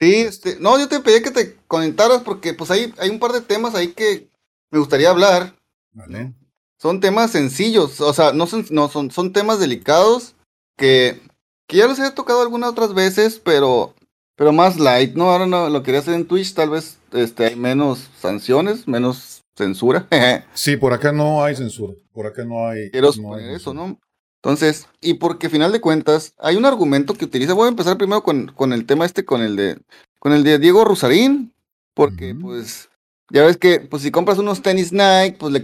Sí, 0.00 0.14
este, 0.16 0.58
no, 0.60 0.78
yo 0.78 0.88
te 0.88 1.00
pedí 1.00 1.22
que 1.22 1.30
te 1.30 1.56
conectaras 1.66 2.22
porque 2.22 2.52
pues 2.52 2.70
hay, 2.70 2.92
hay 2.98 3.10
un 3.10 3.18
par 3.18 3.32
de 3.32 3.40
temas 3.40 3.74
ahí 3.74 3.88
que 3.88 4.28
me 4.70 4.78
gustaría 4.78 5.10
hablar. 5.10 5.54
Vale. 5.92 6.34
Son 6.78 7.00
temas 7.00 7.30
sencillos, 7.30 8.00
o 8.02 8.12
sea, 8.12 8.32
no 8.32 8.46
son, 8.46 8.66
no 8.70 8.88
son, 8.88 9.10
son 9.10 9.32
temas 9.32 9.58
delicados 9.58 10.34
que, 10.76 11.20
que 11.66 11.78
ya 11.78 11.86
los 11.86 11.98
he 11.98 12.10
tocado 12.10 12.42
algunas 12.42 12.70
otras 12.70 12.92
veces, 12.92 13.40
pero, 13.42 13.94
pero 14.36 14.52
más 14.52 14.78
light, 14.78 15.14
¿no? 15.14 15.30
Ahora 15.30 15.46
no, 15.46 15.70
lo 15.70 15.82
quería 15.82 16.00
hacer 16.00 16.12
en 16.12 16.26
Twitch, 16.26 16.52
tal 16.52 16.68
vez 16.68 16.98
este, 17.12 17.46
hay 17.46 17.56
menos 17.56 18.10
sanciones, 18.20 18.86
menos 18.86 19.40
censura. 19.56 20.06
Sí, 20.54 20.76
por 20.76 20.92
acá 20.92 21.12
no 21.12 21.42
hay 21.42 21.56
censura. 21.56 21.94
Por 22.12 22.26
acá 22.26 22.44
no 22.44 22.68
hay. 22.68 22.90
Quiero 22.90 23.08
no 23.08 23.12
suponer 23.12 23.48
hay 23.48 23.56
eso. 23.56 23.72
¿no? 23.72 23.98
Entonces, 24.42 24.86
y 25.00 25.14
porque 25.14 25.48
final 25.50 25.72
de 25.72 25.80
cuentas, 25.80 26.34
hay 26.38 26.56
un 26.56 26.66
argumento 26.66 27.14
que 27.14 27.24
utiliza. 27.24 27.54
Voy 27.54 27.66
a 27.66 27.70
empezar 27.70 27.98
primero 27.98 28.22
con, 28.22 28.46
con 28.54 28.72
el 28.72 28.86
tema 28.86 29.04
este, 29.04 29.24
con 29.24 29.42
el 29.42 29.56
de, 29.56 29.78
con 30.20 30.32
el 30.32 30.44
de 30.44 30.58
Diego 30.58 30.84
Rusarín, 30.84 31.52
porque 31.94 32.34
pues, 32.34 32.88
ya 33.30 33.44
ves 33.44 33.56
que, 33.56 33.80
pues 33.80 34.02
si 34.02 34.10
compras 34.10 34.38
unos 34.38 34.62
tenis 34.62 34.92
Nike, 34.92 35.36
pues 35.38 35.52
le, 35.52 35.60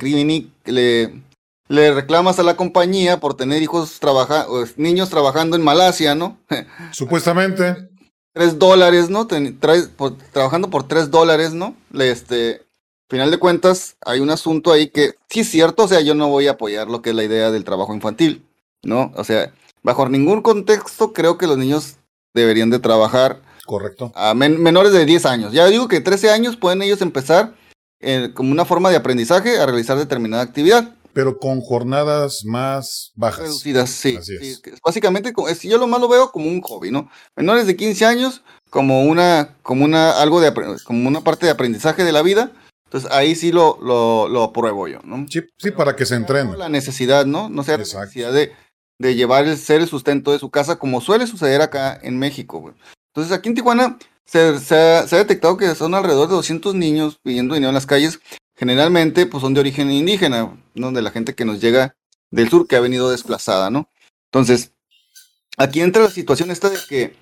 le, 0.65 1.23
le 1.69 1.95
reclamas 1.95 2.39
a 2.39 2.43
la 2.43 2.57
compañía 2.57 3.21
por 3.21 3.35
tener 3.37 3.63
hijos 3.63 4.01
trabaja, 4.01 4.47
niños 4.77 5.11
trabajando 5.11 5.55
en 5.57 5.63
Malasia, 5.63 6.15
¿no? 6.17 6.39
Supuestamente. 6.93 7.89
tres 8.33 8.59
dólares, 8.59 9.11
¿no? 9.11 9.27
Ten- 9.27 9.59
traes- 9.61 9.89
por- 9.89 10.17
trabajando 10.33 10.71
por 10.71 10.89
tres 10.89 11.11
dólares, 11.11 11.55
¿no? 11.55 11.77
Le, 11.93 12.11
este, 12.11 12.63
final 13.09 13.31
de 13.31 13.39
cuentas, 13.39 13.97
hay 14.05 14.21
un 14.21 14.31
asunto 14.31 14.73
ahí 14.73 14.89
que, 14.89 15.15
sí 15.29 15.41
es 15.41 15.51
cierto, 15.51 15.85
o 15.85 15.89
sea, 15.89 16.01
yo 16.01 16.15
no 16.15 16.29
voy 16.29 16.47
a 16.49 16.53
apoyar 16.53 16.89
lo 16.89 17.03
que 17.03 17.11
es 17.11 17.17
la 17.17 17.25
idea 17.25 17.51
del 17.51 17.65
trabajo 17.65 17.95
infantil, 17.95 18.45
¿no? 18.83 19.13
O 19.17 19.25
sea, 19.25 19.53
bajo 19.83 20.09
ningún 20.09 20.43
contexto 20.43 21.13
creo 21.13 21.39
que 21.39 21.47
los 21.47 21.59
niños 21.59 21.97
deberían 22.35 22.71
de 22.71 22.79
trabajar 22.79 23.43
Correcto. 23.67 24.13
a 24.15 24.35
men- 24.35 24.61
menores 24.63 24.93
de 24.93 25.05
10 25.05 25.27
años. 25.27 25.53
Ya 25.53 25.67
digo 25.67 25.89
que 25.89 26.01
13 26.01 26.31
años 26.31 26.57
pueden 26.57 26.83
ellos 26.83 27.01
empezar 27.03 27.55
eh, 28.01 28.31
como 28.35 28.51
una 28.53 28.65
forma 28.65 28.91
de 28.91 28.97
aprendizaje 28.97 29.59
a 29.59 29.67
realizar 29.67 29.97
determinada 29.97 30.43
actividad. 30.43 30.95
Pero 31.13 31.39
con 31.39 31.61
jornadas 31.61 32.43
más 32.47 33.13
bajas. 33.15 33.41
Reducidas, 33.43 33.91
sí. 33.91 34.17
Así 34.17 34.35
es. 34.35 34.61
sí, 34.65 34.71
Básicamente, 34.85 35.33
yo 35.63 35.79
lo 35.79 35.87
más 35.87 36.01
lo 36.01 36.09
veo 36.09 36.31
como 36.33 36.49
un 36.49 36.63
hobby, 36.63 36.91
¿no? 36.91 37.11
Menores 37.37 37.67
de 37.67 37.77
15 37.77 38.07
años, 38.07 38.43
como 38.71 39.05
una, 39.05 39.57
como 39.63 39.85
una, 39.85 40.13
algo 40.23 40.41
de, 40.41 40.53
como 40.85 41.07
una 41.09 41.21
parte 41.21 41.45
de 41.45 41.53
aprendizaje 41.53 42.03
de 42.05 42.13
la 42.13 42.23
vida. 42.23 42.51
Entonces 42.87 43.11
ahí 43.13 43.35
sí 43.35 43.53
lo, 43.53 43.79
lo, 43.83 44.27
lo 44.29 44.43
apruebo 44.43 44.89
yo, 44.89 45.01
¿no? 45.05 45.27
Sí, 45.29 45.41
sí, 45.59 45.71
para 45.71 45.97
que 45.97 46.07
se 46.07 46.15
entrene. 46.15 46.57
La 46.57 46.69
necesidad, 46.71 47.27
¿no? 47.27 47.51
No 47.51 47.63
sea 47.63 47.75
la 47.77 47.85
necesidad 47.85 48.33
de, 48.33 48.53
de 49.03 49.17
llevar 49.17 49.47
el 49.47 49.59
ser 49.59 49.81
el 49.81 49.89
sustento 49.89 50.31
de 50.31 50.39
su 50.39 50.49
casa, 50.49 50.79
como 50.79 51.01
suele 51.01 51.27
suceder 51.27 51.61
acá 51.61 51.99
en 52.03 52.19
México. 52.19 52.73
Entonces 53.09 53.33
aquí 53.37 53.49
en 53.49 53.57
Tijuana 53.57 53.99
se, 54.25 54.39
ha, 54.75 55.05
detectado 55.05 55.57
que 55.57 55.75
son 55.75 55.95
alrededor 55.95 56.29
de 56.29 56.37
200 56.37 56.77
niños 56.77 57.19
pidiendo 57.21 57.55
dinero 57.55 57.71
en 57.71 57.75
las 57.75 57.87
calles. 57.87 58.21
Generalmente, 58.57 59.27
pues 59.27 59.41
son 59.41 59.55
de 59.55 59.61
origen 59.61 59.91
indígena, 59.91 60.57
¿no? 60.75 60.93
De 60.93 61.03
la 61.03 61.11
gente 61.11 61.35
que 61.35 61.45
nos 61.45 61.61
llega 61.61 61.97
del 62.31 62.49
sur, 62.49 62.69
que 62.69 62.77
ha 62.77 62.81
venido 62.81 63.11
desplazada, 63.11 63.71
¿no? 63.71 63.89
Entonces, 64.31 64.73
aquí 65.57 65.81
entra 65.81 66.05
la 66.05 66.11
situación 66.11 66.53
esta 66.53 66.71
de 66.71 66.79
que 66.89 67.17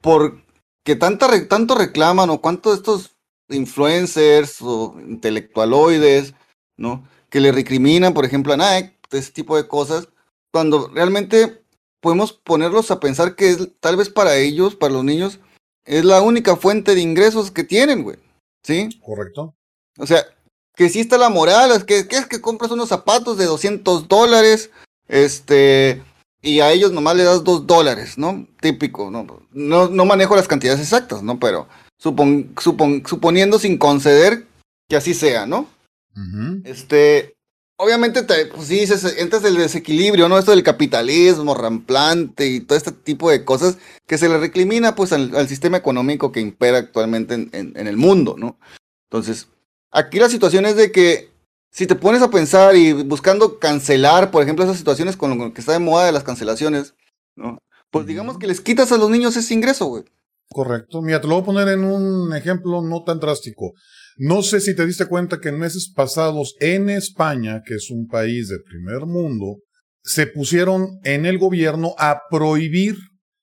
por 0.00 0.40
que 0.84 0.94
tanta 0.94 1.28
tanto 1.48 1.74
reclaman 1.74 2.30
o 2.30 2.40
cuántos 2.40 2.72
de 2.72 2.76
estos 2.76 3.16
influencers 3.48 4.62
o 4.62 4.94
intelectualoides, 5.00 6.34
¿no? 6.76 7.08
Que 7.30 7.40
le 7.40 7.50
recriminan, 7.50 8.14
por 8.14 8.24
ejemplo, 8.24 8.52
a 8.52 8.56
Nike, 8.56 8.96
ese 9.10 9.32
tipo 9.32 9.56
de 9.56 9.66
cosas, 9.66 10.08
cuando 10.52 10.88
realmente 10.88 11.62
podemos 12.00 12.32
ponerlos 12.32 12.90
a 12.90 13.00
pensar 13.00 13.34
que 13.36 13.50
es, 13.50 13.68
tal 13.80 13.96
vez 13.96 14.08
para 14.08 14.36
ellos, 14.36 14.74
para 14.74 14.92
los 14.92 15.04
niños, 15.04 15.40
es 15.84 16.04
la 16.04 16.20
única 16.22 16.56
fuente 16.56 16.94
de 16.94 17.00
ingresos 17.00 17.50
que 17.50 17.64
tienen, 17.64 18.02
güey. 18.02 18.16
¿Sí? 18.62 19.00
Correcto. 19.04 19.54
O 19.98 20.06
sea, 20.06 20.24
que 20.74 20.88
sí 20.88 21.00
está 21.00 21.16
la 21.18 21.28
moral, 21.30 21.70
es 21.72 21.84
que, 21.84 22.06
que 22.08 22.16
es 22.16 22.26
que 22.26 22.40
compras 22.40 22.70
unos 22.70 22.88
zapatos 22.88 23.38
de 23.38 23.44
200 23.46 24.08
dólares, 24.08 24.70
este, 25.08 26.02
y 26.42 26.60
a 26.60 26.70
ellos 26.72 26.92
nomás 26.92 27.16
le 27.16 27.22
das 27.24 27.44
2 27.44 27.66
dólares, 27.66 28.18
¿no? 28.18 28.46
Típico, 28.60 29.10
¿no? 29.10 29.26
No, 29.52 29.88
no 29.88 30.04
manejo 30.04 30.36
las 30.36 30.48
cantidades 30.48 30.80
exactas, 30.80 31.22
¿no? 31.22 31.38
Pero 31.38 31.68
supon, 31.98 32.54
supon- 32.56 33.06
suponiendo 33.06 33.58
sin 33.58 33.78
conceder 33.78 34.46
que 34.88 34.96
así 34.96 35.14
sea, 35.14 35.46
¿no? 35.46 35.68
Este, 36.66 37.35
obviamente, 37.76 38.22
te, 38.22 38.46
pues 38.46 38.68
sí, 38.68 38.84
entras 39.18 39.44
el 39.44 39.56
desequilibrio, 39.56 40.28
¿no? 40.28 40.38
Esto 40.38 40.50
del 40.52 40.62
capitalismo 40.62 41.54
ramplante 41.54 42.46
y 42.46 42.60
todo 42.60 42.76
este 42.78 42.92
tipo 42.92 43.30
de 43.30 43.44
cosas 43.44 43.78
que 44.06 44.18
se 44.18 44.28
le 44.28 44.38
recrimina, 44.38 44.94
pues, 44.94 45.12
al, 45.12 45.34
al 45.36 45.48
sistema 45.48 45.76
económico 45.76 46.32
que 46.32 46.40
impera 46.40 46.78
actualmente 46.78 47.34
en, 47.34 47.50
en- 47.52 47.72
en 47.76 47.86
el 47.86 47.96
mundo, 47.96 48.36
¿no? 48.38 48.58
Entonces, 49.10 49.48
aquí 49.90 50.18
la 50.18 50.28
situación 50.28 50.66
es 50.66 50.76
de 50.76 50.90
que 50.92 51.30
si 51.70 51.86
te 51.86 51.94
pones 51.94 52.22
a 52.22 52.30
pensar 52.30 52.74
y 52.76 52.92
buscando 52.92 53.58
cancelar, 53.58 54.30
por 54.30 54.42
ejemplo, 54.42 54.64
esas 54.64 54.78
situaciones 54.78 55.16
con 55.16 55.36
lo 55.38 55.52
que 55.52 55.60
está 55.60 55.72
de 55.72 55.78
moda 55.78 56.06
de 56.06 56.12
las 56.12 56.24
cancelaciones, 56.24 56.94
¿no? 57.36 57.58
Pues 57.90 58.06
digamos 58.06 58.38
que 58.38 58.46
les 58.46 58.60
quitas 58.60 58.90
a 58.92 58.96
los 58.96 59.10
niños 59.10 59.36
ese 59.36 59.54
ingreso, 59.54 59.86
güey. 59.86 60.04
Correcto. 60.48 61.02
Mira, 61.02 61.20
te 61.20 61.26
lo 61.28 61.34
voy 61.34 61.42
a 61.42 61.46
poner 61.46 61.68
en 61.68 61.84
un 61.84 62.34
ejemplo 62.34 62.80
no 62.80 63.04
tan 63.04 63.20
drástico. 63.20 63.74
No 64.16 64.42
sé 64.42 64.60
si 64.60 64.74
te 64.74 64.86
diste 64.86 65.06
cuenta 65.06 65.40
que 65.40 65.50
en 65.50 65.58
meses 65.58 65.92
pasados 65.94 66.54
en 66.60 66.88
España, 66.88 67.62
que 67.66 67.74
es 67.74 67.90
un 67.90 68.06
país 68.06 68.48
de 68.48 68.58
primer 68.60 69.06
mundo, 69.06 69.58
se 70.02 70.26
pusieron 70.26 70.98
en 71.04 71.26
el 71.26 71.36
gobierno 71.36 71.94
a 71.98 72.22
prohibir 72.30 72.96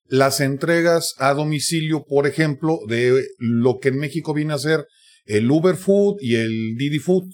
las 0.05 0.39
entregas 0.39 1.13
a 1.17 1.33
domicilio, 1.33 2.05
por 2.07 2.25
ejemplo, 2.25 2.79
de 2.87 3.27
lo 3.37 3.79
que 3.79 3.89
en 3.89 3.97
México 3.97 4.33
viene 4.33 4.53
a 4.53 4.57
ser 4.57 4.85
el 5.25 5.49
Uber 5.49 5.75
Food 5.75 6.17
y 6.21 6.35
el 6.35 6.75
Didi 6.75 6.99
Food. 6.99 7.25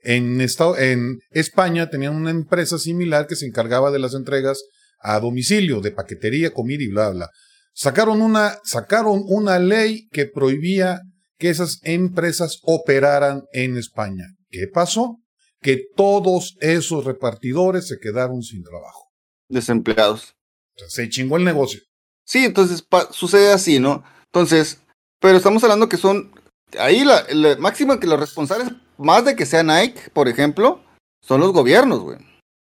En, 0.00 0.40
estado, 0.40 0.78
en 0.78 1.18
España 1.30 1.90
tenían 1.90 2.14
una 2.14 2.30
empresa 2.30 2.78
similar 2.78 3.26
que 3.26 3.36
se 3.36 3.46
encargaba 3.46 3.90
de 3.90 3.98
las 3.98 4.14
entregas 4.14 4.62
a 5.00 5.18
domicilio, 5.20 5.80
de 5.80 5.90
paquetería, 5.90 6.52
comida 6.52 6.82
y 6.82 6.88
bla, 6.88 7.10
bla. 7.10 7.28
Sacaron 7.74 8.22
una, 8.22 8.58
sacaron 8.64 9.22
una 9.26 9.58
ley 9.58 10.06
que 10.10 10.26
prohibía 10.26 11.00
que 11.38 11.50
esas 11.50 11.80
empresas 11.82 12.60
operaran 12.62 13.44
en 13.52 13.76
España. 13.76 14.24
¿Qué 14.50 14.68
pasó? 14.72 15.18
Que 15.60 15.82
todos 15.96 16.56
esos 16.60 17.04
repartidores 17.04 17.88
se 17.88 17.98
quedaron 17.98 18.42
sin 18.42 18.62
trabajo. 18.62 19.10
Desempleados. 19.48 20.34
O 20.76 20.78
sea, 20.80 20.88
se 20.88 21.08
chingó 21.08 21.36
el 21.36 21.44
negocio. 21.44 21.80
Sí, 22.24 22.44
entonces 22.44 22.84
sucede 23.10 23.52
así, 23.52 23.78
¿no? 23.78 24.02
Entonces, 24.26 24.80
pero 25.20 25.36
estamos 25.38 25.62
hablando 25.64 25.88
que 25.88 25.96
son, 25.96 26.32
ahí 26.78 27.04
la, 27.04 27.24
la 27.30 27.56
máxima 27.56 28.00
que 28.00 28.06
los 28.06 28.18
responsables, 28.20 28.68
más 28.98 29.24
de 29.24 29.36
que 29.36 29.46
sea 29.46 29.62
Nike, 29.62 30.10
por 30.12 30.28
ejemplo, 30.28 30.82
son 31.22 31.40
los 31.40 31.52
gobiernos, 31.52 32.00
güey, 32.00 32.18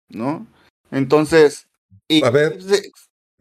¿no? 0.09 0.47
Entonces, 0.91 1.67
y, 2.07 2.23
A 2.23 2.29
ver. 2.29 2.61
se- 2.61 2.91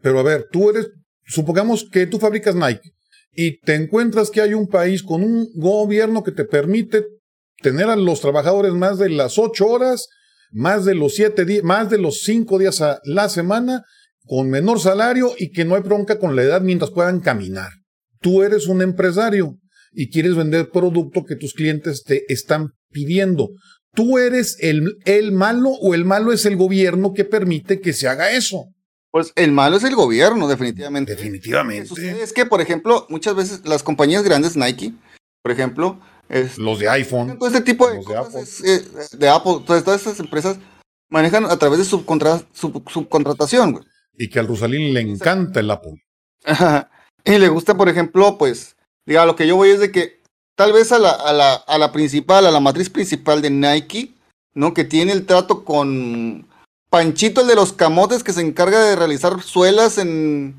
Pero 0.01 0.19
a 0.19 0.23
ver, 0.23 0.47
tú 0.51 0.69
eres, 0.71 0.89
supongamos 1.25 1.87
que 1.91 2.07
tú 2.07 2.19
fabricas 2.19 2.55
Nike 2.55 2.91
y 3.35 3.59
te 3.59 3.75
encuentras 3.75 4.31
que 4.31 4.41
hay 4.41 4.53
un 4.53 4.67
país 4.67 5.03
con 5.03 5.23
un 5.23 5.49
gobierno 5.55 6.23
que 6.23 6.31
te 6.31 6.45
permite 6.45 7.05
tener 7.61 7.89
a 7.89 7.95
los 7.95 8.21
trabajadores 8.21 8.73
más 8.73 8.97
de 8.97 9.09
las 9.09 9.37
ocho 9.37 9.67
horas, 9.67 10.07
más 10.51 10.85
de 10.85 10.95
los 10.95 11.15
siete 11.15 11.45
días, 11.45 11.63
más 11.63 11.89
de 11.89 11.97
los 11.97 12.21
cinco 12.23 12.57
días 12.57 12.81
a 12.81 13.01
la 13.03 13.27
semana, 13.27 13.83
con 14.25 14.49
menor 14.49 14.79
salario 14.79 15.33
y 15.37 15.51
que 15.51 15.65
no 15.65 15.75
hay 15.75 15.81
bronca 15.81 16.17
con 16.17 16.35
la 16.35 16.43
edad 16.43 16.61
mientras 16.61 16.91
puedan 16.91 17.19
caminar. 17.19 17.69
Tú 18.21 18.41
eres 18.41 18.67
un 18.67 18.81
empresario 18.81 19.57
y 19.91 20.09
quieres 20.09 20.35
vender 20.35 20.69
producto 20.69 21.23
que 21.23 21.35
tus 21.35 21.53
clientes 21.53 22.03
te 22.03 22.23
están 22.31 22.69
pidiendo. 22.89 23.49
¿Tú 23.93 24.17
eres 24.17 24.57
el, 24.59 24.97
el 25.05 25.31
malo 25.31 25.69
o 25.69 25.93
el 25.93 26.05
malo 26.05 26.33
es 26.33 26.45
el 26.45 26.55
gobierno 26.55 27.13
que 27.13 27.25
permite 27.25 27.79
que 27.79 27.93
se 27.93 28.07
haga 28.07 28.31
eso? 28.31 28.65
Pues 29.15 29.31
el 29.37 29.53
malo 29.53 29.77
es 29.77 29.83
el 29.85 29.95
gobierno, 29.95 30.45
definitivamente. 30.45 31.13
Que 31.13 31.15
Definitivamente. 31.15 32.21
es 32.21 32.33
que, 32.33 32.45
por 32.45 32.59
ejemplo, 32.59 33.05
muchas 33.07 33.33
veces 33.33 33.61
las 33.65 33.81
compañías 33.81 34.23
grandes, 34.23 34.57
Nike, 34.57 34.91
por 35.41 35.53
ejemplo, 35.53 36.01
es, 36.27 36.57
Los 36.57 36.79
de 36.79 36.89
iPhone. 36.89 37.37
todo 37.39 37.47
este 37.47 37.61
tipo 37.61 37.89
de 37.89 38.03
cosas 38.03 38.27
Apple. 38.27 38.41
es, 38.41 38.61
eh, 39.13 39.17
de 39.17 39.29
Apple, 39.29 39.61
todas, 39.65 39.85
todas 39.85 40.01
estas 40.01 40.19
empresas 40.19 40.57
manejan 41.09 41.45
a 41.45 41.55
través 41.57 41.79
de 41.79 41.85
subcontra- 41.85 42.45
sub- 42.51 42.83
subcontratación, 42.91 43.71
güey. 43.71 43.85
Y 44.17 44.27
que 44.29 44.37
al 44.39 44.47
Rosalín 44.49 44.93
le 44.93 44.99
encanta 44.99 45.61
el 45.61 45.71
Apple. 45.71 45.93
Ajá. 46.43 46.91
Y 47.23 47.37
le 47.37 47.47
gusta, 47.47 47.77
por 47.77 47.87
ejemplo, 47.87 48.37
pues, 48.37 48.75
diga, 49.05 49.25
lo 49.25 49.37
que 49.37 49.47
yo 49.47 49.55
voy 49.55 49.69
es 49.69 49.79
de 49.79 49.93
que 49.93 50.19
tal 50.57 50.73
vez 50.73 50.91
a 50.91 50.99
la, 50.99 51.11
a 51.11 51.31
la, 51.31 51.53
a 51.53 51.77
la 51.77 51.93
principal, 51.93 52.45
a 52.45 52.51
la 52.51 52.59
matriz 52.59 52.89
principal 52.89 53.41
de 53.41 53.49
Nike, 53.49 54.13
¿no? 54.53 54.73
Que 54.73 54.83
tiene 54.83 55.13
el 55.13 55.25
trato 55.25 55.63
con 55.63 56.49
Panchito, 56.95 57.41
el 57.41 57.47
de 57.47 57.55
los 57.55 57.73
camotes, 57.73 58.23
que 58.23 58.31
se 58.31 58.39
encarga 58.39 58.81
de 58.81 58.95
realizar 58.95 59.41
suelas 59.41 59.97
en, 59.97 60.55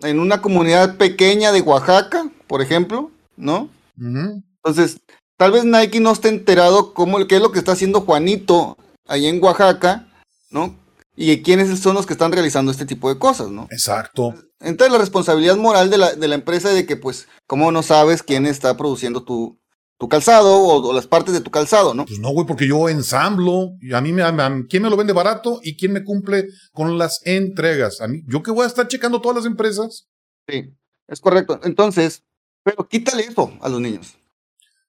en 0.00 0.18
una 0.18 0.40
comunidad 0.40 0.96
pequeña 0.96 1.52
de 1.52 1.60
Oaxaca, 1.60 2.30
por 2.46 2.62
ejemplo, 2.62 3.10
¿no? 3.36 3.68
Entonces, 3.98 5.02
tal 5.36 5.52
vez 5.52 5.66
Nike 5.66 6.00
no 6.00 6.12
esté 6.12 6.30
enterado 6.30 6.94
cómo, 6.94 7.26
qué 7.26 7.36
es 7.36 7.42
lo 7.42 7.52
que 7.52 7.58
está 7.58 7.72
haciendo 7.72 8.00
Juanito 8.00 8.78
ahí 9.06 9.26
en 9.26 9.44
Oaxaca, 9.44 10.08
¿no? 10.50 10.74
y 11.16 11.42
quiénes 11.42 11.78
son 11.78 11.94
los 11.94 12.06
que 12.06 12.14
están 12.14 12.32
realizando 12.32 12.72
este 12.72 12.86
tipo 12.86 13.12
de 13.12 13.18
cosas, 13.18 13.50
¿no? 13.50 13.68
Exacto. 13.70 14.34
Entonces 14.60 14.90
la 14.90 14.98
responsabilidad 14.98 15.56
moral 15.56 15.90
de 15.90 15.98
la, 15.98 16.14
de 16.14 16.28
la 16.28 16.34
empresa 16.34 16.70
de 16.70 16.86
que, 16.86 16.96
pues, 16.96 17.28
¿cómo 17.46 17.70
no 17.72 17.82
sabes 17.82 18.22
quién 18.22 18.46
está 18.46 18.74
produciendo 18.78 19.22
tu, 19.22 19.58
tu 20.04 20.08
calzado 20.10 20.58
o, 20.58 20.92
las 20.92 21.06
partes 21.06 21.32
de 21.32 21.40
tu 21.40 21.50
calzado, 21.50 21.94
¿no? 21.94 22.04
Pues 22.04 22.18
no, 22.18 22.28
güey, 22.28 22.46
porque 22.46 22.68
yo 22.68 22.90
ensamblo, 22.90 23.70
y 23.80 23.94
a 23.94 24.02
mí 24.02 24.12
me, 24.12 24.22
¿quién 24.68 24.82
me 24.82 24.90
lo 24.90 24.98
vende 24.98 25.14
barato 25.14 25.60
y 25.62 25.78
quién 25.78 25.94
me 25.94 26.04
cumple 26.04 26.48
con 26.74 26.98
las 26.98 27.22
entregas? 27.24 28.02
A 28.02 28.08
mí, 28.08 28.22
¿yo 28.26 28.42
qué 28.42 28.50
voy 28.50 28.64
a 28.64 28.66
estar 28.66 28.86
checando 28.86 29.22
todas 29.22 29.36
las 29.36 29.46
empresas? 29.46 30.06
Sí, 30.46 30.74
es 31.08 31.20
correcto. 31.22 31.58
Entonces, 31.64 32.22
pero 32.62 32.86
quítale 32.86 33.22
eso 33.22 33.50
a 33.62 33.70
los 33.70 33.80
niños. 33.80 34.14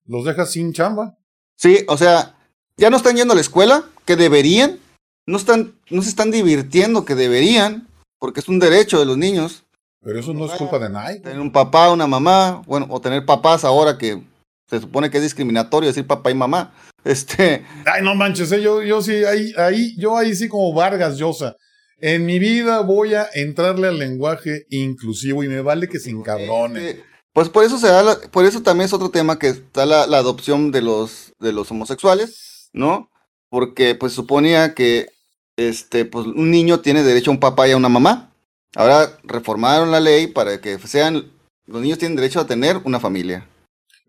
¿Los 0.04 0.26
dejas 0.26 0.52
sin 0.52 0.74
chamba? 0.74 1.18
Sí, 1.56 1.86
o 1.88 1.96
sea, 1.96 2.38
ya 2.76 2.90
no 2.90 2.98
están 2.98 3.16
yendo 3.16 3.32
a 3.32 3.36
la 3.36 3.42
escuela, 3.42 3.86
que 4.04 4.18
deberían, 4.18 4.80
no, 5.26 5.38
están, 5.38 5.80
no 5.90 6.02
se 6.02 6.10
están 6.10 6.30
divirtiendo, 6.30 7.06
que 7.06 7.16
deberían, 7.16 7.88
porque 8.20 8.42
es 8.42 8.50
un 8.50 8.60
derecho 8.60 9.00
de 9.00 9.06
los 9.06 9.18
niños. 9.18 9.64
Pero 10.02 10.20
eso 10.20 10.34
no 10.34 10.46
es 10.46 10.52
culpa 10.52 10.78
de 10.78 10.90
nadie. 10.90 11.22
Tener 11.22 11.40
un 11.40 11.54
papá, 11.54 11.90
una 11.94 12.06
mamá, 12.06 12.62
bueno, 12.68 12.88
o 12.90 13.00
tener 13.00 13.26
papás 13.26 13.64
ahora 13.64 13.98
que 13.98 14.22
se 14.70 14.80
supone 14.80 15.10
que 15.10 15.18
es 15.18 15.24
discriminatorio 15.24 15.88
decir 15.88 16.08
papá 16.08 16.32
y 16.32 16.36
mamá. 16.36 16.74
Este. 17.06 17.64
Ay, 17.86 18.02
no 18.02 18.16
manches, 18.16 18.52
eh, 18.52 18.64
yo, 18.64 18.82
yo 18.82 19.00
sí, 19.00 19.14
ahí, 19.26 19.54
ahí, 19.58 19.96
yo 19.96 20.18
ahí 20.18 20.34
sí 20.34 20.48
como 20.48 20.74
Vargas 20.74 21.20
Llosa. 21.20 21.56
En 22.00 22.26
mi 22.26 22.40
vida 22.40 22.80
voy 22.80 23.14
a 23.14 23.28
entrarle 23.36 23.88
al 23.88 24.00
lenguaje 24.00 24.66
inclusivo 24.72 25.44
y 25.44 25.48
me 25.48 25.62
vale 25.62 25.88
que 25.88 26.00
se 26.00 26.10
encabrone. 26.10 26.90
Este, 26.90 27.04
pues 27.32 27.50
por 27.50 27.64
eso 27.64 27.78
se 27.78 27.90
da, 27.90 28.20
por 28.32 28.46
eso 28.46 28.64
también 28.64 28.86
es 28.86 28.94
otro 28.94 29.12
tema 29.12 29.38
que 29.38 29.50
está 29.50 29.86
la, 29.86 30.08
la, 30.08 30.18
adopción 30.18 30.72
de 30.72 30.82
los, 30.82 31.34
de 31.40 31.54
los 31.54 31.70
homosexuales, 31.70 32.70
¿no? 32.74 33.12
Porque 33.50 33.94
pues 33.94 34.14
suponía 34.14 34.74
que 34.74 35.10
este, 35.58 36.06
pues 36.06 36.26
un 36.26 36.50
niño 36.50 36.80
tiene 36.80 37.04
derecho 37.04 37.32
a 37.32 37.34
un 37.34 37.40
papá 37.40 37.68
y 37.68 37.72
a 37.72 37.78
una 37.78 37.90
mamá. 37.90 38.32
Ahora 38.76 39.18
reformaron 39.24 39.92
la 39.92 40.00
ley 40.00 40.28
para 40.28 40.60
que 40.60 40.80
sean, 40.80 41.32
los 41.66 41.82
niños 41.82 41.98
tienen 41.98 42.16
derecho 42.16 42.40
a 42.40 42.48
tener 42.48 42.78
una 42.84 43.00
familia. 43.00 43.48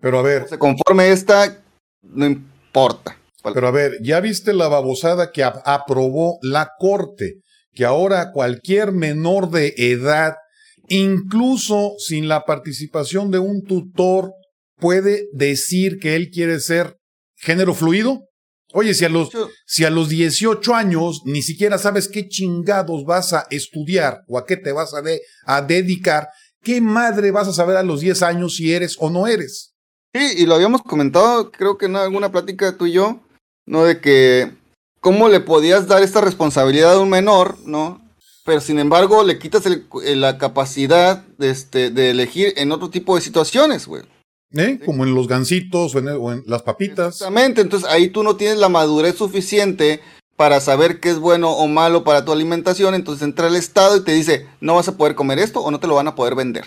Pero 0.01 0.19
a 0.19 0.23
ver. 0.23 0.49
Se 0.49 0.59
conforme 0.59 1.11
esta, 1.11 1.63
no 2.03 2.27
importa. 2.27 3.19
Pero 3.55 3.69
a 3.69 3.71
ver, 3.71 3.99
¿ya 4.03 4.21
viste 4.21 4.53
la 4.53 4.69
babosada 4.69 5.31
que 5.31 5.45
aprobó 5.45 6.39
la 6.43 6.71
Corte? 6.79 7.41
Que 7.73 7.85
ahora 7.85 8.33
cualquier 8.33 8.93
menor 8.93 9.51
de 9.51 9.75
edad, 9.77 10.35
incluso 10.89 11.95
sin 11.99 12.29
la 12.29 12.45
participación 12.45 13.31
de 13.31 13.39
un 13.39 13.63
tutor, 13.63 14.33
puede 14.79 15.27
decir 15.33 15.99
que 15.99 16.17
él 16.17 16.31
quiere 16.31 16.61
ser 16.61 16.97
género 17.37 17.75
fluido. 17.75 18.23
Oye, 18.73 18.95
si 18.95 19.05
a 19.05 19.09
los, 19.09 19.31
si 19.65 19.85
a 19.85 19.91
los 19.91 20.09
18 20.09 20.75
años 20.75 21.23
ni 21.25 21.41
siquiera 21.41 21.79
sabes 21.79 22.09
qué 22.09 22.29
chingados 22.29 23.05
vas 23.05 23.33
a 23.33 23.47
estudiar 23.51 24.23
o 24.27 24.39
a 24.39 24.45
qué 24.45 24.57
te 24.57 24.73
vas 24.73 24.93
a, 24.93 25.03
a 25.47 25.63
dedicar, 25.63 26.29
¿qué 26.63 26.81
madre 26.81 27.31
vas 27.31 27.49
a 27.49 27.53
saber 27.53 27.77
a 27.77 27.83
los 27.83 28.01
10 28.01 28.23
años 28.23 28.57
si 28.57 28.73
eres 28.73 28.97
o 28.99 29.09
no 29.09 29.27
eres? 29.27 29.76
Sí, 30.15 30.43
y 30.43 30.47
lo 30.47 30.55
habíamos 30.55 30.83
comentado, 30.83 31.51
creo 31.51 31.77
que 31.77 31.87
en 31.87 31.97
alguna 31.97 32.33
plática 32.33 32.77
tú 32.77 32.87
y 32.87 32.93
yo, 32.93 33.21
¿no? 33.67 33.85
De 33.85 34.01
que 34.01 34.53
cómo 35.01 35.29
le 35.29 35.41
podías 35.41 35.87
dar 35.87 36.03
esta 36.03 36.21
responsabilidad 36.21 36.95
a 36.95 37.01
un 37.01 37.11
menor, 37.11 37.59
¿no? 37.65 38.01
Pero 38.45 38.61
sin 38.61 38.79
embargo 38.79 39.25
le 39.25 39.39
quitas 39.39 39.65
la 39.93 40.39
capacidad 40.39 41.25
de, 41.39 41.51
este, 41.51 41.91
de 41.91 42.11
elegir 42.11 42.55
en 42.57 42.73
otro 42.73 42.91
tipo 42.91 43.15
de 43.17 43.21
situaciones, 43.21 43.87
güey. 43.87 44.03
¿Eh? 44.53 44.81
Como 44.85 45.05
en 45.05 45.15
los 45.15 45.27
gancitos 45.27 45.95
o 45.95 45.99
en, 45.99 46.45
las 46.47 46.63
papitas. 46.63 47.15
Exactamente, 47.15 47.61
entonces 47.61 47.89
ahí 47.89 48.09
tú 48.09 48.23
no 48.23 48.37
tienes 48.37 48.59
la 48.59 48.69
madurez 48.69 49.17
suficiente 49.17 50.01
para 50.37 50.61
saber 50.61 51.01
qué 51.01 51.11
es 51.11 51.19
bueno 51.19 51.51
o 51.53 51.67
malo 51.67 52.05
para 52.05 52.25
tu 52.25 52.33
alimentación, 52.33 52.95
entonces 52.95 53.23
entra 53.23 53.49
el 53.49 53.57
Estado 53.57 53.97
y 53.97 54.05
te 54.05 54.13
dice, 54.13 54.47
no 54.61 54.77
vas 54.77 54.89
a 54.89 54.97
poder 54.97 55.15
comer 55.15 55.39
esto 55.39 55.61
o 55.61 55.71
no 55.71 55.81
te 55.81 55.87
lo 55.87 55.95
van 55.95 56.09
a 56.09 56.15
poder 56.15 56.35
vender. 56.35 56.65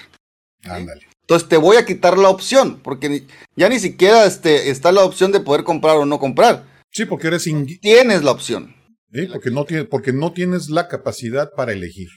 Ándale. 0.63 1.07
Entonces 1.29 1.47
te 1.47 1.57
voy 1.57 1.77
a 1.77 1.85
quitar 1.85 2.17
la 2.17 2.29
opción, 2.29 2.79
porque 2.83 3.23
ya 3.55 3.69
ni 3.69 3.79
siquiera 3.79 4.25
este, 4.25 4.71
está 4.71 4.91
la 4.91 5.03
opción 5.03 5.31
de 5.31 5.39
poder 5.39 5.63
comprar 5.63 5.97
o 5.97 6.05
no 6.07 6.17
comprar. 6.17 6.65
Sí, 6.89 7.05
porque 7.05 7.27
eres 7.27 7.47
Tienes 7.81 8.23
la 8.23 8.31
opción. 8.31 8.75
Sí, 9.13 9.27
porque 9.31 9.51
no, 9.51 9.63
tiene, 9.63 9.85
porque 9.85 10.11
no 10.11 10.33
tienes 10.33 10.71
la 10.71 10.87
capacidad 10.87 11.51
para 11.53 11.71
elegir. 11.71 12.07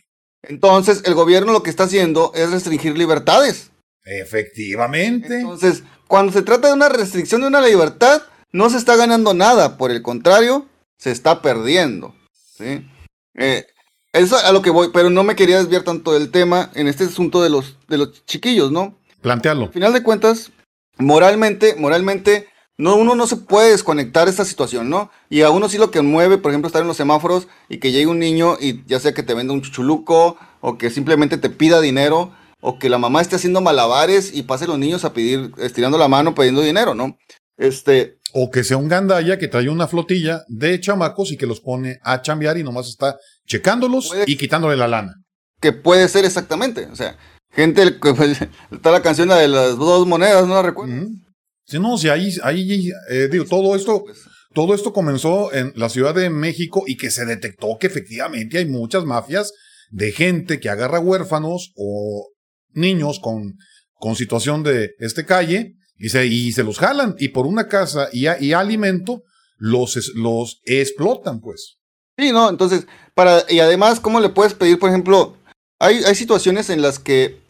Entonces 0.42 1.02
el 1.04 1.12
gobierno 1.12 1.52
lo 1.52 1.62
que 1.62 1.68
está 1.68 1.84
haciendo 1.84 2.32
es 2.34 2.52
restringir 2.52 2.96
libertades. 2.96 3.70
Efectivamente. 4.02 5.40
Entonces, 5.40 5.82
cuando 6.08 6.32
se 6.32 6.40
trata 6.40 6.68
de 6.68 6.74
una 6.74 6.88
restricción 6.88 7.42
de 7.42 7.48
una 7.48 7.60
libertad, 7.60 8.22
no 8.50 8.70
se 8.70 8.78
está 8.78 8.96
ganando 8.96 9.34
nada, 9.34 9.76
por 9.76 9.90
el 9.90 10.00
contrario, 10.00 10.66
se 10.96 11.10
está 11.10 11.42
perdiendo. 11.42 12.14
¿sí? 12.56 12.88
Eh, 13.34 13.66
eso 14.14 14.38
a 14.38 14.52
lo 14.52 14.62
que 14.62 14.70
voy, 14.70 14.88
pero 14.90 15.10
no 15.10 15.22
me 15.22 15.36
quería 15.36 15.58
desviar 15.58 15.82
tanto 15.82 16.14
del 16.14 16.30
tema 16.30 16.70
en 16.74 16.88
este 16.88 17.04
asunto 17.04 17.42
de 17.42 17.50
los, 17.50 17.76
de 17.88 17.98
los 17.98 18.24
chiquillos, 18.24 18.72
¿no? 18.72 19.01
Plantearlo. 19.22 19.66
Al 19.66 19.72
final 19.72 19.92
de 19.92 20.02
cuentas, 20.02 20.50
moralmente, 20.98 21.76
moralmente, 21.76 22.48
no, 22.76 22.96
uno 22.96 23.14
no 23.14 23.26
se 23.26 23.36
puede 23.36 23.70
desconectar 23.70 24.24
de 24.24 24.32
esta 24.32 24.44
situación, 24.44 24.90
¿no? 24.90 25.10
Y 25.30 25.42
a 25.42 25.50
uno 25.50 25.68
sí 25.68 25.78
lo 25.78 25.90
que 25.90 26.02
mueve, 26.02 26.38
por 26.38 26.50
ejemplo, 26.50 26.66
estar 26.66 26.82
en 26.82 26.88
los 26.88 26.96
semáforos 26.96 27.46
y 27.68 27.78
que 27.78 27.92
llegue 27.92 28.06
un 28.06 28.18
niño 28.18 28.56
y 28.60 28.84
ya 28.86 28.98
sea 28.98 29.14
que 29.14 29.22
te 29.22 29.34
venda 29.34 29.54
un 29.54 29.62
chuchuluco 29.62 30.36
o 30.60 30.78
que 30.78 30.90
simplemente 30.90 31.38
te 31.38 31.50
pida 31.50 31.80
dinero 31.80 32.32
o 32.60 32.78
que 32.78 32.88
la 32.88 32.98
mamá 32.98 33.20
esté 33.20 33.36
haciendo 33.36 33.60
malabares 33.60 34.34
y 34.34 34.42
pase 34.42 34.66
los 34.66 34.78
niños 34.78 35.04
a 35.04 35.12
pedir, 35.12 35.52
estirando 35.58 35.98
la 35.98 36.08
mano 36.08 36.34
pidiendo 36.34 36.62
dinero, 36.62 36.94
¿no? 36.94 37.16
Este. 37.56 38.18
O 38.32 38.50
que 38.50 38.64
sea 38.64 38.78
un 38.78 38.88
gandalla 38.88 39.38
que 39.38 39.48
trae 39.48 39.68
una 39.68 39.86
flotilla 39.86 40.42
de 40.48 40.80
chamacos 40.80 41.32
y 41.32 41.36
que 41.36 41.46
los 41.46 41.60
pone 41.60 41.98
a 42.02 42.22
chambear 42.22 42.56
y 42.56 42.64
nomás 42.64 42.88
está 42.88 43.18
checándolos 43.46 44.12
y 44.26 44.36
quitándole 44.36 44.76
la 44.76 44.88
lana. 44.88 45.14
Que 45.60 45.72
puede 45.72 46.08
ser 46.08 46.24
exactamente, 46.24 46.86
o 46.86 46.96
sea, 46.96 47.18
Gente, 47.52 47.82
está 48.70 48.90
la 48.90 49.02
canción 49.02 49.28
de 49.28 49.46
las 49.46 49.76
dos 49.76 50.06
monedas, 50.06 50.46
¿no 50.46 50.54
la 50.54 50.62
recuerdo? 50.62 51.06
Sí, 51.66 51.78
no, 51.78 51.98
sí, 51.98 52.08
ahí, 52.08 52.34
ahí 52.42 52.90
eh, 53.10 53.28
digo, 53.30 53.44
todo 53.44 53.76
esto, 53.76 54.04
pues. 54.04 54.18
todo 54.54 54.74
esto 54.74 54.92
comenzó 54.92 55.52
en 55.52 55.72
la 55.76 55.88
Ciudad 55.88 56.14
de 56.14 56.30
México 56.30 56.84
y 56.86 56.96
que 56.96 57.10
se 57.10 57.26
detectó 57.26 57.78
que 57.78 57.86
efectivamente 57.86 58.58
hay 58.58 58.66
muchas 58.66 59.04
mafias 59.04 59.52
de 59.90 60.12
gente 60.12 60.60
que 60.60 60.70
agarra 60.70 60.98
huérfanos 60.98 61.72
o 61.76 62.30
niños 62.70 63.20
con, 63.20 63.58
con 63.94 64.16
situación 64.16 64.62
de 64.62 64.92
este 64.98 65.26
calle 65.26 65.74
y 65.96 66.08
se, 66.08 66.26
y 66.26 66.52
se 66.52 66.64
los 66.64 66.78
jalan 66.78 67.14
y 67.18 67.28
por 67.28 67.46
una 67.46 67.68
casa 67.68 68.08
y, 68.12 68.26
y 68.44 68.52
alimento 68.54 69.22
los, 69.58 70.12
los 70.14 70.60
explotan, 70.64 71.40
pues. 71.40 71.76
Sí, 72.18 72.32
no, 72.32 72.48
entonces, 72.48 72.86
para, 73.14 73.44
y 73.48 73.60
además, 73.60 74.00
¿cómo 74.00 74.20
le 74.20 74.30
puedes 74.30 74.54
pedir, 74.54 74.78
por 74.78 74.88
ejemplo, 74.88 75.36
hay, 75.78 76.02
hay 76.04 76.14
situaciones 76.14 76.70
en 76.70 76.82
las 76.82 76.98
que 76.98 77.41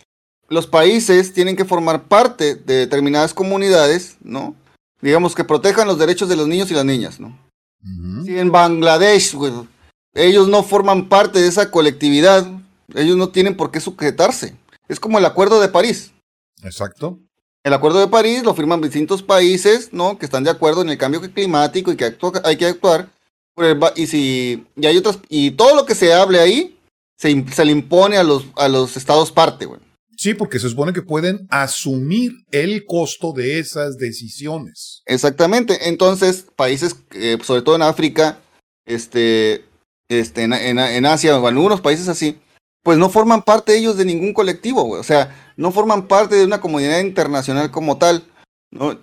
los 0.49 0.67
países 0.67 1.33
tienen 1.33 1.57
que 1.57 1.65
formar 1.65 2.05
parte 2.05 2.55
de 2.55 2.75
determinadas 2.75 3.35
comunidades, 3.35 4.17
¿no? 4.23 4.55
Digamos 5.01 5.35
que 5.35 5.45
protejan 5.45 5.89
los 5.89 5.99
derechos 5.99 6.29
de 6.29 6.37
los 6.37 6.47
niños 6.47 6.71
y 6.71 6.75
las 6.75 6.85
niñas, 6.85 7.19
¿no? 7.19 7.37
Si 8.25 8.39
en 8.39 8.53
Bangladesh, 8.53 9.37
ellos 10.15 10.49
no 10.49 10.63
forman 10.63 11.09
parte 11.09 11.41
de 11.41 11.49
esa 11.49 11.71
colectividad, 11.71 12.47
ellos 12.95 13.17
no 13.17 13.31
tienen 13.31 13.57
por 13.57 13.71
qué 13.71 13.81
sujetarse. 13.81 14.57
Es 14.89 15.01
como 15.01 15.19
el 15.19 15.25
Acuerdo 15.25 15.61
de 15.61 15.69
París. 15.69 16.13
Exacto. 16.63 17.19
El 17.65 17.75
Acuerdo 17.75 17.99
de 18.01 18.09
París 18.09 18.45
lo 18.45 18.55
firman 18.55 18.81
distintos 18.81 19.23
países, 19.23 19.93
¿no? 19.93 20.19
Que 20.19 20.27
están 20.27 20.45
de 20.45 20.51
acuerdo 20.51 20.83
en 20.83 20.91
el 20.91 20.99
cambio 20.99 21.21
climático 21.21 21.91
y 21.91 21.97
que 21.97 22.17
hay 22.45 22.57
que 22.57 22.67
actuar. 22.67 23.09
Y 23.97 24.07
si 24.07 24.67
y 24.77 24.87
hay 24.87 24.97
otras 24.97 25.19
y 25.29 25.53
todo 25.53 25.75
lo 25.75 25.85
que 25.85 25.95
se 25.95 26.15
hable 26.15 26.41
ahí 26.41 26.79
se, 27.17 27.45
se 27.53 27.65
le 27.65 27.73
impone 27.73 28.17
a 28.17 28.23
los 28.23 28.47
a 28.57 28.69
los 28.69 28.97
estados 28.97 29.31
parte, 29.31 29.67
güey. 29.67 29.81
Sí, 30.17 30.35
porque 30.35 30.59
se 30.59 30.69
supone 30.69 30.93
que 30.93 31.03
pueden 31.03 31.47
asumir 31.51 32.33
el 32.51 32.85
costo 32.87 33.33
de 33.33 33.59
esas 33.59 33.99
decisiones. 33.99 35.03
Exactamente. 35.07 35.89
Entonces, 35.89 36.47
países, 36.55 36.97
eh, 37.13 37.39
sobre 37.43 37.63
todo 37.63 37.77
en 37.77 37.83
África, 37.83 38.39
este, 38.87 39.65
este, 40.09 40.43
en, 40.43 40.53
en, 40.53 41.07
Asia 41.07 41.39
o 41.39 41.47
algunos 41.47 41.81
países 41.81 42.09
así, 42.09 42.39
pues 42.83 42.99
no 42.99 43.09
forman 43.09 43.43
parte 43.43 43.77
ellos 43.77 43.97
de 43.97 44.05
ningún 44.05 44.35
colectivo, 44.35 44.89
O 44.91 45.03
sea, 45.03 45.35
no 45.57 45.73
forman 45.73 46.09
parte 46.09 46.35
de 46.35 46.45
una 46.45 46.61
comunidad 46.61 47.01
internacional 47.01 47.71
como 47.71 47.99
tal. 47.99 48.25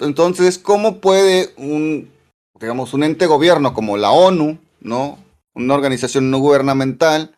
Entonces, 0.02 0.58
¿cómo 0.58 1.00
puede 1.00 1.54
un, 1.58 2.10
digamos, 2.60 2.94
un 2.94 3.04
ente 3.04 3.26
gobierno 3.26 3.74
como 3.74 3.98
la 3.98 4.12
ONU, 4.12 4.58
¿no? 4.82 5.18
Una 5.54 5.76
organización 5.76 6.30
no 6.32 6.40
gubernamental, 6.40 7.36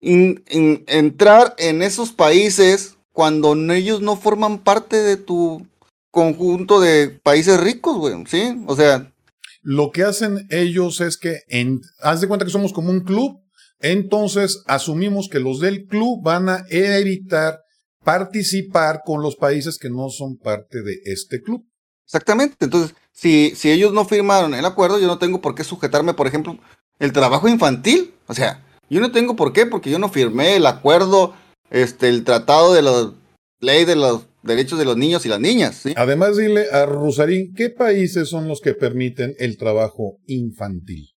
entrar 0.00 1.54
en 1.58 1.82
esos 1.82 2.12
países 2.12 2.97
cuando 3.18 3.52
ellos 3.72 4.00
no 4.00 4.14
forman 4.14 4.58
parte 4.58 4.94
de 4.94 5.16
tu 5.16 5.66
conjunto 6.12 6.78
de 6.78 7.08
países 7.08 7.58
ricos, 7.58 7.96
güey, 7.96 8.14
¿sí? 8.28 8.62
O 8.68 8.76
sea... 8.76 9.12
Lo 9.60 9.90
que 9.90 10.04
hacen 10.04 10.46
ellos 10.50 11.00
es 11.00 11.16
que, 11.16 11.40
en, 11.48 11.80
haz 12.00 12.20
de 12.20 12.28
cuenta 12.28 12.46
que 12.46 12.52
somos 12.52 12.72
como 12.72 12.90
un 12.90 13.00
club, 13.00 13.40
entonces 13.80 14.62
asumimos 14.66 15.28
que 15.28 15.40
los 15.40 15.58
del 15.58 15.86
club 15.86 16.22
van 16.22 16.48
a 16.48 16.64
evitar 16.70 17.58
participar 18.04 19.00
con 19.04 19.20
los 19.20 19.34
países 19.34 19.78
que 19.78 19.90
no 19.90 20.10
son 20.10 20.36
parte 20.38 20.80
de 20.82 21.00
este 21.04 21.42
club. 21.42 21.66
Exactamente, 22.04 22.56
entonces, 22.60 22.94
si, 23.10 23.52
si 23.56 23.72
ellos 23.72 23.92
no 23.92 24.04
firmaron 24.04 24.54
el 24.54 24.64
acuerdo, 24.64 25.00
yo 25.00 25.08
no 25.08 25.18
tengo 25.18 25.40
por 25.40 25.56
qué 25.56 25.64
sujetarme, 25.64 26.14
por 26.14 26.28
ejemplo, 26.28 26.56
el 27.00 27.12
trabajo 27.12 27.48
infantil. 27.48 28.14
O 28.28 28.34
sea, 28.34 28.64
Yo 28.88 29.00
no 29.00 29.10
tengo 29.10 29.34
por 29.34 29.52
qué, 29.52 29.66
porque 29.66 29.90
yo 29.90 29.98
no 29.98 30.08
firmé 30.08 30.54
el 30.54 30.66
acuerdo, 30.66 31.34
este, 31.70 32.08
el 32.08 32.24
tratado 32.24 32.74
de 32.74 32.82
la 32.82 33.12
ley 33.60 33.84
de 33.84 33.96
los 33.96 34.26
derechos 34.42 34.78
de 34.78 34.84
los 34.84 34.96
niños 34.96 35.26
y 35.26 35.28
las 35.28 35.40
niñas. 35.40 35.76
¿sí? 35.76 35.94
Además, 35.96 36.36
dile 36.36 36.70
a 36.70 36.86
Rosarín, 36.86 37.54
¿qué 37.54 37.70
países 37.70 38.28
son 38.28 38.48
los 38.48 38.60
que 38.60 38.74
permiten 38.74 39.34
el 39.38 39.56
trabajo 39.56 40.18
infantil? 40.26 41.10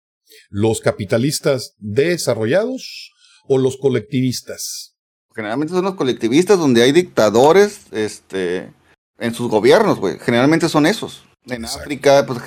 ¿Los 0.49 0.81
capitalistas 0.81 1.75
desarrollados 1.79 3.13
o 3.47 3.59
los 3.59 3.77
colectivistas? 3.77 4.97
Generalmente 5.35 5.75
son 5.75 5.85
los 5.85 5.95
colectivistas 5.95 6.59
donde 6.59 6.83
hay 6.83 6.93
dictadores 6.93 7.83
este, 7.93 8.73
en 9.19 9.35
sus 9.35 9.49
gobiernos, 9.49 9.99
güey. 9.99 10.19
Generalmente 10.19 10.69
son 10.69 10.87
esos. 10.87 11.25
En 11.47 11.65
África, 11.65 12.27
pues 12.27 12.41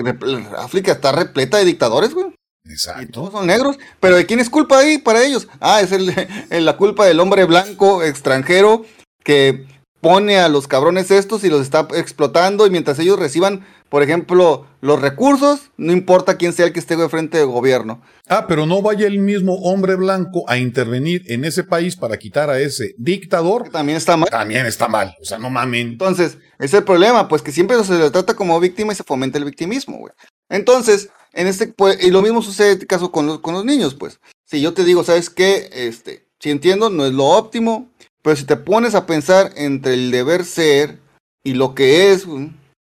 África 0.58 0.92
está 0.92 1.12
repleta 1.12 1.58
de 1.58 1.66
dictadores, 1.66 2.14
güey. 2.14 2.28
Exacto. 2.66 3.02
Y 3.02 3.06
todos 3.08 3.32
son 3.32 3.48
negros. 3.48 3.78
Pero 4.00 4.16
¿de 4.16 4.26
quién 4.26 4.40
es 4.40 4.50
culpa 4.50 4.80
ahí 4.80 4.98
para 4.98 5.24
ellos? 5.24 5.48
Ah, 5.60 5.82
es 5.82 5.92
el, 6.50 6.66
la 6.66 6.78
culpa 6.78 7.06
del 7.06 7.20
hombre 7.20 7.46
blanco 7.46 8.04
extranjero 8.04 8.86
que 9.24 9.66
pone 10.02 10.38
a 10.38 10.50
los 10.50 10.68
cabrones 10.68 11.12
estos 11.12 11.46
y 11.46 11.50
los 11.50 11.62
está 11.62 11.88
explotando 11.96 12.68
y 12.68 12.70
mientras 12.70 13.00
ellos 13.00 13.18
reciban, 13.18 13.66
por 13.88 14.04
ejemplo, 14.04 14.68
los 14.82 15.02
recursos, 15.02 15.72
no 15.78 15.94
importa 15.94 16.36
quién 16.36 16.52
sea 16.52 16.66
el 16.66 16.74
que 16.74 16.80
esté 16.80 16.98
de 16.98 17.08
frente 17.08 17.38
del 17.38 17.48
gobierno. 17.48 18.02
Ah, 18.28 18.46
pero 18.46 18.66
no 18.66 18.82
vaya 18.82 19.08
el 19.08 19.20
mismo 19.20 19.54
hombre 19.62 19.96
blanco 19.96 20.44
a 20.50 20.58
intervenir 20.58 21.24
en 21.28 21.46
ese 21.46 21.64
país 21.64 21.96
para 21.96 22.18
quitar 22.18 22.50
a 22.50 22.60
ese 22.60 22.96
dictador. 22.98 23.70
También 23.70 23.98
está 23.98 24.18
mal. 24.18 24.30
También 24.30 24.66
está 24.66 24.90
mal. 24.90 25.16
O 25.22 25.26
sea, 25.26 25.38
no 25.38 25.50
mamen. 25.50 25.88
Entonces, 25.88 26.38
ese 26.60 26.66
es 26.66 26.74
el 26.74 26.84
problema, 26.84 27.30
pues 27.30 27.42
que 27.42 27.54
siempre 27.54 27.82
se 27.86 27.98
le 27.98 28.12
trata 28.12 28.34
como 28.34 28.60
víctima 28.60 28.92
y 28.92 28.98
se 28.98 29.04
fomenta 29.04 29.38
el 29.38 29.46
victimismo, 29.46 30.00
güey. 30.00 30.14
Entonces, 30.50 31.10
en 31.34 31.48
este, 31.48 31.68
pues, 31.68 32.04
y 32.04 32.12
lo 32.12 32.22
mismo 32.22 32.42
sucede 32.42 32.68
en 32.68 32.74
este 32.74 32.88
caso 32.88 33.12
con 33.12 33.26
los, 33.26 33.40
con 33.40 33.54
los 33.54 33.66
niños, 33.66 33.96
pues. 33.96 34.20
Si 34.46 34.62
yo 34.62 34.74
te 34.74 34.84
digo, 34.84 35.04
¿sabes 35.04 35.30
qué? 35.30 35.70
Este, 35.74 36.28
si 36.40 36.52
entiendo, 36.52 36.90
no 36.90 37.06
es 37.06 37.14
lo 37.14 37.26
óptimo, 37.26 37.90
pero 38.22 38.36
si 38.36 38.46
te 38.46 38.56
pones 38.56 38.96
a 38.96 39.06
pensar 39.06 39.52
entre 39.56 39.96
el 39.96 40.12
deber 40.12 40.46
ser 40.46 41.00
y 41.44 41.54
lo 41.56 41.76
que 41.76 42.12
es, 42.12 42.26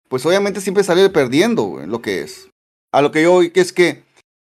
pues 0.07 0.25
obviamente 0.25 0.61
siempre 0.61 0.83
sale 0.83 1.09
perdiendo 1.09 1.81
lo 1.85 2.01
que 2.01 2.21
es. 2.21 2.49
A 2.91 3.01
lo 3.01 3.11
que 3.11 3.23
yo 3.23 3.39
que 3.53 3.61
es 3.61 3.73
que 3.73 4.03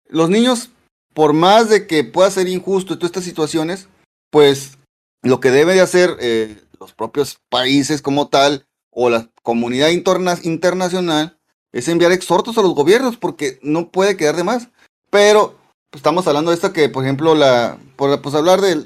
los 0.08 0.28
niños, 0.28 0.70
por 1.14 1.32
más 1.32 1.70
de 1.70 1.86
que 1.86 2.04
pueda 2.04 2.30
ser 2.30 2.48
injusto 2.48 2.92
en 2.92 2.98
todas 2.98 3.10
estas 3.10 3.24
situaciones, 3.24 3.88
pues 4.30 4.78
lo 5.22 5.40
que 5.40 5.50
debe 5.50 5.74
de 5.74 5.80
hacer 5.80 6.16
eh, 6.20 6.60
los 6.78 6.92
propios 6.92 7.38
países 7.48 8.02
como 8.02 8.28
tal 8.28 8.66
o 8.90 9.08
la 9.08 9.30
comunidad 9.42 9.88
internacional 9.90 11.33
es 11.74 11.88
enviar 11.88 12.12
exhortos 12.12 12.56
a 12.56 12.62
los 12.62 12.72
gobiernos 12.72 13.16
porque 13.16 13.58
no 13.60 13.90
puede 13.90 14.16
quedar 14.16 14.36
de 14.36 14.44
más. 14.44 14.68
Pero 15.10 15.58
pues, 15.90 15.98
estamos 15.98 16.26
hablando 16.26 16.50
de 16.50 16.54
esto 16.54 16.72
que, 16.72 16.88
por 16.88 17.04
ejemplo, 17.04 17.34
la, 17.34 17.78
por, 17.96 18.22
pues 18.22 18.34
hablar 18.36 18.60
de, 18.60 18.76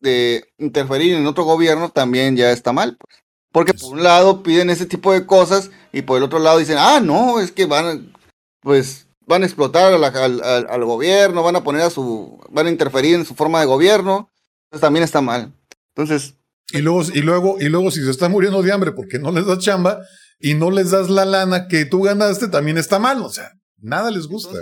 de, 0.00 0.44
interferir 0.58 1.14
en 1.14 1.26
otro 1.26 1.44
gobierno 1.44 1.88
también 1.88 2.36
ya 2.36 2.52
está 2.52 2.72
mal. 2.72 2.98
Pues. 2.98 3.22
Porque 3.50 3.72
por 3.72 3.94
un 3.94 4.02
lado 4.02 4.42
piden 4.42 4.68
ese 4.68 4.84
tipo 4.84 5.12
de 5.12 5.24
cosas 5.24 5.70
y 5.90 6.02
por 6.02 6.18
el 6.18 6.24
otro 6.24 6.38
lado 6.38 6.58
dicen, 6.58 6.76
ah, 6.78 7.00
no, 7.00 7.40
es 7.40 7.50
que 7.50 7.64
van, 7.64 8.12
pues, 8.60 9.06
van 9.26 9.42
a 9.42 9.46
explotar 9.46 9.94
al, 9.94 10.84
gobierno, 10.84 11.42
van 11.42 11.56
a 11.56 11.64
poner 11.64 11.80
a 11.80 11.90
su, 11.90 12.38
van 12.50 12.66
a 12.66 12.70
interferir 12.70 13.14
en 13.14 13.24
su 13.24 13.34
forma 13.34 13.60
de 13.60 13.66
gobierno. 13.66 14.28
Entonces 14.66 14.82
también 14.82 15.04
está 15.04 15.22
mal. 15.22 15.50
Entonces. 15.96 16.34
Y 16.72 16.78
luego, 16.78 17.02
y 17.14 17.20
luego, 17.20 17.56
y 17.58 17.70
luego 17.70 17.90
si 17.90 18.04
se 18.04 18.10
está 18.10 18.28
muriendo 18.28 18.62
de 18.62 18.72
hambre 18.72 18.92
porque 18.92 19.18
no 19.18 19.30
les 19.30 19.46
das 19.46 19.60
chamba 19.60 20.00
y 20.44 20.52
no 20.52 20.70
les 20.70 20.90
das 20.90 21.08
la 21.08 21.24
lana 21.24 21.68
que 21.68 21.86
tú 21.86 22.02
ganaste, 22.02 22.48
también 22.48 22.76
está 22.76 22.98
mal. 22.98 23.22
O 23.22 23.30
sea, 23.30 23.58
nada 23.78 24.10
les 24.10 24.26
gusta. 24.26 24.58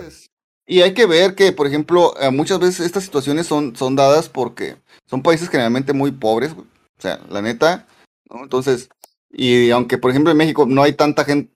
Y 0.65 0.79
hay 0.79 0.93
que 0.93 1.05
ver 1.05 1.35
que, 1.35 1.51
por 1.51 1.67
ejemplo, 1.67 2.13
eh, 2.21 2.31
muchas 2.31 2.57
veces 2.59 2.85
estas 2.85 3.03
situaciones 3.03 3.47
son, 3.47 3.75
son 3.75 3.97
dadas 3.97 4.29
porque 4.29 4.77
son 5.07 5.21
países 5.21 5.49
generalmente 5.49 5.91
muy 5.91 6.11
pobres, 6.11 6.53
o 6.53 6.65
sea, 6.99 7.19
la 7.29 7.41
neta, 7.41 7.85
¿no? 8.29 8.43
Entonces, 8.43 8.87
y 9.29 9.71
aunque, 9.71 9.97
por 9.97 10.11
ejemplo, 10.11 10.31
en 10.31 10.37
México 10.37 10.65
no 10.65 10.83
hay 10.83 10.93
tanta 10.93 11.25
gente, 11.25 11.53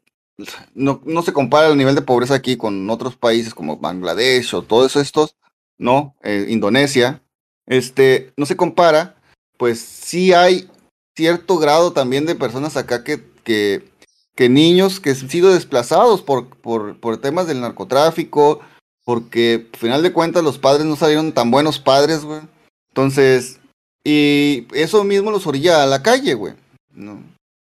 no, 0.73 1.01
no 1.05 1.21
se 1.21 1.31
compara 1.31 1.69
el 1.69 1.77
nivel 1.77 1.95
de 1.95 2.01
pobreza 2.01 2.33
aquí 2.33 2.57
con 2.57 2.89
otros 2.89 3.15
países 3.15 3.53
como 3.53 3.77
Bangladesh 3.77 4.53
o 4.55 4.61
todos 4.61 4.97
estos, 4.97 5.37
¿no? 5.77 6.17
Eh, 6.21 6.47
Indonesia, 6.49 7.23
este, 7.65 8.33
no 8.35 8.45
se 8.45 8.57
compara, 8.57 9.15
pues 9.55 9.79
sí 9.79 10.33
hay 10.33 10.69
cierto 11.15 11.57
grado 11.59 11.93
también 11.93 12.25
de 12.25 12.35
personas 12.35 12.75
acá 12.75 13.05
que, 13.05 13.23
que, 13.45 13.95
que 14.37 14.49
niños 14.49 14.99
que 14.99 15.09
han 15.09 15.29
sido 15.29 15.51
desplazados 15.51 16.21
por, 16.21 16.47
por, 16.47 16.99
por 16.99 17.17
temas 17.17 17.47
del 17.47 17.59
narcotráfico, 17.59 18.59
porque 19.03 19.67
al 19.73 19.79
final 19.79 20.03
de 20.03 20.13
cuentas 20.13 20.43
los 20.43 20.59
padres 20.59 20.85
no 20.85 20.95
salieron 20.95 21.33
tan 21.33 21.49
buenos 21.49 21.79
padres, 21.79 22.23
güey. 22.23 22.41
Entonces, 22.89 23.59
y 24.03 24.67
eso 24.73 25.03
mismo 25.03 25.31
los 25.31 25.47
orilla 25.47 25.81
a 25.81 25.87
la 25.87 26.03
calle, 26.03 26.35
güey. 26.35 26.53
¿no? 26.93 27.23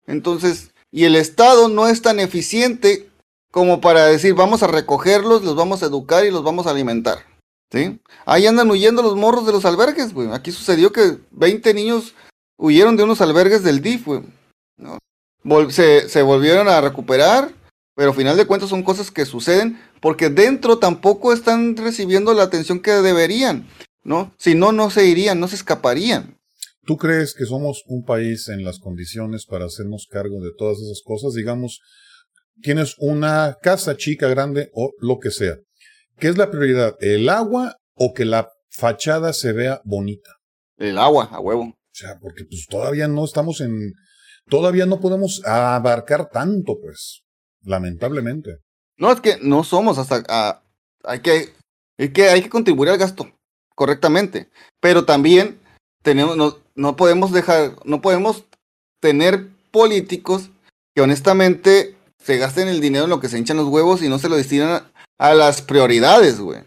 Entonces, 0.05 0.69
y 0.91 1.05
el 1.05 1.15
Estado 1.15 1.69
no 1.69 1.87
es 1.87 2.03
tan 2.03 2.19
eficiente 2.19 3.09
como 3.51 3.81
para 3.81 4.05
decir, 4.05 4.35
vamos 4.35 4.61
a 4.61 4.67
recogerlos, 4.67 5.43
los 5.43 5.55
vamos 5.55 5.81
a 5.81 5.87
educar 5.87 6.23
y 6.23 6.29
los 6.29 6.43
vamos 6.43 6.67
a 6.67 6.69
alimentar. 6.69 7.25
¿Sí? 7.71 7.99
Ahí 8.27 8.45
andan 8.45 8.69
huyendo 8.69 9.01
los 9.01 9.15
morros 9.15 9.47
de 9.47 9.53
los 9.53 9.65
albergues, 9.65 10.13
güey. 10.13 10.31
Aquí 10.31 10.51
sucedió 10.51 10.91
que 10.91 11.17
20 11.31 11.73
niños 11.73 12.13
huyeron 12.57 12.95
de 12.95 13.03
unos 13.03 13.21
albergues 13.21 13.63
del 13.63 13.81
DIF, 13.81 14.05
güey. 14.05 14.21
¿no? 14.77 14.99
Se, 15.69 16.09
se 16.09 16.21
volvieron 16.21 16.67
a 16.67 16.81
recuperar, 16.81 17.51
pero 17.95 18.11
al 18.11 18.15
final 18.15 18.37
de 18.37 18.45
cuentas 18.45 18.69
son 18.69 18.83
cosas 18.83 19.11
que 19.11 19.25
suceden 19.25 19.79
porque 20.01 20.29
dentro 20.29 20.79
tampoco 20.79 21.33
están 21.33 21.75
recibiendo 21.75 22.33
la 22.33 22.43
atención 22.43 22.81
que 22.81 22.91
deberían, 22.91 23.67
¿no? 24.03 24.33
Si 24.37 24.55
no, 24.55 24.71
no 24.71 24.89
se 24.89 25.05
irían, 25.05 25.39
no 25.39 25.47
se 25.47 25.55
escaparían. 25.55 26.37
¿Tú 26.85 26.97
crees 26.97 27.33
que 27.33 27.45
somos 27.45 27.83
un 27.87 28.03
país 28.03 28.47
en 28.49 28.63
las 28.63 28.79
condiciones 28.79 29.45
para 29.45 29.65
hacernos 29.65 30.07
cargo 30.09 30.41
de 30.41 30.51
todas 30.57 30.79
esas 30.79 31.01
cosas? 31.03 31.33
Digamos, 31.33 31.81
tienes 32.61 32.95
una 32.97 33.57
casa 33.61 33.95
chica, 33.95 34.27
grande 34.27 34.69
o 34.73 34.91
lo 34.99 35.19
que 35.19 35.31
sea. 35.31 35.57
¿Qué 36.17 36.29
es 36.29 36.37
la 36.37 36.49
prioridad? 36.49 36.95
¿El 36.99 37.29
agua 37.29 37.77
o 37.95 38.13
que 38.13 38.25
la 38.25 38.49
fachada 38.69 39.33
se 39.33 39.51
vea 39.51 39.81
bonita? 39.83 40.31
El 40.77 40.97
agua, 40.97 41.25
a 41.25 41.39
huevo. 41.39 41.63
O 41.63 41.75
sea, 41.91 42.17
porque 42.19 42.45
pues 42.45 42.65
todavía 42.69 43.07
no 43.07 43.25
estamos 43.25 43.61
en, 43.61 43.93
todavía 44.49 44.85
no 44.85 44.99
podemos 44.99 45.41
abarcar 45.45 46.29
tanto, 46.29 46.77
pues, 46.81 47.21
lamentablemente. 47.63 48.57
No, 48.97 49.11
es 49.11 49.21
que 49.21 49.37
no 49.41 49.63
somos 49.63 49.97
hasta... 49.97 50.23
Ah, 50.27 50.61
hay, 51.03 51.21
que, 51.21 51.53
hay, 51.97 52.09
que, 52.09 52.29
hay 52.29 52.41
que 52.41 52.49
contribuir 52.49 52.89
al 52.89 52.97
gasto 52.97 53.31
correctamente. 53.75 54.49
Pero 54.81 55.05
también 55.05 55.57
tenemos, 56.03 56.35
no, 56.35 56.57
no 56.75 56.97
podemos 56.97 57.31
dejar, 57.31 57.75
no 57.85 58.01
podemos 58.01 58.43
tener 58.99 59.47
políticos 59.71 60.49
que 60.93 61.01
honestamente 61.01 61.95
se 62.21 62.37
gasten 62.37 62.67
el 62.67 62.81
dinero 62.81 63.05
en 63.05 63.09
lo 63.09 63.21
que 63.21 63.29
se 63.29 63.37
hinchan 63.37 63.57
los 63.57 63.69
huevos 63.69 64.03
y 64.03 64.09
no 64.09 64.19
se 64.19 64.27
lo 64.27 64.35
destinan 64.35 64.83
a, 65.17 65.33
las 65.33 65.61
prioridades, 65.61 66.39
güey. 66.39 66.61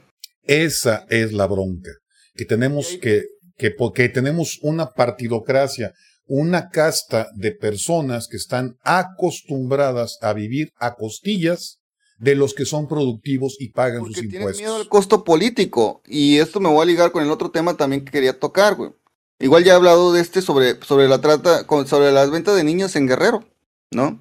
Esa 0.45 1.07
es 1.11 1.33
la 1.33 1.47
bronca. 1.47 1.91
Que 2.35 2.47
tenemos 2.47 2.97
que, 3.01 3.25
que, 3.57 3.71
porque 3.71 4.09
tenemos 4.09 4.59
una 4.62 4.87
partidocracia, 4.87 5.93
una 6.26 6.71
casta 6.71 7.29
de 7.35 7.52
personas 7.52 8.29
que 8.29 8.37
están 8.37 8.76
acostumbradas 8.83 10.19
a 10.23 10.33
vivir 10.33 10.73
a 10.79 10.95
costillas 10.95 11.79
de 12.19 12.37
los 12.37 12.55
que 12.55 12.64
son 12.64 12.87
productivos 12.87 13.57
y 13.59 13.71
pagan 13.71 14.05
sus 14.07 14.23
impuestos. 14.23 14.59
miedo 14.59 14.76
al 14.76 14.88
costo 14.88 15.25
político. 15.25 16.02
Y 16.07 16.38
esto 16.38 16.61
me 16.61 16.69
voy 16.69 16.83
a 16.83 16.87
ligar 16.87 17.11
con 17.11 17.25
el 17.25 17.31
otro 17.31 17.50
tema 17.50 17.76
también 17.76 18.05
que 18.05 18.12
quería 18.12 18.38
tocar, 18.38 18.76
güey. 18.76 18.93
Igual 19.41 19.64
ya 19.64 19.73
he 19.73 19.76
hablado 19.76 20.12
de 20.12 20.21
este 20.21 20.41
sobre, 20.41 20.81
sobre 20.85 21.09
la 21.09 21.21
trata, 21.21 21.67
sobre 21.87 22.12
las 22.12 22.31
ventas 22.31 22.55
de 22.55 22.62
niños 22.62 22.95
en 22.95 23.09
Guerrero, 23.09 23.45
¿no? 23.91 24.21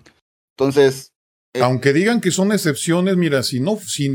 Entonces. 0.57 1.13
Eh, 1.53 1.61
Aunque 1.61 1.93
digan 1.93 2.21
que 2.21 2.31
son 2.31 2.51
excepciones, 2.51 3.17
mira, 3.17 3.43
si 3.43 3.59
no, 3.59 3.77
si, 3.77 4.11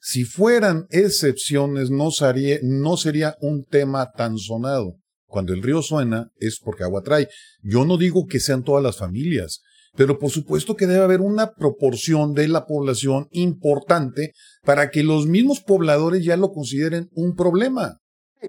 si 0.00 0.24
fueran 0.24 0.86
excepciones, 0.90 1.90
no 1.90 2.10
sería, 2.10 2.58
no 2.62 2.96
sería 2.96 3.36
un 3.40 3.64
tema 3.64 4.10
tan 4.10 4.36
sonado. 4.36 4.96
Cuando 5.28 5.52
el 5.52 5.62
río 5.62 5.82
suena 5.82 6.30
es 6.40 6.58
porque 6.58 6.84
agua 6.84 7.02
trae. 7.02 7.28
Yo 7.62 7.84
no 7.84 7.98
digo 7.98 8.26
que 8.26 8.40
sean 8.40 8.64
todas 8.64 8.82
las 8.82 8.96
familias, 8.96 9.60
pero 9.94 10.18
por 10.18 10.30
supuesto 10.30 10.74
que 10.74 10.86
debe 10.86 11.04
haber 11.04 11.20
una 11.20 11.52
proporción 11.54 12.34
de 12.34 12.48
la 12.48 12.66
población 12.66 13.28
importante 13.30 14.32
para 14.64 14.90
que 14.90 15.02
los 15.02 15.26
mismos 15.26 15.60
pobladores 15.60 16.24
ya 16.24 16.36
lo 16.36 16.50
consideren 16.50 17.10
un 17.12 17.36
problema. 17.36 17.98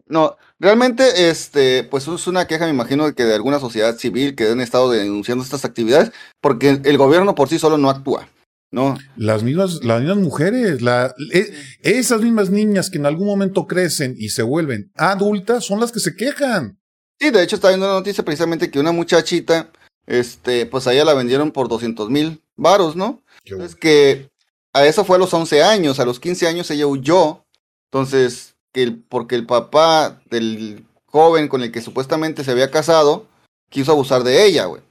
No, 0.07 0.37
realmente, 0.59 1.29
este, 1.29 1.83
pues 1.83 2.07
es 2.07 2.27
una 2.27 2.45
queja, 2.47 2.65
me 2.65 2.71
imagino, 2.71 3.13
que 3.13 3.25
de 3.25 3.33
alguna 3.33 3.59
sociedad 3.59 3.97
civil 3.97 4.35
que 4.35 4.47
han 4.47 4.61
estado 4.61 4.91
denunciando 4.91 5.43
estas 5.43 5.65
actividades, 5.65 6.11
porque 6.41 6.79
el 6.83 6.97
gobierno 6.97 7.33
por 7.33 7.49
sí 7.49 7.57
solo 7.57 7.77
no 7.77 7.89
actúa, 7.89 8.29
¿no? 8.71 8.97
Las 9.15 9.43
mismas, 9.43 9.83
las 9.83 10.01
mismas 10.01 10.17
mujeres, 10.17 10.81
la, 10.81 11.13
e, 11.33 11.51
esas 11.81 12.21
mismas 12.21 12.49
niñas 12.49 12.89
que 12.89 12.97
en 12.97 13.05
algún 13.05 13.27
momento 13.27 13.67
crecen 13.67 14.15
y 14.17 14.29
se 14.29 14.43
vuelven 14.43 14.91
adultas 14.95 15.65
son 15.65 15.79
las 15.79 15.91
que 15.91 15.99
se 15.99 16.15
quejan. 16.15 16.79
Sí, 17.19 17.31
de 17.31 17.43
hecho, 17.43 17.55
está 17.55 17.69
viendo 17.69 17.85
una 17.85 17.95
noticia 17.95 18.23
precisamente 18.23 18.71
que 18.71 18.79
una 18.79 18.91
muchachita 18.91 19.71
este, 20.05 20.65
pues 20.65 20.87
a 20.87 20.93
ella 20.93 21.05
la 21.05 21.13
vendieron 21.13 21.51
por 21.51 21.67
200 21.67 22.09
mil 22.09 22.41
varos, 22.55 22.95
¿no? 22.95 23.21
Es 23.45 23.75
que 23.75 24.31
a 24.73 24.85
eso 24.85 25.05
fue 25.05 25.17
a 25.17 25.19
los 25.19 25.33
11 25.33 25.63
años, 25.63 25.99
a 25.99 26.05
los 26.05 26.19
15 26.19 26.47
años 26.47 26.71
ella 26.71 26.87
huyó, 26.87 27.45
entonces 27.91 28.55
que 28.71 28.83
el, 28.83 29.03
porque 29.03 29.35
el 29.35 29.45
papá 29.45 30.21
del 30.29 30.85
joven 31.05 31.47
con 31.47 31.61
el 31.63 31.71
que 31.71 31.81
supuestamente 31.81 32.43
se 32.43 32.51
había 32.51 32.71
casado 32.71 33.27
quiso 33.69 33.91
abusar 33.91 34.23
de 34.23 34.45
ella, 34.45 34.65
güey. 34.65 34.81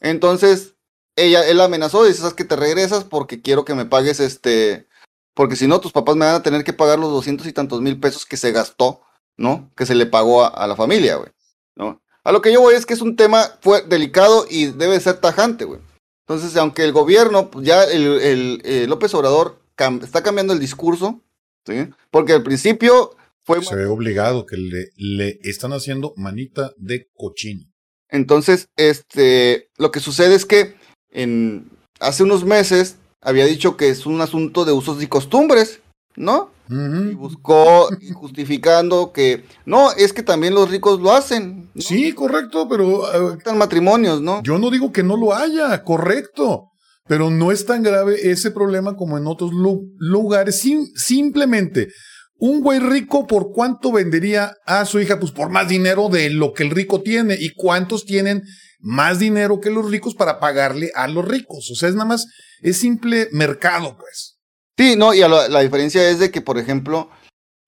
Entonces, 0.00 0.74
ella, 1.16 1.48
él 1.48 1.60
amenazó, 1.60 2.04
dice, 2.04 2.20
sabes 2.20 2.34
que 2.34 2.44
te 2.44 2.56
regresas 2.56 3.04
porque 3.04 3.40
quiero 3.40 3.64
que 3.64 3.74
me 3.74 3.86
pagues 3.86 4.20
este, 4.20 4.86
porque 5.34 5.56
si 5.56 5.66
no, 5.66 5.80
tus 5.80 5.92
papás 5.92 6.16
me 6.16 6.26
van 6.26 6.36
a 6.36 6.42
tener 6.42 6.64
que 6.64 6.72
pagar 6.72 6.98
los 6.98 7.10
doscientos 7.10 7.46
y 7.46 7.52
tantos 7.52 7.80
mil 7.80 7.98
pesos 7.98 8.24
que 8.24 8.36
se 8.36 8.52
gastó, 8.52 9.02
¿no? 9.36 9.70
Que 9.76 9.86
se 9.86 9.94
le 9.94 10.06
pagó 10.06 10.44
a, 10.44 10.66
la 10.66 10.76
familia, 10.76 11.16
güey, 11.16 11.30
¿no? 11.74 12.02
A 12.24 12.32
lo 12.32 12.42
que 12.42 12.52
yo 12.52 12.60
voy 12.60 12.74
es 12.74 12.86
que 12.86 12.94
es 12.94 13.00
un 13.00 13.16
tema 13.16 13.58
fue 13.60 13.82
delicado 13.82 14.46
y 14.48 14.66
debe 14.66 14.98
ser 15.00 15.20
tajante, 15.20 15.64
güey. 15.64 15.80
Entonces, 16.26 16.56
aunque 16.56 16.84
el 16.84 16.92
gobierno, 16.92 17.50
pues 17.50 17.66
ya 17.66 17.84
el, 17.84 18.62
el, 18.64 18.88
López 18.88 19.14
Obrador 19.14 19.60
está 20.02 20.22
cambiando 20.22 20.52
el 20.52 20.58
discurso, 20.58 21.22
¿sí? 21.64 21.88
Porque 22.10 22.32
al 22.32 22.42
principio 22.42 23.14
fue... 23.44 23.62
Se 23.62 23.76
ve 23.76 23.86
obligado 23.86 24.44
que 24.44 24.56
le, 24.56 24.88
le 24.96 25.38
están 25.42 25.72
haciendo 25.72 26.14
manita 26.16 26.72
de 26.78 27.10
cochino. 27.14 27.64
Entonces, 28.08 28.70
este, 28.76 29.70
lo 29.76 29.90
que 29.90 30.00
sucede 30.00 30.34
es 30.34 30.46
que 30.46 30.76
en, 31.16 31.70
hace 31.98 32.22
unos 32.22 32.44
meses 32.44 32.96
había 33.22 33.46
dicho 33.46 33.76
que 33.76 33.88
es 33.88 34.06
un 34.06 34.20
asunto 34.20 34.64
de 34.64 34.72
usos 34.72 35.02
y 35.02 35.06
costumbres, 35.08 35.80
¿no? 36.14 36.50
Y 36.68 37.14
buscó 37.14 37.88
justificando 38.14 39.12
que 39.12 39.44
no, 39.64 39.92
es 39.92 40.12
que 40.12 40.22
también 40.22 40.54
los 40.54 40.70
ricos 40.70 41.00
lo 41.00 41.12
hacen. 41.12 41.70
Sí, 41.76 42.12
correcto, 42.12 42.68
pero 42.68 43.02
uh, 43.02 43.54
matrimonios, 43.54 44.20
¿no? 44.20 44.42
Yo 44.42 44.58
no 44.58 44.70
digo 44.70 44.92
que 44.92 45.02
no 45.02 45.16
lo 45.16 45.34
haya, 45.34 45.82
correcto, 45.84 46.70
pero 47.06 47.30
no 47.30 47.52
es 47.52 47.66
tan 47.66 47.82
grave 47.82 48.30
ese 48.30 48.50
problema 48.50 48.96
como 48.96 49.16
en 49.16 49.26
otros 49.26 49.52
lugares. 49.52 50.60
simplemente 50.94 51.88
un 52.38 52.60
güey 52.60 52.78
rico, 52.78 53.26
¿por 53.26 53.52
cuánto 53.52 53.92
vendería 53.92 54.56
a 54.66 54.84
su 54.84 55.00
hija? 55.00 55.18
Pues 55.18 55.32
por 55.32 55.48
más 55.48 55.68
dinero 55.68 56.08
de 56.08 56.30
lo 56.30 56.52
que 56.52 56.62
el 56.62 56.70
rico 56.70 57.02
tiene. 57.02 57.36
¿Y 57.38 57.54
cuántos 57.54 58.04
tienen 58.04 58.42
más 58.80 59.18
dinero 59.18 59.60
que 59.60 59.70
los 59.70 59.90
ricos 59.90 60.14
para 60.14 60.38
pagarle 60.38 60.90
a 60.94 61.08
los 61.08 61.26
ricos? 61.26 61.70
O 61.70 61.74
sea, 61.74 61.88
es 61.88 61.94
nada 61.94 62.08
más, 62.08 62.26
es 62.62 62.78
simple 62.78 63.28
mercado, 63.32 63.96
pues. 63.96 64.38
Sí, 64.76 64.96
no, 64.96 65.14
y 65.14 65.20
la, 65.20 65.60
diferencia 65.60 66.08
es 66.10 66.18
de 66.18 66.30
que, 66.30 66.42
por 66.42 66.58
ejemplo, 66.58 67.10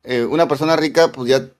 eh, 0.02 0.24
una 0.24 0.46
persona 0.46 0.76
rica, 0.76 1.10
pues 1.10 1.30
ya, 1.30 1.50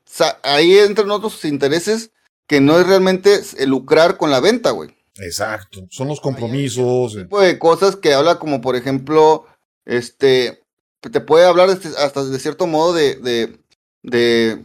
ahí 0.43 0.77
entran 0.77 1.11
otros 1.11 1.43
intereses 1.47 2.11
que 2.47 2.61
no 2.61 2.79
es 2.79 2.87
realmente 2.87 3.41
lucrar 3.67 4.19
con 4.19 4.31
la 4.31 4.41
venta, 4.41 4.71
güey. 4.71 4.91
Exacto, 5.17 5.87
son 5.91 6.09
los 6.09 6.21
compromisos. 6.21 7.17
Hay 7.17 7.23
tipo 7.23 7.41
de 7.41 7.59
cosas 7.59 7.97
que 7.97 8.13
habla 8.13 8.39
como, 8.39 8.61
por 8.61 8.77
ejemplo, 8.77 9.47
este, 9.85 10.63
te 11.09 11.21
puede 11.21 11.47
hablar 11.47 11.71
este, 11.71 11.89
hasta 11.99 12.25
de 12.25 12.39
cierto 12.39 12.67
modo 12.67 12.93
de, 12.93 13.17
de, 13.17 13.59
de, 14.03 14.63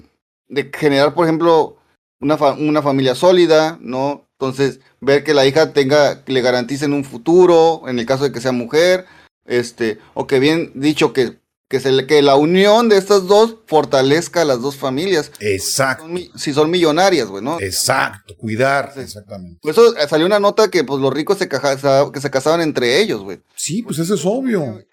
de 0.47 0.71
generar, 0.73 1.13
por 1.13 1.25
ejemplo, 1.25 1.77
una, 2.19 2.35
una, 2.53 2.81
familia 2.81 3.15
sólida, 3.15 3.77
¿no? 3.81 4.27
Entonces, 4.39 4.79
ver 4.99 5.23
que 5.23 5.33
la 5.33 5.45
hija 5.45 5.73
tenga, 5.73 6.23
le 6.25 6.41
garanticen 6.41 6.93
un 6.93 7.05
futuro, 7.05 7.83
en 7.87 7.99
el 7.99 8.05
caso 8.05 8.23
de 8.23 8.31
que 8.31 8.41
sea 8.41 8.51
mujer, 8.51 9.05
este, 9.45 9.99
o 10.13 10.27
que 10.27 10.39
bien 10.39 10.71
dicho, 10.75 11.13
que, 11.13 11.39
que, 11.69 11.79
se, 11.79 12.05
que 12.07 12.21
la 12.21 12.35
unión 12.35 12.89
de 12.89 12.97
estas 12.97 13.27
dos 13.27 13.57
fortalezca 13.67 14.41
a 14.41 14.45
las 14.45 14.61
dos 14.61 14.75
familias. 14.75 15.31
Exacto. 15.39 16.05
Si 16.35 16.53
son, 16.53 16.71
millonarias, 16.71 17.27
güey, 17.27 17.43
¿no? 17.43 17.59
Exacto, 17.59 18.35
cuidar, 18.37 18.93
exactamente. 18.97 19.59
Por 19.61 19.71
eso 19.71 19.93
salió 20.07 20.25
una 20.25 20.39
nota 20.39 20.69
que 20.69 20.83
pues 20.83 21.01
los 21.01 21.13
ricos 21.13 21.37
se, 21.37 21.47
que 21.47 22.19
se 22.21 22.31
casaban 22.31 22.61
entre 22.61 23.01
ellos, 23.01 23.21
güey. 23.21 23.41
Sí, 23.55 23.81
pues 23.83 23.99
eso 23.99 24.15
es 24.15 24.25
obvio 24.25 24.83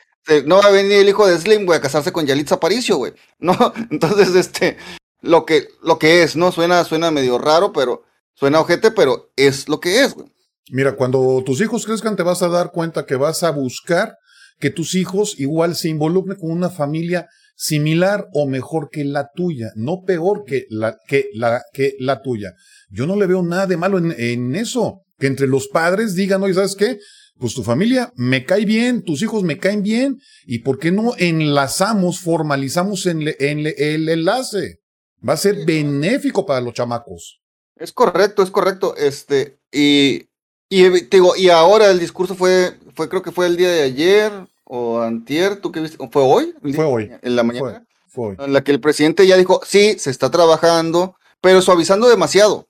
no 0.46 0.58
va 0.58 0.66
a 0.66 0.70
venir 0.70 0.92
el 0.92 1.08
hijo 1.08 1.26
de 1.26 1.38
Slim, 1.38 1.66
güey, 1.66 1.78
a 1.78 1.82
casarse 1.82 2.12
con 2.12 2.26
Yalitza 2.26 2.56
Aparicio, 2.56 2.96
güey. 2.96 3.12
No, 3.38 3.56
entonces, 3.90 4.34
este, 4.34 4.76
lo 5.20 5.44
que, 5.44 5.68
lo 5.82 5.98
que 5.98 6.22
es, 6.22 6.36
¿no? 6.36 6.52
Suena, 6.52 6.84
suena 6.84 7.10
medio 7.10 7.38
raro, 7.38 7.72
pero, 7.72 8.02
suena 8.34 8.60
ojete, 8.60 8.90
pero 8.90 9.32
es 9.36 9.68
lo 9.68 9.80
que 9.80 10.02
es, 10.02 10.14
güey. 10.14 10.28
Mira, 10.70 10.94
cuando 10.94 11.42
tus 11.44 11.60
hijos 11.60 11.84
crezcan 11.84 12.16
te 12.16 12.22
vas 12.22 12.42
a 12.42 12.48
dar 12.48 12.70
cuenta 12.70 13.04
que 13.04 13.16
vas 13.16 13.42
a 13.42 13.50
buscar 13.50 14.14
que 14.60 14.70
tus 14.70 14.94
hijos 14.94 15.34
igual 15.40 15.74
se 15.74 15.88
involucren 15.88 16.38
con 16.38 16.50
una 16.50 16.70
familia 16.70 17.26
similar 17.56 18.28
o 18.32 18.46
mejor 18.46 18.88
que 18.90 19.04
la 19.04 19.30
tuya, 19.34 19.70
no 19.74 20.02
peor 20.06 20.44
que 20.46 20.66
la, 20.70 20.96
que 21.08 21.26
la, 21.34 21.62
que 21.72 21.94
la 21.98 22.22
tuya. 22.22 22.52
Yo 22.88 23.06
no 23.06 23.16
le 23.16 23.26
veo 23.26 23.42
nada 23.42 23.66
de 23.66 23.76
malo 23.76 23.98
en, 23.98 24.14
en 24.16 24.54
eso. 24.54 25.02
Que 25.18 25.26
entre 25.26 25.46
los 25.46 25.68
padres 25.68 26.14
digan, 26.14 26.42
oye, 26.42 26.54
¿sabes 26.54 26.74
qué? 26.74 26.98
Pues 27.40 27.54
tu 27.54 27.64
familia 27.64 28.12
me 28.16 28.44
cae 28.44 28.64
bien, 28.64 29.02
tus 29.02 29.22
hijos 29.22 29.42
me 29.42 29.58
caen 29.58 29.82
bien, 29.82 30.20
y 30.46 30.60
por 30.60 30.78
qué 30.78 30.92
no 30.92 31.14
enlazamos, 31.16 32.20
formalizamos 32.20 33.06
en 33.06 33.22
el 33.26 34.08
enlace. 34.08 34.80
Va 35.26 35.34
a 35.34 35.36
ser 35.36 35.64
benéfico 35.66 36.46
para 36.46 36.60
los 36.60 36.74
chamacos. 36.74 37.40
Es 37.76 37.92
correcto, 37.92 38.42
es 38.42 38.50
correcto. 38.50 38.94
Este, 38.96 39.58
y, 39.72 40.28
y 40.68 40.88
digo, 41.10 41.34
y 41.36 41.48
ahora 41.48 41.90
el 41.90 41.98
discurso 41.98 42.34
fue, 42.34 42.74
fue, 42.94 43.08
creo 43.08 43.22
que 43.22 43.32
fue 43.32 43.46
el 43.46 43.56
día 43.56 43.70
de 43.70 43.82
ayer 43.82 44.32
o 44.64 45.00
antier, 45.00 45.56
¿tú 45.56 45.72
qué 45.72 45.80
viste? 45.80 45.98
¿Fue 46.10 46.22
hoy? 46.22 46.54
Fue 46.74 46.84
hoy. 46.84 47.10
En 47.22 47.36
la 47.36 47.42
mañana. 47.42 47.86
Fue, 48.06 48.28
hoy. 48.28 48.36
En 48.38 48.52
la 48.52 48.62
que 48.62 48.72
el 48.72 48.80
presidente 48.80 49.26
ya 49.26 49.36
dijo, 49.36 49.60
sí, 49.64 49.98
se 49.98 50.10
está 50.10 50.30
trabajando, 50.30 51.16
pero 51.40 51.60
suavizando 51.62 52.08
demasiado. 52.08 52.68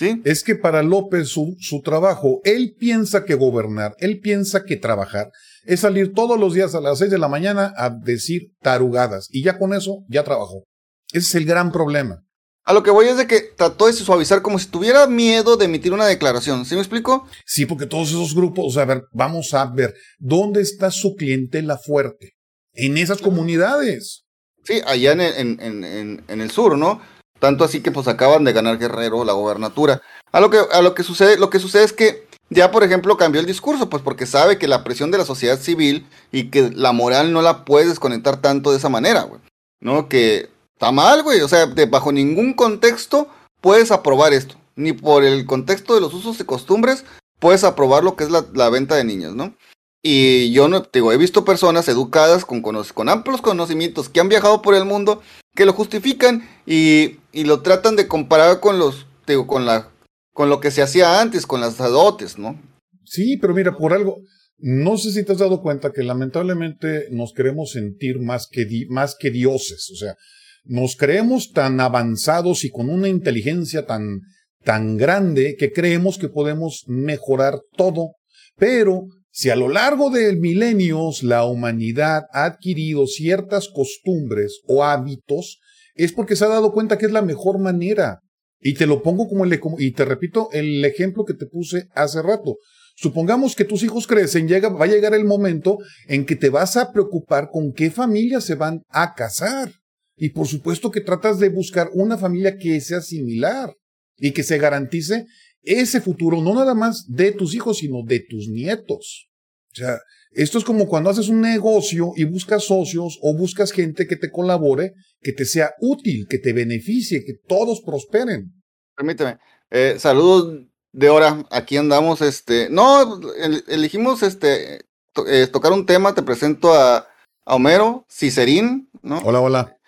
Es 0.00 0.44
que 0.44 0.54
para 0.54 0.82
López 0.82 1.28
su, 1.28 1.56
su 1.58 1.82
trabajo, 1.82 2.40
él 2.44 2.74
piensa 2.78 3.24
que 3.24 3.34
gobernar, 3.34 3.94
él 3.98 4.20
piensa 4.20 4.64
que 4.64 4.76
trabajar 4.76 5.30
es 5.64 5.80
salir 5.80 6.12
todos 6.14 6.38
los 6.38 6.54
días 6.54 6.74
a 6.74 6.80
las 6.80 6.98
seis 6.98 7.10
de 7.10 7.18
la 7.18 7.28
mañana 7.28 7.74
a 7.76 7.90
decir 7.90 8.52
tarugadas 8.62 9.28
y 9.30 9.42
ya 9.42 9.58
con 9.58 9.74
eso 9.74 10.04
ya 10.08 10.24
trabajó. 10.24 10.64
Ese 11.12 11.26
es 11.26 11.34
el 11.34 11.44
gran 11.44 11.72
problema. 11.72 12.22
A 12.64 12.74
lo 12.74 12.82
que 12.82 12.90
voy 12.90 13.06
es 13.06 13.16
de 13.16 13.26
que 13.26 13.40
trató 13.40 13.86
de 13.86 13.94
suavizar 13.94 14.42
como 14.42 14.58
si 14.58 14.66
tuviera 14.66 15.06
miedo 15.06 15.56
de 15.56 15.64
emitir 15.64 15.92
una 15.94 16.06
declaración. 16.06 16.66
¿Sí 16.66 16.74
me 16.74 16.82
explico? 16.82 17.26
Sí, 17.46 17.64
porque 17.64 17.86
todos 17.86 18.10
esos 18.10 18.34
grupos, 18.34 18.66
o 18.66 18.70
sea, 18.70 18.82
a 18.82 18.86
ver, 18.86 19.04
vamos 19.10 19.54
a 19.54 19.64
ver, 19.66 19.94
¿dónde 20.18 20.60
está 20.60 20.90
su 20.90 21.14
clientela 21.14 21.78
fuerte? 21.78 22.34
En 22.74 22.98
esas 22.98 23.22
comunidades. 23.22 24.26
Sí, 24.64 24.82
allá 24.86 25.12
en, 25.12 25.20
en, 25.20 25.84
en, 25.84 26.24
en 26.28 26.40
el 26.42 26.50
sur, 26.50 26.76
¿no? 26.76 27.00
Tanto 27.38 27.64
así 27.64 27.80
que 27.82 27.90
pues 27.90 28.08
acaban 28.08 28.44
de 28.44 28.52
ganar 28.52 28.78
Guerrero 28.78 29.24
la 29.24 29.32
gobernatura. 29.32 30.02
A 30.32 30.40
lo 30.40 30.50
que, 30.50 30.58
a 30.72 30.82
lo 30.82 30.94
que 30.94 31.02
sucede, 31.02 31.38
lo 31.38 31.50
que 31.50 31.58
sucede 31.58 31.84
es 31.84 31.92
que 31.92 32.26
ya, 32.50 32.70
por 32.70 32.82
ejemplo, 32.82 33.16
cambió 33.16 33.40
el 33.40 33.46
discurso, 33.46 33.90
pues 33.90 34.02
porque 34.02 34.26
sabe 34.26 34.58
que 34.58 34.68
la 34.68 34.82
presión 34.82 35.10
de 35.10 35.18
la 35.18 35.24
sociedad 35.24 35.58
civil 35.58 36.06
y 36.32 36.50
que 36.50 36.70
la 36.74 36.92
moral 36.92 37.32
no 37.32 37.42
la 37.42 37.64
puedes 37.64 37.88
desconectar 37.88 38.40
tanto 38.40 38.70
de 38.70 38.78
esa 38.78 38.88
manera, 38.88 39.22
güey. 39.22 39.40
¿No? 39.80 40.08
Que 40.08 40.48
está 40.72 40.90
mal, 40.90 41.22
güey. 41.22 41.40
O 41.42 41.48
sea, 41.48 41.66
bajo 41.90 42.10
ningún 42.10 42.54
contexto 42.54 43.28
puedes 43.60 43.90
aprobar 43.90 44.32
esto. 44.32 44.56
Ni 44.76 44.92
por 44.92 45.24
el 45.24 45.44
contexto 45.44 45.94
de 45.94 46.00
los 46.00 46.14
usos 46.14 46.40
y 46.40 46.44
costumbres 46.44 47.04
puedes 47.38 47.64
aprobar 47.64 48.02
lo 48.02 48.16
que 48.16 48.24
es 48.24 48.30
la, 48.30 48.70
venta 48.70 48.96
de 48.96 49.04
niños, 49.04 49.34
¿no? 49.34 49.54
Y 50.02 50.52
yo 50.52 50.68
no, 50.68 50.86
digo, 50.92 51.12
he 51.12 51.16
visto 51.16 51.44
personas 51.44 51.88
educadas 51.88 52.44
con, 52.44 52.62
con 52.62 53.08
amplios 53.08 53.42
conocimientos 53.42 54.08
que 54.08 54.20
han 54.20 54.28
viajado 54.28 54.62
por 54.62 54.74
el 54.74 54.84
mundo 54.84 55.20
que 55.54 55.66
lo 55.66 55.72
justifican 55.72 56.48
y, 56.66 57.18
y 57.38 57.44
lo 57.44 57.62
tratan 57.62 57.94
de 57.94 58.08
comparar 58.08 58.58
con 58.58 58.80
los, 58.80 59.06
digo, 59.24 59.46
con 59.46 59.64
la, 59.64 59.92
con 60.32 60.48
lo 60.48 60.58
que 60.58 60.72
se 60.72 60.82
hacía 60.82 61.20
antes, 61.20 61.46
con 61.46 61.60
las 61.60 61.80
adotes, 61.80 62.36
¿no? 62.36 62.60
Sí, 63.04 63.36
pero 63.36 63.54
mira, 63.54 63.76
por 63.76 63.92
algo, 63.92 64.16
no 64.58 64.98
sé 64.98 65.12
si 65.12 65.24
te 65.24 65.32
has 65.32 65.38
dado 65.38 65.62
cuenta 65.62 65.92
que 65.92 66.02
lamentablemente 66.02 67.06
nos 67.12 67.32
queremos 67.32 67.70
sentir 67.70 68.18
más 68.18 68.48
que, 68.50 68.66
más 68.88 69.14
que 69.16 69.30
dioses, 69.30 69.88
o 69.92 69.96
sea, 69.96 70.16
nos 70.64 70.96
creemos 70.96 71.52
tan 71.52 71.78
avanzados 71.78 72.64
y 72.64 72.70
con 72.70 72.90
una 72.90 73.06
inteligencia 73.06 73.86
tan, 73.86 74.20
tan 74.64 74.96
grande 74.96 75.54
que 75.56 75.70
creemos 75.70 76.18
que 76.18 76.28
podemos 76.28 76.86
mejorar 76.88 77.60
todo, 77.76 78.16
pero 78.56 79.04
si 79.30 79.50
a 79.50 79.54
lo 79.54 79.68
largo 79.68 80.10
de 80.10 80.34
milenios 80.34 81.22
la 81.22 81.44
humanidad 81.44 82.24
ha 82.32 82.46
adquirido 82.46 83.06
ciertas 83.06 83.68
costumbres 83.68 84.60
o 84.66 84.82
hábitos, 84.82 85.60
es 86.04 86.12
porque 86.12 86.36
se 86.36 86.44
ha 86.44 86.48
dado 86.48 86.72
cuenta 86.72 86.96
que 86.96 87.06
es 87.06 87.12
la 87.12 87.22
mejor 87.22 87.58
manera. 87.58 88.20
Y 88.60 88.74
te 88.74 88.86
lo 88.86 89.02
pongo 89.02 89.28
como 89.28 89.44
el, 89.44 89.60
y 89.78 89.92
te 89.92 90.04
repito 90.04 90.48
el 90.52 90.84
ejemplo 90.84 91.24
que 91.24 91.34
te 91.34 91.46
puse 91.46 91.88
hace 91.94 92.22
rato. 92.22 92.56
Supongamos 92.96 93.54
que 93.54 93.64
tus 93.64 93.84
hijos 93.84 94.08
crecen, 94.08 94.48
llega, 94.48 94.68
va 94.70 94.84
a 94.84 94.88
llegar 94.88 95.14
el 95.14 95.24
momento 95.24 95.78
en 96.08 96.26
que 96.26 96.34
te 96.34 96.48
vas 96.48 96.76
a 96.76 96.90
preocupar 96.90 97.50
con 97.52 97.72
qué 97.72 97.90
familia 97.90 98.40
se 98.40 98.56
van 98.56 98.82
a 98.88 99.14
casar. 99.14 99.72
Y 100.16 100.30
por 100.30 100.48
supuesto 100.48 100.90
que 100.90 101.00
tratas 101.00 101.38
de 101.38 101.48
buscar 101.48 101.90
una 101.92 102.18
familia 102.18 102.56
que 102.56 102.80
sea 102.80 103.00
similar 103.00 103.72
y 104.16 104.32
que 104.32 104.42
se 104.42 104.58
garantice 104.58 105.26
ese 105.62 106.00
futuro, 106.00 106.40
no 106.42 106.54
nada 106.54 106.74
más 106.74 107.04
de 107.08 107.30
tus 107.32 107.54
hijos, 107.54 107.78
sino 107.78 108.02
de 108.04 108.24
tus 108.28 108.48
nietos. 108.48 109.28
O 109.72 109.76
sea, 109.76 109.98
esto 110.32 110.58
es 110.58 110.64
como 110.64 110.86
cuando 110.86 111.10
haces 111.10 111.28
un 111.28 111.40
negocio 111.40 112.12
y 112.16 112.24
buscas 112.24 112.64
socios 112.64 113.18
o 113.22 113.34
buscas 113.34 113.72
gente 113.72 114.06
que 114.06 114.16
te 114.16 114.30
colabore, 114.30 114.94
que 115.20 115.32
te 115.32 115.44
sea 115.44 115.72
útil, 115.80 116.26
que 116.28 116.38
te 116.38 116.52
beneficie, 116.52 117.24
que 117.24 117.34
todos 117.46 117.80
prosperen. 117.80 118.52
Permíteme. 118.96 119.38
Eh, 119.70 119.96
saludos 119.98 120.66
de 120.92 121.08
hora. 121.08 121.44
Aquí 121.50 121.76
andamos. 121.76 122.20
Este, 122.20 122.68
no, 122.70 123.20
elegimos 123.68 124.22
este 124.22 124.80
eh, 125.26 125.46
tocar 125.50 125.72
un 125.72 125.86
tema. 125.86 126.14
Te 126.14 126.22
presento 126.22 126.74
a, 126.74 127.06
Homero 127.50 128.04
Cicerín, 128.10 128.90
¿no? 129.02 129.18
Hola, 129.24 129.40
hola. 129.40 129.78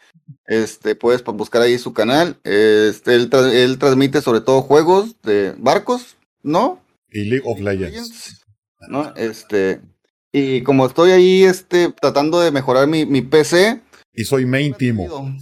Este, 0.46 0.94
puedes 0.94 1.22
buscar 1.22 1.61
ahí 1.61 1.79
su 1.79 1.92
canal. 1.92 2.38
Este, 2.42 3.14
él, 3.14 3.31
él 3.53 3.79
transmite 3.79 4.22
sobre 4.22 4.40
todo 4.40 4.62
juegos 4.62 5.20
de 5.22 5.55
barcos, 5.59 6.16
¿no? 6.42 6.81
Y 7.11 7.24
League 7.24 7.44
of 7.44 7.61
Legends. 7.61 8.46
¿No? 8.88 9.14
Este, 9.14 9.83
y 10.32 10.62
como 10.62 10.86
estoy 10.86 11.10
ahí 11.10 11.44
este, 11.44 11.92
tratando 12.00 12.40
de 12.40 12.50
mejorar 12.50 12.86
mi, 12.86 13.06
mi 13.06 13.22
PC. 13.22 13.80
Y 14.14 14.24
soy 14.24 14.46
main 14.46 14.74
Timo. 14.74 15.34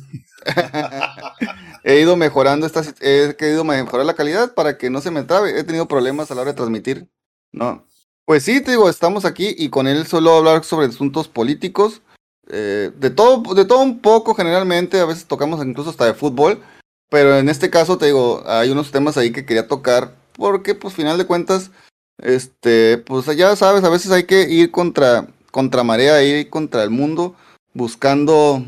he 1.85 2.01
ido 2.01 2.16
mejorando 2.16 2.66
estas, 2.66 2.94
he 3.01 3.35
querido 3.37 3.64
mejorar 3.64 4.07
la 4.07 4.14
calidad 4.14 4.55
para 4.55 4.79
que 4.79 4.90
no 4.90 5.01
se 5.01 5.11
me 5.11 5.22
trabe. 5.22 5.59
He 5.59 5.64
tenido 5.64 5.88
problemas 5.88 6.31
a 6.31 6.35
la 6.35 6.42
hora 6.42 6.53
de 6.53 6.57
transmitir. 6.57 7.09
No. 7.53 7.85
Pues 8.24 8.42
sí, 8.44 8.61
te 8.61 8.72
digo, 8.72 8.88
estamos 8.88 9.24
aquí 9.24 9.55
y 9.57 9.70
con 9.70 9.87
él 9.87 10.07
solo 10.07 10.37
hablar 10.37 10.64
sobre 10.64 10.87
asuntos 10.87 11.29
políticos. 11.29 12.03
Eh, 12.51 12.90
de 12.96 13.11
todo, 13.11 13.55
de 13.55 13.64
todo 13.64 13.81
un 13.81 14.01
poco 14.01 14.35
generalmente, 14.35 15.01
a 15.01 15.07
veces 15.07 15.27
tocamos 15.27 15.64
incluso 15.64 15.90
hasta 15.90 16.07
de 16.07 16.14
fútbol. 16.14 16.62
Pero 17.11 17.38
en 17.38 17.48
este 17.48 17.70
caso, 17.70 17.96
te 17.96 18.07
digo, 18.07 18.42
hay 18.46 18.70
unos 18.70 18.90
temas 18.90 19.16
ahí 19.16 19.33
que 19.33 19.46
quería 19.46 19.66
tocar. 19.66 20.14
Porque, 20.35 20.74
pues, 20.74 20.94
final 20.94 21.18
de 21.18 21.27
cuentas, 21.27 21.70
este, 22.18 22.98
pues 22.98 23.26
ya 23.37 23.54
sabes, 23.57 23.85
a 23.85 23.90
veces 23.90 24.11
hay 24.11 24.24
que 24.24 24.48
ir 24.50 24.70
contra, 24.70 25.28
contra 25.50 25.85
marea, 25.85 26.22
ir 26.22 26.50
contra 26.50 26.83
el 26.83 26.90
mundo, 26.90 27.35
buscando, 27.74 28.64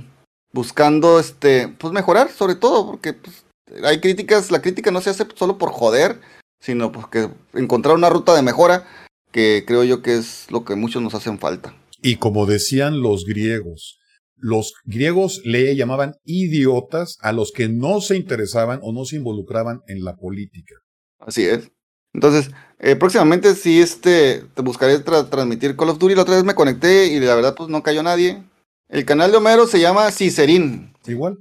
buscando, 0.53 1.19
este, 1.19 1.69
pues 1.69 1.93
mejorar 1.93 2.31
sobre 2.31 2.55
todo, 2.55 2.87
porque 2.87 3.13
pues, 3.13 3.45
hay 3.85 4.01
críticas, 4.01 4.51
la 4.51 4.63
crítica 4.63 4.91
no 4.91 5.01
se 5.01 5.11
hace 5.11 5.27
solo 5.35 5.59
por 5.59 5.71
joder, 5.71 6.21
sino 6.61 6.93
porque 6.93 7.29
encontrar 7.55 7.95
una 7.95 8.11
ruta 8.11 8.35
de 8.35 8.43
mejora, 8.43 8.87
que 9.33 9.65
creo 9.67 9.85
yo 9.85 10.03
que 10.03 10.17
es 10.17 10.51
lo 10.51 10.65
que 10.65 10.75
muchos 10.75 11.03
nos 11.03 11.15
hacen 11.15 11.39
falta. 11.39 11.75
Y 12.03 12.17
como 12.17 12.47
decían 12.47 13.01
los 13.01 13.25
griegos, 13.25 13.99
los 14.37 14.73
griegos 14.85 15.43
le 15.45 15.77
llamaban 15.77 16.15
idiotas 16.25 17.17
a 17.21 17.33
los 17.33 17.53
que 17.53 17.69
no 17.69 18.01
se 18.01 18.17
interesaban 18.17 18.81
o 18.83 18.93
no 18.93 19.05
se 19.05 19.17
involucraban 19.17 19.81
en 19.87 20.03
la 20.03 20.17
política. 20.17 20.77
Así 21.19 21.45
es. 21.45 21.71
Entonces, 22.13 22.51
eh, 22.79 22.97
próximamente 22.97 23.55
sí 23.55 23.81
este, 23.81 24.45
te 24.55 24.63
buscaré 24.63 24.99
transmitir 24.99 25.77
Call 25.77 25.91
of 25.91 25.99
Duty. 25.99 26.15
La 26.15 26.23
otra 26.23 26.37
vez 26.37 26.45
me 26.45 26.55
conecté 26.55 27.07
y 27.07 27.21
la 27.21 27.35
verdad 27.35 27.55
pues 27.55 27.69
no 27.69 27.83
cayó 27.83 28.03
nadie. 28.03 28.43
El 28.89 29.05
canal 29.05 29.31
de 29.31 29.37
Homero 29.37 29.67
se 29.67 29.81
llama 29.81 30.11
Cicerín. 30.11 30.93
Igual. 31.07 31.39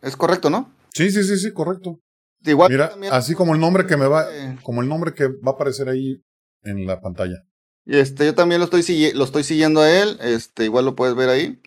Es 0.00 0.16
correcto, 0.16 0.48
¿no? 0.48 0.72
Sí, 0.94 1.10
sí, 1.10 1.22
sí, 1.22 1.38
sí, 1.38 1.52
correcto. 1.52 2.00
Igual. 2.44 2.70
Mira, 2.70 2.94
así 3.10 3.34
como 3.34 3.54
el 3.54 3.60
nombre 3.60 3.86
que 3.86 3.96
me 3.96 4.06
va, 4.06 4.26
como 4.62 4.80
el 4.80 4.88
nombre 4.88 5.12
que 5.12 5.26
va 5.26 5.50
a 5.50 5.54
aparecer 5.54 5.88
ahí 5.88 6.22
en 6.62 6.86
la 6.86 7.00
pantalla. 7.00 7.44
Y 7.84 7.96
este, 7.96 8.24
yo 8.24 8.34
también 8.34 8.60
lo 8.60 8.64
estoy, 8.64 9.12
lo 9.12 9.24
estoy 9.24 9.44
siguiendo 9.44 9.80
a 9.80 9.90
él. 9.90 10.18
Este, 10.22 10.64
igual 10.64 10.86
lo 10.86 10.96
puedes 10.96 11.14
ver 11.14 11.28
ahí. 11.28 11.60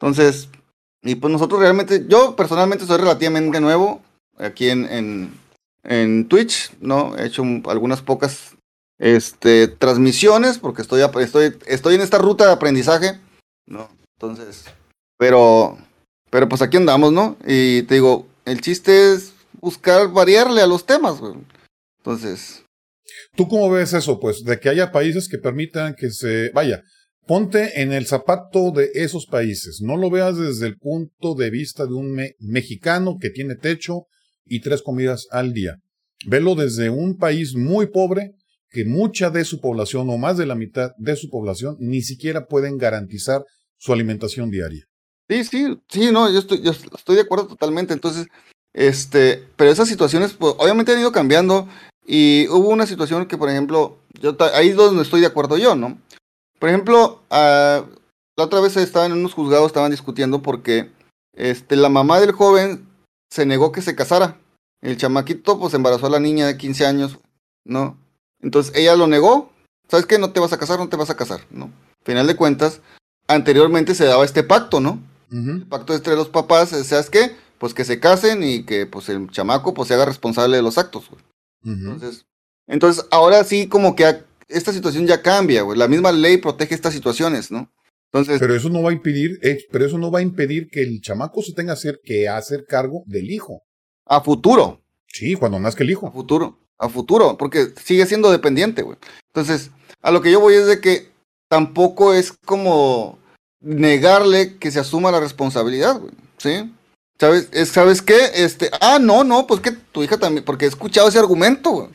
Entonces, 0.00 0.48
y 1.02 1.14
pues 1.14 1.32
nosotros 1.32 1.60
realmente, 1.60 2.06
yo 2.08 2.34
personalmente 2.34 2.86
soy 2.86 2.98
relativamente 2.98 3.60
nuevo 3.60 4.02
aquí 4.38 4.68
en, 4.68 4.86
en 4.86 5.30
en 5.86 6.28
Twitch, 6.28 6.72
¿no? 6.80 7.16
He 7.16 7.26
hecho 7.26 7.42
algunas 7.66 8.02
pocas 8.02 8.56
este, 8.98 9.68
transmisiones 9.68 10.58
porque 10.58 10.82
estoy, 10.82 11.02
estoy, 11.20 11.56
estoy 11.66 11.94
en 11.94 12.00
esta 12.00 12.18
ruta 12.18 12.46
de 12.46 12.52
aprendizaje, 12.52 13.20
¿no? 13.66 13.88
Entonces, 14.18 14.64
pero, 15.18 15.78
pero 16.30 16.48
pues 16.48 16.62
aquí 16.62 16.76
andamos, 16.76 17.12
¿no? 17.12 17.36
Y 17.46 17.82
te 17.82 17.94
digo, 17.94 18.26
el 18.44 18.60
chiste 18.60 19.12
es 19.12 19.32
buscar 19.60 20.12
variarle 20.12 20.60
a 20.62 20.66
los 20.66 20.86
temas, 20.86 21.18
güey. 21.18 21.34
Entonces. 21.98 22.62
¿Tú 23.34 23.48
cómo 23.48 23.70
ves 23.70 23.92
eso, 23.92 24.18
pues? 24.18 24.44
De 24.44 24.58
que 24.58 24.68
haya 24.68 24.92
países 24.92 25.28
que 25.28 25.38
permitan 25.38 25.94
que 25.94 26.10
se, 26.10 26.50
vaya, 26.50 26.82
ponte 27.26 27.82
en 27.82 27.92
el 27.92 28.06
zapato 28.06 28.70
de 28.70 28.90
esos 28.94 29.26
países. 29.26 29.80
No 29.82 29.96
lo 29.96 30.10
veas 30.10 30.38
desde 30.38 30.66
el 30.66 30.78
punto 30.78 31.34
de 31.34 31.50
vista 31.50 31.84
de 31.84 31.94
un 31.94 32.18
mexicano 32.38 33.16
que 33.20 33.30
tiene 33.30 33.56
techo, 33.56 34.06
y 34.46 34.60
tres 34.60 34.82
comidas 34.82 35.26
al 35.30 35.52
día. 35.52 35.76
Velo 36.26 36.54
desde 36.54 36.90
un 36.90 37.16
país 37.16 37.54
muy 37.54 37.86
pobre 37.86 38.32
que 38.70 38.84
mucha 38.84 39.30
de 39.30 39.44
su 39.44 39.60
población 39.60 40.08
o 40.10 40.18
más 40.18 40.36
de 40.36 40.46
la 40.46 40.54
mitad 40.54 40.90
de 40.96 41.16
su 41.16 41.28
población 41.28 41.76
ni 41.78 42.02
siquiera 42.02 42.46
pueden 42.46 42.78
garantizar 42.78 43.44
su 43.78 43.92
alimentación 43.92 44.50
diaria. 44.50 44.84
Sí, 45.28 45.44
sí, 45.44 45.78
sí, 45.88 46.12
no, 46.12 46.30
yo 46.30 46.38
estoy, 46.38 46.62
yo 46.62 46.70
estoy 46.70 47.16
de 47.16 47.22
acuerdo 47.22 47.46
totalmente. 47.46 47.92
Entonces, 47.92 48.26
este, 48.72 49.44
pero 49.56 49.70
esas 49.70 49.88
situaciones, 49.88 50.34
pues, 50.34 50.54
obviamente 50.58 50.92
han 50.92 51.00
ido 51.00 51.12
cambiando 51.12 51.68
y 52.06 52.46
hubo 52.48 52.68
una 52.68 52.86
situación 52.86 53.26
que, 53.26 53.36
por 53.36 53.50
ejemplo, 53.50 53.98
yo 54.20 54.36
ahí 54.54 54.68
es 54.68 54.76
donde 54.76 55.02
estoy 55.02 55.20
de 55.20 55.26
acuerdo 55.26 55.58
yo, 55.58 55.74
¿no? 55.74 55.98
Por 56.58 56.68
ejemplo, 56.68 57.22
la 57.30 57.84
otra 58.36 58.60
vez 58.60 58.76
estaban 58.76 59.12
en 59.12 59.18
unos 59.18 59.34
juzgados, 59.34 59.66
estaban 59.66 59.90
discutiendo 59.90 60.42
porque 60.42 60.90
este, 61.32 61.76
la 61.76 61.88
mamá 61.88 62.20
del 62.20 62.32
joven 62.32 62.86
se 63.30 63.46
negó 63.46 63.72
que 63.72 63.82
se 63.82 63.94
casara. 63.94 64.38
El 64.80 64.96
chamaquito 64.96 65.58
pues 65.58 65.74
embarazó 65.74 66.06
a 66.06 66.10
la 66.10 66.20
niña 66.20 66.46
de 66.46 66.56
15 66.56 66.86
años, 66.86 67.18
¿no? 67.64 67.98
Entonces 68.40 68.74
ella 68.76 68.94
lo 68.96 69.06
negó. 69.06 69.50
¿Sabes 69.88 70.06
qué? 70.06 70.18
No 70.18 70.32
te 70.32 70.40
vas 70.40 70.52
a 70.52 70.58
casar, 70.58 70.78
no 70.78 70.88
te 70.88 70.96
vas 70.96 71.10
a 71.10 71.16
casar, 71.16 71.40
¿no? 71.50 71.70
Final 72.04 72.26
de 72.26 72.36
cuentas, 72.36 72.80
anteriormente 73.28 73.94
se 73.94 74.04
daba 74.04 74.24
este 74.24 74.42
pacto, 74.42 74.80
¿no? 74.80 75.00
El 75.30 75.66
pacto 75.66 75.94
entre 75.94 76.14
los 76.14 76.28
papás, 76.28 76.70
¿sabes 76.70 77.10
qué? 77.10 77.34
Pues 77.58 77.74
que 77.74 77.84
se 77.84 77.98
casen 77.98 78.44
y 78.44 78.64
que 78.64 78.86
pues 78.86 79.08
el 79.08 79.28
chamaco 79.30 79.74
pues 79.74 79.88
se 79.88 79.94
haga 79.94 80.04
responsable 80.04 80.56
de 80.56 80.62
los 80.62 80.78
actos, 80.78 81.10
Entonces, 81.64 82.26
entonces 82.68 83.06
ahora 83.10 83.42
sí 83.42 83.68
como 83.68 83.96
que 83.96 84.22
esta 84.48 84.72
situación 84.72 85.06
ya 85.06 85.22
cambia, 85.22 85.62
güey. 85.62 85.76
La 85.78 85.88
misma 85.88 86.12
ley 86.12 86.36
protege 86.36 86.74
estas 86.74 86.94
situaciones, 86.94 87.50
¿no? 87.50 87.68
Entonces, 88.12 88.38
pero 88.38 88.54
eso 88.54 88.70
no 88.70 88.82
va 88.82 88.90
a 88.90 88.92
impedir, 88.94 89.38
eh, 89.42 89.58
pero 89.70 89.84
eso 89.84 89.98
no 89.98 90.10
va 90.10 90.20
a 90.20 90.22
impedir 90.22 90.68
que 90.70 90.82
el 90.82 91.00
chamaco 91.00 91.42
se 91.42 91.52
tenga 91.52 91.74
que 92.04 92.28
hacer 92.28 92.64
cargo 92.66 93.02
del 93.06 93.30
hijo. 93.30 93.62
A 94.06 94.20
futuro. 94.20 94.82
Sí, 95.08 95.34
cuando 95.34 95.58
nazca 95.58 95.82
el 95.82 95.90
hijo. 95.90 96.06
A 96.06 96.12
futuro. 96.12 96.58
A 96.78 96.88
futuro, 96.88 97.36
porque 97.36 97.68
sigue 97.82 98.06
siendo 98.06 98.30
dependiente, 98.30 98.82
güey. 98.82 98.98
Entonces, 99.34 99.70
a 100.02 100.10
lo 100.10 100.20
que 100.20 100.30
yo 100.30 100.40
voy 100.40 100.54
es 100.54 100.66
de 100.66 100.80
que 100.80 101.08
tampoco 101.48 102.14
es 102.14 102.32
como 102.32 103.18
negarle 103.60 104.56
que 104.58 104.70
se 104.70 104.80
asuma 104.80 105.10
la 105.10 105.20
responsabilidad, 105.20 105.98
güey. 105.98 106.12
¿Sí? 106.38 106.72
¿Sabes? 107.18 107.48
¿Sabes 107.70 108.02
qué? 108.02 108.18
Este, 108.34 108.70
ah, 108.80 108.98
no, 109.00 109.24
no, 109.24 109.46
pues 109.46 109.60
que 109.60 109.72
tu 109.72 110.02
hija 110.02 110.18
también, 110.18 110.44
porque 110.44 110.66
he 110.66 110.68
escuchado 110.68 111.08
ese 111.08 111.18
argumento, 111.18 111.70
güey. 111.70 111.88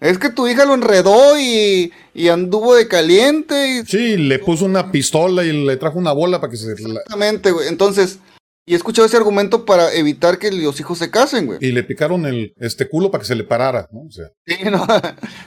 Es 0.00 0.18
que 0.18 0.30
tu 0.30 0.46
hija 0.46 0.64
lo 0.66 0.74
enredó 0.74 1.38
y, 1.38 1.92
y 2.12 2.28
anduvo 2.28 2.74
de 2.74 2.86
caliente. 2.86 3.78
Y... 3.78 3.86
Sí, 3.86 4.16
le 4.16 4.38
puso 4.38 4.66
una 4.66 4.92
pistola 4.92 5.44
y 5.44 5.52
le 5.64 5.76
trajo 5.76 5.98
una 5.98 6.12
bola 6.12 6.40
para 6.40 6.50
que 6.50 6.58
se... 6.58 6.72
Exactamente, 6.72 7.50
güey. 7.50 7.68
Entonces, 7.68 8.18
y 8.66 8.74
he 8.74 8.76
escuchado 8.76 9.06
ese 9.06 9.16
argumento 9.16 9.64
para 9.64 9.94
evitar 9.94 10.38
que 10.38 10.50
los 10.50 10.80
hijos 10.80 10.98
se 10.98 11.10
casen, 11.10 11.46
güey. 11.46 11.58
Y 11.62 11.70
le 11.70 11.84
picaron 11.84 12.26
el 12.26 12.52
este 12.58 12.88
culo 12.88 13.12
para 13.12 13.22
que 13.22 13.28
se 13.28 13.36
le 13.36 13.44
parara, 13.44 13.88
¿no? 13.92 14.02
O 14.02 14.10
sea. 14.10 14.26
Sí, 14.44 14.56
no. 14.70 14.84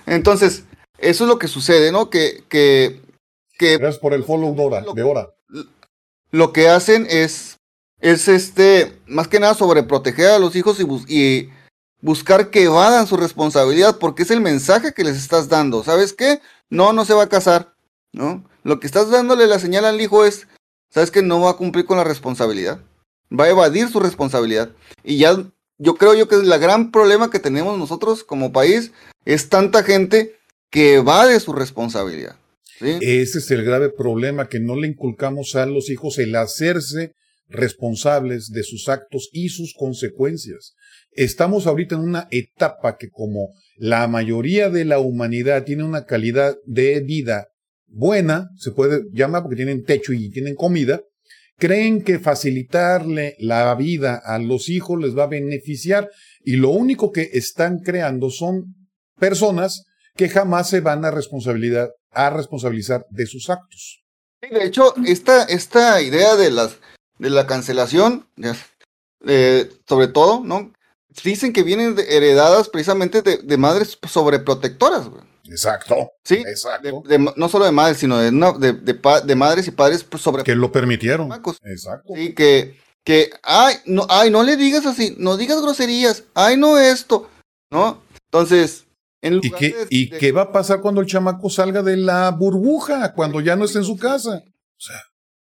Entonces, 0.06 0.64
eso 0.98 1.24
es 1.26 1.28
lo 1.28 1.38
que 1.38 1.50
sucede, 1.50 1.92
¿no? 1.92 2.10
Que, 2.10 2.44
que, 2.48 3.02
que 3.58 3.78
Gracias 3.78 4.00
por 4.00 4.14
el 4.14 4.24
follow 4.24 4.56
de 4.56 4.64
hora, 4.64 4.84
de 4.96 5.04
hora. 5.04 5.30
Lo 6.32 6.54
que 6.54 6.70
hacen 6.70 7.08
es, 7.10 7.58
es 8.00 8.30
este, 8.30 8.94
más 9.06 9.28
que 9.28 9.40
nada 9.40 9.54
sobreproteger 9.54 10.28
a 10.28 10.40
los 10.40 10.56
hijos 10.56 10.80
y, 10.80 11.14
y 11.14 11.50
buscar 12.02 12.50
que 12.50 12.64
evadan 12.64 13.08
su 13.08 13.18
responsabilidad, 13.18 13.98
porque 13.98 14.24
es 14.24 14.32
el 14.32 14.42
mensaje 14.42 14.94
que 14.94 15.04
les 15.04 15.18
estás 15.18 15.50
dando. 15.50 15.84
¿Sabes 15.84 16.14
qué? 16.14 16.40
No, 16.70 16.94
no 16.94 17.06
se 17.06 17.14
va 17.14 17.24
a 17.24 17.30
casar, 17.30 17.74
¿no? 18.12 18.48
Lo 18.64 18.80
que 18.80 18.88
estás 18.88 19.10
dándole 19.10 19.48
la 19.48 19.60
señal 19.60 19.86
al 19.86 20.00
hijo 20.00 20.26
es, 20.26 20.48
¿sabes 20.90 21.12
que 21.12 21.22
no 21.22 21.42
va 21.42 21.52
a 21.52 21.58
cumplir 21.58 21.86
con 21.86 21.98
la 21.98 22.04
responsabilidad? 22.04 22.82
Va 23.38 23.46
a 23.46 23.50
evadir 23.50 23.90
su 23.90 24.00
responsabilidad. 24.00 24.72
Y 25.04 25.18
ya, 25.18 25.38
yo 25.78 25.96
creo 25.96 26.14
yo 26.14 26.28
que 26.28 26.36
el 26.36 26.60
gran 26.60 26.92
problema 26.92 27.30
que 27.30 27.40
tenemos 27.40 27.78
nosotros 27.78 28.24
como 28.24 28.52
país, 28.52 28.92
es 29.26 29.50
tanta 29.50 29.84
gente 29.84 30.36
que 30.70 30.96
evade 30.96 31.40
su 31.40 31.54
responsabilidad. 31.54 32.36
Ese 32.82 33.40
es 33.40 33.52
el 33.52 33.64
grave 33.66 33.90
problema, 33.90 34.48
que 34.48 34.60
no 34.60 34.76
le 34.76 34.88
inculcamos 34.88 35.56
a 35.56 35.66
los 35.66 35.90
hijos 35.90 36.18
el 36.18 36.36
hacerse 36.36 37.14
responsables 37.48 38.52
de 38.52 38.64
sus 38.64 38.88
actos 38.88 39.30
y 39.34 39.50
sus 39.50 39.74
consecuencias. 39.74 40.76
Estamos 41.12 41.68
ahorita 41.68 41.96
en 41.96 42.02
una 42.02 42.28
etapa 42.32 42.98
que 42.98 43.10
como 43.10 43.50
la 43.78 44.08
mayoría 44.08 44.70
de 44.70 44.86
la 44.86 45.00
humanidad 45.00 45.64
tiene 45.64 45.84
una 45.84 46.06
calidad 46.06 46.56
de 46.66 47.00
vida 47.02 47.48
buena, 47.88 48.50
se 48.58 48.72
puede 48.72 49.04
llamar 49.12 49.44
porque 49.44 49.56
tienen 49.56 49.84
techo 49.84 50.14
y 50.14 50.30
tienen 50.30 50.56
comida, 50.56 51.02
creen 51.58 52.04
que 52.04 52.20
facilitarle 52.20 53.36
la 53.40 53.74
vida 53.76 54.22
a 54.24 54.40
los 54.40 54.70
hijos 54.70 55.00
les 55.00 55.18
va 55.18 55.24
a 55.24 55.28
beneficiar 55.28 56.10
y 56.44 56.56
lo 56.56 56.70
único 56.70 57.12
que 57.12 57.30
están 57.34 57.80
creando 57.80 58.30
son 58.30 58.76
personas 59.20 59.86
que 60.16 60.30
jamás 60.30 60.70
se 60.70 60.80
van 60.80 61.04
a 61.06 61.12
responsabilidad 61.12 61.90
a 62.12 62.30
responsabilizar 62.30 63.06
de 63.10 63.26
sus 63.28 63.50
actos. 63.50 64.04
De 64.42 64.64
hecho, 64.64 64.94
esta, 65.06 65.44
esta 65.44 66.02
idea 66.02 66.36
de 66.36 66.50
las 66.50 66.78
de 67.20 67.30
la 67.30 67.46
cancelación, 67.46 68.28
eh, 69.28 69.70
sobre 69.88 70.08
todo, 70.08 70.42
¿no? 70.44 70.72
Dicen 71.24 71.54
que 71.54 71.64
vienen 71.64 71.96
heredadas 72.08 72.70
precisamente 72.70 73.22
de, 73.22 73.58
madres 73.58 73.98
sobreprotectoras, 74.08 75.10
güey. 75.10 75.24
Exacto. 75.46 76.12
Sí, 76.24 76.36
exacto. 76.36 77.04
no 77.36 77.50
solo 77.50 77.66
de 77.66 77.72
madres, 77.72 77.98
sino 77.98 78.20
de, 78.20 78.32
de, 78.32 79.36
madres 79.36 79.68
y 79.68 79.72
padres 79.72 80.06
sobre... 80.18 80.44
Que 80.44 80.56
lo 80.56 80.72
permitieron. 80.72 81.32
Exacto. 81.64 82.14
Sí, 82.16 82.34
que, 82.34 82.78
que, 83.04 83.32
ay, 83.42 83.76
no, 83.86 84.06
ay, 84.10 84.30
no 84.30 84.44
le 84.44 84.58
digas 84.58 84.86
así, 84.86 85.16
no 85.18 85.38
digas 85.38 85.62
groserías, 85.62 86.24
ay, 86.36 86.56
no 86.56 86.78
esto, 86.78 87.30
¿no? 87.72 88.02
Entonces, 88.26 88.86
en 89.22 89.40
¿Y, 89.42 89.52
qué, 89.52 89.76
¿Y 89.90 90.10
qué 90.10 90.32
va 90.32 90.44
a 90.44 90.52
pasar 90.52 90.82
cuando 90.82 91.02
el 91.02 91.08
chamaco 91.08 91.50
salga 91.50 91.82
de 91.82 91.98
la 91.98 92.30
burbuja, 92.32 93.14
cuando 93.14 93.42
ya 93.42 93.56
no 93.56 93.66
esté 93.66 93.80
en 93.80 93.86
su 93.86 93.98
casa? 93.98 94.44
O 94.46 94.82
sea. 94.82 95.02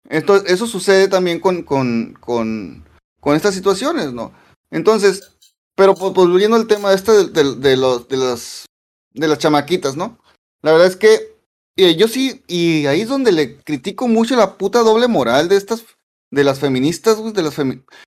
Entonces, 0.08 0.50
eso 0.50 0.66
sucede 0.66 1.08
también 1.08 1.40
con, 1.40 1.62
con, 1.62 2.14
con, 2.20 2.84
con 3.20 3.36
estas 3.36 3.54
situaciones, 3.54 4.12
¿no? 4.12 4.32
Entonces, 4.70 5.31
pero 5.74 5.94
pues, 5.94 6.12
volviendo 6.12 6.56
al 6.56 6.66
tema 6.66 6.92
este 6.92 7.28
de, 7.28 7.56
de, 7.56 7.76
los, 7.76 8.08
de, 8.08 8.16
las, 8.16 8.66
de 9.12 9.28
las 9.28 9.38
chamaquitas, 9.38 9.96
¿no? 9.96 10.18
La 10.62 10.72
verdad 10.72 10.88
es 10.88 10.96
que 10.96 11.32
eh, 11.76 11.96
yo 11.96 12.08
sí, 12.08 12.42
y 12.46 12.86
ahí 12.86 13.00
es 13.00 13.08
donde 13.08 13.32
le 13.32 13.58
critico 13.58 14.06
mucho 14.08 14.36
la 14.36 14.58
puta 14.58 14.80
doble 14.80 15.08
moral 15.08 15.48
de 15.48 15.56
estas, 15.56 15.84
de 16.30 16.44
las 16.44 16.60
feministas, 16.60 17.16
güey, 17.16 17.32
de 17.32 17.42
las 17.42 17.56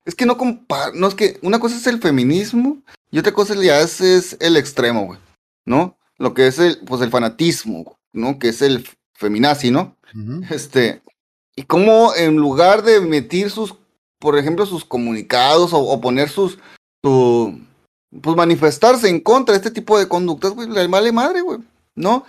Es 0.06 0.15
que 0.15 0.25
no 0.25 0.38
compar, 0.38 0.93
no 0.93 1.08
es 1.08 1.15
que 1.15 1.39
una 1.41 1.60
cosa 1.60 1.78
es 1.78 1.88
el 1.88 2.01
feminismo 2.01 2.82
y 3.12 3.19
otra 3.19 3.34
cosa 3.34 3.56
ya 3.56 3.82
es, 3.82 4.01
es 4.01 4.38
el 4.39 4.58
extremo, 4.58 5.06
güey, 5.06 5.19
¿no? 5.65 5.97
Lo 6.17 6.34
que 6.34 6.47
es 6.47 6.60
el, 6.60 6.80
pues 6.86 7.01
el 7.01 7.10
fanatismo, 7.10 7.97
¿no? 8.13 8.39
Que 8.39 8.49
es 8.49 8.62
el 8.62 8.88
feminazi, 9.13 9.71
¿no? 9.71 9.95
Este, 10.49 11.01
y 11.56 11.63
cómo 11.63 12.13
en 12.15 12.36
lugar 12.36 12.84
de 12.84 12.97
emitir 12.97 13.49
sus, 13.49 13.75
por 14.19 14.38
ejemplo, 14.38 14.65
sus 14.65 14.86
comunicados 14.86 15.71
o, 15.73 16.01
poner 16.01 16.30
sus, 16.30 16.58
su, 17.05 17.61
pues 18.19 18.35
manifestarse 18.35 19.07
en 19.07 19.19
contra 19.19 19.53
de 19.53 19.57
este 19.57 19.69
tipo 19.69 19.99
de 19.99 20.07
conductas, 20.07 20.51
güey, 20.53 20.67
le 20.67 20.87
vale 20.87 21.11
madre, 21.11 21.41
güey, 21.41 21.59
¿no? 21.93 22.25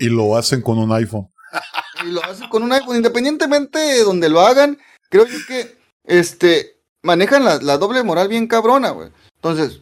y 0.00 0.06
lo 0.06 0.38
hacen 0.38 0.62
con 0.62 0.78
un 0.78 0.90
iPhone. 0.92 1.28
y 2.02 2.10
lo 2.10 2.24
hacen 2.24 2.48
con 2.48 2.62
un 2.62 2.72
iPhone, 2.72 2.96
independientemente 2.96 3.78
de 3.78 4.04
donde 4.04 4.30
lo 4.30 4.40
hagan, 4.40 4.78
creo 5.10 5.26
yo 5.26 5.36
que, 5.46 5.76
este, 6.04 6.78
manejan 7.02 7.44
la, 7.44 7.58
la 7.58 7.76
doble 7.76 8.02
moral 8.02 8.28
bien 8.28 8.46
cabrona, 8.46 8.88
güey. 8.90 9.10
Entonces, 9.34 9.80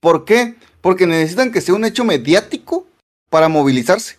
¿por 0.00 0.26
qué? 0.26 0.56
Porque 0.82 1.06
necesitan 1.06 1.52
que 1.52 1.62
sea 1.62 1.74
un 1.74 1.86
hecho 1.86 2.04
mediático 2.04 2.86
para 3.30 3.48
movilizarse. 3.48 4.18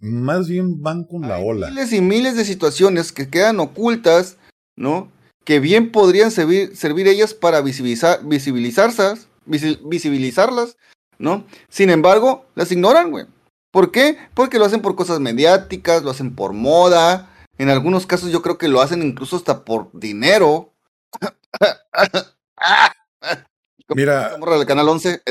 Más 0.00 0.48
bien 0.48 0.80
van 0.80 1.02
con 1.02 1.22
la 1.22 1.38
ola. 1.38 1.68
Miles 1.68 1.92
y 1.92 2.00
miles 2.00 2.36
de 2.36 2.44
situaciones 2.44 3.10
que 3.10 3.28
quedan 3.28 3.58
ocultas, 3.58 4.36
¿no? 4.76 5.10
Que 5.50 5.58
bien 5.58 5.90
podrían 5.90 6.30
servir, 6.30 6.76
servir 6.76 7.08
ellas 7.08 7.34
para 7.34 7.60
visibilizar, 7.60 8.20
visibilizarlas, 8.22 9.26
visibilizarlas, 9.44 10.76
¿no? 11.18 11.44
Sin 11.68 11.90
embargo, 11.90 12.46
las 12.54 12.70
ignoran, 12.70 13.10
güey. 13.10 13.26
¿Por 13.72 13.90
qué? 13.90 14.16
Porque 14.34 14.60
lo 14.60 14.64
hacen 14.64 14.80
por 14.80 14.94
cosas 14.94 15.18
mediáticas, 15.18 16.04
lo 16.04 16.12
hacen 16.12 16.36
por 16.36 16.52
moda. 16.52 17.34
En 17.58 17.68
algunos 17.68 18.06
casos 18.06 18.30
yo 18.30 18.42
creo 18.42 18.58
que 18.58 18.68
lo 18.68 18.80
hacen 18.80 19.02
incluso 19.02 19.34
hasta 19.34 19.64
por 19.64 19.90
dinero. 19.92 20.72
Mira, 23.88 24.36
del 24.38 24.66
canal 24.66 24.88
11 24.88 25.22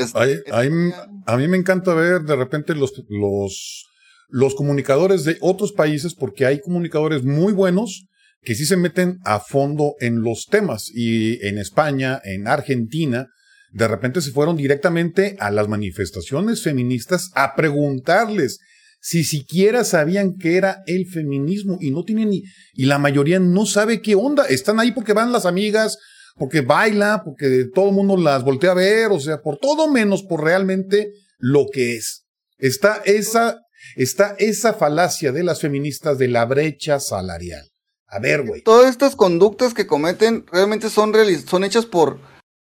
a 1.24 1.36
mí 1.38 1.48
me 1.48 1.56
encanta 1.56 1.94
ver 1.94 2.24
de 2.24 2.36
repente 2.36 2.74
los, 2.74 2.92
los 3.08 3.86
los 4.28 4.54
comunicadores 4.54 5.24
de 5.24 5.38
otros 5.40 5.72
países, 5.72 6.14
porque 6.14 6.44
hay 6.44 6.60
comunicadores 6.60 7.24
muy 7.24 7.54
buenos 7.54 8.06
que 8.42 8.54
sí 8.54 8.66
se 8.66 8.76
meten 8.76 9.18
a 9.24 9.40
fondo 9.40 9.94
en 10.00 10.22
los 10.22 10.46
temas. 10.46 10.90
Y 10.92 11.44
en 11.46 11.58
España, 11.58 12.20
en 12.24 12.48
Argentina, 12.48 13.28
de 13.72 13.88
repente 13.88 14.20
se 14.20 14.32
fueron 14.32 14.56
directamente 14.56 15.36
a 15.38 15.50
las 15.50 15.68
manifestaciones 15.68 16.62
feministas 16.62 17.30
a 17.34 17.54
preguntarles 17.54 18.58
si 19.00 19.24
siquiera 19.24 19.84
sabían 19.84 20.36
qué 20.36 20.56
era 20.56 20.82
el 20.86 21.06
feminismo 21.06 21.78
y 21.80 21.90
no 21.90 22.04
tienen 22.04 22.30
ni, 22.30 22.42
y 22.74 22.84
la 22.84 22.98
mayoría 22.98 23.38
no 23.40 23.64
sabe 23.64 24.02
qué 24.02 24.14
onda. 24.14 24.44
Están 24.44 24.78
ahí 24.78 24.92
porque 24.92 25.14
van 25.14 25.32
las 25.32 25.46
amigas, 25.46 25.96
porque 26.36 26.60
baila, 26.60 27.22
porque 27.24 27.66
todo 27.74 27.88
el 27.88 27.94
mundo 27.94 28.16
las 28.16 28.44
voltea 28.44 28.72
a 28.72 28.74
ver, 28.74 29.10
o 29.10 29.20
sea, 29.20 29.40
por 29.40 29.58
todo 29.58 29.90
menos 29.90 30.22
por 30.22 30.44
realmente 30.44 31.12
lo 31.38 31.66
que 31.72 31.96
es. 31.96 32.26
Está 32.58 33.00
esa 33.06 33.60
está 33.96 34.36
esa 34.38 34.74
falacia 34.74 35.32
de 35.32 35.44
las 35.44 35.60
feministas 35.60 36.18
de 36.18 36.28
la 36.28 36.44
brecha 36.44 37.00
salarial. 37.00 37.69
A 38.10 38.18
ver, 38.18 38.46
güey. 38.46 38.62
Todas 38.62 38.90
estas 38.90 39.16
conductas 39.16 39.72
que 39.72 39.86
cometen 39.86 40.44
realmente 40.50 40.90
son, 40.90 41.12
son 41.46 41.64
hechas 41.64 41.86
por, 41.86 42.18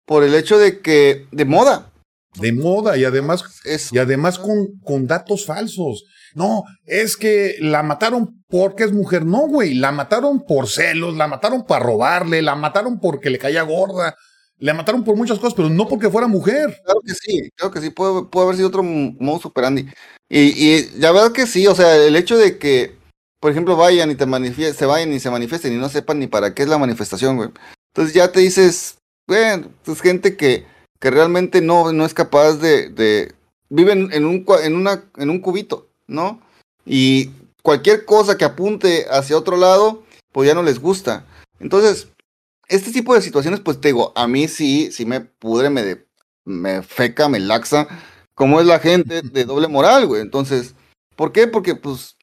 por 0.05 0.23
el 0.23 0.33
hecho 0.33 0.57
de 0.57 0.79
que, 0.81 1.27
de 1.31 1.45
moda. 1.45 1.91
De 2.35 2.51
moda 2.51 2.97
y 2.97 3.05
además, 3.05 3.43
y 3.91 3.97
además 3.97 4.39
con, 4.39 4.79
con 4.83 5.07
datos 5.07 5.45
falsos. 5.45 6.05
No, 6.35 6.63
es 6.85 7.15
que 7.15 7.55
la 7.59 7.81
mataron 7.81 8.43
porque 8.49 8.83
es 8.83 8.91
mujer. 8.91 9.25
No, 9.25 9.47
güey, 9.47 9.73
la 9.73 9.91
mataron 9.91 10.43
por 10.45 10.67
celos, 10.67 11.15
la 11.15 11.27
mataron 11.27 11.65
para 11.65 11.85
robarle, 11.85 12.41
la 12.41 12.55
mataron 12.55 12.99
porque 12.99 13.29
le 13.29 13.39
caía 13.39 13.61
gorda, 13.61 14.15
le 14.57 14.73
mataron 14.73 15.03
por 15.03 15.15
muchas 15.15 15.39
cosas, 15.39 15.53
pero 15.53 15.69
no 15.69 15.87
porque 15.87 16.09
fuera 16.09 16.27
mujer. 16.27 16.77
Claro 16.83 16.99
que 17.05 17.13
sí, 17.13 17.49
claro 17.55 17.73
que 17.73 17.81
sí, 17.81 17.89
puede, 17.89 18.25
puede 18.25 18.45
haber 18.45 18.57
sido 18.57 18.67
otro 18.67 18.83
modo 18.83 19.39
superandi. 19.39 19.87
Y, 20.27 20.39
y 20.39 20.99
ya 20.99 21.11
verdad 21.11 21.31
que 21.31 21.47
sí, 21.47 21.67
o 21.67 21.75
sea, 21.75 21.95
el 21.95 22.15
hecho 22.15 22.37
de 22.37 22.57
que, 22.57 22.94
por 23.45 23.51
ejemplo, 23.51 23.75
vayan 23.75 24.09
y 24.09 24.15
te 24.15 24.25
se 24.73 24.85
vayan 24.87 25.13
y 25.13 25.19
se 25.19 25.29
manifiesten 25.29 25.71
y 25.71 25.77
no 25.77 25.87
sepan 25.87 26.17
ni 26.17 26.25
para 26.25 26.55
qué 26.55 26.63
es 26.63 26.67
la 26.67 26.79
manifestación, 26.79 27.37
güey. 27.37 27.49
Entonces 27.93 28.15
ya 28.15 28.31
te 28.31 28.39
dices, 28.39 28.97
güey, 29.27 29.63
es 29.85 30.01
gente 30.01 30.35
que, 30.35 30.65
que 30.99 31.11
realmente 31.11 31.61
no, 31.61 31.93
no 31.93 32.07
es 32.07 32.15
capaz 32.15 32.53
de, 32.53 32.89
de 32.89 33.35
viven 33.69 34.09
en 34.13 34.25
un, 34.25 34.43
en, 34.63 34.75
una, 34.75 35.03
en 35.17 35.29
un 35.29 35.41
cubito, 35.41 35.87
¿no? 36.07 36.41
Y 36.87 37.33
cualquier 37.61 38.05
cosa 38.05 38.35
que 38.35 38.45
apunte 38.45 39.05
hacia 39.11 39.37
otro 39.37 39.57
lado, 39.57 40.03
pues 40.31 40.47
ya 40.47 40.55
no 40.55 40.63
les 40.63 40.79
gusta. 40.79 41.23
Entonces, 41.59 42.07
este 42.67 42.91
tipo 42.91 43.13
de 43.13 43.21
situaciones, 43.21 43.59
pues 43.59 43.79
te 43.79 43.89
digo, 43.89 44.11
a 44.15 44.25
mí 44.25 44.47
sí, 44.47 44.91
sí 44.91 45.05
me 45.05 45.21
pudre, 45.21 45.69
me, 45.69 46.03
me 46.45 46.81
feca, 46.81 47.29
me 47.29 47.39
laxa 47.39 47.87
como 48.33 48.59
es 48.59 48.65
la 48.65 48.79
gente 48.79 49.21
de 49.21 49.45
doble 49.45 49.67
moral, 49.67 50.07
güey. 50.07 50.23
Entonces, 50.23 50.73
¿por 51.15 51.31
qué? 51.31 51.45
Porque 51.45 51.75
pues 51.75 52.15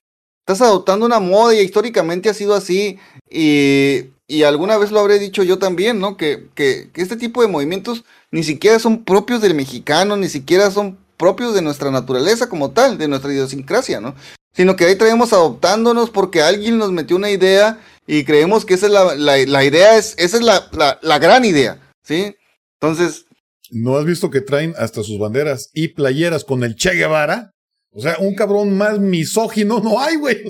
estás 0.46 0.60
adoptando 0.60 1.06
una 1.06 1.20
moda 1.20 1.54
y 1.54 1.60
históricamente 1.60 2.28
ha 2.28 2.34
sido 2.34 2.54
así 2.54 2.98
y, 3.30 4.06
y 4.26 4.42
alguna 4.42 4.76
vez 4.76 4.90
lo 4.90 4.98
habré 4.98 5.18
dicho 5.18 5.42
yo 5.44 5.58
también, 5.58 6.00
¿no? 6.00 6.16
Que, 6.16 6.48
que, 6.54 6.90
que, 6.92 7.00
este 7.00 7.16
tipo 7.16 7.42
de 7.42 7.48
movimientos 7.48 8.04
ni 8.32 8.42
siquiera 8.42 8.78
son 8.78 9.04
propios 9.04 9.40
del 9.40 9.54
mexicano, 9.54 10.16
ni 10.16 10.28
siquiera 10.28 10.70
son 10.70 10.98
propios 11.16 11.54
de 11.54 11.62
nuestra 11.62 11.90
naturaleza 11.92 12.48
como 12.48 12.72
tal, 12.72 12.98
de 12.98 13.06
nuestra 13.06 13.32
idiosincrasia, 13.32 14.00
¿no? 14.00 14.16
Sino 14.52 14.74
que 14.74 14.84
ahí 14.84 14.96
traemos 14.96 15.32
adoptándonos 15.32 16.10
porque 16.10 16.42
alguien 16.42 16.76
nos 16.76 16.90
metió 16.90 17.16
una 17.16 17.30
idea 17.30 17.80
y 18.06 18.24
creemos 18.24 18.64
que 18.64 18.74
esa 18.74 18.86
es 18.86 18.92
la, 18.92 19.14
la, 19.14 19.36
la 19.38 19.64
idea, 19.64 19.96
es, 19.96 20.14
esa 20.18 20.36
es 20.38 20.42
la, 20.42 20.68
la, 20.72 20.98
la 21.02 21.18
gran 21.20 21.44
idea, 21.44 21.78
¿sí? 22.02 22.34
Entonces, 22.80 23.26
¿No 23.74 23.96
has 23.96 24.04
visto 24.04 24.28
que 24.28 24.42
traen 24.42 24.74
hasta 24.76 25.02
sus 25.02 25.18
banderas 25.18 25.70
y 25.72 25.88
playeras 25.88 26.44
con 26.44 26.62
el 26.62 26.76
Che 26.76 26.90
Guevara? 26.90 27.51
O 27.94 28.00
sea, 28.00 28.16
un 28.18 28.34
cabrón 28.34 28.76
más 28.76 28.98
misógino 28.98 29.80
no 29.80 30.00
hay, 30.00 30.16
güey. 30.16 30.42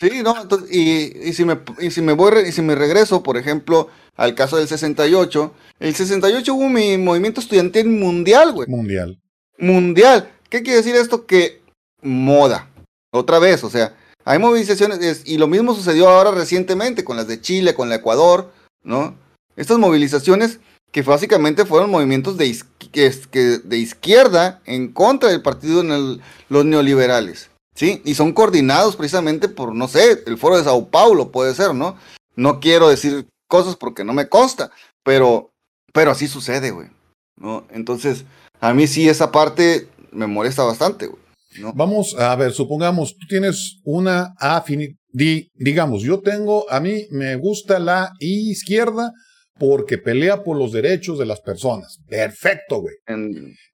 Sí, 0.00 0.22
no, 0.22 0.34
y, 0.70 1.28
y, 1.28 1.32
si 1.34 1.44
me, 1.44 1.58
y 1.78 1.90
si 1.90 2.00
me 2.00 2.14
voy, 2.14 2.48
y 2.48 2.52
si 2.52 2.62
me 2.62 2.74
regreso, 2.74 3.22
por 3.22 3.36
ejemplo, 3.36 3.88
al 4.16 4.34
caso 4.34 4.56
del 4.56 4.68
68, 4.68 5.52
el 5.80 5.94
68 5.94 6.54
hubo 6.54 6.64
un 6.64 7.04
movimiento 7.04 7.40
estudiantil 7.40 7.88
mundial, 7.88 8.52
güey. 8.52 8.68
Mundial. 8.68 9.20
Mundial. 9.58 10.30
¿Qué 10.48 10.62
quiere 10.62 10.78
decir 10.78 10.96
esto? 10.96 11.26
Que 11.26 11.62
moda. 12.02 12.70
Otra 13.12 13.38
vez, 13.38 13.62
o 13.62 13.70
sea, 13.70 13.94
hay 14.24 14.38
movilizaciones, 14.38 15.22
y 15.24 15.36
lo 15.38 15.48
mismo 15.48 15.74
sucedió 15.74 16.08
ahora 16.08 16.30
recientemente 16.30 17.04
con 17.04 17.16
las 17.16 17.28
de 17.28 17.40
Chile, 17.40 17.74
con 17.74 17.88
la 17.88 17.96
Ecuador, 17.96 18.52
¿no? 18.82 19.16
Estas 19.56 19.78
movilizaciones 19.78 20.60
que 20.90 21.02
básicamente 21.02 21.64
fueron 21.64 21.90
movimientos 21.90 22.36
de, 22.36 22.56
de 22.94 23.76
izquierda 23.76 24.60
en 24.64 24.92
contra 24.92 25.30
del 25.30 25.42
partido 25.42 25.80
en 25.80 26.20
los 26.48 26.64
neoliberales, 26.64 27.50
¿sí? 27.74 28.00
Y 28.04 28.14
son 28.14 28.32
coordinados 28.32 28.96
precisamente 28.96 29.48
por, 29.48 29.74
no 29.74 29.88
sé, 29.88 30.22
el 30.26 30.38
foro 30.38 30.56
de 30.56 30.64
Sao 30.64 30.88
Paulo 30.88 31.30
puede 31.30 31.54
ser, 31.54 31.74
¿no? 31.74 31.96
No 32.36 32.60
quiero 32.60 32.88
decir 32.88 33.26
cosas 33.48 33.76
porque 33.76 34.04
no 34.04 34.12
me 34.12 34.28
consta, 34.28 34.70
pero, 35.02 35.50
pero 35.92 36.10
así 36.10 36.28
sucede, 36.28 36.70
güey, 36.70 36.88
¿no? 37.36 37.66
Entonces, 37.70 38.24
a 38.60 38.72
mí 38.72 38.86
sí 38.86 39.08
esa 39.08 39.30
parte 39.30 39.88
me 40.10 40.26
molesta 40.26 40.62
bastante, 40.64 41.06
güey. 41.06 41.22
¿no? 41.60 41.72
Vamos 41.72 42.16
a 42.18 42.34
ver, 42.36 42.52
supongamos, 42.52 43.16
tú 43.16 43.26
tienes 43.28 43.80
una 43.84 44.34
afinidad, 44.38 44.94
digamos, 45.12 46.02
yo 46.02 46.20
tengo, 46.20 46.70
a 46.70 46.80
mí 46.80 47.06
me 47.10 47.36
gusta 47.36 47.78
la 47.78 48.12
izquierda, 48.18 49.12
porque 49.58 49.98
pelea 49.98 50.42
por 50.42 50.56
los 50.56 50.72
derechos 50.72 51.18
de 51.18 51.26
las 51.26 51.40
personas. 51.40 51.98
Perfecto, 52.08 52.80
güey. 52.80 52.94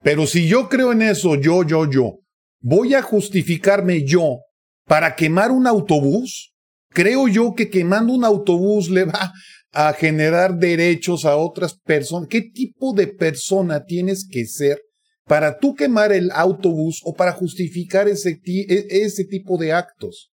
Pero 0.01 0.27
si 0.27 0.47
yo 0.47 0.69
creo 0.69 0.91
en 0.91 1.01
eso, 1.01 1.35
yo, 1.35 1.63
yo, 1.63 1.89
yo, 1.89 2.19
voy 2.59 2.93
a 2.93 3.01
justificarme 3.01 4.03
yo 4.03 4.39
para 4.85 5.15
quemar 5.15 5.51
un 5.51 5.67
autobús. 5.67 6.53
Creo 6.89 7.27
yo 7.27 7.53
que 7.55 7.69
quemando 7.69 8.13
un 8.13 8.25
autobús 8.25 8.89
le 8.89 9.05
va 9.05 9.31
a 9.71 9.93
generar 9.93 10.57
derechos 10.57 11.25
a 11.25 11.37
otras 11.37 11.79
personas. 11.79 12.27
¿Qué 12.29 12.41
tipo 12.41 12.93
de 12.93 13.07
persona 13.07 13.83
tienes 13.85 14.27
que 14.29 14.45
ser 14.45 14.81
para 15.25 15.57
tú 15.57 15.75
quemar 15.75 16.11
el 16.11 16.29
autobús 16.31 16.99
o 17.03 17.13
para 17.13 17.31
justificar 17.31 18.07
ese, 18.09 18.41
e, 18.45 18.87
ese 18.89 19.23
tipo 19.23 19.57
de 19.57 19.71
actos? 19.71 20.31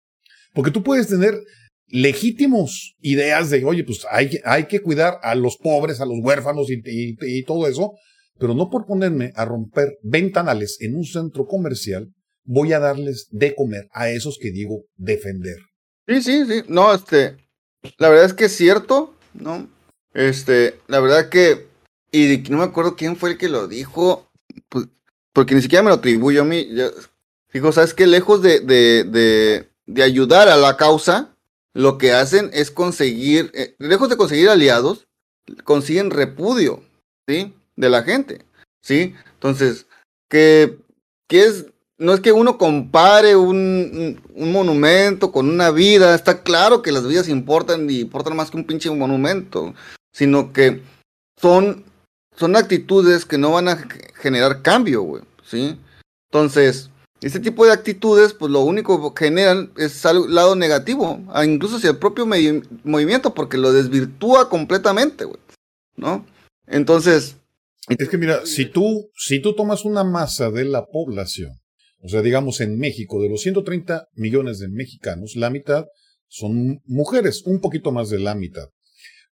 Porque 0.54 0.72
tú 0.72 0.84
puedes 0.84 1.08
tener 1.08 1.40
legítimos 1.92 2.96
ideas 3.02 3.50
de, 3.50 3.64
oye, 3.66 3.84
pues 3.84 4.06
hay, 4.10 4.40
hay 4.46 4.66
que 4.66 4.82
cuidar 4.82 5.20
a 5.22 5.36
los 5.36 5.58
pobres, 5.58 6.00
a 6.00 6.06
los 6.06 6.18
huérfanos 6.22 6.68
y, 6.70 7.44
todo 7.44 7.68
eso, 7.68 7.94
pero 8.40 8.54
no 8.54 8.70
por 8.70 8.86
ponerme 8.86 9.34
a 9.36 9.46
romper 9.46 9.98
ventanales 10.02 10.78
en 10.80 10.96
un 10.96 11.04
centro 11.04 11.46
comercial, 11.46 12.10
voy 12.44 12.74
a 12.74 12.80
darles 12.80 13.28
de 13.32 13.54
comer 13.54 13.88
a 13.92 14.10
esos 14.10 14.38
que 14.42 14.52
digo 14.52 14.86
defender. 14.96 15.58
Sí, 16.08 16.22
sí, 16.22 16.46
sí, 16.46 16.64
no, 16.68 16.94
este, 16.94 17.38
la 17.98 18.10
verdad 18.10 18.26
es 18.26 18.34
que 18.34 18.46
es 18.46 18.56
cierto, 18.56 19.14
¿no? 19.34 19.70
Este, 20.14 20.76
la 20.88 21.00
verdad 21.00 21.30
que, 21.30 21.68
y 22.12 22.44
no 22.50 22.58
me 22.58 22.64
acuerdo 22.64 22.96
quién 22.96 23.16
fue 23.16 23.32
el 23.32 23.38
que 23.38 23.50
lo 23.50 23.68
dijo, 23.68 24.32
pues, 24.70 24.88
porque 25.34 25.56
ni 25.56 25.62
siquiera 25.62 25.84
me 25.84 25.90
lo 25.90 25.96
atribuyo 25.96 26.42
a 26.42 26.46
mí, 26.46 26.68
digo, 27.54 27.72
¿sabes 27.72 27.94
qué? 27.94 28.08
Lejos 28.08 28.42
de, 28.42 28.62
de, 28.62 29.04
de, 29.04 29.70
de 29.86 30.04
ayudar 30.04 30.50
a 30.50 30.58
la 30.58 30.78
causa, 30.78 31.31
lo 31.74 31.98
que 31.98 32.14
hacen 32.14 32.50
es 32.54 32.72
conseguir, 32.72 33.52
eh, 33.54 33.76
lejos 33.80 34.10
de 34.10 34.18
conseguir 34.18 34.50
aliados, 34.50 35.08
consiguen 35.64 36.12
repudio, 36.12 36.84
¿sí? 37.28 37.54
De 37.76 37.90
la 37.90 38.04
gente, 38.04 38.46
¿sí? 38.82 39.16
Entonces, 39.34 39.88
que, 40.30 40.78
que 41.28 41.44
es, 41.44 41.66
no 41.98 42.14
es 42.14 42.20
que 42.20 42.32
uno 42.32 42.58
compare 42.58 43.36
un, 43.36 44.22
un, 44.34 44.52
monumento 44.52 45.32
con 45.32 45.50
una 45.50 45.72
vida, 45.72 46.16
está 46.16 46.44
claro 46.44 46.82
que 46.82 46.92
las 46.92 47.08
vidas 47.08 47.30
importan 47.30 47.90
y 47.90 48.02
importan 48.02 48.36
más 48.36 48.52
que 48.52 48.58
un 48.58 48.66
pinche 48.66 48.90
monumento, 48.92 49.74
sino 50.14 50.52
que 50.52 50.82
son, 51.40 51.86
son 52.36 52.56
actitudes 52.56 53.26
que 53.26 53.38
no 53.38 53.52
van 53.52 53.70
a 53.70 53.88
generar 54.16 54.62
cambio, 54.62 55.02
güey, 55.02 55.24
¿sí? 55.44 55.80
Entonces, 56.32 56.91
este 57.22 57.40
tipo 57.40 57.66
de 57.66 57.72
actitudes, 57.72 58.34
pues 58.34 58.52
lo 58.52 58.62
único 58.62 59.14
que 59.14 59.26
generan 59.26 59.72
es 59.78 60.06
al 60.06 60.34
lado 60.34 60.56
negativo, 60.56 61.22
incluso 61.46 61.78
hacia 61.78 61.92
el 61.92 61.98
propio 61.98 62.26
movimiento, 62.26 63.34
porque 63.34 63.58
lo 63.58 63.72
desvirtúa 63.72 64.50
completamente, 64.50 65.26
güey. 65.26 65.40
¿No? 65.96 66.26
Entonces. 66.68 67.36
Es 67.88 68.10
que 68.10 68.18
mira, 68.18 68.46
si 68.46 68.66
tú, 68.66 69.10
si 69.16 69.40
tú 69.40 69.54
tomas 69.54 69.86
una 69.86 70.04
masa 70.04 70.50
de 70.50 70.66
la 70.66 70.86
población, 70.86 71.52
o 72.00 72.10
sea, 72.10 72.22
digamos 72.22 72.60
en 72.62 72.80
México, 72.80 73.22
de 73.22 73.30
los 73.30 73.42
130 73.42 74.08
millones 74.14 74.60
de 74.60 74.70
mexicanos, 74.70 75.36
la 75.36 75.52
mitad 75.52 75.86
son 76.28 76.82
mujeres, 76.86 77.44
un 77.46 77.60
poquito 77.60 77.92
más 77.92 78.10
de 78.10 78.20
la 78.20 78.34
mitad. 78.34 78.70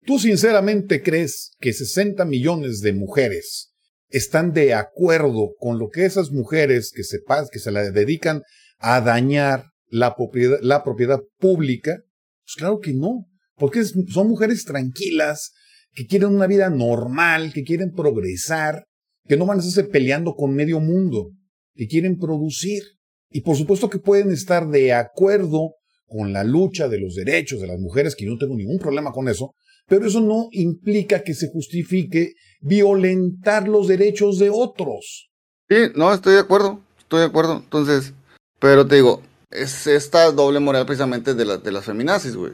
¿Tú 0.05 0.19
sinceramente 0.19 1.01
crees 1.01 1.51
que 1.59 1.71
60 1.71 2.25
millones 2.25 2.81
de 2.81 2.93
mujeres 2.93 3.66
están 4.09 4.53
de 4.53 4.73
acuerdo 4.73 5.53
con 5.59 5.79
lo 5.79 5.89
que 5.89 6.05
esas 6.05 6.31
mujeres 6.31 6.91
que 6.95 7.03
se, 7.03 7.19
que 7.51 7.59
se 7.59 7.71
la 7.71 7.89
dedican 7.91 8.41
a 8.79 9.01
dañar 9.01 9.71
la 9.89 10.15
propiedad, 10.15 10.59
la 10.61 10.83
propiedad 10.83 11.19
pública? 11.39 12.03
Pues 12.43 12.55
claro 12.57 12.79
que 12.79 12.93
no, 12.93 13.27
porque 13.55 13.83
son 13.83 14.29
mujeres 14.29 14.65
tranquilas, 14.65 15.53
que 15.91 16.05
quieren 16.05 16.29
una 16.29 16.47
vida 16.47 16.69
normal, 16.69 17.51
que 17.53 17.63
quieren 17.63 17.91
progresar, 17.91 18.85
que 19.27 19.35
no 19.35 19.45
van 19.45 19.57
a 19.57 19.61
estarse 19.61 19.89
peleando 19.89 20.35
con 20.35 20.53
medio 20.53 20.79
mundo, 20.79 21.31
que 21.73 21.87
quieren 21.87 22.17
producir. 22.17 22.83
Y 23.29 23.41
por 23.41 23.57
supuesto 23.57 23.89
que 23.89 23.99
pueden 23.99 24.31
estar 24.31 24.69
de 24.69 24.93
acuerdo 24.93 25.73
con 26.05 26.31
la 26.31 26.43
lucha 26.43 26.87
de 26.87 26.99
los 26.99 27.15
derechos 27.15 27.59
de 27.59 27.67
las 27.67 27.79
mujeres, 27.79 28.15
que 28.15 28.25
yo 28.25 28.31
no 28.31 28.37
tengo 28.37 28.55
ningún 28.55 28.79
problema 28.79 29.11
con 29.11 29.27
eso, 29.27 29.53
pero 29.87 30.05
eso 30.05 30.21
no 30.21 30.47
implica 30.51 31.23
que 31.23 31.33
se 31.33 31.49
justifique 31.49 32.33
violentar 32.61 33.67
los 33.67 33.87
derechos 33.87 34.39
de 34.39 34.49
otros. 34.49 35.29
Sí, 35.69 35.75
no, 35.95 36.13
estoy 36.13 36.35
de 36.35 36.39
acuerdo, 36.39 36.79
estoy 36.97 37.19
de 37.19 37.25
acuerdo. 37.25 37.57
Entonces, 37.57 38.13
pero 38.59 38.87
te 38.87 38.95
digo, 38.95 39.21
es 39.51 39.87
esta 39.87 40.31
doble 40.31 40.59
moral 40.59 40.85
precisamente 40.85 41.33
de, 41.33 41.45
la, 41.45 41.57
de 41.57 41.71
las 41.71 41.85
feminazis, 41.85 42.35
güey. 42.35 42.53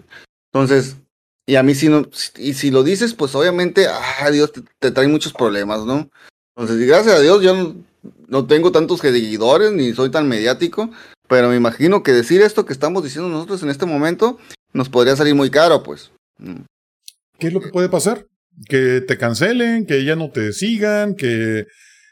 Entonces, 0.51 0.97
y 1.45 1.55
a 1.55 1.63
mí 1.63 1.75
si 1.75 1.89
no, 1.89 2.03
y 2.37 2.53
si 2.53 2.71
lo 2.71 2.83
dices, 2.83 3.13
pues 3.13 3.35
obviamente, 3.35 3.87
ah, 3.87 4.29
Dios 4.31 4.51
te, 4.79 4.91
trae 4.91 5.07
muchos 5.07 5.33
problemas, 5.33 5.85
¿no? 5.85 6.09
Entonces, 6.55 6.81
y 6.81 6.85
gracias 6.85 7.15
a 7.15 7.19
Dios 7.19 7.41
yo 7.41 7.55
no, 7.55 7.75
no, 8.27 8.45
tengo 8.45 8.71
tantos 8.71 8.99
seguidores 8.99 9.71
ni 9.71 9.93
soy 9.93 10.09
tan 10.09 10.27
mediático, 10.27 10.89
pero 11.27 11.49
me 11.49 11.55
imagino 11.55 12.03
que 12.03 12.11
decir 12.11 12.41
esto 12.41 12.65
que 12.65 12.73
estamos 12.73 13.03
diciendo 13.03 13.29
nosotros 13.29 13.63
en 13.63 13.69
este 13.69 13.85
momento 13.85 14.37
nos 14.71 14.89
podría 14.89 15.15
salir 15.15 15.35
muy 15.35 15.49
caro, 15.49 15.83
pues. 15.83 16.11
¿Qué 17.39 17.47
es 17.47 17.53
lo 17.53 17.59
que 17.59 17.69
puede 17.69 17.89
pasar? 17.89 18.25
Que 18.67 19.01
te 19.01 19.17
cancelen, 19.17 19.85
que 19.85 20.05
ya 20.05 20.15
no 20.15 20.31
te 20.31 20.53
sigan, 20.53 21.15
que, 21.15 21.65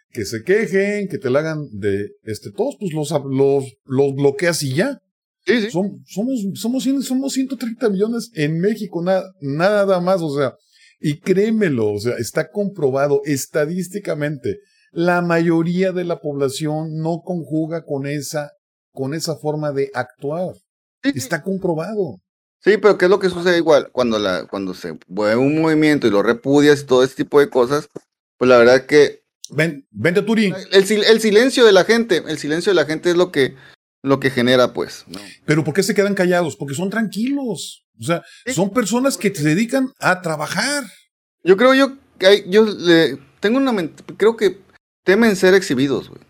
que 0.10 0.26
se 0.26 0.44
quejen, 0.44 1.08
que 1.08 1.18
te 1.18 1.30
la 1.30 1.40
hagan 1.40 1.68
de 1.72 2.10
este, 2.24 2.52
todos, 2.52 2.76
pues 2.80 2.94
los, 2.94 3.12
los, 3.30 3.66
los 3.86 4.16
bloqueas 4.16 4.64
y 4.64 4.76
ya. 4.76 5.00
Sí, 5.46 5.62
sí. 5.62 5.70
somos, 5.72 6.44
somos, 6.56 6.86
somos 7.04 7.34
130 7.34 7.90
millones 7.90 8.32
en 8.36 8.60
México, 8.60 9.02
nada, 9.04 9.24
nada 9.42 10.00
más, 10.00 10.22
o 10.22 10.36
sea, 10.36 10.54
y 11.00 11.20
créemelo, 11.20 11.94
o 11.94 12.00
sea, 12.00 12.16
está 12.18 12.52
comprobado 12.52 13.22
estadísticamente, 13.26 14.60
la 14.92 15.22
mayoría 15.22 15.94
de 15.94 16.04
la 16.04 16.20
población 16.20 16.98
no 16.98 17.22
conjuga 17.24 17.84
con 17.86 18.06
esa, 18.06 18.52
con 18.92 19.14
esa 19.14 19.36
forma 19.36 19.72
de 19.72 19.90
actuar. 19.94 20.54
Está 21.02 21.42
comprobado. 21.42 22.18
Sí, 22.64 22.78
pero 22.78 22.98
¿qué 22.98 23.06
es 23.06 23.12
lo 23.12 23.20
que 23.20 23.30
sucede 23.30 23.58
igual? 23.58 23.90
Cuando, 23.92 24.20
la, 24.20 24.46
cuando 24.46 24.74
se 24.74 24.98
mueve 25.08 25.36
un 25.36 25.62
movimiento 25.62 26.08
y 26.08 26.12
lo 26.12 26.22
repudias 26.22 26.82
y 26.82 26.86
todo 26.86 27.04
ese 27.04 27.16
tipo 27.16 27.40
de 27.40 27.50
cosas, 27.50 27.90
pues 28.38 28.50
la 28.50 28.58
verdad 28.58 28.86
que... 28.86 29.24
Ven, 29.50 29.88
vente 29.90 30.22
Turín. 30.22 30.54
El, 30.72 31.04
el, 31.04 31.20
silencio 31.20 31.66
de 31.66 31.74
la 31.74 31.84
gente, 31.84 32.24
el 32.28 32.38
silencio 32.38 32.72
de 32.72 32.76
la 32.76 32.86
gente 32.86 33.10
es 33.10 33.18
lo 33.18 33.32
que, 33.32 33.56
lo 34.04 34.20
que 34.20 34.30
genera, 34.30 34.74
pues. 34.74 35.06
Pero 35.46 35.64
¿por 35.64 35.74
qué 35.74 35.84
se 35.84 35.94
quedan 35.94 36.14
callados? 36.14 36.56
Porque 36.56 36.76
son 36.76 36.90
tranquilos. 36.90 37.86
O 38.00 38.04
sea, 38.04 38.24
son 38.54 38.72
personas 38.72 39.18
que 39.18 39.34
se 39.34 39.44
dedican 39.44 39.92
a 40.00 40.22
trabajar. 40.22 40.86
Yo 41.44 41.58
creo 41.58 41.74
yo 41.74 41.98
que 42.18 42.46
yo 42.48 42.66
le, 42.66 43.18
tengo 43.40 43.58
una 43.58 43.74
creo 44.18 44.38
que 44.38 44.62
temen 45.04 45.36
ser 45.36 45.54
exhibidos, 45.54 46.10
güey. 46.10 46.22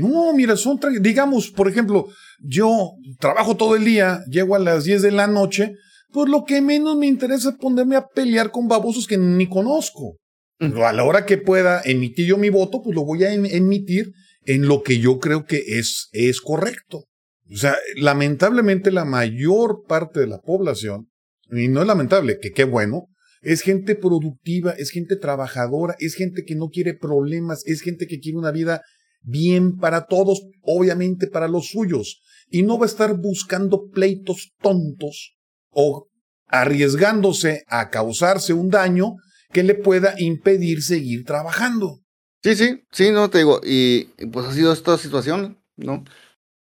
No, 0.00 0.32
mira, 0.32 0.56
son, 0.56 0.78
digamos, 1.00 1.50
por 1.50 1.68
ejemplo, 1.68 2.08
yo 2.40 2.92
trabajo 3.18 3.56
todo 3.56 3.76
el 3.76 3.84
día, 3.84 4.24
llego 4.28 4.54
a 4.54 4.58
las 4.58 4.84
10 4.84 5.02
de 5.02 5.10
la 5.10 5.26
noche, 5.26 5.74
pues 6.12 6.28
lo 6.28 6.44
que 6.44 6.60
menos 6.60 6.96
me 6.96 7.06
interesa 7.06 7.50
es 7.50 7.56
ponerme 7.56 7.96
a 7.96 8.06
pelear 8.06 8.50
con 8.50 8.68
babosos 8.68 9.06
que 9.06 9.18
ni 9.18 9.48
conozco. 9.48 10.16
Pero 10.58 10.86
a 10.86 10.92
la 10.92 11.04
hora 11.04 11.24
que 11.24 11.38
pueda 11.38 11.80
emitir 11.84 12.26
yo 12.26 12.36
mi 12.36 12.50
voto, 12.50 12.82
pues 12.82 12.94
lo 12.94 13.04
voy 13.04 13.24
a 13.24 13.32
em-, 13.32 13.46
emitir 13.46 14.12
en 14.44 14.66
lo 14.66 14.82
que 14.82 14.98
yo 14.98 15.18
creo 15.18 15.44
que 15.44 15.62
es, 15.78 16.08
es 16.12 16.40
correcto. 16.40 17.04
O 17.50 17.56
sea, 17.56 17.76
lamentablemente 17.96 18.90
la 18.90 19.04
mayor 19.04 19.84
parte 19.88 20.20
de 20.20 20.26
la 20.26 20.40
población, 20.40 21.08
y 21.50 21.68
no 21.68 21.80
es 21.80 21.86
lamentable, 21.86 22.38
que 22.38 22.50
qué 22.50 22.64
bueno, 22.64 23.06
es 23.40 23.62
gente 23.62 23.94
productiva, 23.94 24.72
es 24.72 24.90
gente 24.90 25.16
trabajadora, 25.16 25.96
es 25.98 26.14
gente 26.14 26.44
que 26.44 26.54
no 26.54 26.68
quiere 26.68 26.94
problemas, 26.94 27.66
es 27.66 27.80
gente 27.80 28.06
que 28.06 28.20
quiere 28.20 28.38
una 28.38 28.52
vida 28.52 28.82
bien 29.22 29.76
para 29.76 30.06
todos, 30.06 30.42
obviamente 30.62 31.26
para 31.26 31.48
los 31.48 31.68
suyos, 31.68 32.20
y 32.50 32.62
no 32.62 32.78
va 32.78 32.84
a 32.84 32.88
estar 32.88 33.16
buscando 33.16 33.88
pleitos 33.88 34.52
tontos 34.60 35.36
o 35.70 36.08
arriesgándose 36.46 37.64
a 37.68 37.90
causarse 37.90 38.52
un 38.52 38.68
daño 38.68 39.14
que 39.52 39.62
le 39.62 39.74
pueda 39.74 40.14
impedir 40.18 40.82
seguir 40.82 41.24
trabajando. 41.24 42.00
Sí, 42.42 42.56
sí, 42.56 42.82
sí, 42.90 43.10
no 43.10 43.30
te 43.30 43.38
digo, 43.38 43.60
y 43.64 44.04
pues 44.32 44.46
ha 44.46 44.52
sido 44.52 44.72
esta 44.72 44.96
situación, 44.98 45.58
¿no? 45.76 46.04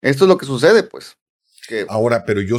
Esto 0.01 0.25
es 0.25 0.29
lo 0.29 0.39
que 0.39 0.47
sucede, 0.47 0.83
pues. 0.83 1.17
Ahora, 1.89 2.25
pero 2.25 2.41
yo 2.41 2.59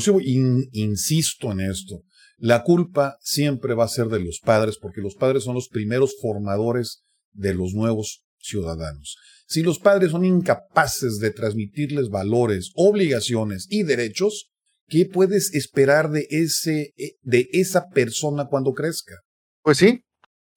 insisto 0.71 1.51
en 1.51 1.61
esto. 1.61 2.03
La 2.37 2.63
culpa 2.63 3.17
siempre 3.21 3.73
va 3.73 3.85
a 3.85 3.89
ser 3.89 4.07
de 4.07 4.19
los 4.19 4.39
padres, 4.39 4.77
porque 4.77 5.01
los 5.01 5.15
padres 5.15 5.43
son 5.43 5.55
los 5.55 5.69
primeros 5.69 6.15
formadores 6.21 7.03
de 7.31 7.53
los 7.53 7.73
nuevos 7.73 8.25
ciudadanos. 8.37 9.17
Si 9.47 9.63
los 9.63 9.79
padres 9.79 10.11
son 10.11 10.25
incapaces 10.25 11.19
de 11.19 11.31
transmitirles 11.31 12.09
valores, 12.09 12.71
obligaciones 12.75 13.67
y 13.69 13.83
derechos, 13.83 14.51
¿qué 14.87 15.05
puedes 15.05 15.53
esperar 15.53 16.09
de 16.09 16.27
ese 16.29 16.93
eh, 16.97 17.13
de 17.21 17.47
esa 17.53 17.87
persona 17.89 18.47
cuando 18.49 18.73
crezca? 18.73 19.15
Pues 19.63 19.77
sí. 19.77 20.03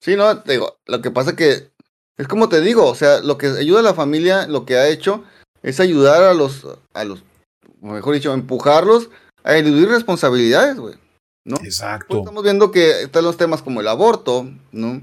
Sí, 0.01 0.15
no, 0.15 0.35
digo, 0.35 0.77
lo 0.87 1.01
que 1.01 1.11
pasa 1.11 1.35
que 1.35 1.71
es 2.17 2.27
como 2.27 2.49
te 2.49 2.59
digo, 2.59 2.85
o 2.85 2.95
sea, 2.95 3.19
lo 3.19 3.37
que 3.37 3.47
ayuda 3.47 3.79
a 3.79 3.83
la 3.83 3.93
familia, 3.93 4.47
lo 4.47 4.65
que 4.65 4.75
ha 4.75 4.89
hecho 4.89 5.23
es 5.63 5.79
ayudar 5.79 6.23
a 6.23 6.33
los 6.33 6.67
a 6.93 7.03
los 7.05 7.23
mejor 7.81 8.13
dicho, 8.13 8.33
empujarlos 8.33 9.09
a 9.43 9.57
eludir 9.57 9.89
responsabilidades, 9.89 10.77
güey. 10.77 10.95
¿No? 11.43 11.57
Exacto. 11.63 12.07
Pues 12.07 12.19
estamos 12.19 12.43
viendo 12.43 12.71
que 12.71 13.03
están 13.03 13.23
los 13.23 13.37
temas 13.37 13.61
como 13.61 13.81
el 13.81 13.87
aborto, 13.87 14.47
¿no? 14.71 15.01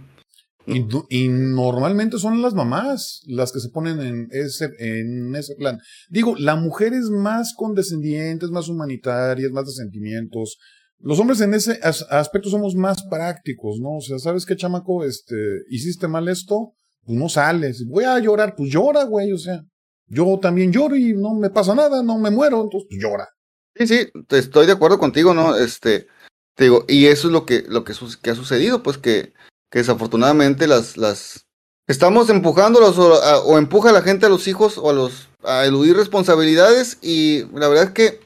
Y, 1.09 1.29
normalmente 1.29 2.19
son 2.19 2.43
las 2.43 2.55
mamás 2.55 3.23
las 3.27 3.53
que 3.53 3.61
se 3.61 3.71
ponen 3.71 4.01
en 4.01 4.29
ese, 4.31 4.71
en 4.79 5.35
ese 5.35 5.55
plan. 5.57 5.79
Digo, 6.11 6.35
la 6.39 6.57
mujer 6.57 6.93
es 6.93 7.09
más 7.11 7.55
condescendiente, 7.57 8.45
es 8.45 8.51
más 8.51 8.69
humanitaria, 8.69 9.49
más 9.51 9.67
de 9.67 9.73
sentimientos. 9.73 10.59
Los 10.99 11.19
hombres 11.21 11.41
en 11.41 11.55
ese 11.55 11.79
aspecto 11.83 12.51
somos 12.51 12.75
más 12.75 13.05
prácticos, 13.09 13.79
¿no? 13.81 13.97
O 13.97 14.01
sea, 14.01 14.19
¿sabes 14.19 14.45
qué, 14.45 14.57
chamaco? 14.57 15.05
Este, 15.05 15.37
hiciste 15.71 16.09
mal 16.09 16.29
esto, 16.29 16.73
pues 17.05 17.19
no 17.19 17.29
sales. 17.29 17.85
Voy 17.87 18.05
a 18.05 18.19
llorar, 18.19 18.55
pues 18.57 18.71
llora, 18.71 19.05
güey, 19.05 19.33
o 19.33 19.39
sea. 19.39 19.63
Yo 20.11 20.39
también 20.41 20.73
lloro 20.73 20.97
y 20.97 21.13
no 21.15 21.35
me 21.35 21.51
pasa 21.51 21.75
nada, 21.75 22.03
no 22.03 22.19
me 22.19 22.31
muero, 22.31 22.63
entonces 22.63 22.89
pues 22.89 23.01
llora. 23.01 23.29
Sí, 23.75 23.87
sí, 23.87 24.09
estoy 24.31 24.67
de 24.67 24.73
acuerdo 24.73 24.99
contigo, 24.99 25.35
¿no? 25.35 25.55
Este, 25.55 26.07
Te 26.55 26.65
digo, 26.65 26.85
y 26.89 27.07
eso 27.07 27.29
es 27.29 27.33
lo 27.33 27.45
que, 27.45 27.65
lo 27.69 27.85
que 27.85 27.93
ha 27.93 28.35
sucedido, 28.35 28.83
pues 28.83 28.99
que, 28.99 29.35
que 29.71 29.81
desafortunadamente 29.81 30.67
las, 30.67 30.97
las 30.97 31.47
estamos 31.87 32.31
empujándolos 32.31 32.99
o, 32.99 33.15
o, 33.45 33.59
empuja 33.59 33.91
a 33.91 33.93
la 33.93 34.03
gente 34.03 34.27
a 34.27 34.29
los 34.29 34.49
hijos 34.49 34.79
o 34.79 34.91
a 34.91 34.93
los 34.93 35.29
a 35.45 35.65
eludir 35.65 35.97
responsabilidades 35.97 36.99
y 37.03 37.45
la 37.53 37.69
verdad 37.69 37.85
es 37.85 37.91
que 37.91 38.21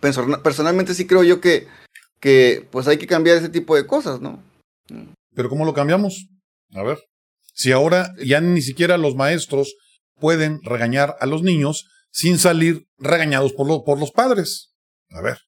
personalmente 0.00 0.94
sí 0.94 1.06
creo 1.06 1.24
yo 1.24 1.40
que, 1.40 1.66
que 2.20 2.66
pues 2.70 2.86
hay 2.88 2.98
que 2.98 3.06
cambiar 3.06 3.36
ese 3.36 3.48
tipo 3.48 3.74
de 3.74 3.86
cosas, 3.86 4.20
¿no? 4.20 4.42
Pero 5.34 5.48
¿cómo 5.48 5.64
lo 5.64 5.74
cambiamos? 5.74 6.28
A 6.74 6.82
ver, 6.82 6.98
si 7.54 7.72
ahora 7.72 8.14
ya 8.24 8.40
ni 8.40 8.62
siquiera 8.62 8.98
los 8.98 9.16
maestros 9.16 9.74
pueden 10.20 10.60
regañar 10.62 11.16
a 11.20 11.26
los 11.26 11.42
niños 11.42 11.88
sin 12.10 12.38
salir 12.38 12.86
regañados 12.98 13.52
por, 13.52 13.84
por 13.84 13.98
los 13.98 14.10
padres. 14.10 14.74
A 15.10 15.20
ver. 15.20 15.38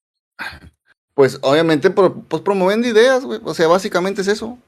Pues 1.14 1.38
obviamente 1.42 1.90
pues 1.90 2.42
promoviendo 2.42 2.88
ideas, 2.88 3.24
güey. 3.24 3.40
O 3.44 3.54
sea, 3.54 3.68
básicamente 3.68 4.22
es 4.22 4.28
eso. 4.28 4.58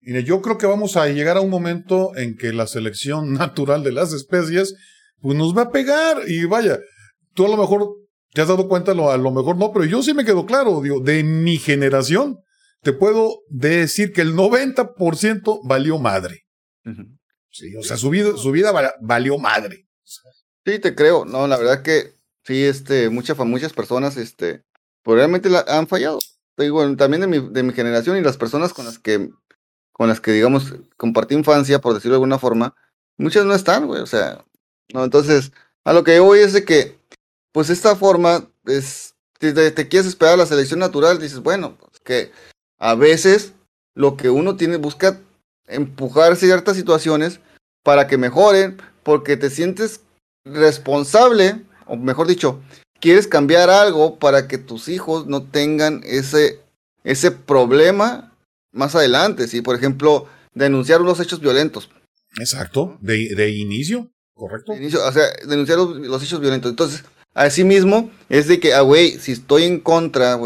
Mire, 0.00 0.24
yo 0.24 0.40
creo 0.40 0.58
que 0.58 0.66
vamos 0.66 0.96
a 0.96 1.08
llegar 1.08 1.36
a 1.36 1.40
un 1.40 1.50
momento 1.50 2.16
en 2.16 2.36
que 2.36 2.52
la 2.52 2.66
selección 2.66 3.32
natural 3.34 3.82
de 3.82 3.92
las 3.92 4.12
especies 4.12 4.74
pues 5.20 5.36
nos 5.36 5.56
va 5.56 5.62
a 5.62 5.70
pegar 5.70 6.22
y 6.28 6.44
vaya, 6.44 6.78
tú 7.34 7.46
a 7.46 7.48
lo 7.48 7.56
mejor 7.56 7.88
te 8.32 8.40
has 8.40 8.48
dado 8.48 8.68
cuenta, 8.68 8.92
a 8.92 8.94
lo 8.94 9.30
mejor 9.32 9.56
no, 9.56 9.72
pero 9.72 9.84
yo 9.84 10.02
sí 10.02 10.14
me 10.14 10.24
quedo 10.24 10.46
claro, 10.46 10.80
digo, 10.80 11.00
de 11.00 11.24
mi 11.24 11.56
generación, 11.58 12.38
te 12.82 12.92
puedo 12.92 13.40
decir 13.48 14.12
que 14.12 14.20
el 14.20 14.34
90% 14.34 15.60
valió 15.64 15.98
madre. 15.98 16.44
Sí, 17.50 17.74
o 17.76 17.82
sea, 17.82 17.96
su 17.96 18.10
vida, 18.10 18.36
su 18.36 18.52
vida 18.52 18.72
valió 19.00 19.38
madre. 19.38 19.86
Sí, 20.64 20.78
te 20.78 20.94
creo. 20.94 21.24
No, 21.24 21.46
la 21.46 21.56
verdad 21.56 21.82
que 21.82 22.12
sí, 22.44 22.64
este, 22.64 23.08
muchas, 23.10 23.36
muchas 23.38 23.72
personas, 23.72 24.16
este, 24.16 24.62
pues 25.02 25.16
realmente 25.16 25.50
la, 25.50 25.64
han 25.66 25.88
fallado. 25.88 26.18
Te 26.54 26.64
digo, 26.64 26.96
también 26.96 27.22
de 27.22 27.26
mi, 27.26 27.50
de 27.50 27.62
mi 27.62 27.72
generación 27.72 28.16
y 28.16 28.20
las 28.20 28.36
personas 28.36 28.72
con 28.72 28.84
las 28.84 28.98
que, 28.98 29.28
con 29.98 30.08
las 30.08 30.20
que, 30.20 30.30
digamos, 30.30 30.76
compartí 30.96 31.34
infancia, 31.34 31.80
por 31.80 31.92
decirlo 31.92 32.12
de 32.12 32.18
alguna 32.18 32.38
forma, 32.38 32.74
muchas 33.16 33.44
no 33.44 33.52
están, 33.52 33.88
güey. 33.88 34.00
O 34.00 34.06
sea, 34.06 34.44
no, 34.94 35.02
entonces, 35.02 35.50
a 35.84 35.92
lo 35.92 36.04
que 36.04 36.20
voy 36.20 36.38
es 36.38 36.52
de 36.52 36.64
que, 36.64 36.96
pues 37.50 37.68
esta 37.68 37.96
forma 37.96 38.48
es, 38.64 39.16
te, 39.40 39.88
quieres 39.88 40.06
esperar 40.06 40.38
la 40.38 40.46
selección 40.46 40.78
natural, 40.78 41.18
dices, 41.18 41.40
bueno, 41.40 41.76
pues 41.76 41.98
que 42.04 42.30
a 42.78 42.94
veces 42.94 43.54
lo 43.96 44.16
que 44.16 44.30
uno 44.30 44.56
tiene, 44.56 44.76
busca 44.76 45.20
empujar 45.66 46.36
ciertas 46.36 46.76
situaciones 46.76 47.40
para 47.82 48.06
que 48.06 48.18
mejoren, 48.18 48.80
porque 49.02 49.36
te 49.36 49.50
sientes 49.50 50.02
responsable, 50.44 51.64
o 51.86 51.96
mejor 51.96 52.28
dicho, 52.28 52.60
quieres 53.00 53.26
cambiar 53.26 53.68
algo 53.68 54.20
para 54.20 54.46
que 54.46 54.58
tus 54.58 54.88
hijos 54.88 55.26
no 55.26 55.42
tengan 55.42 56.02
ese, 56.04 56.60
ese 57.02 57.32
problema 57.32 58.27
más 58.78 58.94
adelante, 58.94 59.48
si 59.48 59.60
por 59.60 59.76
ejemplo 59.76 60.26
denunciar 60.54 61.02
unos 61.02 61.20
hechos 61.20 61.40
violentos. 61.40 61.90
Exacto, 62.38 62.96
de, 63.00 63.34
de 63.34 63.50
inicio, 63.50 64.10
correcto. 64.34 64.74
inicio, 64.74 65.04
o 65.04 65.12
sea, 65.12 65.24
denunciar 65.46 65.78
los, 65.78 66.22
hechos 66.22 66.40
violentos. 66.40 66.70
Entonces, 66.70 67.04
así 67.34 67.64
mismo 67.64 68.10
es 68.28 68.46
de 68.46 68.60
que, 68.60 68.72
ah, 68.74 68.82
güey, 68.82 69.18
si 69.18 69.32
estoy 69.32 69.64
en 69.64 69.80
contra, 69.80 70.38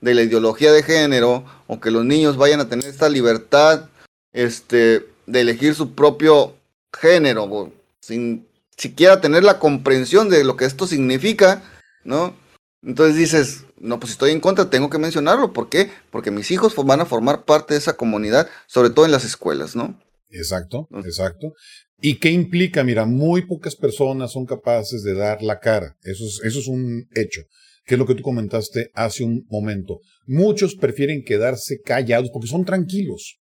de 0.00 0.14
la 0.14 0.22
ideología 0.22 0.72
de 0.72 0.82
género, 0.82 1.44
o 1.66 1.80
que 1.80 1.90
los 1.90 2.04
niños 2.04 2.36
vayan 2.36 2.60
a 2.60 2.68
tener 2.68 2.86
esta 2.86 3.08
libertad 3.08 3.88
este, 4.32 5.06
de 5.26 5.40
elegir 5.40 5.74
su 5.74 5.94
propio 5.94 6.54
género, 6.92 7.72
sin 8.00 8.46
siquiera 8.76 9.20
tener 9.20 9.44
la 9.44 9.58
comprensión 9.58 10.28
de 10.30 10.44
lo 10.44 10.56
que 10.56 10.64
esto 10.64 10.86
significa, 10.86 11.62
¿no? 12.02 12.34
Entonces 12.84 13.16
dices, 13.16 13.64
no, 13.78 13.98
pues 13.98 14.12
estoy 14.12 14.30
en 14.30 14.40
contra, 14.40 14.68
tengo 14.68 14.90
que 14.90 14.98
mencionarlo. 14.98 15.52
¿Por 15.52 15.68
qué? 15.68 15.90
Porque 16.10 16.30
mis 16.30 16.50
hijos 16.50 16.74
van 16.76 17.00
a 17.00 17.06
formar 17.06 17.44
parte 17.44 17.74
de 17.74 17.78
esa 17.78 17.96
comunidad, 17.96 18.48
sobre 18.66 18.90
todo 18.90 19.06
en 19.06 19.12
las 19.12 19.24
escuelas, 19.24 19.74
¿no? 19.74 19.98
Exacto, 20.30 20.88
exacto. 21.04 21.52
¿Y 22.00 22.16
qué 22.16 22.30
implica? 22.30 22.84
Mira, 22.84 23.06
muy 23.06 23.46
pocas 23.46 23.76
personas 23.76 24.32
son 24.32 24.44
capaces 24.44 25.02
de 25.02 25.14
dar 25.14 25.42
la 25.42 25.60
cara. 25.60 25.96
Eso 26.02 26.24
es, 26.26 26.40
eso 26.44 26.58
es 26.58 26.66
un 26.66 27.08
hecho, 27.14 27.42
que 27.86 27.94
es 27.94 27.98
lo 27.98 28.06
que 28.06 28.14
tú 28.14 28.22
comentaste 28.22 28.90
hace 28.94 29.24
un 29.24 29.46
momento. 29.48 30.00
Muchos 30.26 30.74
prefieren 30.74 31.24
quedarse 31.24 31.80
callados 31.82 32.30
porque 32.30 32.48
son 32.48 32.64
tranquilos. 32.64 33.38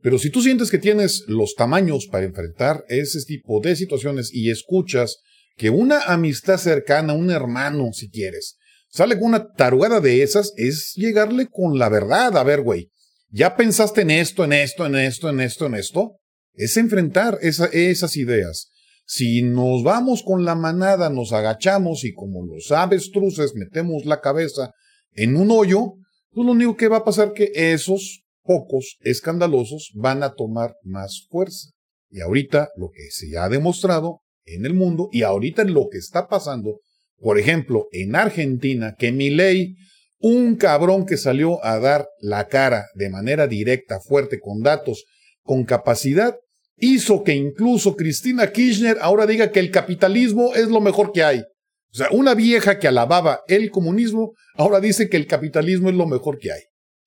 Pero 0.00 0.18
si 0.18 0.30
tú 0.30 0.40
sientes 0.40 0.70
que 0.70 0.78
tienes 0.78 1.24
los 1.28 1.54
tamaños 1.54 2.06
para 2.10 2.24
enfrentar 2.24 2.84
ese 2.88 3.22
tipo 3.24 3.60
de 3.60 3.76
situaciones 3.76 4.32
y 4.32 4.50
escuchas 4.50 5.18
que 5.56 5.70
una 5.70 6.00
amistad 6.04 6.56
cercana, 6.56 7.12
un 7.12 7.30
hermano, 7.30 7.90
si 7.92 8.10
quieres, 8.10 8.56
sale 8.92 9.18
con 9.18 9.28
una 9.28 9.52
tarugada 9.52 10.00
de 10.00 10.22
esas, 10.22 10.52
es 10.56 10.92
llegarle 10.94 11.48
con 11.48 11.78
la 11.78 11.88
verdad. 11.88 12.36
A 12.36 12.44
ver, 12.44 12.60
güey, 12.60 12.90
¿ya 13.30 13.56
pensaste 13.56 14.02
en 14.02 14.10
esto, 14.10 14.44
en 14.44 14.52
esto, 14.52 14.86
en 14.86 14.96
esto, 14.96 15.30
en 15.30 15.40
esto, 15.40 15.66
en 15.66 15.74
esto? 15.74 16.18
Es 16.54 16.76
enfrentar 16.76 17.38
esas 17.40 18.16
ideas. 18.16 18.68
Si 19.06 19.42
nos 19.42 19.82
vamos 19.82 20.22
con 20.22 20.44
la 20.44 20.54
manada, 20.54 21.10
nos 21.10 21.32
agachamos 21.32 22.04
y 22.04 22.12
como 22.12 22.44
los 22.44 22.70
avestruces 22.70 23.54
metemos 23.54 24.04
la 24.04 24.20
cabeza 24.20 24.72
en 25.12 25.36
un 25.36 25.50
hoyo, 25.50 25.94
pues 26.30 26.46
lo 26.46 26.52
único 26.52 26.76
que 26.76 26.88
va 26.88 26.98
a 26.98 27.04
pasar 27.04 27.32
que 27.32 27.50
esos 27.54 28.22
pocos 28.42 28.98
escandalosos 29.00 29.92
van 29.94 30.22
a 30.22 30.34
tomar 30.34 30.76
más 30.82 31.26
fuerza. 31.30 31.70
Y 32.10 32.20
ahorita 32.20 32.70
lo 32.76 32.90
que 32.90 33.10
se 33.10 33.38
ha 33.38 33.48
demostrado 33.48 34.20
en 34.44 34.66
el 34.66 34.74
mundo 34.74 35.08
y 35.12 35.22
ahorita 35.22 35.64
lo 35.64 35.88
que 35.90 35.98
está 35.98 36.28
pasando, 36.28 36.80
por 37.22 37.38
ejemplo, 37.38 37.86
en 37.92 38.16
Argentina, 38.16 38.96
que 38.98 39.12
mi 39.12 39.30
ley, 39.30 39.76
un 40.18 40.56
cabrón 40.56 41.06
que 41.06 41.16
salió 41.16 41.64
a 41.64 41.78
dar 41.78 42.08
la 42.20 42.48
cara 42.48 42.86
de 42.94 43.10
manera 43.10 43.46
directa, 43.46 44.00
fuerte, 44.00 44.40
con 44.40 44.60
datos, 44.62 45.04
con 45.42 45.64
capacidad, 45.64 46.36
hizo 46.76 47.22
que 47.22 47.34
incluso 47.34 47.94
Cristina 47.94 48.50
Kirchner 48.50 48.98
ahora 49.00 49.26
diga 49.26 49.52
que 49.52 49.60
el 49.60 49.70
capitalismo 49.70 50.52
es 50.56 50.66
lo 50.66 50.80
mejor 50.80 51.12
que 51.12 51.22
hay. 51.22 51.38
O 51.92 51.96
sea, 51.96 52.08
una 52.10 52.34
vieja 52.34 52.80
que 52.80 52.88
alababa 52.88 53.42
el 53.46 53.70
comunismo, 53.70 54.32
ahora 54.56 54.80
dice 54.80 55.08
que 55.08 55.16
el 55.16 55.28
capitalismo 55.28 55.90
es 55.90 55.94
lo 55.94 56.06
mejor 56.06 56.38
que 56.38 56.50
hay. 56.50 56.62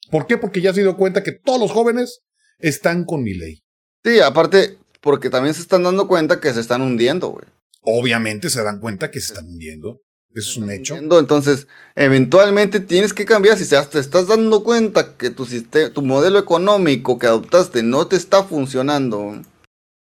¿Por 0.10 0.28
qué? 0.28 0.38
Porque 0.38 0.62
ya 0.62 0.74
se 0.74 0.82
dio 0.82 0.96
cuenta 0.96 1.24
que 1.24 1.34
todos 1.34 1.60
los 1.60 1.72
jóvenes 1.72 2.22
están 2.60 3.04
con 3.04 3.22
mi 3.22 3.34
ley. 3.34 3.64
Sí, 4.06 4.20
aparte, 4.22 4.78
porque 5.02 5.30
también 5.30 5.54
se 5.54 5.62
están 5.62 5.84
dando 5.84 6.08
cuenta 6.08 6.40
que 6.40 6.54
se 6.54 6.62
están 6.62 6.82
hundiendo, 6.82 7.30
güey. 7.30 7.46
Obviamente 7.86 8.50
se 8.50 8.64
dan 8.64 8.80
cuenta 8.80 9.12
que 9.12 9.20
se 9.20 9.34
están 9.34 9.48
hundiendo. 9.48 10.02
Eso 10.34 10.52
es 10.52 10.58
un 10.58 10.70
hecho. 10.70 10.98
Entonces, 10.98 11.68
eventualmente 11.96 12.82
tienes 12.82 13.14
que 13.14 13.24
cambiar. 13.24 13.58
Si 13.58 13.70
te 13.70 14.00
estás 14.00 14.28
dando 14.28 14.64
cuenta 14.64 15.16
que 15.16 15.30
tu, 15.30 15.46
sistema, 15.46 15.90
tu 15.92 16.02
modelo 16.02 16.38
económico 16.38 17.18
que 17.18 17.28
adoptaste 17.28 17.84
no 17.84 18.08
te 18.08 18.18
está 18.18 18.44
funcionando, 18.44 19.42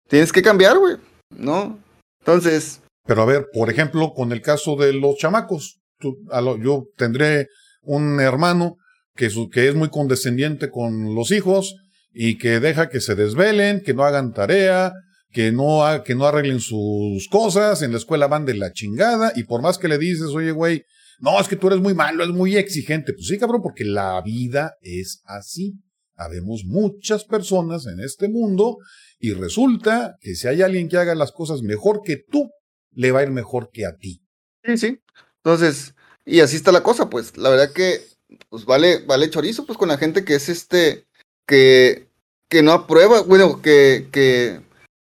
tienes 0.07 0.31
que 0.31 0.41
cambiar, 0.41 0.77
güey. 0.77 0.95
¿No? 1.35 1.79
Entonces. 2.21 2.79
Pero 3.05 3.23
a 3.23 3.25
ver, 3.25 3.47
por 3.51 3.69
ejemplo, 3.69 4.13
con 4.13 4.31
el 4.31 4.41
caso 4.41 4.77
de 4.77 4.93
los 4.93 5.17
chamacos, 5.17 5.81
yo 5.99 6.85
tendré 6.95 7.47
un 7.81 8.21
hermano 8.21 8.77
que, 9.15 9.29
que 9.51 9.67
es 9.67 9.75
muy 9.75 9.89
condescendiente 9.89 10.69
con 10.69 11.13
los 11.13 11.31
hijos 11.31 11.75
y 12.13 12.37
que 12.37 12.59
deja 12.59 12.89
que 12.89 13.01
se 13.01 13.15
desvelen, 13.15 13.81
que 13.81 13.93
no 13.93 14.03
hagan 14.03 14.33
tarea, 14.33 14.93
que 15.31 15.51
no, 15.51 15.81
que 16.03 16.15
no 16.15 16.25
arreglen 16.25 16.59
sus 16.59 17.27
cosas, 17.29 17.81
en 17.81 17.91
la 17.91 17.97
escuela 17.97 18.27
van 18.27 18.45
de 18.45 18.55
la 18.55 18.73
chingada, 18.73 19.33
y 19.35 19.43
por 19.43 19.61
más 19.61 19.77
que 19.77 19.87
le 19.87 19.97
dices, 19.97 20.27
oye, 20.27 20.51
güey, 20.51 20.83
no, 21.19 21.39
es 21.39 21.47
que 21.47 21.55
tú 21.55 21.67
eres 21.67 21.79
muy 21.79 21.93
malo, 21.93 22.23
es 22.23 22.31
muy 22.31 22.57
exigente. 22.57 23.13
Pues 23.13 23.27
sí, 23.27 23.37
cabrón, 23.37 23.61
porque 23.61 23.85
la 23.85 24.19
vida 24.21 24.75
es 24.81 25.21
así. 25.25 25.75
Habemos 26.15 26.63
muchas 26.65 27.23
personas 27.23 27.85
en 27.85 27.99
este 27.99 28.27
mundo 28.27 28.77
y 29.19 29.33
resulta 29.33 30.17
que 30.19 30.35
si 30.35 30.47
hay 30.47 30.61
alguien 30.61 30.89
que 30.89 30.97
haga 30.97 31.13
las 31.13 31.31
cosas 31.31 31.61
mejor 31.61 32.01
que 32.03 32.17
tú, 32.17 32.49
le 32.93 33.11
va 33.11 33.19
a 33.19 33.23
ir 33.23 33.29
mejor 33.29 33.69
que 33.71 33.85
a 33.85 33.95
ti. 33.95 34.23
Sí, 34.63 34.77
sí. 34.77 34.99
Entonces, 35.37 35.93
y 36.25 36.39
así 36.39 36.55
está 36.55 36.71
la 36.71 36.83
cosa, 36.83 37.09
pues 37.09 37.37
la 37.37 37.49
verdad 37.49 37.71
que 37.71 38.01
pues 38.49 38.65
vale, 38.65 38.99
vale 39.05 39.29
chorizo, 39.29 39.65
pues 39.65 39.77
con 39.77 39.89
la 39.89 39.97
gente 39.97 40.23
que 40.23 40.35
es 40.35 40.49
este, 40.49 41.05
que, 41.45 42.07
que 42.47 42.63
no 42.63 42.71
aprueba, 42.71 43.21
bueno, 43.21 43.61
que, 43.61 44.07
que, 44.11 44.61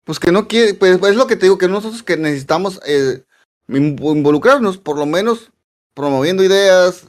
pues 0.07 0.19
que 0.19 0.31
no 0.31 0.47
quiere, 0.47 0.73
pues 0.73 0.99
es 1.03 1.15
lo 1.17 1.27
que 1.27 1.35
te 1.35 1.47
digo, 1.47 1.57
que 1.57 1.67
nosotros 1.67 2.01
que 2.01 2.15
necesitamos 2.15 2.79
eh, 2.87 3.23
involucrarnos, 3.67 4.77
por 4.77 4.97
lo 4.97 5.05
menos 5.05 5.51
promoviendo 5.93 6.45
ideas 6.45 7.03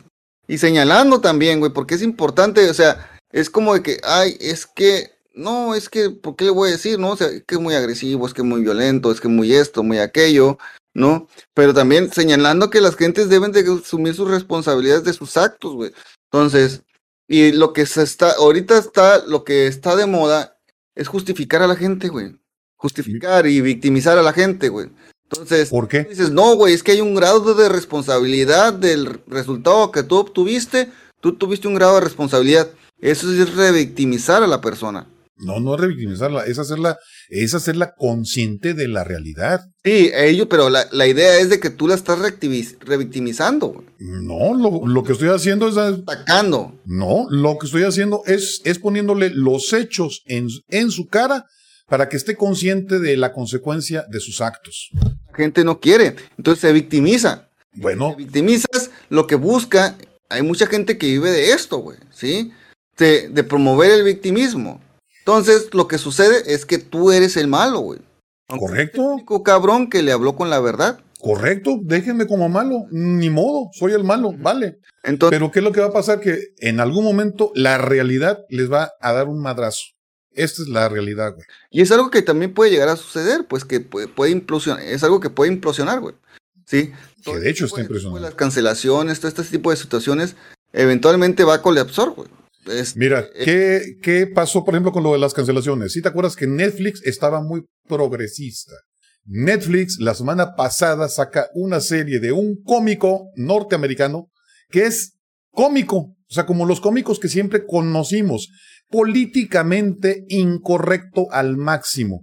y 0.48 0.58
señalando 0.58 1.20
también, 1.20 1.60
güey, 1.60 1.72
porque 1.72 1.94
es 1.94 2.02
importante, 2.02 2.68
o 2.68 2.74
sea, 2.74 3.08
es 3.30 3.50
como 3.50 3.74
de 3.74 3.84
que, 3.84 4.00
ay, 4.02 4.36
es 4.40 4.66
que, 4.66 5.12
no, 5.32 5.76
es 5.76 5.88
que, 5.88 6.10
¿por 6.10 6.34
qué 6.34 6.46
le 6.46 6.50
voy 6.50 6.70
a 6.70 6.72
decir, 6.72 6.98
no? 6.98 7.10
O 7.10 7.16
sea, 7.16 7.28
que 7.46 7.54
es 7.54 7.60
muy 7.60 7.74
agresivo, 7.76 8.26
es 8.26 8.34
que 8.34 8.42
es 8.42 8.48
muy 8.48 8.62
violento, 8.62 9.12
es 9.12 9.20
que 9.20 9.28
muy 9.28 9.54
esto, 9.54 9.84
muy 9.84 9.98
aquello, 9.98 10.58
¿no? 10.92 11.28
Pero 11.54 11.72
también 11.72 12.12
señalando 12.12 12.68
que 12.68 12.80
las 12.80 12.96
gentes 12.96 13.28
deben 13.28 13.52
de 13.52 13.60
asumir 13.60 14.16
sus 14.16 14.28
responsabilidades 14.28 15.04
de 15.04 15.12
sus 15.12 15.36
actos, 15.36 15.72
güey. 15.74 15.92
Entonces, 16.32 16.82
y 17.28 17.52
lo 17.52 17.72
que 17.72 17.86
se 17.86 18.02
está, 18.02 18.32
ahorita 18.32 18.76
está, 18.76 19.24
lo 19.24 19.44
que 19.44 19.68
está 19.68 19.94
de 19.94 20.06
moda 20.06 20.58
es 20.96 21.06
justificar 21.06 21.62
a 21.62 21.68
la 21.68 21.76
gente, 21.76 22.08
güey. 22.08 22.34
Justificar 22.78 23.46
y 23.46 23.60
victimizar 23.60 24.16
a 24.16 24.22
la 24.22 24.32
gente, 24.32 24.70
güey. 24.70 24.88
Entonces, 25.30 25.68
¿por 25.68 25.88
qué? 25.88 26.04
Dices, 26.04 26.30
no, 26.30 26.56
güey, 26.56 26.72
es 26.72 26.82
que 26.82 26.92
hay 26.92 27.02
un 27.02 27.14
grado 27.14 27.54
de 27.54 27.68
responsabilidad 27.68 28.72
del 28.72 29.20
resultado 29.26 29.92
que 29.92 30.02
tú 30.02 30.16
obtuviste 30.16 30.88
Tú 31.20 31.36
tuviste 31.36 31.66
un 31.66 31.74
grado 31.74 31.96
de 31.96 32.02
responsabilidad. 32.02 32.70
Eso 33.00 33.30
es 33.32 33.54
revictimizar 33.54 34.42
a 34.42 34.46
la 34.46 34.60
persona. 34.60 35.08
No, 35.36 35.60
no 35.60 35.74
es 35.74 35.80
revictimizarla, 35.80 36.46
es 36.46 36.58
hacerla, 36.58 36.98
es 37.28 37.54
hacerla 37.54 37.94
consciente 37.96 38.74
de 38.74 38.88
la 38.88 39.04
realidad. 39.04 39.60
Sí, 39.84 40.10
ello, 40.12 40.48
pero 40.48 40.68
la, 40.68 40.88
la 40.90 41.06
idea 41.06 41.38
es 41.38 41.48
de 41.48 41.60
que 41.60 41.70
tú 41.70 41.86
la 41.86 41.94
estás 41.94 42.18
revictimizando. 42.18 43.84
No, 44.00 44.54
lo, 44.54 44.84
lo, 44.84 45.04
que 45.04 45.12
estoy 45.12 45.28
haciendo 45.28 45.68
es... 45.68 45.76
Atacando. 45.76 46.74
No, 46.84 47.26
lo 47.30 47.56
que 47.56 47.66
estoy 47.66 47.84
haciendo 47.84 48.22
es, 48.26 48.60
es 48.64 48.80
poniéndole 48.80 49.30
los 49.30 49.72
hechos 49.72 50.22
en, 50.26 50.48
en 50.70 50.90
su 50.90 51.06
cara 51.06 51.46
para 51.88 52.08
que 52.08 52.16
esté 52.16 52.36
consciente 52.36 52.98
de 52.98 53.16
la 53.16 53.32
consecuencia 53.32 54.04
de 54.08 54.20
sus 54.20 54.40
actos. 54.40 54.90
La 54.92 55.34
gente 55.34 55.64
no 55.64 55.80
quiere, 55.80 56.16
entonces 56.36 56.60
se 56.60 56.72
victimiza. 56.72 57.48
Bueno. 57.72 58.10
Te 58.10 58.24
victimizas, 58.24 58.90
lo 59.08 59.26
que 59.26 59.36
busca, 59.36 59.96
hay 60.28 60.42
mucha 60.42 60.66
gente 60.66 60.98
que 60.98 61.06
vive 61.06 61.30
de 61.30 61.52
esto, 61.52 61.78
güey, 61.78 61.98
¿sí? 62.10 62.52
De, 62.96 63.28
de 63.28 63.44
promover 63.44 63.90
el 63.90 64.04
victimismo. 64.04 64.80
Entonces, 65.20 65.68
lo 65.72 65.88
que 65.88 65.98
sucede 65.98 66.52
es 66.52 66.66
que 66.66 66.78
tú 66.78 67.12
eres 67.12 67.36
el 67.36 67.48
malo, 67.48 67.80
güey. 67.80 68.00
Correcto. 68.48 69.02
El 69.02 69.08
único 69.08 69.42
cabrón 69.42 69.90
que 69.90 70.02
le 70.02 70.12
habló 70.12 70.36
con 70.36 70.50
la 70.50 70.60
verdad. 70.60 71.00
Correcto, 71.20 71.78
déjenme 71.82 72.26
como 72.26 72.48
malo, 72.48 72.86
ni 72.90 73.28
modo, 73.28 73.70
soy 73.72 73.92
el 73.92 74.04
malo, 74.04 74.32
vale. 74.38 74.78
Entonces, 75.02 75.36
Pero 75.36 75.50
¿qué 75.50 75.58
es 75.58 75.64
lo 75.64 75.72
que 75.72 75.80
va 75.80 75.88
a 75.88 75.92
pasar? 75.92 76.20
Que 76.20 76.38
en 76.58 76.80
algún 76.80 77.04
momento 77.04 77.50
la 77.54 77.76
realidad 77.76 78.44
les 78.48 78.70
va 78.70 78.92
a 79.00 79.12
dar 79.12 79.26
un 79.26 79.40
madrazo. 79.40 79.82
Esta 80.38 80.62
es 80.62 80.68
la 80.68 80.88
realidad, 80.88 81.34
güey. 81.34 81.46
Y 81.70 81.80
es 81.80 81.90
algo 81.90 82.10
que 82.10 82.22
también 82.22 82.54
puede 82.54 82.70
llegar 82.70 82.88
a 82.88 82.96
suceder, 82.96 83.46
pues 83.48 83.64
que 83.64 83.80
puede, 83.80 84.08
puede 84.08 84.30
implosionar, 84.30 84.82
es 84.82 85.02
algo 85.02 85.20
que 85.20 85.30
puede 85.30 85.52
implosionar, 85.52 86.00
güey. 86.00 86.14
Sí. 86.66 86.92
Que 87.24 87.38
de 87.38 87.50
hecho 87.50 87.66
está 87.66 87.80
impresionante. 87.80 88.20
Las 88.20 88.34
cancelaciones, 88.34 89.20
todo 89.20 89.28
este 89.28 89.42
tipo 89.44 89.70
de 89.70 89.76
situaciones, 89.76 90.36
eventualmente 90.72 91.44
va 91.44 91.54
a 91.54 91.62
colapsar, 91.62 92.10
güey. 92.10 92.28
Mira, 92.96 93.26
eh, 93.34 93.44
¿qué, 93.44 93.98
¿qué 94.02 94.26
pasó, 94.26 94.64
por 94.64 94.74
ejemplo, 94.74 94.92
con 94.92 95.02
lo 95.02 95.12
de 95.12 95.18
las 95.18 95.32
cancelaciones? 95.32 95.92
Si 95.92 96.02
te 96.02 96.08
acuerdas 96.08 96.36
que 96.36 96.46
Netflix 96.46 97.02
estaba 97.04 97.40
muy 97.40 97.64
progresista. 97.88 98.74
Netflix 99.24 99.98
la 99.98 100.14
semana 100.14 100.54
pasada 100.54 101.08
saca 101.08 101.48
una 101.54 101.80
serie 101.80 102.20
de 102.20 102.32
un 102.32 102.62
cómico 102.62 103.30
norteamericano 103.36 104.30
que 104.70 104.86
es 104.86 105.14
cómico, 105.50 106.14
o 106.30 106.34
sea, 106.34 106.46
como 106.46 106.66
los 106.66 106.80
cómicos 106.80 107.18
que 107.18 107.28
siempre 107.28 107.64
conocimos, 107.66 108.48
políticamente 108.88 110.24
incorrecto 110.28 111.26
al 111.30 111.56
máximo. 111.56 112.22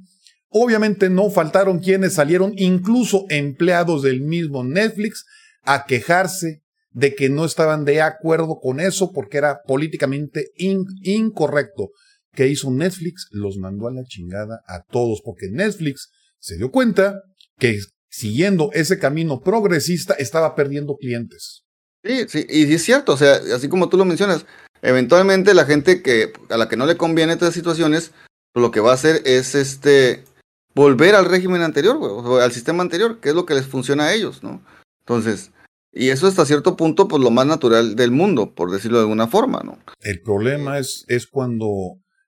Obviamente 0.49 1.09
no 1.09 1.29
faltaron 1.29 1.79
quienes 1.79 2.13
salieron, 2.13 2.53
incluso 2.55 3.25
empleados 3.29 4.03
del 4.03 4.21
mismo 4.21 4.63
Netflix, 4.63 5.25
a 5.63 5.85
quejarse 5.85 6.61
de 6.91 7.13
que 7.13 7.29
no 7.29 7.43
estaban 7.43 7.83
de 7.83 8.01
acuerdo 8.01 8.59
con 8.61 8.79
eso 8.79 9.11
porque 9.11 9.37
era 9.37 9.59
políticamente 9.67 10.51
incorrecto. 10.55 11.89
¿Qué 12.31 12.47
hizo 12.47 12.71
Netflix? 12.71 13.27
Los 13.31 13.57
mandó 13.57 13.87
a 13.87 13.93
la 13.93 14.03
chingada 14.05 14.61
a 14.67 14.83
todos 14.83 15.21
porque 15.23 15.47
Netflix 15.51 16.09
se 16.39 16.57
dio 16.57 16.71
cuenta 16.71 17.21
que 17.57 17.79
siguiendo 18.07 18.69
ese 18.73 18.97
camino 18.97 19.41
progresista 19.41 20.13
estaba 20.13 20.55
perdiendo 20.55 20.95
clientes. 20.95 21.64
Sí, 22.05 22.25
sí, 22.27 22.45
y 22.47 22.71
es 22.71 22.83
cierto, 22.83 23.13
o 23.13 23.17
sea, 23.17 23.39
así 23.55 23.67
como 23.67 23.89
tú 23.89 23.97
lo 23.97 24.05
mencionas, 24.05 24.45
eventualmente 24.83 25.55
la 25.55 25.65
gente 25.65 26.03
que 26.03 26.33
a 26.49 26.57
la 26.57 26.69
que 26.69 26.77
no 26.77 26.85
le 26.85 26.97
conviene 26.97 27.33
estas 27.33 27.55
situaciones, 27.55 28.11
pues 28.53 28.61
lo 28.61 28.69
que 28.69 28.79
va 28.79 28.91
a 28.91 28.95
hacer 28.95 29.23
es 29.25 29.55
este 29.55 30.23
volver 30.75 31.15
al 31.15 31.25
régimen 31.25 31.63
anterior, 31.63 31.97
al 32.41 32.51
sistema 32.51 32.83
anterior, 32.83 33.19
que 33.19 33.29
es 33.29 33.35
lo 33.35 33.47
que 33.47 33.55
les 33.55 33.65
funciona 33.65 34.05
a 34.05 34.13
ellos, 34.13 34.43
¿no? 34.43 34.63
Entonces, 35.03 35.51
y 35.91 36.09
eso 36.09 36.27
hasta 36.27 36.45
cierto 36.45 36.75
punto, 36.75 37.07
pues 37.07 37.23
lo 37.23 37.31
más 37.31 37.47
natural 37.47 37.95
del 37.95 38.11
mundo, 38.11 38.53
por 38.53 38.69
decirlo 38.69 38.97
de 38.97 39.03
alguna 39.03 39.27
forma, 39.27 39.61
¿no? 39.63 39.79
El 40.01 40.21
problema 40.21 40.77
es, 40.77 41.05
es 41.07 41.25
cuando 41.25 41.67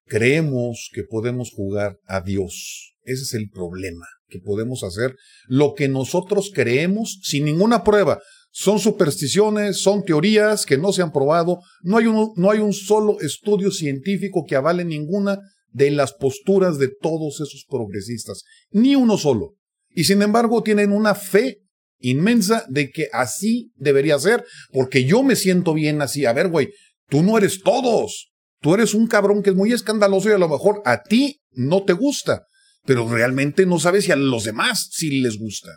creemos 0.05 0.89
que 0.93 1.03
podemos 1.03 1.51
jugar 1.53 1.99
a 2.07 2.21
Dios. 2.21 2.95
Ese 3.03 3.23
es 3.23 3.33
el 3.35 3.49
problema, 3.49 4.07
que 4.27 4.39
podemos 4.39 4.83
hacer 4.83 5.15
lo 5.47 5.75
que 5.75 5.87
nosotros 5.87 6.51
creemos 6.53 7.19
sin 7.21 7.45
ninguna 7.45 7.83
prueba. 7.83 8.19
Son 8.51 8.79
supersticiones, 8.79 9.77
son 9.77 10.03
teorías 10.03 10.65
que 10.65 10.77
no 10.77 10.91
se 10.91 11.01
han 11.01 11.11
probado. 11.11 11.59
No 11.81 11.97
hay, 11.97 12.07
un, 12.07 12.33
no 12.35 12.49
hay 12.51 12.59
un 12.59 12.73
solo 12.73 13.19
estudio 13.19 13.71
científico 13.71 14.45
que 14.47 14.55
avale 14.55 14.83
ninguna 14.83 15.39
de 15.71 15.91
las 15.91 16.13
posturas 16.13 16.77
de 16.79 16.89
todos 16.89 17.35
esos 17.35 17.65
progresistas. 17.69 18.43
Ni 18.71 18.95
uno 18.95 19.17
solo. 19.17 19.55
Y 19.89 20.05
sin 20.05 20.21
embargo 20.21 20.63
tienen 20.63 20.91
una 20.91 21.15
fe 21.15 21.59
inmensa 21.99 22.65
de 22.69 22.91
que 22.91 23.07
así 23.11 23.71
debería 23.75 24.19
ser, 24.19 24.45
porque 24.71 25.05
yo 25.05 25.23
me 25.23 25.35
siento 25.35 25.73
bien 25.73 26.01
así. 26.01 26.25
A 26.25 26.33
ver, 26.33 26.49
güey, 26.49 26.69
tú 27.09 27.23
no 27.23 27.37
eres 27.37 27.61
todos. 27.61 28.31
Tú 28.59 28.73
eres 28.73 28.93
un 28.93 29.07
cabrón 29.07 29.43
que 29.43 29.51
es 29.51 29.55
muy 29.55 29.71
escandaloso 29.71 30.29
y 30.29 30.33
a 30.33 30.37
lo 30.37 30.49
mejor 30.49 30.81
a 30.85 31.03
ti 31.03 31.41
no 31.51 31.83
te 31.83 31.93
gusta, 31.93 32.47
pero 32.85 33.07
realmente 33.07 33.65
no 33.65 33.79
sabes 33.79 34.05
si 34.05 34.11
a 34.11 34.15
los 34.15 34.45
demás 34.45 34.89
sí 34.91 35.21
les 35.21 35.37
gusta. 35.37 35.69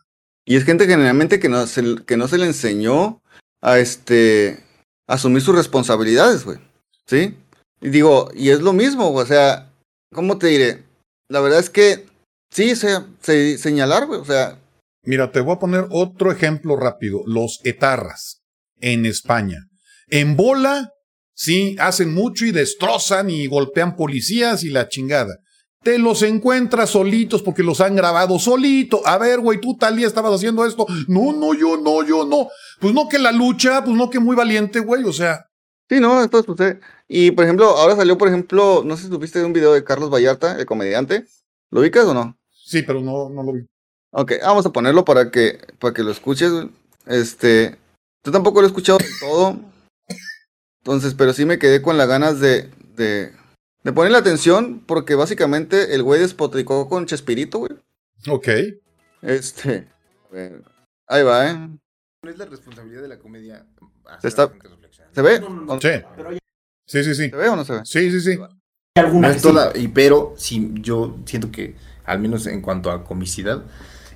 Y 0.50 0.56
es 0.56 0.64
gente 0.64 0.88
generalmente 0.88 1.38
que 1.38 1.48
no 1.48 1.64
se, 1.68 2.04
que 2.04 2.16
no 2.16 2.26
se 2.26 2.36
le 2.36 2.46
enseñó 2.46 3.22
a 3.60 3.78
este 3.78 4.58
asumir 5.06 5.42
sus 5.42 5.54
responsabilidades, 5.54 6.44
güey. 6.44 6.58
¿Sí? 7.06 7.36
Y 7.80 7.90
digo, 7.90 8.32
y 8.34 8.48
es 8.48 8.60
lo 8.60 8.72
mismo, 8.72 9.12
o 9.12 9.24
sea, 9.24 9.70
¿cómo 10.12 10.38
te 10.38 10.48
diré? 10.48 10.82
La 11.28 11.38
verdad 11.38 11.60
es 11.60 11.70
que 11.70 12.04
sí, 12.50 12.74
se, 12.74 12.98
se 13.20 13.58
señalar, 13.58 14.06
güey, 14.06 14.20
o 14.20 14.24
sea, 14.24 14.58
Mira, 15.02 15.30
te 15.30 15.40
voy 15.40 15.54
a 15.54 15.58
poner 15.60 15.86
otro 15.90 16.30
ejemplo 16.30 16.76
rápido. 16.76 17.22
Los 17.26 17.60
etarras 17.62 18.42
en 18.80 19.06
España. 19.06 19.68
En 20.08 20.36
bola, 20.36 20.90
sí, 21.32 21.76
hacen 21.78 22.12
mucho 22.12 22.44
y 22.44 22.50
destrozan 22.50 23.30
y 23.30 23.46
golpean 23.46 23.94
policías 23.94 24.64
y 24.64 24.70
la 24.70 24.88
chingada. 24.88 25.38
Te 25.82 25.98
los 25.98 26.22
encuentras 26.22 26.90
solitos 26.90 27.42
porque 27.42 27.62
los 27.62 27.80
han 27.80 27.96
grabado 27.96 28.38
solito. 28.38 29.00
A 29.06 29.16
ver, 29.16 29.40
güey, 29.40 29.60
tú 29.60 29.76
tal 29.76 29.96
día 29.96 30.06
estabas 30.06 30.34
haciendo 30.34 30.66
esto. 30.66 30.86
No, 31.08 31.32
no, 31.32 31.54
yo 31.54 31.78
no, 31.78 32.04
yo 32.04 32.26
no. 32.26 32.48
Pues 32.80 32.92
no 32.92 33.08
que 33.08 33.18
la 33.18 33.32
lucha, 33.32 33.82
pues 33.82 33.96
no 33.96 34.10
que 34.10 34.18
muy 34.18 34.36
valiente, 34.36 34.80
güey, 34.80 35.04
o 35.04 35.12
sea. 35.12 35.46
Sí, 35.88 35.98
no, 35.98 36.22
esto 36.22 36.42
sucede. 36.42 36.80
Y 37.08 37.30
por 37.30 37.44
ejemplo, 37.44 37.66
ahora 37.66 37.96
salió, 37.96 38.18
por 38.18 38.28
ejemplo, 38.28 38.82
no 38.84 38.96
sé 38.96 39.04
si 39.04 39.10
tuviste 39.10 39.42
un 39.42 39.52
video 39.52 39.72
de 39.72 39.82
Carlos 39.82 40.10
Vallarta, 40.10 40.56
el 40.56 40.66
comediante. 40.66 41.24
¿Lo 41.70 41.80
ubicas 41.80 42.04
o 42.04 42.14
no? 42.14 42.36
Sí, 42.50 42.82
pero 42.82 43.00
no, 43.00 43.30
no 43.30 43.42
lo 43.42 43.52
vi. 43.52 43.66
Ok, 44.12 44.32
vamos 44.42 44.66
a 44.66 44.70
ponerlo 44.70 45.04
para 45.04 45.30
que, 45.30 45.58
para 45.78 45.94
que 45.94 46.02
lo 46.02 46.10
escuches. 46.10 46.52
Este, 47.06 47.76
yo 48.22 48.32
tampoco 48.32 48.60
lo 48.60 48.66
he 48.66 48.70
escuchado 48.70 48.98
todo. 49.20 49.58
Entonces, 50.82 51.14
pero 51.14 51.32
sí 51.32 51.44
me 51.44 51.58
quedé 51.58 51.82
con 51.82 51.96
las 51.96 52.08
ganas 52.08 52.40
de, 52.40 52.70
de, 52.96 53.32
de 53.82 53.92
ponerle 53.92 54.18
atención 54.18 54.80
porque 54.86 55.14
básicamente 55.14 55.94
el 55.94 56.02
güey 56.02 56.20
despotricó 56.20 56.88
con 56.88 57.06
Chespirito, 57.06 57.58
güey. 57.58 57.72
Ok. 58.28 58.48
Este, 59.22 59.88
ahí 61.06 61.22
va, 61.22 61.50
¿eh? 61.50 61.54
No 62.22 62.30
es 62.30 62.38
la 62.38 62.44
responsabilidad 62.46 63.02
de 63.02 63.08
la 63.08 63.18
comedia. 63.18 63.66
¿Se, 64.20 64.28
está, 64.28 64.52
¿se 65.12 65.22
ve? 65.22 65.40
Sí. 65.80 67.02
sí, 67.02 67.14
sí, 67.14 67.30
¿Se 67.30 67.36
ve 67.36 67.48
o 67.48 67.56
no 67.56 67.64
se 67.64 67.72
ve? 67.72 67.80
Sí, 67.84 68.10
sí, 68.10 68.20
sí. 68.20 68.38
No 68.96 69.28
es 69.28 69.40
toda, 69.40 69.72
y 69.76 69.88
pero 69.88 70.34
sí, 70.36 70.70
yo 70.74 71.18
siento 71.24 71.50
que, 71.50 71.76
al 72.04 72.18
menos 72.18 72.46
en 72.46 72.60
cuanto 72.60 72.90
a 72.90 73.04
comicidad, 73.04 73.64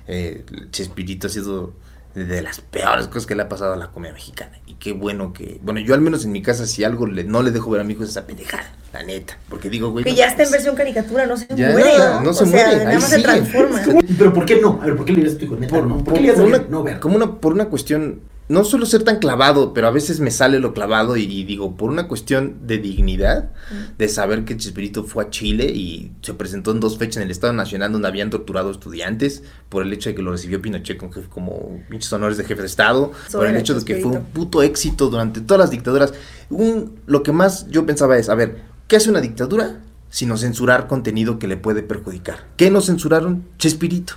eh, 0.05 0.45
Chespirito 0.69 1.27
ha 1.27 1.29
sido 1.29 1.73
de 2.15 2.41
las 2.41 2.61
peores 2.61 3.07
cosas 3.07 3.25
que 3.25 3.35
le 3.35 3.43
ha 3.43 3.49
pasado 3.49 3.73
a 3.73 3.75
la 3.75 3.91
comedia 3.91 4.13
mexicana. 4.13 4.57
Y 4.65 4.75
qué 4.75 4.93
bueno 4.93 5.33
que. 5.33 5.59
Bueno, 5.61 5.81
yo 5.81 5.93
al 5.93 6.01
menos 6.01 6.23
en 6.23 6.31
mi 6.31 6.41
casa, 6.41 6.65
si 6.65 6.83
algo 6.83 7.05
le, 7.05 7.25
no 7.25 7.43
le 7.43 7.51
dejo 7.51 7.69
ver 7.69 7.81
a 7.81 7.83
mi 7.83 7.93
hijo 7.93 8.03
es 8.03 8.09
esa 8.09 8.25
pendejada, 8.25 8.71
la 8.93 9.03
neta. 9.03 9.37
Porque 9.49 9.69
digo, 9.69 9.91
güey. 9.91 10.05
Que 10.05 10.15
ya 10.15 10.27
está 10.27 10.43
en 10.43 10.51
versión 10.51 10.75
caricatura, 10.75 11.25
no 11.25 11.35
se 11.35 11.47
muere. 11.53 11.97
No, 11.97 12.21
no 12.21 12.33
se 12.33 12.45
muere. 12.45 12.85
Nada 12.85 12.99
más 12.99 13.09
se 13.09 13.21
transforma. 13.21 13.81
Pero 14.17 14.33
¿por 14.33 14.45
qué 14.45 14.61
no? 14.61 14.79
A 14.81 14.85
ver, 14.85 14.95
¿por 14.95 15.05
qué 15.05 15.11
le 15.11 15.17
dirías 15.17 15.35
a 15.35 15.39
tu 15.39 15.45
hijo? 15.45 15.55
Neta, 15.57 15.75
por, 15.75 15.87
no. 15.87 16.03
¿Por, 16.03 16.13
qué 16.13 16.21
le 16.21 16.33
por 16.33 16.43
una, 16.43 16.57
no 16.69 16.83
ver? 16.83 16.99
Como 16.99 17.17
una, 17.17 17.35
por 17.35 17.53
una 17.53 17.65
cuestión 17.65 18.21
no 18.47 18.63
suelo 18.63 18.85
ser 18.85 19.03
tan 19.03 19.17
clavado, 19.17 19.73
pero 19.73 19.87
a 19.87 19.91
veces 19.91 20.19
me 20.19 20.29
sale 20.29 20.59
lo 20.59 20.73
clavado 20.73 21.17
y, 21.17 21.43
digo, 21.43 21.75
por 21.75 21.89
una 21.89 22.07
cuestión 22.07 22.67
de 22.67 22.77
dignidad, 22.77 23.51
de 23.97 24.07
saber 24.07 24.45
que 24.45 24.55
Chespirito 24.55 25.03
fue 25.03 25.23
a 25.23 25.29
Chile 25.31 25.65
y 25.65 26.11
se 26.21 26.35
presentó 26.35 26.71
en 26.71 26.79
dos 26.79 26.99
fechas 26.99 27.17
en 27.17 27.23
el 27.23 27.31
Estado 27.31 27.53
Nacional 27.53 27.91
donde 27.91 28.07
habían 28.07 28.29
torturado 28.29 28.69
estudiantes, 28.69 29.41
por 29.69 29.81
el 29.81 29.91
hecho 29.93 30.09
de 30.09 30.15
que 30.15 30.21
lo 30.21 30.31
recibió 30.31 30.61
Pinochet 30.61 30.97
con 30.97 31.09
como 31.09 31.81
pinches 31.89 32.13
honores 32.13 32.37
de 32.37 32.43
jefe 32.43 32.61
de 32.61 32.67
Estado, 32.67 33.11
por 33.31 33.47
el 33.47 33.55
hecho 33.55 33.73
de 33.73 33.83
que 33.83 33.95
fue 33.97 34.11
un 34.11 34.25
puto 34.25 34.61
éxito 34.61 35.09
durante 35.09 35.41
todas 35.41 35.61
las 35.61 35.71
dictaduras. 35.71 36.13
Un, 36.49 36.99
lo 37.07 37.23
que 37.23 37.31
más 37.31 37.67
yo 37.69 37.85
pensaba 37.85 38.17
es, 38.17 38.29
a 38.29 38.35
ver, 38.35 38.61
¿qué 38.87 38.97
hace 38.97 39.09
una 39.09 39.21
dictadura? 39.21 39.81
Sino 40.09 40.37
censurar 40.37 40.87
contenido 40.87 41.39
que 41.39 41.47
le 41.47 41.57
puede 41.57 41.81
perjudicar. 41.81 42.45
¿Qué 42.57 42.69
nos 42.69 42.85
censuraron? 42.85 43.43
Chespirito. 43.57 44.13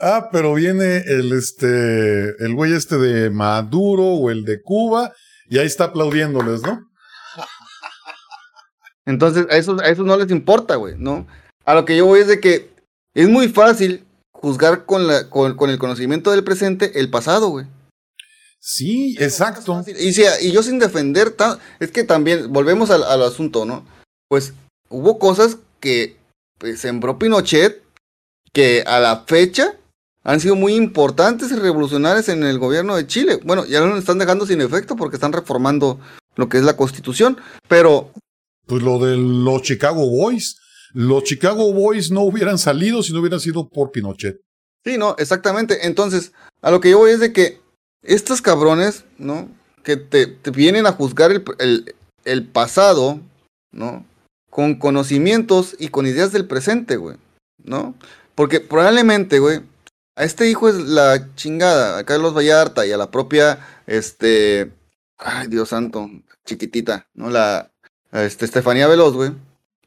Ah, 0.01 0.29
pero 0.31 0.53
viene 0.55 0.97
el 1.05 1.31
este, 1.33 2.29
el 2.43 2.55
güey 2.55 2.73
este 2.73 2.97
de 2.97 3.29
Maduro 3.29 4.03
o 4.03 4.31
el 4.31 4.43
de 4.45 4.61
Cuba 4.61 5.13
y 5.49 5.59
ahí 5.59 5.67
está 5.67 5.85
aplaudiéndoles, 5.85 6.61
¿no? 6.63 6.87
Entonces, 9.05 9.47
a 9.49 9.57
eso, 9.57 9.79
a 9.79 9.87
eso 9.89 10.03
no 10.03 10.15
les 10.17 10.31
importa, 10.31 10.75
güey, 10.75 10.95
¿no? 10.97 11.27
A 11.65 11.73
lo 11.73 11.85
que 11.85 11.97
yo 11.97 12.05
voy 12.05 12.19
es 12.21 12.27
de 12.27 12.39
que 12.39 12.71
es 13.13 13.27
muy 13.27 13.49
fácil 13.49 14.05
juzgar 14.31 14.85
con, 14.85 15.07
la, 15.07 15.29
con, 15.29 15.55
con 15.55 15.69
el 15.69 15.77
conocimiento 15.79 16.31
del 16.31 16.43
presente 16.43 16.99
el 16.99 17.09
pasado, 17.09 17.49
güey. 17.49 17.65
Sí, 18.59 19.15
exacto. 19.19 19.83
Y, 19.99 20.13
si- 20.13 20.23
y 20.41 20.51
yo 20.51 20.61
sin 20.61 20.77
defender, 20.79 21.31
ta- 21.31 21.59
es 21.79 21.91
que 21.91 22.03
también, 22.03 22.51
volvemos 22.53 22.91
al, 22.91 23.03
al 23.03 23.23
asunto, 23.23 23.65
¿no? 23.65 23.85
Pues 24.29 24.53
hubo 24.89 25.17
cosas 25.19 25.57
que 25.79 26.17
pues, 26.59 26.79
sembró 26.79 27.17
Pinochet 27.17 27.81
que 28.53 28.83
a 28.85 28.99
la 28.99 29.23
fecha 29.27 29.73
han 30.23 30.39
sido 30.39 30.55
muy 30.55 30.75
importantes 30.75 31.51
y 31.51 31.55
revolucionarias 31.55 32.29
en 32.29 32.43
el 32.43 32.59
gobierno 32.59 32.95
de 32.95 33.07
Chile. 33.07 33.39
Bueno, 33.43 33.65
ya 33.65 33.81
lo 33.81 33.97
están 33.97 34.17
dejando 34.19 34.45
sin 34.45 34.61
efecto 34.61 34.95
porque 34.95 35.15
están 35.15 35.33
reformando 35.33 35.99
lo 36.35 36.47
que 36.49 36.57
es 36.57 36.63
la 36.63 36.77
constitución, 36.77 37.37
pero 37.67 38.11
Pues 38.67 38.83
lo 38.83 38.99
de 38.99 39.17
los 39.17 39.61
Chicago 39.63 40.09
Boys. 40.09 40.57
Los 40.93 41.23
Chicago 41.23 41.71
Boys 41.73 42.11
no 42.11 42.21
hubieran 42.21 42.57
salido 42.57 43.01
si 43.03 43.13
no 43.13 43.19
hubieran 43.21 43.39
sido 43.39 43.67
por 43.69 43.91
Pinochet. 43.91 44.39
Sí, 44.85 44.97
no, 44.97 45.15
exactamente. 45.17 45.85
Entonces, 45.87 46.31
a 46.61 46.71
lo 46.71 46.79
que 46.81 46.89
yo 46.91 46.97
voy 46.99 47.11
es 47.11 47.19
de 47.19 47.31
que 47.33 47.59
estos 48.03 48.41
cabrones, 48.41 49.05
¿no? 49.17 49.49
Que 49.83 49.95
te, 49.97 50.27
te 50.27 50.51
vienen 50.51 50.85
a 50.87 50.91
juzgar 50.91 51.31
el, 51.31 51.43
el- 51.59 51.95
el 52.25 52.45
pasado, 52.45 53.19
¿no? 53.71 54.05
Con 54.49 54.75
conocimientos 54.75 55.75
y 55.79 55.87
con 55.89 56.05
ideas 56.05 56.31
del 56.31 56.45
presente, 56.45 56.97
güey, 56.97 57.17
¿no? 57.63 57.95
Porque 58.35 58.59
probablemente, 58.59 59.39
güey, 59.39 59.61
a 60.15 60.23
este 60.23 60.49
hijo 60.49 60.69
es 60.69 60.75
la 60.75 61.33
chingada, 61.35 61.97
a 61.99 62.03
Carlos 62.05 62.35
Vallarta 62.35 62.85
y 62.85 62.91
a 62.91 62.97
la 62.97 63.11
propia, 63.11 63.59
este, 63.87 64.71
ay, 65.17 65.47
Dios 65.47 65.69
santo, 65.69 66.09
chiquitita, 66.45 67.07
¿no? 67.13 67.29
La, 67.29 67.71
este, 68.11 68.45
Estefanía 68.45 68.87
Veloz, 68.87 69.13
güey. 69.13 69.31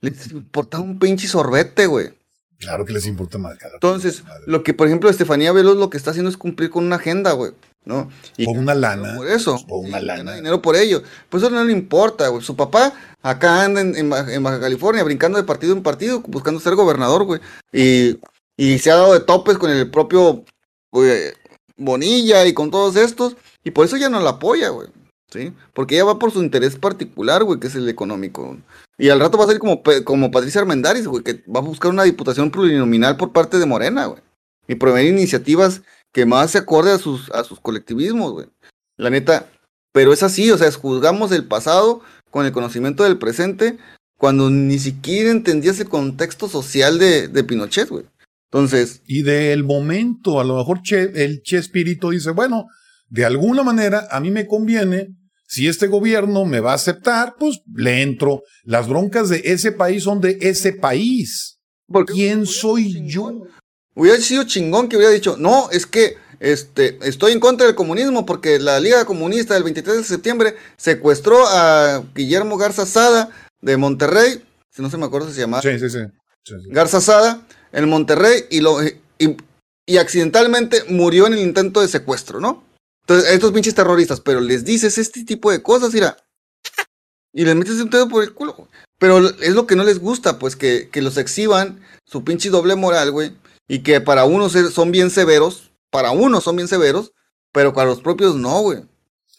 Les 0.01 0.31
importa 0.33 0.81
un 0.81 0.99
pinche 0.99 1.27
sorbete, 1.29 1.87
güey. 1.87 2.13
Claro 2.59 2.85
que 2.85 2.93
les 2.93 3.07
importa 3.07 3.37
más. 3.37 3.59
cara. 3.59 3.75
Entonces, 3.75 4.23
Madre. 4.25 4.45
lo 4.47 4.63
que 4.63 4.73
por 4.75 4.87
ejemplo 4.87 5.11
Estefanía 5.11 5.53
Veloz 5.53 5.77
lo 5.77 5.91
que 5.91 5.97
está 5.97 6.11
haciendo 6.11 6.31
es 6.31 6.37
cumplir 6.37 6.71
con 6.71 6.85
una 6.85 6.97
agenda, 6.97 7.33
güey, 7.33 7.53
¿no? 7.85 8.09
Y 8.37 8.47
Por 8.47 8.57
una 8.57 8.75
lana. 8.75 9.17
por 9.17 9.27
eso. 9.29 9.59
Por 9.67 9.81
una 9.85 9.99
gana 10.01 10.15
lana. 10.17 10.35
dinero 10.37 10.63
por 10.63 10.77
ello. 10.77 11.03
Pues 11.29 11.43
eso 11.43 11.51
no 11.51 11.65
le 11.65 11.73
importa, 11.73 12.29
güey. 12.29 12.43
Su 12.43 12.57
papá 12.57 12.95
acá 13.23 13.65
anda 13.65 13.81
en, 13.81 13.95
en 13.97 14.09
Baja 14.43 14.61
California 14.61 15.03
brincando 15.05 15.37
de 15.37 15.45
partido 15.45 15.75
en 15.75 15.83
partido 15.83 16.21
buscando 16.21 16.61
ser 16.61 16.75
gobernador, 16.75 17.25
güey. 17.25 17.41
Y, 17.73 18.19
y 18.57 18.79
se 18.79 18.91
ha 18.91 18.97
dado 18.97 19.15
de 19.15 19.21
topes 19.21 19.59
con 19.59 19.71
el 19.71 19.91
propio 19.91 20.45
Bonilla 21.77 22.47
y 22.47 22.55
con 22.55 22.71
todos 22.71 22.97
estos. 22.97 23.37
Y 23.65 23.71
por 23.71 23.87
eso 23.87 23.97
ya 23.97 24.09
no 24.09 24.21
la 24.21 24.31
apoya, 24.31 24.69
güey. 24.69 24.89
¿Sí? 25.31 25.53
Porque 25.73 25.97
ella 25.97 26.05
va 26.05 26.19
por 26.19 26.31
su 26.31 26.43
interés 26.43 26.77
particular, 26.77 27.43
güey, 27.43 27.59
que 27.59 27.67
es 27.67 27.75
el 27.75 27.89
económico. 27.89 28.57
Y 28.99 29.09
al 29.09 29.19
rato 29.19 29.37
va 29.37 29.45
a 29.45 29.49
ser 29.49 29.59
como, 29.59 29.83
como 30.05 30.31
Patricia 30.31 30.61
Armendáriz, 30.61 31.07
güey, 31.07 31.25
que 31.25 31.43
va 31.51 31.59
a 31.59 31.65
buscar 31.65 31.91
una 31.91 32.05
diputación 32.05 32.51
plurinominal 32.51 33.17
por 33.17 33.33
parte 33.33 33.59
de 33.59 33.67
Morena, 33.67 34.07
güey. 34.07 34.23
Y 34.69 34.77
promover 34.77 35.07
iniciativas 35.07 35.83
que 36.13 36.25
más 36.25 36.53
se 36.53 36.59
acorde 36.59 36.93
a 36.93 36.99
sus, 36.99 37.31
a 37.33 37.43
sus 37.43 37.59
colectivismos, 37.59 38.33
güey. 38.33 38.47
La 38.97 39.11
neta, 39.11 39.51
pero 39.93 40.13
es 40.13 40.23
así, 40.23 40.53
o 40.53 40.59
sea, 40.59 40.69
es 40.69 40.77
juzgamos 40.77 41.33
el 41.33 41.49
pasado 41.49 42.01
con 42.31 42.47
el 42.47 42.53
conocimiento 42.53 43.03
del 43.03 43.19
presente 43.19 43.77
cuando 44.17 44.49
ni 44.49 44.79
siquiera 44.79 45.31
entendías 45.31 45.81
el 45.81 45.89
contexto 45.89 46.49
social 46.49 46.99
de, 47.01 47.27
de 47.27 47.45
Pinochet, 47.45 47.89
güey. 47.89 48.05
Entonces, 48.55 49.03
Y 49.07 49.23
del 49.23 49.65
momento, 49.65 50.39
a 50.39 50.45
lo 50.45 50.57
mejor 50.57 50.81
Che- 50.81 51.11
el 51.25 51.43
Che 51.43 51.59
Espíritu 51.59 52.11
dice, 52.11 52.31
bueno, 52.31 52.67
de 53.09 53.25
alguna 53.25 53.65
manera 53.65 54.07
a 54.13 54.21
mí 54.21 54.31
me 54.31 54.47
conviene, 54.47 55.09
si 55.49 55.67
este 55.67 55.89
gobierno 55.89 56.45
me 56.45 56.61
va 56.61 56.71
a 56.71 56.77
aceptar, 56.77 57.35
pues 57.37 57.61
le 57.75 58.03
entro. 58.03 58.43
Las 58.63 58.89
broncas 58.89 59.29
de 59.29 59.43
ese 59.45 59.73
país 59.73 60.05
son 60.05 60.21
de 60.21 60.39
ese 60.41 60.73
país. 60.73 61.59
porque 61.89 62.13
¿Quién 62.13 62.47
soy 62.47 63.05
yo? 63.11 63.43
Hubiera 63.97 64.19
sido 64.21 64.45
chingón 64.45 64.89
que 64.89 64.97
hubiera 64.99 65.13
dicho, 65.13 65.37
no, 65.37 65.69
es 65.71 65.85
que 65.85 66.15
este, 66.39 66.97
estoy 67.03 67.33
en 67.33 67.41
contra 67.41 67.67
del 67.67 67.75
comunismo 67.75 68.25
porque 68.25 68.61
la 68.61 68.79
Liga 68.79 69.05
Comunista 69.05 69.55
del 69.55 69.65
23 69.65 69.97
de 69.97 70.05
septiembre 70.05 70.55
secuestró 70.77 71.45
a 71.49 72.05
Guillermo 72.15 72.57
Garza 72.57 72.87
Sada 72.87 73.31
de 73.61 73.77
Monterrey, 73.77 74.43
si 74.71 74.81
no 74.81 74.91
se 74.91 74.97
me 74.97 75.07
acuerdo 75.07 75.29
si 75.29 75.35
se 75.35 75.41
llamaba. 75.41 75.63
Sí, 75.63 75.77
sí, 75.81 75.91
sí. 75.91 75.99
Sí, 76.45 76.55
sí. 76.63 76.69
Garza 76.71 77.01
Sada 77.01 77.47
en 77.75 77.89
Monterrey 77.89 78.45
y, 78.51 78.61
lo, 78.61 78.79
y, 79.19 79.97
accidentalmente 79.99 80.85
murió 80.89 81.27
en 81.27 81.35
el 81.35 81.41
intento 81.41 81.81
de 81.81 81.89
secuestro, 81.89 82.41
¿no? 82.41 82.65
Entonces, 83.03 83.31
estos 83.33 83.53
pinches 83.53 83.75
terroristas, 83.75 84.21
pero 84.21 84.41
les 84.41 84.65
dices 84.65 84.97
este 84.97 85.25
tipo 85.25 85.51
de 85.51 85.63
cosas, 85.63 85.93
mira, 85.93 86.17
y 87.33 87.45
les 87.45 87.55
metes 87.55 87.81
un 87.81 87.91
dedo 87.91 88.09
por 88.09 88.23
el 88.23 88.33
culo. 88.33 88.69
Pero 88.99 89.19
es 89.19 89.55
lo 89.55 89.67
que 89.67 89.77
no 89.77 89.85
les 89.85 89.99
gusta, 89.99 90.39
pues 90.39 90.57
que, 90.57 90.89
que 90.91 91.03
los 91.03 91.19
exhiban 91.19 91.81
su 92.07 92.25
pinche 92.25 92.49
doble 92.49 92.77
moral, 92.77 93.11
güey, 93.11 93.33
y 93.69 93.81
que 93.81 94.01
para 94.01 94.25
unos 94.25 94.53
son 94.73 94.93
bien 94.93 95.11
severos, 95.11 95.73
para 95.91 96.13
unos 96.13 96.45
son 96.45 96.57
bien 96.57 96.69
severos, 96.69 97.13
pero 97.53 97.75
para 97.75 97.91
los 97.91 98.01
propios 98.01 98.37
no, 98.37 98.63
güey, 98.63 98.85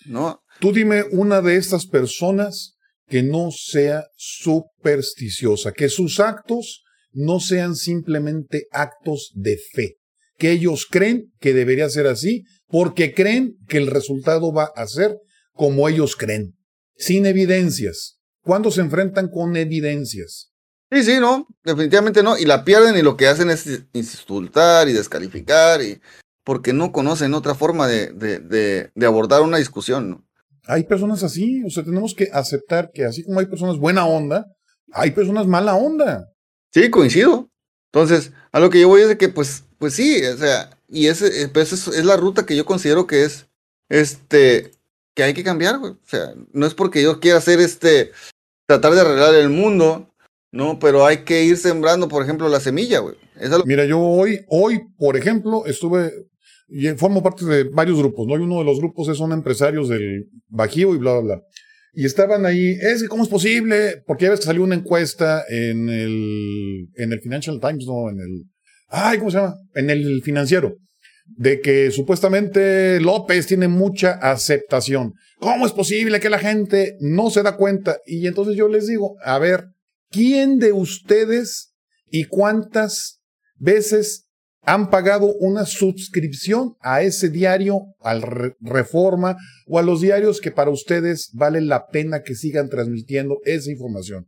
¿no? 0.06 0.44
Tú 0.60 0.72
dime 0.72 1.06
una 1.12 1.42
de 1.42 1.56
estas 1.56 1.88
personas 1.88 2.78
que 3.08 3.24
no 3.24 3.50
sea 3.52 4.06
supersticiosa, 4.18 5.72
que 5.72 5.90
sus 5.90 6.20
actos 6.20 6.85
no 7.16 7.40
sean 7.40 7.76
simplemente 7.76 8.68
actos 8.72 9.32
de 9.34 9.58
fe, 9.58 9.96
que 10.38 10.52
ellos 10.52 10.86
creen 10.90 11.32
que 11.40 11.54
debería 11.54 11.90
ser 11.90 12.08
así 12.08 12.44
porque 12.68 13.14
creen 13.14 13.56
que 13.68 13.78
el 13.78 13.88
resultado 13.88 14.54
va 14.54 14.72
a 14.76 14.86
ser 14.86 15.18
como 15.54 15.88
ellos 15.88 16.16
creen, 16.16 16.56
sin 16.96 17.26
evidencias. 17.26 18.20
¿Cuándo 18.42 18.70
se 18.70 18.82
enfrentan 18.82 19.30
con 19.30 19.56
evidencias? 19.56 20.52
Sí, 20.92 21.04
sí, 21.04 21.20
no, 21.20 21.48
definitivamente 21.64 22.22
no. 22.22 22.38
Y 22.38 22.46
la 22.46 22.64
pierden 22.64 22.96
y 22.96 23.02
lo 23.02 23.18
que 23.18 23.28
hacen 23.28 23.50
es 23.50 23.86
insultar 23.94 24.88
y 24.88 24.94
descalificar 24.94 25.82
y 25.82 26.00
porque 26.44 26.74
no 26.74 26.92
conocen 26.92 27.34
otra 27.34 27.56
forma 27.56 27.88
de, 27.88 28.12
de, 28.12 28.40
de, 28.40 28.92
de 28.94 29.06
abordar 29.06 29.42
una 29.42 29.58
discusión, 29.58 30.10
¿no? 30.10 30.26
Hay 30.68 30.84
personas 30.84 31.24
así, 31.24 31.64
o 31.64 31.70
sea, 31.70 31.84
tenemos 31.84 32.14
que 32.14 32.30
aceptar 32.34 32.92
que 32.94 33.06
así 33.06 33.24
como 33.24 33.40
hay 33.40 33.46
personas 33.46 33.78
buena 33.78 34.06
onda, 34.06 34.46
hay 34.92 35.12
personas 35.12 35.48
mala 35.48 35.76
onda. 35.76 36.26
Sí, 36.76 36.90
coincido. 36.90 37.50
Entonces, 37.94 38.34
a 38.52 38.60
lo 38.60 38.70
que 38.70 38.82
yo 38.82 38.90
voy 38.90 39.02
es 39.02 39.08
de 39.08 39.18
que, 39.18 39.30
pues, 39.30 39.64
pues 39.80 39.94
sí, 39.94 40.22
o 40.26 40.36
sea, 40.36 40.78
y 40.90 41.08
ese, 41.08 41.44
eh, 41.44 41.48
pues 41.48 41.72
es, 41.72 41.88
es 41.88 42.04
la 42.04 42.18
ruta 42.18 42.46
que 42.46 42.54
yo 42.54 42.66
considero 42.66 43.08
que 43.08 43.24
es, 43.24 43.48
este, 43.88 44.72
que 45.14 45.24
hay 45.24 45.34
que 45.34 45.46
cambiar, 45.46 45.80
güey. 45.80 45.94
O 45.94 46.00
sea, 46.04 46.34
no 46.52 46.66
es 46.66 46.74
porque 46.74 47.02
yo 47.02 47.22
quiera 47.22 47.38
hacer 47.38 47.62
este, 47.62 48.12
tratar 48.68 48.94
de 48.94 49.00
arreglar 49.00 49.36
el 49.36 49.48
mundo, 49.48 50.10
¿no? 50.52 50.78
Pero 50.78 51.06
hay 51.06 51.20
que 51.20 51.46
ir 51.46 51.56
sembrando, 51.56 52.10
por 52.10 52.22
ejemplo, 52.22 52.50
la 52.50 52.60
semilla, 52.60 53.00
güey. 53.00 53.16
Mira, 53.66 53.86
yo 53.86 54.02
hoy, 54.02 54.44
hoy, 54.50 54.82
por 54.98 55.16
ejemplo, 55.16 55.66
estuve, 55.68 56.28
y 56.68 56.90
formo 56.90 57.24
parte 57.24 57.46
de 57.46 57.64
varios 57.64 57.98
grupos, 58.00 58.28
¿no? 58.28 58.36
Y 58.36 58.42
uno 58.42 58.58
de 58.60 58.66
los 58.66 58.80
grupos 58.80 59.08
es 59.08 59.18
son 59.18 59.32
empresarios 59.32 59.88
del 59.88 60.30
Bajío 60.50 60.94
y 60.94 60.98
bla, 60.98 61.14
bla, 61.14 61.22
bla. 61.22 61.44
Y 61.96 62.06
estaban 62.06 62.46
ahí, 62.46 62.78
es 62.82 63.02
que 63.02 63.08
cómo 63.08 63.24
es 63.24 63.30
posible, 63.30 64.04
porque 64.06 64.26
ya 64.26 64.32
ves 64.32 64.42
que 64.42 64.48
salió 64.48 64.64
una 64.64 64.76
encuesta 64.76 65.46
en 65.48 65.88
el, 65.88 66.90
en 66.96 67.14
el 67.14 67.22
Financial 67.22 67.60
Times, 67.62 67.86
no, 67.88 68.10
en 68.10 68.20
el, 68.20 68.44
ay, 68.90 69.18
¿cómo 69.18 69.32
se 69.32 69.38
llama? 69.38 69.56
En 69.76 69.90
el 69.90 70.22
financiero, 70.22 70.76
de 71.26 71.62
que 71.62 71.92
supuestamente 71.92 73.00
López 73.00 73.48
tiene 73.48 73.70
mucha 73.70 74.12
aceptación. 74.12 75.14
¿Cómo 75.40 75.66
es 75.66 75.72
posible 75.72 76.20
que 76.20 76.30
la 76.30 76.40
gente 76.40 76.98
no 77.00 77.30
se 77.30 77.44
da 77.44 77.56
cuenta? 77.56 77.98
Y 78.06 78.28
entonces 78.28 78.58
yo 78.58 78.68
les 78.68 78.88
digo, 78.88 79.16
a 79.24 79.40
ver, 79.40 79.66
¿quién 80.12 80.60
de 80.60 80.74
ustedes 80.74 81.74
y 82.10 82.26
cuántas 82.26 83.22
veces 83.56 84.25
han 84.66 84.90
pagado 84.90 85.34
una 85.40 85.66
suscripción 85.66 86.76
a 86.80 87.02
ese 87.02 87.30
diario, 87.30 87.82
al 88.02 88.22
Re- 88.22 88.56
Reforma 88.60 89.38
o 89.68 89.80
a 89.80 89.84
los 89.84 90.02
diarios 90.02 90.42
que 90.42 90.52
para 90.52 90.72
ustedes 90.72 91.30
vale 91.34 91.62
la 91.62 91.88
pena 91.88 92.22
que 92.24 92.36
sigan 92.36 92.70
transmitiendo 92.70 93.38
esa 93.46 93.72
información. 93.72 94.26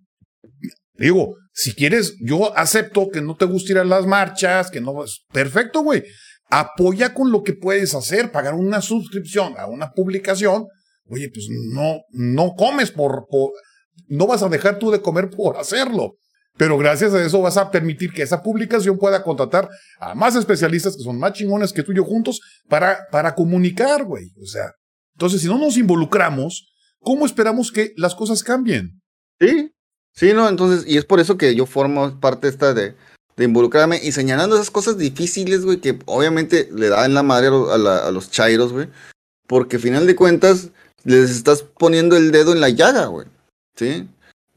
Digo, 0.93 1.35
si 1.53 1.73
quieres, 1.73 2.15
yo 2.21 2.57
acepto 2.57 3.09
que 3.09 3.21
no 3.21 3.35
te 3.35 3.45
guste 3.45 3.73
ir 3.73 3.77
a 3.79 3.83
las 3.83 4.05
marchas, 4.07 4.71
que 4.71 4.81
no, 4.81 4.95
perfecto, 5.31 5.81
güey. 5.81 6.03
Apoya 6.49 7.13
con 7.13 7.31
lo 7.31 7.43
que 7.43 7.53
puedes 7.53 7.93
hacer, 7.93 8.31
pagar 8.31 8.55
una 8.55 8.81
suscripción 8.81 9.53
a 9.57 9.67
una 9.67 9.91
publicación. 9.91 10.65
Oye, 11.09 11.29
pues 11.33 11.47
no, 11.73 12.01
no 12.11 12.53
comes 12.55 12.91
por, 12.91 13.27
no 14.07 14.27
vas 14.27 14.43
a 14.43 14.49
dejar 14.49 14.79
tú 14.79 14.89
de 14.91 15.01
comer 15.01 15.29
por 15.29 15.57
hacerlo. 15.57 16.15
Pero 16.57 16.77
gracias 16.77 17.13
a 17.13 17.23
eso 17.23 17.41
vas 17.41 17.57
a 17.57 17.69
permitir 17.69 18.11
que 18.11 18.23
esa 18.23 18.41
publicación 18.41 18.97
pueda 18.97 19.23
contratar 19.23 19.69
a 19.99 20.15
más 20.15 20.35
especialistas 20.35 20.97
que 20.97 21.03
son 21.03 21.19
más 21.19 21.33
chingones 21.33 21.71
que 21.71 21.83
tú 21.83 21.91
y 21.91 21.95
yo 21.95 22.03
juntos 22.03 22.41
para, 22.67 23.07
para 23.11 23.35
comunicar, 23.35 24.03
güey. 24.03 24.31
O 24.41 24.45
sea, 24.45 24.71
entonces 25.13 25.41
si 25.41 25.47
no 25.47 25.59
nos 25.59 25.77
involucramos, 25.77 26.67
¿cómo 26.99 27.25
esperamos 27.25 27.71
que 27.71 27.93
las 27.95 28.15
cosas 28.15 28.43
cambien? 28.43 28.99
Sí, 29.39 29.71
sí, 30.13 30.33
no, 30.33 30.49
entonces, 30.49 30.83
y 30.87 30.97
es 30.97 31.05
por 31.05 31.19
eso 31.19 31.37
que 31.37 31.53
yo 31.53 31.67
formo 31.67 32.19
parte 32.19 32.47
esta 32.47 32.73
de, 32.73 32.95
involucrarme 33.37 33.99
y 34.01 34.11
señalando 34.11 34.55
esas 34.55 34.71
cosas 34.71 34.97
difíciles, 34.97 35.63
güey, 35.63 35.79
que 35.79 35.99
obviamente 36.05 36.69
le 36.73 36.89
da 36.89 37.05
en 37.05 37.13
la 37.13 37.21
madre 37.21 37.49
a, 37.49 38.07
a 38.07 38.11
los 38.11 38.31
chairos, 38.31 38.73
güey, 38.73 38.89
porque 39.45 39.75
al 39.75 39.81
final 39.83 40.07
de 40.07 40.15
cuentas 40.15 40.69
les 41.03 41.29
estás 41.29 41.61
poniendo 41.61 42.17
el 42.17 42.31
dedo 42.31 42.51
en 42.51 42.61
la 42.61 42.69
llaga, 42.69 43.05
güey, 43.05 43.27
¿sí? 43.75 44.09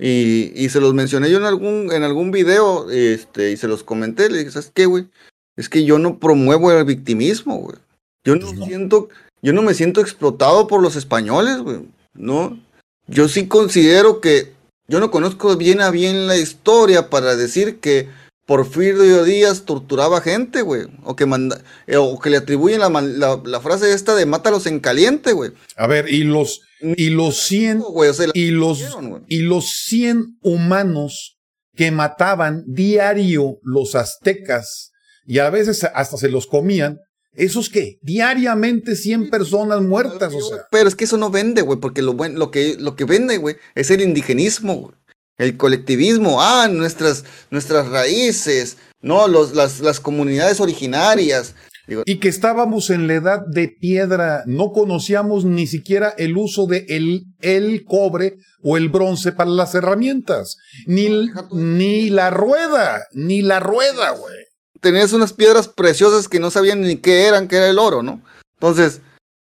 Y, 0.02 0.52
y 0.54 0.70
se 0.70 0.80
los 0.80 0.94
mencioné 0.94 1.30
yo 1.30 1.36
en 1.36 1.44
algún, 1.44 1.92
en 1.92 2.02
algún 2.04 2.30
video, 2.30 2.90
este, 2.90 3.52
y 3.52 3.56
se 3.58 3.68
los 3.68 3.84
comenté, 3.84 4.30
le 4.30 4.38
dije, 4.38 4.50
¿sabes 4.50 4.72
qué, 4.74 4.86
güey? 4.86 5.08
Es 5.56 5.68
que 5.68 5.84
yo 5.84 5.98
no 5.98 6.18
promuevo 6.18 6.72
el 6.72 6.84
victimismo, 6.84 7.58
güey. 7.58 7.76
Yo 8.24 8.34
no, 8.36 8.50
no. 8.52 8.64
siento 8.66 9.08
yo 9.42 9.52
no 9.52 9.62
me 9.62 9.74
siento 9.74 10.00
explotado 10.00 10.66
por 10.66 10.82
los 10.82 10.96
españoles, 10.96 11.58
güey, 11.58 11.80
¿no? 12.14 12.58
Yo 13.06 13.28
sí 13.28 13.46
considero 13.46 14.20
que 14.20 14.52
yo 14.88 15.00
no 15.00 15.10
conozco 15.10 15.56
bien 15.56 15.80
a 15.80 15.90
bien 15.90 16.26
la 16.26 16.36
historia 16.36 17.10
para 17.10 17.36
decir 17.36 17.78
que 17.80 18.08
Porfirio 18.46 19.22
Díaz 19.24 19.64
torturaba 19.64 20.20
gente, 20.20 20.62
güey, 20.62 20.88
o 21.04 21.14
que 21.14 21.24
manda, 21.26 21.60
eh, 21.86 21.96
o 21.96 22.18
que 22.18 22.30
le 22.30 22.38
atribuyen 22.38 22.80
la- 22.80 23.40
la 23.44 23.60
frase 23.60 23.92
esta 23.92 24.14
de 24.14 24.26
mátalos 24.26 24.66
en 24.66 24.80
caliente, 24.80 25.32
güey. 25.32 25.52
A 25.76 25.86
ver, 25.86 26.08
y 26.08 26.24
los, 26.24 26.62
y 26.82 27.10
los 27.10 27.38
100, 27.42 27.80
Güey, 27.80 28.10
o 28.10 28.14
sea, 28.14 28.26
la- 28.26 28.32
y 28.34 28.50
los, 28.50 28.80
y 29.28 29.38
los 29.40 29.70
100 29.84 30.38
humanos 30.42 31.36
que 31.76 31.90
mataban 31.90 32.64
diario 32.66 33.58
los 33.62 33.94
aztecas 33.94 34.90
y 35.26 35.38
a 35.38 35.50
veces 35.50 35.84
hasta 35.84 36.16
se 36.16 36.28
los 36.28 36.46
comían, 36.46 36.98
¿esos 37.32 37.70
qué? 37.70 37.98
Diariamente 38.02 38.96
100 38.96 39.30
personas 39.30 39.80
muertas, 39.82 40.32
o 40.34 40.40
sea. 40.40 40.58
Pero 40.70 40.88
es 40.88 40.94
que 40.96 41.04
eso 41.04 41.16
no 41.16 41.30
vende, 41.30 41.62
güey, 41.62 41.78
porque 41.78 42.02
lo, 42.02 42.14
buen, 42.14 42.38
lo, 42.38 42.50
que, 42.50 42.76
lo 42.78 42.96
que 42.96 43.04
vende, 43.04 43.36
güey, 43.36 43.56
es 43.74 43.90
el 43.90 44.00
indigenismo. 44.00 44.92
El 45.38 45.56
colectivismo, 45.56 46.42
ah, 46.42 46.68
nuestras, 46.68 47.24
nuestras 47.50 47.88
raíces, 47.88 48.76
no, 49.00 49.26
los, 49.26 49.54
las, 49.54 49.80
las 49.80 49.98
comunidades 50.00 50.60
originarias. 50.60 51.54
Digo, 51.90 52.02
Y 52.06 52.20
que 52.20 52.28
estábamos 52.28 52.88
en 52.90 53.08
la 53.08 53.14
edad 53.14 53.44
de 53.44 53.66
piedra, 53.66 54.44
no 54.46 54.70
conocíamos 54.70 55.44
ni 55.44 55.66
siquiera 55.66 56.14
el 56.16 56.36
uso 56.36 56.68
de 56.68 56.86
el, 56.88 57.24
el 57.40 57.84
cobre 57.84 58.36
o 58.62 58.76
el 58.76 58.88
bronce 58.90 59.32
para 59.32 59.50
las 59.50 59.74
herramientas, 59.74 60.56
ni, 60.86 61.28
ni 61.50 62.08
la 62.08 62.30
rueda, 62.30 63.02
ni 63.12 63.42
la 63.42 63.58
rueda, 63.58 64.10
güey. 64.12 64.36
tenías 64.80 65.12
unas 65.12 65.32
piedras 65.32 65.66
preciosas 65.66 66.28
que 66.28 66.38
no 66.38 66.52
sabían 66.52 66.80
ni 66.80 66.96
qué 66.96 67.26
eran, 67.26 67.48
que 67.48 67.56
era 67.56 67.68
el 67.68 67.80
oro, 67.80 68.04
¿no? 68.04 68.22
Entonces, 68.54 69.00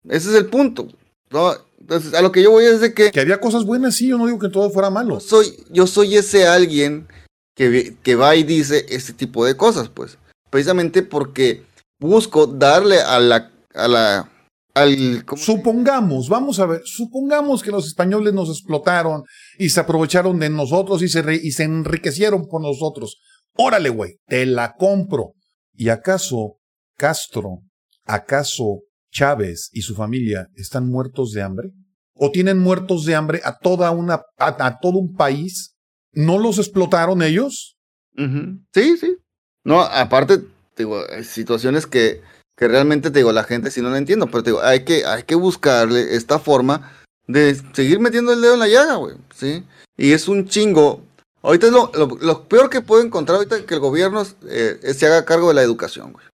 ese 0.08 0.28
es 0.30 0.36
el 0.36 0.46
punto. 0.46 0.86
¿no? 1.30 1.52
Entonces, 1.80 2.14
a 2.14 2.22
lo 2.22 2.30
que 2.30 2.44
yo 2.44 2.52
voy 2.52 2.66
es 2.66 2.80
de 2.80 2.94
que 2.94 3.10
Que 3.10 3.20
había 3.20 3.40
cosas 3.40 3.64
buenas, 3.64 3.96
sí, 3.96 4.06
yo 4.06 4.18
no 4.18 4.26
digo 4.26 4.38
que 4.38 4.50
todo 4.50 4.70
fuera 4.70 4.88
malo. 4.90 5.14
yo 5.14 5.20
soy, 5.20 5.64
yo 5.70 5.86
soy 5.88 6.16
ese 6.16 6.46
alguien 6.46 7.08
que, 7.56 7.96
que 8.04 8.14
va 8.14 8.36
y 8.36 8.44
dice 8.44 8.86
este 8.88 9.12
tipo 9.12 9.44
de 9.44 9.56
cosas, 9.56 9.88
pues. 9.88 10.16
Precisamente 10.48 11.02
porque 11.02 11.64
busco 11.98 12.46
darle 12.46 13.00
a 13.00 13.18
la, 13.20 13.50
a 13.74 13.88
la, 13.88 14.30
al, 14.74 15.24
¿cómo 15.24 15.38
se- 15.38 15.46
Supongamos, 15.46 16.28
vamos 16.28 16.58
a 16.60 16.66
ver, 16.66 16.82
supongamos 16.84 17.62
que 17.62 17.70
los 17.70 17.86
españoles 17.86 18.34
nos 18.34 18.48
explotaron 18.48 19.22
y 19.58 19.68
se 19.70 19.80
aprovecharon 19.80 20.38
de 20.38 20.50
nosotros 20.50 21.02
y 21.02 21.08
se, 21.08 21.22
re- 21.22 21.40
y 21.42 21.52
se 21.52 21.64
enriquecieron 21.64 22.46
por 22.46 22.60
nosotros. 22.62 23.18
Órale, 23.54 23.88
güey, 23.88 24.18
te 24.26 24.44
la 24.46 24.74
compro. 24.74 25.32
¿Y 25.74 25.88
acaso 25.90 26.58
Castro, 26.96 27.60
acaso 28.04 28.80
Chávez 29.10 29.70
y 29.72 29.82
su 29.82 29.94
familia 29.94 30.48
están 30.54 30.88
muertos 30.88 31.32
de 31.32 31.42
hambre? 31.42 31.70
¿O 32.14 32.30
tienen 32.30 32.58
muertos 32.58 33.04
de 33.04 33.14
hambre 33.14 33.40
a 33.44 33.58
toda 33.58 33.90
una, 33.90 34.22
a, 34.38 34.66
a 34.66 34.78
todo 34.80 34.98
un 34.98 35.14
país? 35.14 35.74
¿No 36.12 36.38
los 36.38 36.58
explotaron 36.58 37.20
ellos? 37.22 37.76
Sí, 38.72 38.96
sí. 38.96 39.16
No, 39.64 39.82
aparte, 39.82 40.38
te 40.76 40.82
digo, 40.84 41.02
hay 41.10 41.24
situaciones 41.24 41.86
que, 41.86 42.22
que 42.56 42.68
realmente, 42.68 43.10
te 43.10 43.18
digo, 43.18 43.32
la 43.32 43.44
gente 43.44 43.70
sí 43.70 43.80
no 43.80 43.90
la 43.90 43.98
entiendo, 43.98 44.26
pero 44.26 44.42
te 44.42 44.50
digo, 44.50 44.62
hay 44.62 44.84
que, 44.84 45.04
hay 45.06 45.22
que 45.24 45.34
buscarle 45.34 46.14
esta 46.14 46.38
forma 46.38 46.92
de 47.26 47.60
seguir 47.72 47.98
metiendo 47.98 48.32
el 48.32 48.40
dedo 48.42 48.54
en 48.54 48.60
la 48.60 48.68
llaga, 48.68 48.96
güey, 48.96 49.16
¿sí? 49.34 49.64
Y 49.96 50.12
es 50.12 50.28
un 50.28 50.46
chingo. 50.46 51.02
Ahorita 51.42 51.66
es 51.68 51.72
lo, 51.72 51.90
lo, 51.94 52.06
lo 52.20 52.44
peor 52.48 52.68
que 52.70 52.82
puedo 52.82 53.02
encontrar 53.02 53.36
ahorita 53.38 53.64
que 53.64 53.74
el 53.74 53.80
gobierno 53.80 54.22
eh, 54.48 54.78
se 54.96 55.06
haga 55.06 55.24
cargo 55.24 55.48
de 55.48 55.54
la 55.54 55.62
educación, 55.62 56.12
güey. 56.12 56.26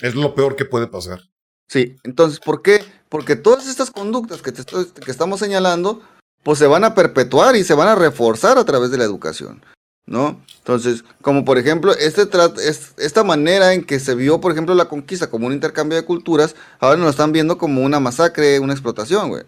Es 0.00 0.14
lo 0.14 0.34
peor 0.34 0.56
que 0.56 0.64
puede 0.64 0.86
pasar. 0.86 1.20
Sí, 1.68 1.96
entonces, 2.02 2.40
¿por 2.40 2.62
qué? 2.62 2.82
Porque 3.10 3.36
todas 3.36 3.68
estas 3.68 3.90
conductas 3.90 4.40
que, 4.42 4.50
te 4.52 4.62
estoy- 4.62 4.86
que 4.86 5.10
estamos 5.10 5.38
señalando, 5.40 6.00
pues 6.42 6.58
se 6.58 6.66
van 6.66 6.84
a 6.84 6.94
perpetuar 6.94 7.54
y 7.54 7.64
se 7.64 7.74
van 7.74 7.88
a 7.88 7.94
reforzar 7.94 8.56
a 8.58 8.64
través 8.64 8.90
de 8.90 8.98
la 8.98 9.04
educación, 9.04 9.62
¿no? 10.06 10.40
Entonces, 10.58 11.04
como 11.22 11.44
por 11.44 11.58
ejemplo, 11.58 11.92
este 11.92 12.22
esta 12.98 13.24
manera 13.24 13.74
en 13.74 13.84
que 13.84 14.00
se 14.00 14.14
vio, 14.14 14.40
por 14.40 14.52
ejemplo, 14.52 14.74
la 14.74 14.86
conquista 14.86 15.30
como 15.30 15.46
un 15.46 15.52
intercambio 15.52 15.96
de 15.96 16.04
culturas, 16.04 16.56
ahora 16.78 16.96
nos 16.96 17.04
lo 17.04 17.10
están 17.10 17.32
viendo 17.32 17.58
como 17.58 17.82
una 17.82 18.00
masacre, 18.00 18.58
una 18.60 18.72
explotación, 18.72 19.28
güey. 19.28 19.44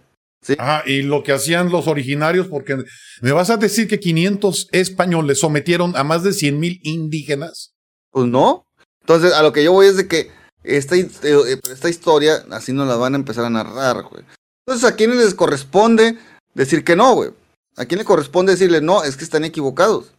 Ah, 0.59 0.83
y 0.87 1.03
lo 1.03 1.23
que 1.23 1.33
hacían 1.33 1.71
los 1.71 1.87
originarios, 1.87 2.49
porque 2.49 2.77
me 3.21 3.33
vas 3.33 3.51
a 3.51 3.57
decir 3.57 3.87
que 3.87 4.01
500 4.01 4.69
españoles 4.73 5.39
sometieron 5.39 5.97
a 5.97 6.03
más 6.03 6.25
de 6.25 6.33
100 6.33 6.59
mil 6.59 6.81
indígenas. 6.83 7.75
Pues 8.11 8.27
no. 8.27 8.67
Entonces, 9.03 9.33
a 9.33 9.43
lo 9.43 9.53
que 9.53 9.63
yo 9.63 9.73
voy 9.73 9.87
es 9.87 9.97
de 9.97 10.09
que 10.09 10.31
esta, 10.65 10.97
eh, 10.97 11.61
esta 11.71 11.89
historia 11.89 12.45
así 12.51 12.73
nos 12.73 12.89
la 12.89 12.97
van 12.97 13.15
a 13.15 13.19
empezar 13.19 13.45
a 13.45 13.51
narrar, 13.51 14.03
güey. 14.03 14.25
Entonces, 14.67 14.89
¿a 14.89 14.97
quiénes 14.97 15.17
les 15.17 15.35
corresponde 15.35 16.19
decir 16.55 16.85
que 16.85 16.97
no, 16.97 17.15
güey? 17.15 17.31
¿A 17.77 17.85
quién 17.85 17.99
le 17.99 18.05
corresponde 18.05 18.53
decirle 18.53 18.81
no? 18.81 19.03
Es 19.05 19.17
que 19.17 19.25
están 19.25 19.45
equivocados. 19.45 20.13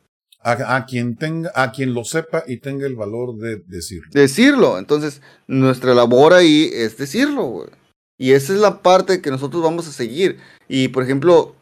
A, 0.44 0.86
quien 0.86 1.16
tenga, 1.16 1.52
a 1.56 1.72
quien 1.72 1.94
lo 1.94 2.04
sepa 2.04 2.44
y 2.46 2.58
tenga 2.58 2.86
el 2.86 2.96
valor 2.96 3.38
de 3.38 3.64
decirlo. 3.66 4.10
Decirlo. 4.12 4.78
Entonces, 4.78 5.22
nuestra 5.48 5.94
labor 5.94 6.34
ahí 6.34 6.70
es 6.74 6.98
decirlo, 6.98 7.44
güey. 7.46 7.70
Y 8.18 8.32
esa 8.32 8.54
es 8.54 8.60
la 8.60 8.82
parte 8.82 9.22
que 9.22 9.32
nosotros 9.32 9.64
vamos 9.64 9.88
a 9.88 9.92
seguir. 9.92 10.40
Y, 10.68 10.90
por 10.90 11.04
ejemplo, 11.04 11.56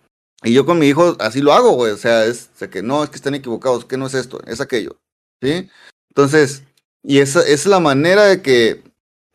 y 0.43 0.53
yo 0.53 0.65
con 0.65 0.79
mi 0.79 0.87
hijo 0.87 1.15
así 1.19 1.41
lo 1.41 1.53
hago, 1.53 1.73
güey. 1.73 1.91
O 1.91 1.97
sea, 1.97 2.25
es 2.25 2.49
o 2.55 2.57
sea, 2.57 2.69
que 2.69 2.81
no, 2.81 3.03
es 3.03 3.09
que 3.09 3.17
están 3.17 3.35
equivocados, 3.35 3.85
que 3.85 3.97
no 3.97 4.07
es 4.07 4.13
esto, 4.15 4.39
es 4.47 4.61
aquello. 4.61 4.97
¿Sí? 5.41 5.69
Entonces, 6.09 6.63
y 7.03 7.19
esa 7.19 7.41
es 7.47 7.65
la 7.65 7.79
manera 7.79 8.25
de 8.25 8.41
que, 8.41 8.83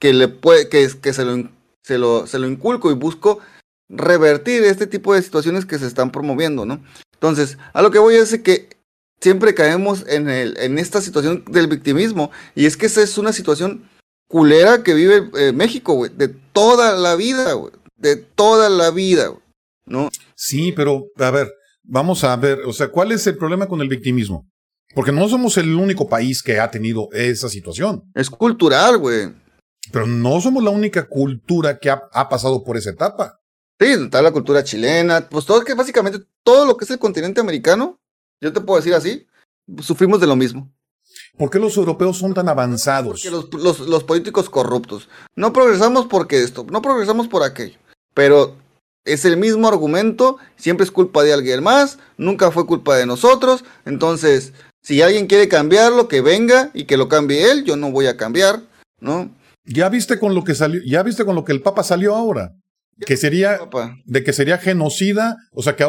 que 0.01 0.13
le 0.13 0.29
puede, 0.29 0.69
que, 0.69 0.89
que 1.01 1.13
se, 1.13 1.25
lo, 1.25 1.49
se, 1.83 1.99
lo, 1.99 2.27
se 2.27 2.39
lo 2.39 2.49
inculco 2.49 2.91
y 2.91 2.95
busco 2.95 3.41
revertir 3.89 4.65
este 4.65 4.87
tipo 4.87 5.15
de 5.15 5.23
situaciones 5.23 5.65
que 5.65 5.79
se 5.79 5.87
están 5.87 6.11
promoviendo, 6.11 6.67
¿no? 6.67 6.83
Entonces, 7.15 7.59
a 7.73 7.83
lo 7.83 7.91
que 7.91 7.99
voy 7.99 8.17
es 8.17 8.39
que 8.41 8.76
siempre 9.21 9.55
caemos 9.55 10.05
en, 10.09 10.29
el, 10.29 10.57
en 10.59 10.79
esta 10.79 11.01
situación 11.01 11.45
del 11.51 11.67
victimismo. 11.69 12.31
Y 12.55 12.67
es 12.67 12.77
que 12.77 12.87
esa 12.87 13.03
es 13.03 13.19
una 13.19 13.33
situación 13.33 13.89
culera 14.29 14.83
que 14.83 14.95
vive 14.95 15.31
eh, 15.39 15.53
México, 15.53 15.95
güey. 15.95 16.11
De 16.15 16.29
toda 16.29 16.97
la 16.97 17.15
vida, 17.17 17.53
güey. 17.55 17.73
De 17.97 18.17
toda 18.17 18.69
la 18.69 18.91
vida, 18.91 19.29
güey. 19.29 19.41
¿No? 19.87 20.11
Sí, 20.35 20.73
pero 20.73 21.07
a 21.17 21.31
ver, 21.31 21.53
vamos 21.85 22.25
a 22.25 22.35
ver, 22.37 22.61
o 22.67 22.73
sea, 22.73 22.89
¿cuál 22.89 23.13
es 23.13 23.27
el 23.27 23.37
problema 23.37 23.69
con 23.69 23.81
el 23.81 23.89
victimismo? 23.89 24.49
Porque 24.95 25.13
no 25.13 25.29
somos 25.29 25.57
el 25.59 25.75
único 25.75 26.09
país 26.09 26.43
que 26.43 26.59
ha 26.59 26.71
tenido 26.71 27.09
esa 27.13 27.49
situación, 27.49 28.03
Es 28.15 28.31
cultural, 28.31 28.99
güey. 28.99 29.33
pero 29.93 30.07
no 30.07 30.41
somos 30.41 30.65
la 30.65 30.71
única 30.71 31.07
cultura 31.07 31.79
que 31.79 31.91
ha, 31.91 32.03
ha 32.13 32.29
pasado 32.29 32.65
por 32.65 32.77
esa 32.77 32.91
etapa. 32.91 33.39
Sí, 33.79 33.89
está 33.89 34.23
la 34.23 34.33
cultura 34.33 34.65
chilena. 34.65 35.29
Pues 35.29 35.45
todo 35.45 35.63
que 35.63 35.75
básicamente 35.75 36.19
todo 36.43 36.65
lo 36.67 36.77
que 36.77 36.85
es 36.87 36.91
el 36.91 36.99
continente 36.99 37.41
americano, 37.41 37.99
yo 38.41 38.53
te 38.53 38.61
puedo 38.61 38.79
decir 38.79 38.95
así, 38.95 39.27
sufrimos 39.81 40.21
de 40.21 40.27
lo 40.27 40.37
mismo. 40.37 40.73
¿Por 41.37 41.51
qué 41.51 41.59
los 41.59 41.77
europeos 41.77 42.19
son 42.19 42.35
tan 42.35 42.49
avanzados? 42.49 43.23
Porque 43.23 43.31
los, 43.31 43.53
los, 43.55 43.81
los 43.89 44.05
políticos 44.05 44.51
corruptos. 44.51 45.09
No 45.35 45.53
progresamos 45.53 46.07
porque 46.07 46.43
esto, 46.43 46.67
no 46.71 46.83
progresamos 46.83 47.29
por 47.29 47.43
aquello. 47.43 47.79
Pero 48.15 48.57
es 49.07 49.25
el 49.25 49.37
mismo 49.37 49.69
argumento, 49.69 50.37
siempre 50.57 50.85
es 50.85 50.91
culpa 50.91 51.23
de 51.23 51.33
alguien 51.33 51.63
más, 51.63 51.99
nunca 52.19 52.51
fue 52.51 52.67
culpa 52.67 52.97
de 52.97 53.07
nosotros. 53.07 53.65
Entonces, 53.85 54.53
si 54.83 55.01
alguien 55.01 55.27
quiere 55.27 55.49
cambiarlo, 55.49 56.09
que 56.09 56.21
venga 56.21 56.71
y 56.75 56.85
que 56.85 56.97
lo 56.97 57.09
cambie 57.09 57.51
él, 57.51 57.65
yo 57.65 57.77
no 57.77 57.91
voy 57.91 58.07
a 58.07 58.17
cambiar, 58.17 58.63
¿no? 59.01 59.31
Ya 59.65 59.89
viste 59.89 60.19
con 60.19 60.35
lo 60.35 60.45
que 60.45 60.55
salió, 60.55 60.81
ya 60.85 61.03
viste 61.03 61.25
con 61.25 61.35
lo 61.35 61.45
que 61.45 61.53
el 61.53 61.63
Papa 61.63 61.83
salió 61.83 62.15
ahora, 62.15 62.55
que 63.05 63.17
sería 63.17 63.59
de 64.05 64.23
que 64.23 64.33
sería 64.33 64.59
genocida, 64.59 65.37
o 65.53 65.63
sea, 65.63 65.77
que 65.77 65.85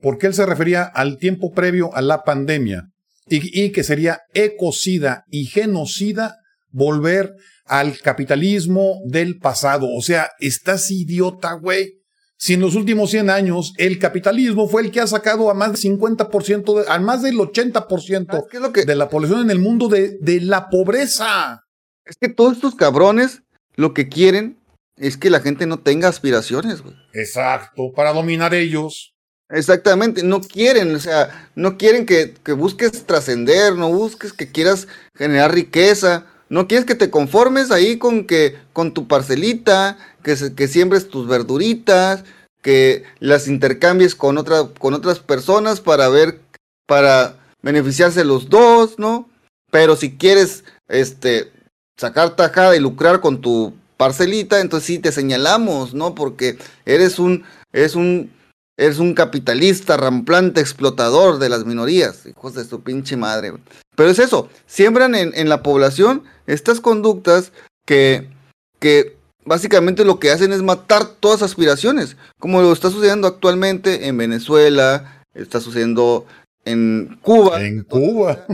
porque 0.00 0.26
él 0.28 0.34
se 0.34 0.46
refería 0.46 0.82
al 0.84 1.18
tiempo 1.18 1.52
previo 1.52 1.94
a 1.94 2.02
la 2.02 2.22
pandemia 2.24 2.88
y, 3.28 3.64
y 3.64 3.72
que 3.72 3.84
sería 3.84 4.20
ecocida 4.34 5.24
y 5.30 5.46
genocida 5.46 6.36
volver 6.70 7.34
al 7.64 7.98
capitalismo 8.00 9.00
del 9.04 9.38
pasado. 9.38 9.86
O 9.94 10.02
sea, 10.02 10.30
estás 10.40 10.90
idiota, 10.90 11.52
güey. 11.54 11.94
Si 12.40 12.54
en 12.54 12.60
los 12.60 12.76
últimos 12.76 13.10
100 13.10 13.30
años 13.30 13.72
el 13.78 13.98
capitalismo 13.98 14.68
fue 14.68 14.82
el 14.82 14.90
que 14.92 15.00
ha 15.00 15.06
sacado 15.08 15.50
a 15.50 15.54
más 15.54 15.72
del 15.72 15.80
50%, 15.98 16.82
de- 16.84 16.88
a 16.90 16.98
más 17.00 17.22
del 17.22 17.36
80% 17.36 18.26
¿Sabes 18.30 18.44
qué 18.50 18.56
es 18.58 18.62
lo 18.62 18.72
que, 18.72 18.84
de 18.84 18.94
la 18.94 19.08
población 19.08 19.40
en 19.42 19.50
el 19.50 19.58
mundo 19.58 19.88
de, 19.88 20.16
de 20.20 20.40
la 20.40 20.68
pobreza. 20.68 21.62
es 22.04 22.16
que 22.16 22.28
todos 22.28 22.54
estos 22.54 22.76
cabrones 22.76 23.42
lo 23.74 23.92
que 23.92 24.08
quieren 24.08 24.56
es 24.96 25.16
que 25.16 25.30
la 25.30 25.40
gente 25.40 25.66
no 25.66 25.80
tenga 25.80 26.08
aspiraciones, 26.08 26.80
güey. 26.82 26.94
Exacto, 27.12 27.92
para 27.94 28.12
dominar 28.12 28.54
ellos. 28.54 29.14
Exactamente, 29.50 30.22
no 30.22 30.42
quieren, 30.42 30.94
o 30.94 30.98
sea, 30.98 31.48
no 31.54 31.78
quieren 31.78 32.04
que, 32.04 32.34
que 32.44 32.52
busques 32.52 33.06
trascender, 33.06 33.74
no 33.76 33.88
busques 33.88 34.34
que 34.34 34.52
quieras 34.52 34.88
generar 35.14 35.54
riqueza, 35.54 36.26
no 36.50 36.68
quieres 36.68 36.84
que 36.84 36.94
te 36.94 37.08
conformes 37.10 37.70
ahí 37.70 37.96
con 37.96 38.26
que 38.26 38.58
con 38.74 38.92
tu 38.92 39.08
parcelita, 39.08 39.96
que, 40.22 40.36
se- 40.36 40.54
que 40.54 40.68
siembres 40.68 41.08
tus 41.08 41.26
verduritas, 41.26 42.24
que 42.60 43.04
las 43.20 43.48
intercambies 43.48 44.14
con 44.14 44.36
otra, 44.36 44.68
con 44.78 44.92
otras 44.92 45.18
personas 45.18 45.80
para 45.80 46.08
ver, 46.10 46.40
para 46.86 47.36
beneficiarse 47.62 48.24
los 48.24 48.50
dos, 48.50 48.98
¿no? 48.98 49.30
Pero 49.70 49.96
si 49.96 50.16
quieres, 50.18 50.64
este, 50.88 51.50
sacar 51.96 52.36
tajada 52.36 52.76
y 52.76 52.80
lucrar 52.80 53.20
con 53.20 53.40
tu 53.40 53.72
parcelita, 53.96 54.60
entonces 54.60 54.86
sí 54.86 54.98
te 54.98 55.10
señalamos, 55.10 55.94
¿no? 55.94 56.14
Porque 56.14 56.58
eres 56.84 57.18
un, 57.18 57.44
eres 57.72 57.94
un, 57.94 58.30
eres 58.78 58.98
un 58.98 59.12
capitalista, 59.12 59.98
ramplante, 59.98 60.60
explotador 60.60 61.38
de 61.38 61.50
las 61.50 61.66
minorías, 61.66 62.24
hijos 62.24 62.54
de 62.54 62.64
su 62.64 62.80
pinche 62.80 63.16
madre. 63.16 63.52
Pero 63.96 64.08
es 64.08 64.18
eso, 64.20 64.48
siembran 64.66 65.14
en, 65.14 65.32
en 65.34 65.48
la 65.48 65.62
población 65.62 66.22
estas 66.46 66.80
conductas 66.80 67.52
que, 67.84 68.30
que 68.78 69.16
básicamente 69.44 70.04
lo 70.04 70.20
que 70.20 70.30
hacen 70.30 70.52
es 70.52 70.62
matar 70.62 71.06
todas 71.06 71.42
aspiraciones, 71.42 72.16
como 72.38 72.62
lo 72.62 72.72
está 72.72 72.90
sucediendo 72.90 73.26
actualmente 73.26 74.06
en 74.06 74.16
Venezuela, 74.16 75.24
está 75.34 75.60
sucediendo 75.60 76.26
en 76.64 77.18
Cuba. 77.20 77.60
En 77.60 77.82
Cuba. 77.82 78.46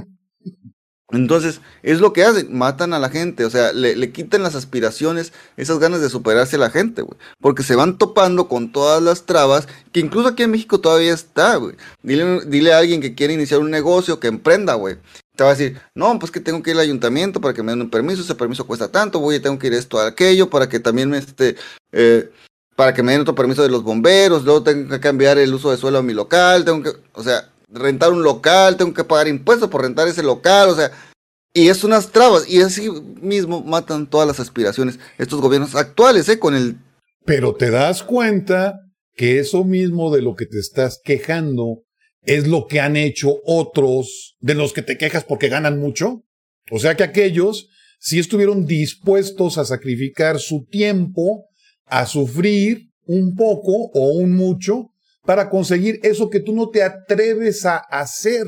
Entonces, 1.11 1.61
es 1.83 2.01
lo 2.01 2.13
que 2.13 2.25
hacen, 2.25 2.57
matan 2.57 2.95
a 2.95 2.99
la 2.99 3.11
gente, 3.11 3.45
o 3.45 3.51
sea, 3.51 3.73
le, 3.73 4.11
quitan 4.11 4.43
las 4.43 4.55
aspiraciones, 4.55 5.33
esas 5.57 5.79
ganas 5.79 6.01
de 6.01 6.09
superarse 6.09 6.57
a 6.57 6.61
la 6.61 6.71
gente, 6.71 7.03
güey. 7.03 7.19
Porque 7.41 7.63
se 7.63 7.77
van 7.77 7.99
topando 7.99 8.49
con 8.49 8.73
todas 8.73 9.03
las 9.03 9.25
trabas, 9.27 9.69
que 9.93 10.01
incluso 10.01 10.29
aquí 10.29 10.43
en 10.43 10.51
México 10.51 10.81
todavía 10.81 11.13
está, 11.13 11.57
güey. 11.57 11.77
Dile, 12.03 12.41
dile 12.47 12.73
a 12.73 12.79
alguien 12.79 13.03
que 13.03 13.15
quiere 13.15 13.35
iniciar 13.35 13.61
un 13.61 13.71
negocio, 13.71 14.19
que 14.19 14.29
emprenda, 14.29 14.75
güey. 14.75 14.97
Te 15.37 15.45
va 15.45 15.51
a 15.51 15.55
decir, 15.55 15.79
no, 15.95 16.19
pues 16.19 16.33
que 16.33 16.41
tengo 16.41 16.63
que 16.63 16.71
ir 16.71 16.77
al 16.77 16.83
ayuntamiento 16.83 17.41
para 17.41 17.53
que 17.53 17.63
me 17.63 17.73
den 17.73 17.83
un 17.83 17.91
permiso, 17.91 18.23
ese 18.23 18.35
permiso 18.35 18.67
cuesta 18.67 18.91
tanto, 18.91 19.21
voy, 19.21 19.41
tengo 19.41 19.59
que 19.59 19.67
ir 19.67 19.75
esto, 19.75 19.99
a 19.99 20.07
aquello, 20.07 20.49
para 20.49 20.69
que 20.69 20.81
también 20.81 21.11
me, 21.11 21.19
este, 21.19 21.57
eh, 21.93 22.31
para 22.77 22.95
que 22.95 23.03
me 23.03 23.13
den 23.13 23.23
otro 23.23 23.35
permiso 23.35 23.63
de 23.63 23.69
los 23.69 23.83
bomberos, 23.83 24.45
luego 24.45 24.63
tengo 24.63 24.89
que 24.89 25.01
cambiar 25.01 25.39
el 25.39 25.53
uso 25.53 25.71
de 25.71 25.77
suelo 25.77 25.99
a 25.99 26.03
mi 26.03 26.15
local, 26.15 26.65
tengo 26.65 26.83
que, 26.83 26.99
o 27.13 27.23
sea, 27.23 27.51
rentar 27.75 28.13
un 28.13 28.23
local, 28.23 28.77
tengo 28.77 28.95
que 28.95 29.05
pagar 29.05 29.29
impuestos 29.29 29.69
por 29.69 29.83
rentar 29.83 30.09
ese 30.09 30.23
local, 30.23 30.71
o 30.71 30.77
sea, 30.77 30.91
y 31.53 31.69
es 31.69 31.85
unas 31.85 32.11
trabas, 32.11 32.49
y 32.49 32.61
así 32.61 32.89
mismo 33.21 33.63
matan 33.63 34.09
todas 34.09 34.27
las 34.27 34.41
aspiraciones 34.41 34.99
estos 35.19 35.41
gobiernos 35.41 35.75
actuales, 35.75 36.29
¿eh? 36.29 36.39
Con 36.39 36.55
el... 36.55 36.79
Pero 37.25 37.55
te 37.55 37.71
das 37.71 38.03
cuenta 38.03 38.81
que 39.15 39.39
eso 39.39 39.65
mismo 39.65 40.15
de 40.15 40.23
lo 40.23 40.35
que 40.35 40.47
te 40.47 40.59
estás 40.59 41.01
quejando 41.03 41.83
es 42.23 42.49
lo 42.49 42.67
que 42.67 42.81
han 42.81 42.97
hecho 42.97 43.37
otros 43.45 44.37
de 44.41 44.55
los 44.55 44.73
que 44.73 44.83
te 44.83 44.99
quejas 44.99 45.25
porque 45.25 45.49
ganan 45.49 45.79
mucho. 45.79 46.25
O 46.71 46.79
sea 46.79 46.97
que 46.97 47.05
aquellos 47.05 47.69
sí 48.01 48.19
estuvieron 48.19 48.67
dispuestos 48.67 49.59
a 49.59 49.65
sacrificar 49.65 50.39
su 50.39 50.67
tiempo, 50.67 51.47
a 51.87 52.07
sufrir 52.07 52.91
un 53.07 53.35
poco 53.37 53.91
o 53.93 54.09
un 54.15 54.33
mucho 54.33 54.91
para 55.25 55.51
conseguir 55.51 56.01
eso 56.03 56.31
que 56.31 56.41
tú 56.41 56.55
no 56.55 56.69
te 56.69 56.83
atreves 56.83 57.65
a 57.67 57.77
hacer. 57.77 58.47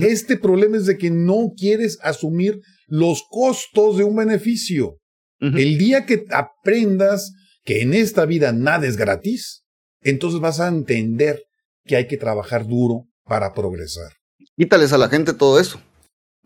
Este 0.00 0.38
problema 0.38 0.78
es 0.78 0.86
de 0.86 0.96
que 0.96 1.10
no 1.10 1.52
quieres 1.54 1.98
asumir 2.02 2.58
los 2.86 3.22
costos 3.28 3.98
de 3.98 4.04
un 4.04 4.16
beneficio. 4.16 4.98
El 5.40 5.76
día 5.76 6.06
que 6.06 6.24
aprendas 6.30 7.32
que 7.64 7.82
en 7.82 7.92
esta 7.92 8.24
vida 8.24 8.52
nada 8.52 8.86
es 8.86 8.96
gratis, 8.96 9.64
entonces 10.00 10.40
vas 10.40 10.58
a 10.60 10.68
entender 10.68 11.42
que 11.84 11.96
hay 11.96 12.06
que 12.06 12.16
trabajar 12.16 12.66
duro 12.66 13.08
para 13.24 13.52
progresar. 13.52 14.12
Quítales 14.56 14.94
a 14.94 14.98
la 14.98 15.10
gente 15.10 15.34
todo 15.34 15.60
eso. 15.60 15.80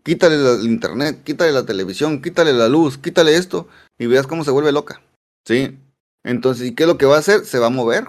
Quítale 0.03 0.35
el 0.35 0.65
internet, 0.65 1.23
quítale 1.23 1.53
la 1.53 1.65
televisión, 1.65 2.21
quítale 2.21 2.51
la 2.51 2.67
luz, 2.67 2.97
quítale 2.97 3.35
esto 3.35 3.69
y 3.97 4.07
veas 4.07 4.27
cómo 4.27 4.43
se 4.43 4.51
vuelve 4.51 4.71
loca. 4.73 5.01
¿Sí? 5.45 5.77
Entonces, 6.23 6.67
¿y 6.67 6.75
qué 6.75 6.83
es 6.83 6.87
lo 6.87 6.97
que 6.97 7.05
va 7.05 7.15
a 7.15 7.19
hacer? 7.19 7.45
Se 7.45 7.59
va 7.59 7.67
a 7.67 7.71
mover. 7.71 8.05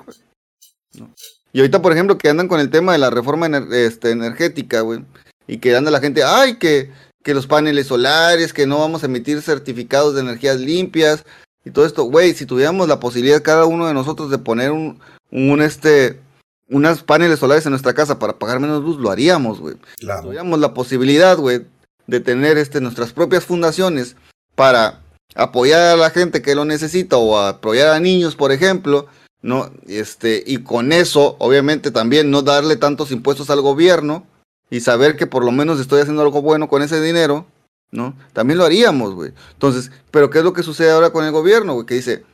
¿No? 0.98 1.14
Y 1.53 1.61
ahorita, 1.61 1.82
por 1.82 1.92
ejemplo, 1.92 2.16
que 2.18 2.28
andan 2.28 2.48
con 2.48 2.61
el 2.61 2.70
tema 2.70 2.92
de 2.92 2.98
la 2.98 3.11
reforma 3.11 3.46
ener- 3.48 3.72
este, 3.72 4.11
energética, 4.11 4.80
güey. 4.82 5.05
Y 5.46 5.59
que 5.59 5.74
anda 5.76 5.90
la 5.90 6.01
gente, 6.01 6.22
ay, 6.22 6.57
que, 6.59 6.90
que 7.24 7.34
los 7.34 7.46
paneles 7.46 7.88
solares, 7.88 8.53
que 8.53 8.66
no 8.66 8.78
vamos 8.78 9.03
a 9.03 9.07
emitir 9.07 9.42
certificados 9.42 10.14
de 10.14 10.20
energías 10.20 10.59
limpias 10.61 11.24
y 11.64 11.70
todo 11.70 11.84
esto. 11.86 12.05
Güey, 12.05 12.34
si 12.34 12.46
tuviéramos 12.46 12.88
la 12.88 13.01
posibilidad 13.01 13.42
cada 13.42 13.64
uno 13.66 13.86
de 13.86 13.94
nosotros 13.94 14.30
de 14.30 14.38
poner 14.38 14.70
un, 14.70 15.01
un 15.32 15.61
este, 15.61 16.20
unas 16.68 17.03
paneles 17.03 17.40
solares 17.40 17.66
en 17.66 17.70
nuestra 17.70 17.94
casa 17.94 18.18
para 18.20 18.38
pagar 18.38 18.61
menos 18.61 18.82
luz, 18.84 18.98
lo 18.98 19.11
haríamos, 19.11 19.59
güey 19.61 19.74
Claro. 19.98 20.22
tuviéramos 20.22 20.61
la 20.61 20.72
posibilidad, 20.72 21.36
güey, 21.36 21.66
de 22.07 22.20
tener 22.20 22.59
este, 22.59 22.80
nuestras 22.80 23.12
propias 23.12 23.44
fundaciones 23.44 24.14
para 24.55 25.01
apoyar 25.34 25.80
a 25.80 25.96
la 25.96 26.11
gente 26.11 26.42
que 26.42 26.55
lo 26.55 26.64
necesita 26.64 27.16
o 27.16 27.38
apoyar 27.38 27.88
a 27.88 27.98
niños, 28.01 28.36
por 28.36 28.53
ejemplo, 28.53 29.07
¿no? 29.43 29.70
Este, 29.86 30.43
y 30.47 30.59
con 30.59 30.93
eso, 30.93 31.36
obviamente, 31.38 31.91
también 31.91 32.30
no 32.30 32.43
darle 32.43 32.76
tantos 32.76 33.11
impuestos 33.11 33.51
al 33.51 33.61
gobierno 33.61 34.26
y 34.70 34.80
saber 34.80 35.16
que 35.16 35.26
por 35.26 35.45
lo 35.45 35.53
menos 35.53 35.80
estoy 35.80 36.01
haciendo 36.01 36.22
algo 36.22 36.43
bueno 36.43 36.68
con 36.68 36.82
ese 36.82 37.01
dinero, 37.01 37.47
¿no? 37.91 38.16
También 38.32 38.59
lo 38.59 38.64
haríamos, 38.64 39.14
güey. 39.14 39.32
Entonces, 39.53 39.91
pero 40.11 40.30
¿qué 40.30 40.38
es 40.38 40.45
lo 40.45 40.53
que 40.53 40.62
sucede 40.62 40.91
ahora 40.91 41.11
con 41.11 41.24
el 41.24 41.32
gobierno, 41.32 41.74
güey? 41.74 41.86
Que 41.86 41.95
dice, 41.95 42.24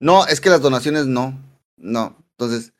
no, 0.00 0.26
es 0.26 0.40
que 0.40 0.50
las 0.50 0.62
donaciones 0.62 1.06
no, 1.06 1.38
no. 1.76 2.16
Entonces, 2.32 2.72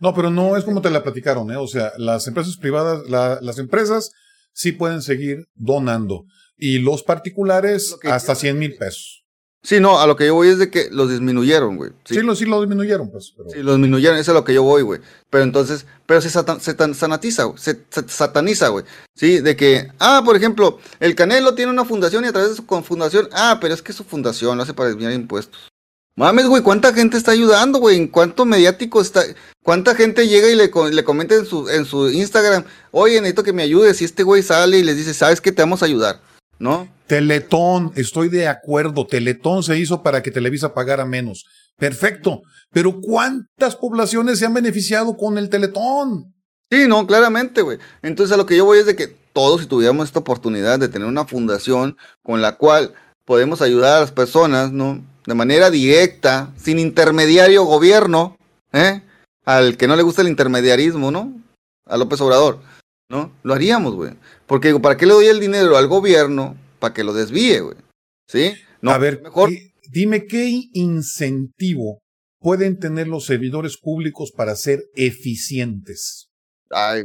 No, 0.00 0.12
pero 0.14 0.30
no 0.30 0.56
es 0.56 0.64
como 0.64 0.80
te 0.82 0.90
la 0.90 1.02
platicaron, 1.04 1.50
¿eh? 1.52 1.56
O 1.56 1.68
sea, 1.68 1.92
las 1.98 2.26
empresas 2.26 2.56
privadas, 2.56 3.08
la- 3.08 3.38
las 3.40 3.58
empresas 3.58 4.10
sí 4.52 4.72
pueden 4.72 5.02
seguir 5.02 5.46
donando. 5.54 6.24
Y 6.56 6.78
los 6.78 7.02
particulares 7.02 7.94
hasta 8.10 8.34
quiero 8.34 8.40
100 8.40 8.58
mil 8.58 8.76
pesos. 8.76 9.23
Sí, 9.64 9.80
no, 9.80 9.98
a 10.00 10.06
lo 10.06 10.14
que 10.14 10.26
yo 10.26 10.34
voy 10.34 10.48
es 10.48 10.58
de 10.58 10.70
que 10.70 10.88
los 10.92 11.10
disminuyeron, 11.10 11.76
güey. 11.76 11.90
Sí, 12.04 12.20
lo, 12.20 12.36
sí 12.36 12.44
lo 12.44 12.60
disminuyeron, 12.60 13.10
pues. 13.10 13.32
pero- 13.36 13.50
Sí, 13.50 13.58
lo 13.62 13.72
disminuyeron, 13.72 14.16
eso 14.18 14.30
es 14.30 14.36
a 14.36 14.38
lo 14.38 14.44
que 14.44 14.54
yo 14.54 14.62
voy, 14.62 14.82
güey. 14.82 15.00
Pero 15.30 15.42
entonces, 15.42 15.86
pero 16.06 16.20
se, 16.20 16.30
satan- 16.30 16.60
se 16.60 16.74
tan- 16.74 16.94
sanatiza, 16.94 17.44
güey, 17.44 17.58
se, 17.58 17.80
se 17.90 18.04
sataniza, 18.08 18.68
güey. 18.68 18.84
Sí, 19.16 19.40
de 19.40 19.56
que, 19.56 19.88
ah, 19.98 20.22
por 20.24 20.36
ejemplo, 20.36 20.78
el 21.00 21.16
Canelo 21.16 21.54
tiene 21.54 21.72
una 21.72 21.84
fundación 21.84 22.24
y 22.24 22.28
a 22.28 22.32
través 22.32 22.50
de 22.50 22.56
su 22.56 22.64
fundación, 22.84 23.28
ah, 23.32 23.58
pero 23.60 23.74
es 23.74 23.82
que 23.82 23.92
su 23.92 24.04
fundación 24.04 24.56
lo 24.56 24.62
hace 24.62 24.74
para 24.74 24.90
desviar 24.90 25.12
impuestos. 25.12 25.68
Mames, 26.16 26.46
güey, 26.46 26.62
¿cuánta 26.62 26.94
gente 26.94 27.16
está 27.16 27.32
ayudando, 27.32 27.80
güey? 27.80 27.96
¿En 27.96 28.06
cuánto 28.06 28.44
mediático 28.44 29.00
está? 29.00 29.24
¿Cuánta 29.64 29.96
gente 29.96 30.28
llega 30.28 30.48
y 30.48 30.54
le, 30.54 30.70
le 30.92 31.04
comenta 31.04 31.34
en 31.34 31.44
su, 31.44 31.68
en 31.68 31.84
su 31.86 32.08
Instagram, 32.08 32.62
oye, 32.92 33.16
necesito 33.20 33.42
que 33.42 33.52
me 33.52 33.64
ayudes? 33.64 34.00
Y 34.00 34.04
este 34.04 34.22
güey 34.22 34.40
sale 34.44 34.78
y 34.78 34.84
les 34.84 34.96
dice, 34.96 35.12
¿sabes 35.12 35.40
qué? 35.40 35.50
Te 35.50 35.62
vamos 35.62 35.82
a 35.82 35.86
ayudar, 35.86 36.20
¿no? 36.58 36.88
Teletón, 37.06 37.92
estoy 37.96 38.28
de 38.28 38.48
acuerdo. 38.48 39.06
Teletón 39.06 39.62
se 39.62 39.78
hizo 39.78 40.02
para 40.02 40.22
que 40.22 40.30
Televisa 40.30 40.74
pagara 40.74 41.04
menos. 41.04 41.44
Perfecto. 41.76 42.42
Pero 42.72 43.00
¿cuántas 43.00 43.76
poblaciones 43.76 44.38
se 44.38 44.46
han 44.46 44.54
beneficiado 44.54 45.16
con 45.16 45.38
el 45.38 45.48
Teletón? 45.48 46.34
Sí, 46.70 46.88
no, 46.88 47.06
claramente, 47.06 47.62
güey. 47.62 47.78
Entonces 48.02 48.32
a 48.34 48.36
lo 48.36 48.46
que 48.46 48.56
yo 48.56 48.64
voy 48.64 48.78
es 48.78 48.86
de 48.86 48.96
que 48.96 49.08
todos 49.32 49.60
si 49.60 49.66
tuviéramos 49.66 50.06
esta 50.06 50.20
oportunidad 50.20 50.78
de 50.78 50.88
tener 50.88 51.06
una 51.06 51.26
fundación 51.26 51.96
con 52.22 52.40
la 52.40 52.56
cual 52.56 52.94
podemos 53.24 53.60
ayudar 53.62 53.96
a 53.96 54.00
las 54.00 54.12
personas, 54.12 54.72
¿no? 54.72 55.04
De 55.26 55.34
manera 55.34 55.70
directa, 55.70 56.52
sin 56.56 56.78
intermediario 56.78 57.64
gobierno, 57.64 58.36
¿eh? 58.72 59.02
Al 59.44 59.76
que 59.76 59.88
no 59.88 59.96
le 59.96 60.02
gusta 60.02 60.22
el 60.22 60.28
intermediarismo, 60.28 61.10
¿no? 61.10 61.32
A 61.86 61.96
López 61.96 62.20
Obrador, 62.20 62.60
¿no? 63.08 63.32
Lo 63.42 63.54
haríamos, 63.54 63.94
güey. 63.94 64.12
Porque 64.46 64.68
digo, 64.68 64.80
¿para 64.82 64.96
qué 64.96 65.06
le 65.06 65.12
doy 65.12 65.26
el 65.26 65.40
dinero 65.40 65.76
al 65.76 65.86
gobierno? 65.88 66.56
Para 66.78 66.94
que 66.94 67.04
lo 67.04 67.12
desvíe, 67.12 67.60
güey. 67.60 67.76
¿Sí? 68.28 68.52
No, 68.80 68.90
a 68.90 68.98
ver, 68.98 69.22
mejor. 69.22 69.50
di- 69.50 69.72
dime 69.90 70.26
qué 70.26 70.48
incentivo 70.72 72.00
pueden 72.40 72.78
tener 72.78 73.08
los 73.08 73.24
servidores 73.26 73.78
públicos 73.78 74.30
para 74.36 74.54
ser 74.56 74.82
eficientes. 74.94 76.28
Ay, 76.70 77.04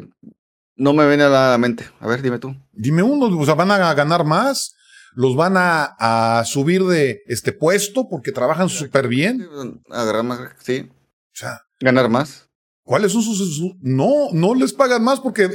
no 0.75 0.93
me 0.93 1.07
viene 1.07 1.23
a 1.23 1.29
la 1.29 1.57
mente. 1.57 1.85
A 1.99 2.07
ver, 2.07 2.21
dime 2.21 2.39
tú. 2.39 2.55
Dime 2.73 3.03
uno, 3.03 3.25
o 3.37 3.45
sea, 3.45 3.53
van 3.55 3.71
a 3.71 3.93
ganar 3.93 4.25
más, 4.25 4.73
los 5.13 5.35
van 5.35 5.55
a, 5.57 5.95
a 6.39 6.43
subir 6.45 6.83
de 6.85 7.21
este 7.27 7.53
puesto 7.53 8.07
porque 8.09 8.31
trabajan 8.31 8.67
súper 8.69 9.07
bien. 9.07 9.47
Agarrar 9.89 10.23
más, 10.23 10.39
sí. 10.61 10.89
O 10.89 11.35
sea, 11.35 11.61
Ganar 11.79 12.09
más. 12.09 12.47
¿cuáles 12.83 13.11
son 13.13 13.21
sus, 13.21 13.37
sus- 13.37 13.75
No, 13.81 14.29
no 14.33 14.55
les 14.55 14.73
pagan 14.73 15.03
más 15.03 15.19
porque 15.21 15.49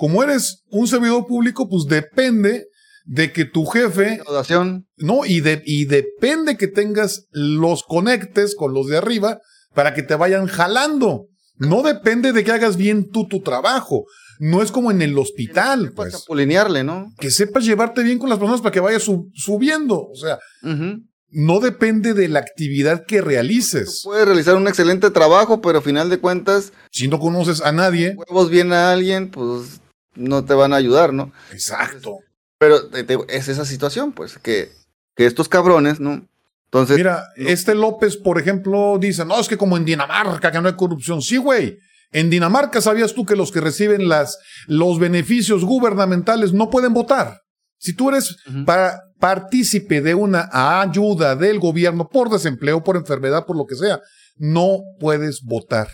como 0.00 0.22
eres 0.22 0.64
un 0.70 0.88
servidor 0.88 1.26
público, 1.26 1.68
pues 1.68 1.84
depende 1.84 2.64
de 3.04 3.32
que 3.32 3.44
tu 3.44 3.66
jefe, 3.66 4.16
Recaudación. 4.18 4.86
no, 4.96 5.26
y, 5.26 5.40
de, 5.40 5.62
y 5.66 5.84
depende 5.84 6.56
que 6.56 6.68
tengas 6.68 7.26
los 7.32 7.82
conectes 7.82 8.54
con 8.56 8.72
los 8.72 8.86
de 8.86 8.96
arriba 8.96 9.38
para 9.74 9.92
que 9.92 10.02
te 10.02 10.14
vayan 10.14 10.46
jalando. 10.46 11.26
No 11.56 11.82
depende 11.82 12.32
de 12.32 12.42
que 12.44 12.52
hagas 12.52 12.76
bien 12.78 13.10
tú 13.10 13.26
tu 13.28 13.42
trabajo. 13.42 14.04
No 14.38 14.62
es 14.62 14.72
como 14.72 14.90
en 14.90 15.02
el 15.02 15.18
hospital, 15.18 15.92
Para 15.92 16.08
pues. 16.10 16.12
chapulinearle, 16.22 16.82
¿no? 16.82 17.12
Que 17.18 17.30
sepas 17.30 17.66
llevarte 17.66 18.02
bien 18.02 18.18
con 18.18 18.30
las 18.30 18.38
personas 18.38 18.62
para 18.62 18.72
que 18.72 18.80
vayas 18.80 19.02
sub- 19.02 19.28
subiendo. 19.34 19.96
O 20.08 20.14
sea, 20.16 20.38
no 21.32 21.60
depende 21.60 22.14
de 22.14 22.28
la 22.28 22.40
actividad 22.40 23.04
que 23.06 23.20
realices. 23.20 24.00
Puedes 24.04 24.24
realizar 24.26 24.56
un 24.56 24.66
excelente 24.68 25.10
trabajo, 25.10 25.60
pero 25.60 25.78
a 25.78 25.82
final 25.82 26.08
de 26.10 26.18
cuentas, 26.18 26.72
Si 26.90 27.06
no 27.08 27.20
conoces 27.20 27.60
a 27.60 27.72
nadie. 27.72 28.14
huevos 28.16 28.50
bien 28.50 28.72
a 28.72 28.90
alguien, 28.92 29.30
pues 29.30 29.79
no 30.14 30.44
te 30.44 30.54
van 30.54 30.72
a 30.72 30.76
ayudar, 30.76 31.12
¿no? 31.12 31.32
Exacto. 31.52 32.18
Pero 32.58 32.88
te- 32.88 33.04
te- 33.04 33.18
es 33.28 33.48
esa 33.48 33.64
situación, 33.64 34.12
pues, 34.12 34.38
que, 34.38 34.70
que 35.16 35.26
estos 35.26 35.48
cabrones, 35.48 36.00
¿no? 36.00 36.26
Entonces, 36.66 36.96
Mira, 36.98 37.24
este 37.36 37.74
López, 37.74 38.16
por 38.16 38.38
ejemplo, 38.38 38.96
dice, 39.00 39.24
no, 39.24 39.40
es 39.40 39.48
que 39.48 39.56
como 39.56 39.76
en 39.76 39.84
Dinamarca, 39.84 40.52
que 40.52 40.60
no 40.60 40.68
hay 40.68 40.76
corrupción. 40.76 41.20
Sí, 41.22 41.36
güey. 41.36 41.78
En 42.12 42.28
Dinamarca 42.30 42.80
sabías 42.80 43.14
tú 43.14 43.24
que 43.24 43.36
los 43.36 43.50
que 43.52 43.60
reciben 43.60 44.08
las, 44.08 44.38
los 44.66 44.98
beneficios 44.98 45.64
gubernamentales 45.64 46.52
no 46.52 46.68
pueden 46.70 46.92
votar. 46.92 47.40
Si 47.78 47.94
tú 47.94 48.08
eres 48.10 48.36
Ujú. 48.46 48.64
pa- 48.66 49.00
partícipe 49.18 50.00
de 50.00 50.14
una 50.14 50.48
ayuda 50.52 51.34
del 51.36 51.58
gobierno 51.60 52.08
por 52.08 52.28
desempleo, 52.30 52.82
por 52.84 52.96
enfermedad, 52.96 53.46
por 53.46 53.56
lo 53.56 53.64
que 53.66 53.76
sea, 53.76 54.00
no 54.36 54.78
puedes 54.98 55.40
votar. 55.42 55.88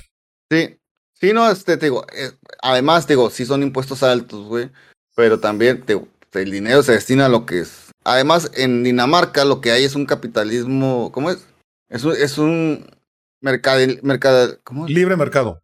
Sí, 0.51 0.77
sí, 1.21 1.33
no, 1.33 1.51
este, 1.51 1.77
te 1.77 1.87
digo, 1.87 2.05
eh, 2.17 2.31
además, 2.63 3.07
te 3.07 3.15
digo, 3.15 3.31
sí 3.31 3.45
son 3.47 3.63
impuestos 3.63 4.03
altos, 4.03 4.47
güey, 4.47 4.71
pero 5.15 5.41
también, 5.41 5.83
te 5.83 5.95
digo, 5.95 6.09
el 6.33 6.51
dinero 6.51 6.83
se 6.83 6.93
destina 6.93 7.27
a 7.27 7.31
lo 7.31 7.47
que 7.47 7.61
es. 7.61 7.91
Además, 8.05 8.51
en 8.55 8.85
Dinamarca 8.85 9.45
lo 9.45 9.61
que 9.61 9.73
hay 9.73 9.85
es 9.85 9.95
un 9.95 10.07
capitalismo, 10.07 11.11
¿cómo 11.13 11.31
es? 11.31 11.39
Es 11.89 12.05
un, 12.05 12.13
es 12.15 12.39
un 12.39 12.87
¿cómo? 14.65 14.87
Libre 14.89 15.17
mercado. 15.17 15.63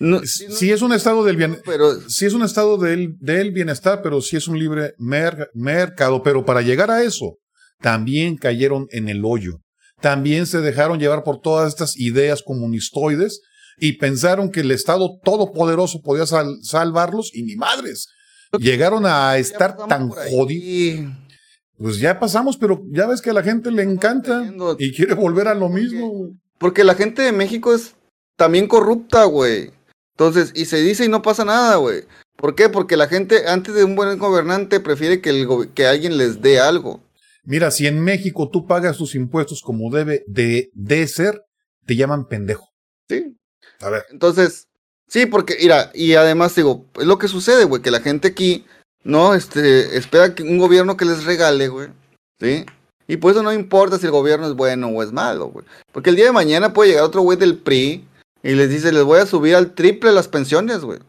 No, 0.00 0.20
Si 0.24 0.50
sí, 0.50 0.72
es 0.72 0.82
un 0.82 0.92
estado 0.92 1.24
del 1.24 1.36
bien, 1.36 1.60
pero 1.64 2.00
sí 2.08 2.26
es 2.26 2.32
un 2.32 2.42
estado 2.42 2.78
del, 2.78 3.16
del 3.20 3.52
bienestar, 3.52 4.02
pero 4.02 4.20
sí 4.20 4.36
es 4.36 4.48
un 4.48 4.58
libre 4.58 4.94
mer- 4.98 5.50
mercado. 5.54 6.22
Pero 6.22 6.44
para 6.44 6.62
llegar 6.62 6.90
a 6.90 7.02
eso, 7.02 7.38
también 7.80 8.36
cayeron 8.36 8.86
en 8.90 9.08
el 9.08 9.24
hoyo. 9.24 9.60
También 10.00 10.46
se 10.46 10.60
dejaron 10.60 10.98
llevar 10.98 11.22
por 11.22 11.40
todas 11.40 11.68
estas 11.68 11.96
ideas 11.96 12.42
comunistoides 12.42 13.40
y 13.78 13.94
pensaron 13.98 14.50
que 14.50 14.60
el 14.60 14.70
Estado 14.70 15.18
todopoderoso 15.24 16.00
podía 16.02 16.26
sal- 16.26 16.58
salvarlos 16.62 17.30
y 17.34 17.42
ni 17.42 17.56
madres. 17.56 18.08
Llegaron 18.58 19.04
a 19.06 19.36
estar 19.38 19.76
tan 19.88 20.08
jodidos. 20.10 21.12
Pues 21.76 21.98
ya 21.98 22.20
pasamos, 22.20 22.56
pero 22.56 22.82
ya 22.92 23.06
ves 23.06 23.20
que 23.20 23.30
a 23.30 23.34
la 23.34 23.42
gente 23.42 23.70
le 23.72 23.82
encanta 23.82 24.44
y 24.78 24.92
quiere 24.94 25.14
volver 25.14 25.48
a 25.48 25.54
lo 25.54 25.68
mismo. 25.68 26.30
Porque 26.58 26.84
la 26.84 26.94
gente 26.94 27.22
de 27.22 27.32
México 27.32 27.74
es 27.74 27.94
también 28.36 28.68
corrupta, 28.68 29.24
güey. 29.24 29.72
Entonces, 30.16 30.52
y 30.54 30.66
se 30.66 30.80
dice 30.80 31.04
y 31.04 31.08
no 31.08 31.20
pasa 31.22 31.44
nada, 31.44 31.76
güey. 31.76 32.02
¿Por 32.36 32.54
qué? 32.54 32.68
Porque 32.68 32.96
la 32.96 33.08
gente, 33.08 33.48
antes 33.48 33.74
de 33.74 33.82
un 33.84 33.96
buen 33.96 34.16
gobernante, 34.18 34.78
prefiere 34.78 35.20
que, 35.20 35.30
el, 35.30 35.46
go- 35.46 35.66
que 35.74 35.86
alguien 35.86 36.16
les 36.16 36.40
dé 36.40 36.60
algo. 36.60 37.02
Mira, 37.44 37.70
si 37.72 37.86
en 37.88 38.00
México 38.00 38.48
tú 38.50 38.66
pagas 38.66 38.96
tus 38.96 39.16
impuestos 39.16 39.60
como 39.60 39.90
debe 39.94 40.22
de, 40.28 40.70
de 40.74 41.06
ser, 41.08 41.42
te 41.86 41.96
llaman 41.96 42.26
pendejo. 42.28 42.68
¿Sí? 43.08 43.33
A 43.80 43.90
ver. 43.90 44.04
Entonces, 44.10 44.68
sí, 45.08 45.26
porque, 45.26 45.56
mira, 45.60 45.90
y 45.94 46.14
además 46.14 46.54
digo, 46.54 46.86
es 46.98 47.06
lo 47.06 47.18
que 47.18 47.28
sucede, 47.28 47.64
güey, 47.64 47.82
que 47.82 47.90
la 47.90 48.00
gente 48.00 48.28
aquí, 48.28 48.64
no, 49.02 49.34
este, 49.34 49.96
espera 49.96 50.34
que 50.34 50.42
un 50.42 50.58
gobierno 50.58 50.96
que 50.96 51.04
les 51.04 51.24
regale, 51.24 51.68
güey, 51.68 51.88
¿sí? 52.40 52.64
Y 53.06 53.18
por 53.18 53.32
eso 53.32 53.42
no 53.42 53.52
importa 53.52 53.98
si 53.98 54.06
el 54.06 54.12
gobierno 54.12 54.46
es 54.46 54.54
bueno 54.54 54.88
o 54.88 55.02
es 55.02 55.12
malo, 55.12 55.48
güey. 55.48 55.66
Porque 55.92 56.10
el 56.10 56.16
día 56.16 56.24
de 56.26 56.32
mañana 56.32 56.72
puede 56.72 56.90
llegar 56.90 57.04
otro 57.04 57.20
güey 57.20 57.36
del 57.36 57.58
PRI 57.58 58.06
y 58.42 58.52
les 58.54 58.70
dice, 58.70 58.92
les 58.92 59.02
voy 59.04 59.20
a 59.20 59.26
subir 59.26 59.54
al 59.56 59.74
triple 59.74 60.10
las 60.12 60.28
pensiones, 60.28 60.80
güey. 60.80 61.00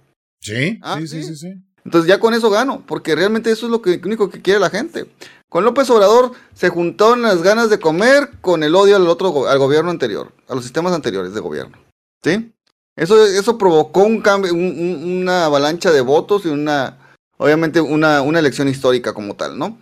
Sí, 0.42 0.78
Ah, 0.82 0.98
sí, 1.00 1.08
sí, 1.08 1.24
sí. 1.24 1.30
sí, 1.30 1.36
sí. 1.38 1.54
Entonces 1.86 2.10
ya 2.10 2.20
con 2.20 2.34
eso 2.34 2.50
gano, 2.50 2.84
porque 2.86 3.16
realmente 3.16 3.52
eso 3.52 3.68
es 3.68 3.72
lo 3.72 3.82
que, 3.82 4.02
único 4.04 4.30
que 4.30 4.42
quiere 4.42 4.60
la 4.60 4.72
gente. 4.72 5.06
Con 5.48 5.64
López 5.64 5.90
Obrador 5.92 6.32
se 6.54 6.70
juntaron 6.70 7.22
las 7.22 7.42
ganas 7.44 7.70
de 7.70 7.80
comer 7.80 8.32
con 8.42 8.64
el 8.64 8.76
odio 8.76 8.96
al 8.96 9.08
otro 9.08 9.48
al 9.48 9.60
gobierno 9.60 9.92
anterior, 9.92 10.34
a 10.50 10.56
los 10.56 10.64
sistemas 10.64 10.94
anteriores 10.94 11.34
de 11.34 11.40
gobierno. 11.40 11.78
¿Sí? 12.24 12.52
Eso, 12.96 13.26
eso 13.26 13.58
provocó 13.58 14.04
un 14.04 14.22
cambio, 14.22 14.54
un- 14.54 14.60
un- 14.80 15.22
una 15.22 15.46
avalancha 15.46 15.92
de 15.92 16.02
votos 16.02 16.46
y 16.46 16.50
una, 16.50 17.16
obviamente, 17.38 17.82
una, 17.82 18.22
una 18.22 18.40
elección 18.40 18.68
histórica 18.70 19.14
como 19.14 19.36
tal, 19.36 19.58
¿no? 19.58 19.78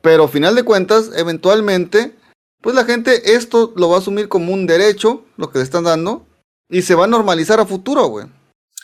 Pero 0.00 0.28
final 0.28 0.54
de 0.54 0.62
cuentas, 0.62 1.10
eventualmente, 1.16 2.16
pues 2.62 2.74
la 2.74 2.84
gente 2.84 3.34
esto 3.34 3.72
lo 3.76 3.90
va 3.90 3.96
a 3.96 3.98
asumir 3.98 4.28
como 4.28 4.52
un 4.54 4.66
derecho, 4.66 5.24
lo 5.36 5.50
que 5.50 5.58
le 5.58 5.64
están 5.64 5.84
dando, 5.84 6.26
y 6.70 6.82
se 6.82 6.94
va 6.94 7.04
a 7.04 7.08
normalizar 7.08 7.60
a 7.60 7.66
futuro, 7.66 8.06
güey. 8.06 8.26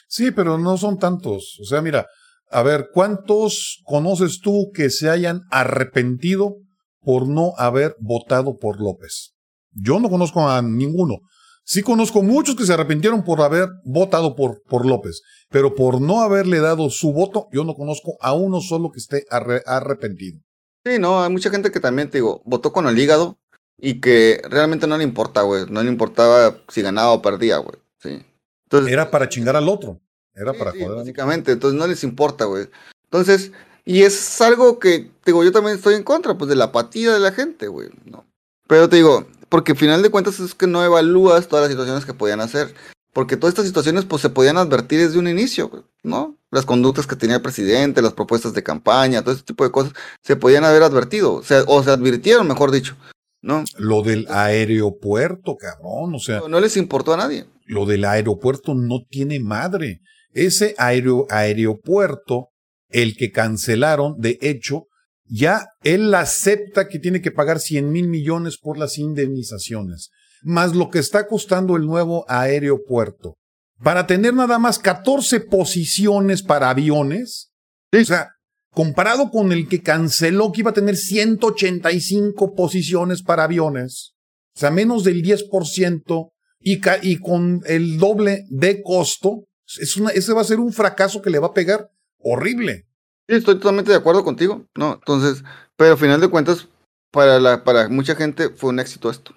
Sí, 0.08 0.30
pero 0.30 0.58
no 0.58 0.76
son 0.76 0.98
tantos. 0.98 1.58
O 1.60 1.64
sea, 1.64 1.80
mira, 1.80 2.06
a 2.50 2.62
ver, 2.62 2.90
¿cuántos 2.92 3.80
conoces 3.84 4.40
tú 4.42 4.70
que 4.74 4.90
se 4.90 5.08
hayan 5.08 5.40
arrepentido 5.50 6.56
por 7.00 7.26
no 7.26 7.52
haber 7.56 7.96
votado 7.98 8.58
por 8.58 8.78
López? 8.80 9.32
Yo 9.72 9.98
no 9.98 10.10
conozco 10.10 10.46
a 10.46 10.60
ninguno. 10.60 11.16
Sí 11.64 11.82
conozco 11.82 12.22
muchos 12.22 12.56
que 12.56 12.64
se 12.66 12.72
arrepintieron 12.72 13.22
por 13.24 13.40
haber 13.40 13.68
votado 13.84 14.34
por, 14.34 14.62
por 14.64 14.84
López, 14.84 15.22
pero 15.48 15.74
por 15.74 16.00
no 16.00 16.20
haberle 16.22 16.58
dado 16.60 16.90
su 16.90 17.12
voto, 17.12 17.48
yo 17.52 17.64
no 17.64 17.74
conozco 17.74 18.16
a 18.20 18.32
uno 18.32 18.60
solo 18.60 18.90
que 18.90 18.98
esté 18.98 19.24
arre- 19.30 19.62
arrepentido. 19.66 20.40
Sí, 20.84 20.98
no, 20.98 21.22
hay 21.22 21.30
mucha 21.30 21.50
gente 21.50 21.70
que 21.70 21.78
también, 21.78 22.10
te 22.10 22.18
digo, 22.18 22.42
votó 22.44 22.72
con 22.72 22.88
el 22.88 22.98
hígado 22.98 23.38
y 23.78 24.00
que 24.00 24.42
realmente 24.50 24.86
no 24.88 24.98
le 24.98 25.04
importa, 25.04 25.42
güey. 25.42 25.64
No 25.70 25.82
le 25.82 25.88
importaba 25.88 26.56
si 26.68 26.82
ganaba 26.82 27.12
o 27.12 27.22
perdía, 27.22 27.58
güey. 27.58 27.76
Sí. 28.00 28.24
Entonces, 28.64 28.92
Era 28.92 29.10
para 29.10 29.28
chingar 29.28 29.54
al 29.54 29.68
otro. 29.68 30.00
Era 30.34 30.52
sí, 30.52 30.58
para 30.58 30.72
sí, 30.72 30.84
básicamente, 30.84 31.52
entonces 31.52 31.78
no 31.78 31.86
les 31.86 32.02
importa, 32.02 32.46
güey. 32.46 32.66
Entonces, 33.04 33.52
y 33.84 34.02
es 34.02 34.40
algo 34.40 34.78
que, 34.78 35.10
te 35.22 35.30
digo, 35.30 35.44
yo 35.44 35.52
también 35.52 35.76
estoy 35.76 35.94
en 35.94 36.02
contra, 36.02 36.36
pues, 36.36 36.48
de 36.48 36.56
la 36.56 36.64
apatía 36.64 37.12
de 37.12 37.20
la 37.20 37.32
gente, 37.32 37.68
güey. 37.68 37.90
No. 38.04 38.26
Pero 38.66 38.88
te 38.88 38.96
digo, 38.96 39.26
porque 39.52 39.72
al 39.72 39.78
final 39.78 40.02
de 40.02 40.08
cuentas 40.10 40.40
es 40.40 40.54
que 40.54 40.66
no 40.66 40.82
evalúas 40.82 41.46
todas 41.46 41.64
las 41.64 41.70
situaciones 41.70 42.06
que 42.06 42.14
podían 42.14 42.40
hacer. 42.40 42.74
Porque 43.12 43.36
todas 43.36 43.52
estas 43.52 43.66
situaciones, 43.66 44.06
pues, 44.06 44.22
se 44.22 44.30
podían 44.30 44.56
advertir 44.56 44.98
desde 44.98 45.18
un 45.18 45.28
inicio, 45.28 45.86
¿no? 46.02 46.38
Las 46.50 46.64
conductas 46.64 47.06
que 47.06 47.14
tenía 47.16 47.36
el 47.36 47.42
presidente, 47.42 48.00
las 48.00 48.14
propuestas 48.14 48.54
de 48.54 48.62
campaña, 48.62 49.20
todo 49.22 49.34
ese 49.34 49.42
tipo 49.44 49.64
de 49.64 49.70
cosas, 49.70 49.92
se 50.22 50.34
podían 50.36 50.64
haber 50.64 50.82
advertido, 50.82 51.34
o, 51.34 51.42
sea, 51.42 51.62
o 51.66 51.82
se 51.82 51.90
advirtieron, 51.90 52.48
mejor 52.48 52.70
dicho, 52.70 52.96
¿no? 53.42 53.64
Lo 53.76 54.00
del 54.02 54.26
aeropuerto, 54.30 55.56
cabrón. 55.56 56.14
O 56.14 56.18
sea, 56.18 56.40
No 56.48 56.58
les 56.60 56.76
importó 56.78 57.12
a 57.12 57.18
nadie. 57.18 57.44
lo 57.66 57.84
del 57.84 58.06
aeropuerto 58.06 58.72
no 58.74 59.00
tiene 59.10 59.38
madre. 59.40 60.00
Ese 60.32 60.74
aero- 60.78 61.26
aeropuerto, 61.28 62.48
el 62.88 63.14
que 63.16 63.30
cancelaron, 63.30 64.14
de 64.18 64.38
hecho, 64.40 64.86
ya 65.32 65.66
él 65.82 66.14
acepta 66.14 66.88
que 66.88 66.98
tiene 66.98 67.22
que 67.22 67.30
pagar 67.30 67.58
100 67.58 67.90
mil 67.90 68.08
millones 68.08 68.58
por 68.58 68.76
las 68.76 68.98
indemnizaciones, 68.98 70.10
más 70.42 70.74
lo 70.74 70.90
que 70.90 70.98
está 70.98 71.26
costando 71.26 71.76
el 71.76 71.86
nuevo 71.86 72.26
aeropuerto. 72.28 73.38
Para 73.82 74.06
tener 74.06 74.34
nada 74.34 74.58
más 74.58 74.78
14 74.78 75.40
posiciones 75.40 76.42
para 76.42 76.68
aviones, 76.68 77.50
o 77.92 78.04
sea, 78.04 78.28
comparado 78.72 79.30
con 79.30 79.52
el 79.52 79.68
que 79.68 79.82
canceló 79.82 80.52
que 80.52 80.60
iba 80.60 80.70
a 80.70 80.74
tener 80.74 80.96
185 80.96 82.54
posiciones 82.54 83.22
para 83.22 83.44
aviones, 83.44 84.12
o 84.54 84.60
sea, 84.60 84.70
menos 84.70 85.02
del 85.02 85.22
10%, 85.22 86.30
y, 86.60 86.80
y 87.02 87.16
con 87.16 87.62
el 87.66 87.98
doble 87.98 88.44
de 88.50 88.82
costo, 88.82 89.46
es 89.80 89.96
una, 89.96 90.10
ese 90.10 90.34
va 90.34 90.42
a 90.42 90.44
ser 90.44 90.60
un 90.60 90.74
fracaso 90.74 91.22
que 91.22 91.30
le 91.30 91.38
va 91.38 91.48
a 91.48 91.54
pegar 91.54 91.88
horrible. 92.18 92.84
Sí, 93.28 93.36
estoy 93.36 93.54
totalmente 93.56 93.90
de 93.90 93.96
acuerdo 93.96 94.24
contigo, 94.24 94.64
¿no? 94.76 94.94
Entonces, 94.94 95.44
pero 95.76 95.92
al 95.92 95.98
final 95.98 96.20
de 96.20 96.28
cuentas, 96.28 96.68
para, 97.10 97.38
la, 97.40 97.62
para 97.64 97.88
mucha 97.88 98.14
gente 98.14 98.48
fue 98.50 98.70
un 98.70 98.80
éxito 98.80 99.10
esto. 99.10 99.34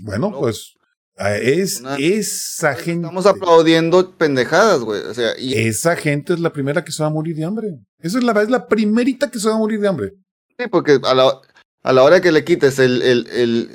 Bueno, 0.00 0.30
No. 0.30 0.38
pues 0.40 0.74
eh, 1.18 1.60
es 1.60 1.80
Una- 1.80 1.96
esa 1.96 2.74
gente. 2.74 3.06
Estamos 3.06 3.26
aplaudiendo 3.26 4.10
pendejadas, 4.12 4.80
güey. 4.80 5.00
O 5.02 5.14
sea, 5.14 5.38
y 5.38 5.54
Esa 5.54 5.96
gente 5.96 6.34
es 6.34 6.40
la 6.40 6.52
primera 6.52 6.84
que 6.84 6.92
se 6.92 7.02
va 7.02 7.08
a 7.08 7.12
morir 7.12 7.34
de 7.36 7.44
hambre. 7.44 7.78
Esa 8.00 8.18
es 8.18 8.24
la, 8.24 8.32
es 8.42 8.50
la 8.50 8.66
primerita 8.68 9.30
que 9.30 9.38
se 9.38 9.48
va 9.48 9.54
a 9.54 9.58
morir 9.58 9.80
de 9.80 9.88
hambre. 9.88 10.12
sí, 10.58 10.66
porque 10.70 10.98
a 11.02 11.14
la, 11.14 11.40
a 11.82 11.92
la 11.92 12.02
hora 12.02 12.20
que 12.20 12.32
le 12.32 12.44
quites 12.44 12.78
el, 12.78 13.00
el, 13.02 13.26
el, 13.28 13.70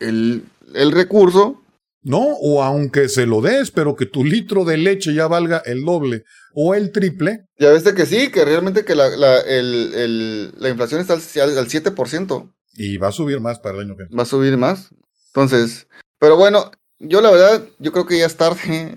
el, 0.00 0.44
el 0.74 0.92
recurso, 0.92 1.62
No, 2.08 2.20
o 2.20 2.62
aunque 2.62 3.08
se 3.08 3.26
lo 3.26 3.40
des, 3.40 3.72
pero 3.72 3.96
que 3.96 4.06
tu 4.06 4.24
litro 4.24 4.64
de 4.64 4.76
leche 4.76 5.12
ya 5.12 5.26
valga 5.26 5.60
el 5.66 5.84
doble 5.84 6.22
o 6.54 6.74
el 6.74 6.92
triple. 6.92 7.46
ya 7.58 7.72
viste 7.72 7.94
que 7.94 8.06
sí, 8.06 8.30
que 8.30 8.44
realmente 8.44 8.84
que 8.84 8.94
la, 8.94 9.08
la, 9.08 9.40
el, 9.40 9.92
el, 9.94 10.52
la 10.56 10.68
inflación 10.68 11.00
está 11.00 11.14
al, 11.14 11.58
al 11.58 11.66
7%. 11.68 12.52
Y 12.74 12.96
va 12.98 13.08
a 13.08 13.12
subir 13.12 13.40
más 13.40 13.58
para 13.58 13.74
el 13.74 13.80
año 13.86 13.96
que 13.96 14.04
viene. 14.04 14.16
Va 14.16 14.22
a 14.22 14.26
subir 14.26 14.56
más. 14.56 14.90
Entonces, 15.28 15.88
pero 16.20 16.36
bueno, 16.36 16.70
yo 17.00 17.20
la 17.20 17.30
verdad, 17.32 17.64
yo 17.80 17.90
creo 17.90 18.06
que 18.06 18.18
ya 18.18 18.26
es 18.26 18.36
tarde. 18.36 18.96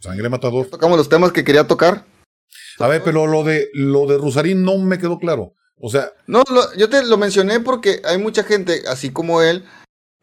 Sangre 0.00 0.28
matador. 0.28 0.66
Tocamos 0.66 0.98
los 0.98 1.08
temas 1.08 1.32
que 1.32 1.42
quería 1.42 1.66
tocar. 1.66 2.04
A 2.78 2.86
ver, 2.86 3.02
pero 3.02 3.26
lo 3.26 3.42
de 3.42 3.70
lo 3.74 4.06
de 4.06 4.18
Rusarín 4.18 4.62
no 4.62 4.78
me 4.78 4.98
quedó 4.98 5.18
claro. 5.18 5.54
O 5.78 5.90
sea, 5.90 6.10
No, 6.28 6.44
lo- 6.48 6.72
yo 6.76 6.88
te 6.88 7.04
lo 7.04 7.16
mencioné 7.18 7.58
porque 7.60 8.00
hay 8.04 8.18
mucha 8.18 8.44
gente, 8.44 8.82
así 8.88 9.10
como 9.10 9.42
él, 9.42 9.64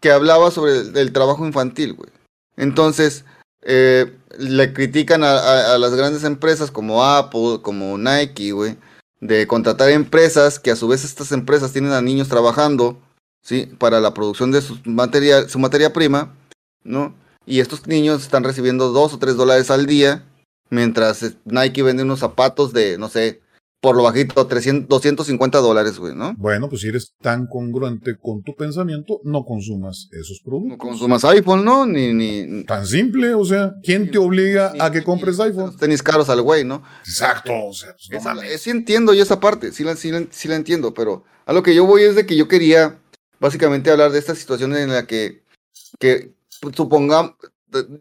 que 0.03 0.11
hablaba 0.11 0.51
sobre 0.51 0.79
el, 0.99 1.13
trabajo 1.13 1.47
infantil, 1.47 1.93
güey. 1.93 2.09
Entonces, 2.57 3.23
eh, 3.61 4.13
le 4.37 4.73
critican 4.73 5.23
a, 5.23 5.37
a- 5.37 5.75
a 5.75 5.77
las 5.77 5.95
grandes 5.95 6.25
empresas 6.25 6.71
como 6.71 7.05
Apple, 7.05 7.59
como 7.61 7.97
Nike, 7.97 8.51
güey, 8.51 8.75
de 9.21 9.47
contratar 9.47 9.89
empresas 9.91 10.59
que 10.59 10.71
a 10.71 10.75
su 10.75 10.89
vez 10.89 11.05
estas 11.05 11.31
empresas 11.31 11.71
tienen 11.71 11.93
a 11.93 12.01
niños 12.01 12.27
trabajando, 12.27 12.99
¿sí? 13.41 13.67
Para 13.77 14.01
la 14.01 14.13
producción 14.13 14.51
de 14.51 14.61
sus 14.61 14.85
materia, 14.85 15.47
su 15.47 15.57
materia 15.57 15.93
prima, 15.93 16.35
¿no? 16.83 17.15
Y 17.45 17.61
estos 17.61 17.87
niños 17.87 18.23
están 18.23 18.43
recibiendo 18.43 18.89
dos 18.91 19.13
o 19.13 19.19
tres 19.19 19.37
dólares 19.37 19.71
al 19.71 19.85
día, 19.85 20.25
mientras 20.69 21.23
eh, 21.23 21.37
Nike 21.45 21.81
vende 21.81 22.03
unos 22.03 22.19
zapatos 22.19 22.73
de, 22.73 22.97
no 22.97 23.07
sé, 23.07 23.39
por 23.83 23.97
lo 23.97 24.03
bajito, 24.03 24.47
300, 24.47 24.87
250 24.87 25.57
dólares, 25.59 25.99
güey, 25.99 26.15
¿no? 26.15 26.33
Bueno, 26.37 26.69
pues 26.69 26.83
si 26.83 26.87
eres 26.87 27.15
tan 27.21 27.47
congruente 27.47 28.15
con 28.17 28.41
tu 28.41 28.55
pensamiento, 28.55 29.19
no 29.25 29.43
consumas 29.43 30.07
esos 30.13 30.39
No 30.45 30.49
productos. 30.51 30.77
consumas 30.77 31.25
iPhone, 31.25 31.65
¿no? 31.65 31.85
Ni, 31.85 32.13
ni, 32.13 32.63
Tan 32.63 32.87
simple, 32.87 33.33
o 33.33 33.43
sea, 33.43 33.73
¿quién 33.83 34.09
te 34.09 34.17
obliga 34.17 34.71
a 34.79 34.89
que 34.89 35.03
compres 35.03 35.37
iPhone? 35.41 35.65
los 35.65 35.75
tenis 35.75 36.01
caros 36.01 36.29
al 36.29 36.41
güey, 36.41 36.63
¿no? 36.63 36.81
Exacto, 37.05 37.51
o 37.65 37.73
sea, 37.73 37.93
pues, 38.09 38.23
no 38.23 38.41
Esa- 38.41 38.57
sí 38.57 38.69
entiendo 38.69 39.13
yo 39.13 39.21
esa 39.21 39.41
parte, 39.41 39.73
sí 39.73 39.83
la, 39.83 39.97
sí, 39.97 40.11
la, 40.11 40.23
sí 40.29 40.47
la 40.47 40.55
entiendo, 40.55 40.93
pero 40.93 41.25
a 41.45 41.51
lo 41.51 41.61
que 41.61 41.75
yo 41.75 41.85
voy 41.85 42.03
es 42.03 42.15
de 42.15 42.25
que 42.25 42.37
yo 42.37 42.47
quería 42.47 43.01
básicamente 43.41 43.91
hablar 43.91 44.13
de 44.13 44.19
esta 44.19 44.33
situación 44.33 44.73
en 44.77 44.93
la 44.93 45.05
que, 45.07 45.43
que 45.99 46.31
pues, 46.61 46.73
supongamos, 46.77 47.33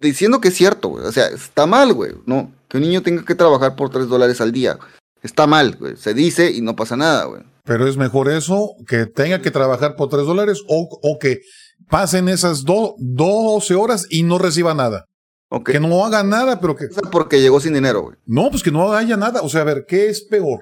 diciendo 0.00 0.40
que 0.40 0.46
es 0.48 0.54
cierto, 0.54 0.90
güey, 0.90 1.04
o 1.06 1.10
sea, 1.10 1.26
está 1.26 1.66
mal, 1.66 1.92
güey, 1.92 2.12
¿no? 2.24 2.52
Que 2.68 2.76
un 2.76 2.84
niño 2.84 3.02
tenga 3.02 3.24
que 3.24 3.34
trabajar 3.34 3.74
por 3.74 3.90
3 3.90 4.06
dólares 4.06 4.40
al 4.40 4.52
día, 4.52 4.78
está 5.22 5.46
mal, 5.46 5.76
güey, 5.76 5.96
se 5.96 6.14
dice 6.14 6.50
y 6.50 6.60
no 6.60 6.76
pasa 6.76 6.96
nada, 6.96 7.24
güey. 7.24 7.42
Pero 7.64 7.86
es 7.86 7.96
mejor 7.96 8.28
eso 8.30 8.74
que 8.88 9.06
tenga 9.06 9.40
que 9.40 9.50
trabajar 9.52 9.94
por 9.96 10.08
3 10.08 10.26
dólares 10.26 10.62
o, 10.68 10.88
o 11.02 11.18
que 11.18 11.40
pasen 11.88 12.28
esas 12.28 12.64
do- 12.64 12.94
12 12.98 13.74
horas 13.74 14.06
y 14.10 14.22
no 14.24 14.38
reciba 14.38 14.74
nada. 14.74 15.06
Que 15.66 15.78
no 15.80 16.04
haga 16.04 16.22
nada, 16.22 16.60
pero 16.60 16.74
que... 16.74 16.86
porque 17.10 17.40
llegó 17.42 17.60
sin 17.60 17.74
dinero, 17.74 18.02
güey. 18.02 18.16
No, 18.24 18.50
pues 18.50 18.62
que 18.62 18.70
no 18.70 18.94
haya 18.94 19.18
nada. 19.18 19.42
O 19.42 19.50
sea, 19.50 19.60
a 19.60 19.64
ver, 19.64 19.84
¿qué 19.86 20.08
es 20.08 20.24
peor? 20.24 20.60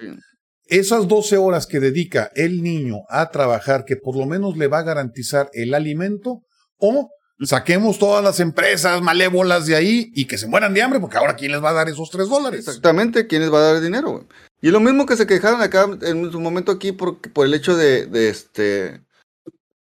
Esas 0.67 1.07
12 1.09 1.37
horas 1.37 1.67
que 1.67 1.79
dedica 1.81 2.31
el 2.35 2.61
niño 2.63 2.97
a 3.09 3.31
trabajar, 3.31 3.85
que 3.85 3.97
por 3.97 4.17
lo 4.17 4.27
menos 4.27 4.57
le 4.57 4.67
va 4.67 4.81
a 4.81 4.83
garantizar 4.83 5.49
el 5.53 5.75
alimento, 5.75 6.41
o 6.77 7.09
saquemos 7.47 7.99
todas 7.99 8.23
las 8.23 8.41
empresas 8.41 9.01
malévolas 9.03 9.67
de 9.67 9.77
ahí 9.77 10.13
y 10.15 10.27
que 10.27 10.39
se 10.39 10.47
mueran 10.47 10.75
de 10.75 10.83
hambre, 10.83 11.01
porque 11.01 11.17
ahora 11.17 11.37
¿quién 11.37 11.53
les 11.53 11.63
va 11.63 11.71
a 11.71 11.75
dar 11.75 11.89
esos 11.89 12.11
3 12.11 12.29
dólares? 12.29 12.61
Exactamente, 12.61 13.27
¿quién 13.27 13.43
les 13.43 13.53
va 13.53 13.59
a 13.59 13.63
dar 13.63 13.77
el 13.77 13.83
dinero? 13.83 14.11
güey? 14.11 14.25
Y 14.63 14.71
lo 14.71 14.81
mismo 14.81 15.07
que 15.07 15.17
se 15.17 15.27
quejaron 15.27 15.63
acá 15.63 15.89
en 16.03 16.31
su 16.31 16.41
momento 16.41 16.71
aquí 16.73 16.93
por, 16.93 17.19
por 17.19 17.47
el 17.47 17.55
hecho 17.55 17.77
de, 17.77 18.07
de 18.07 18.29
este 18.29 19.01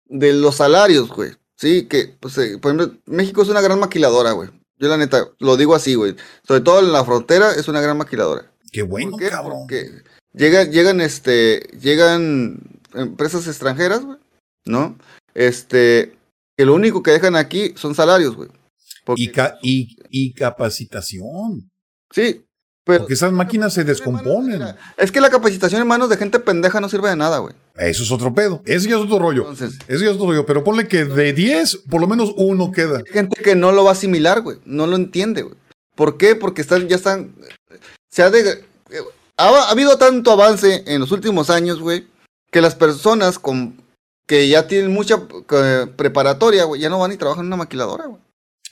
de 0.06 0.32
los 0.32 0.56
salarios, 0.56 1.08
güey. 1.08 1.32
Sí, 1.56 1.86
que, 1.86 2.14
pues, 2.18 2.36
eh, 2.38 2.58
por 2.58 2.74
ejemplo, 2.74 2.98
México 3.06 3.42
es 3.42 3.48
una 3.48 3.60
gran 3.60 3.78
maquiladora, 3.78 4.32
güey. 4.32 4.50
Yo 4.78 4.88
la 4.88 4.96
neta, 4.96 5.28
lo 5.38 5.56
digo 5.56 5.74
así, 5.74 5.94
güey. 5.94 6.16
Sobre 6.46 6.60
todo 6.60 6.80
en 6.80 6.92
la 6.92 7.04
frontera 7.04 7.52
es 7.52 7.68
una 7.68 7.80
gran 7.80 7.96
maquiladora. 7.96 8.50
Qué 8.72 8.82
bueno, 8.82 9.12
¿Por 9.12 9.20
qué? 9.20 9.28
cabrón. 9.28 9.60
Porque 9.60 9.90
llegan, 10.32 10.72
llegan, 10.72 11.00
este, 11.00 11.60
llegan 11.80 12.58
empresas 12.94 13.46
extranjeras, 13.46 14.04
güey, 14.04 14.18
¿no? 14.64 14.98
Este, 15.34 16.16
que 16.56 16.64
lo 16.66 16.74
único 16.74 17.02
que 17.02 17.10
dejan 17.12 17.36
aquí 17.36 17.72
son 17.76 17.94
salarios, 17.94 18.34
güey. 18.36 18.48
Porque- 19.04 19.22
Y, 19.22 19.28
ca- 19.28 19.58
y, 19.62 19.96
y 20.10 20.32
capacitación. 20.34 21.70
sí, 22.12 22.44
pero 22.84 23.00
Porque 23.00 23.14
esas 23.14 23.30
máquinas 23.32 23.72
se 23.74 23.84
descomponen. 23.84 24.60
Es 24.96 25.12
que 25.12 25.20
la 25.20 25.30
capacitación 25.30 25.80
en 25.82 25.86
manos 25.86 26.08
de 26.10 26.16
gente 26.16 26.40
pendeja 26.40 26.80
no 26.80 26.88
sirve 26.88 27.10
de 27.10 27.16
nada, 27.16 27.38
güey. 27.38 27.54
Eso 27.76 28.02
es 28.02 28.10
otro 28.10 28.34
pedo. 28.34 28.60
Ese 28.66 28.88
ya 28.88 28.96
es 28.96 29.02
otro 29.02 29.20
rollo. 29.20 29.42
Entonces, 29.42 29.78
Ese 29.86 30.04
ya 30.04 30.10
es 30.10 30.16
otro 30.16 30.26
rollo. 30.26 30.44
Pero 30.46 30.64
ponle 30.64 30.88
que 30.88 31.04
de 31.04 31.32
10, 31.32 31.76
por 31.88 32.00
lo 32.00 32.08
menos 32.08 32.32
uno 32.36 32.72
queda. 32.72 32.98
hay 32.98 33.04
gente 33.12 33.40
que 33.40 33.54
no 33.54 33.70
lo 33.70 33.84
va 33.84 33.90
a 33.90 33.92
asimilar, 33.92 34.40
güey. 34.40 34.58
No 34.64 34.88
lo 34.88 34.96
entiende, 34.96 35.42
güey. 35.42 35.54
¿Por 35.94 36.16
qué? 36.18 36.34
Porque 36.34 36.60
están, 36.62 36.88
ya 36.88 36.96
están. 36.96 37.34
Se 38.10 38.22
ha 38.24 38.30
de. 38.30 38.40
eh, 38.50 38.64
Ha, 39.36 39.48
ha 39.48 39.70
habido 39.70 39.96
tanto 39.96 40.32
avance 40.32 40.82
en 40.86 41.00
los 41.00 41.12
últimos 41.12 41.50
años, 41.50 41.78
güey, 41.80 42.08
que 42.50 42.60
las 42.60 42.74
personas 42.74 43.38
con 43.38 43.80
que 44.32 44.48
ya 44.48 44.66
tienen 44.66 44.90
mucha 44.94 45.20
preparatoria, 45.96 46.64
güey, 46.64 46.80
ya 46.80 46.88
no 46.88 46.98
van 46.98 47.12
y 47.12 47.16
trabajan 47.18 47.42
en 47.44 47.48
una 47.48 47.56
maquiladora, 47.56 48.06
güey. 48.06 48.20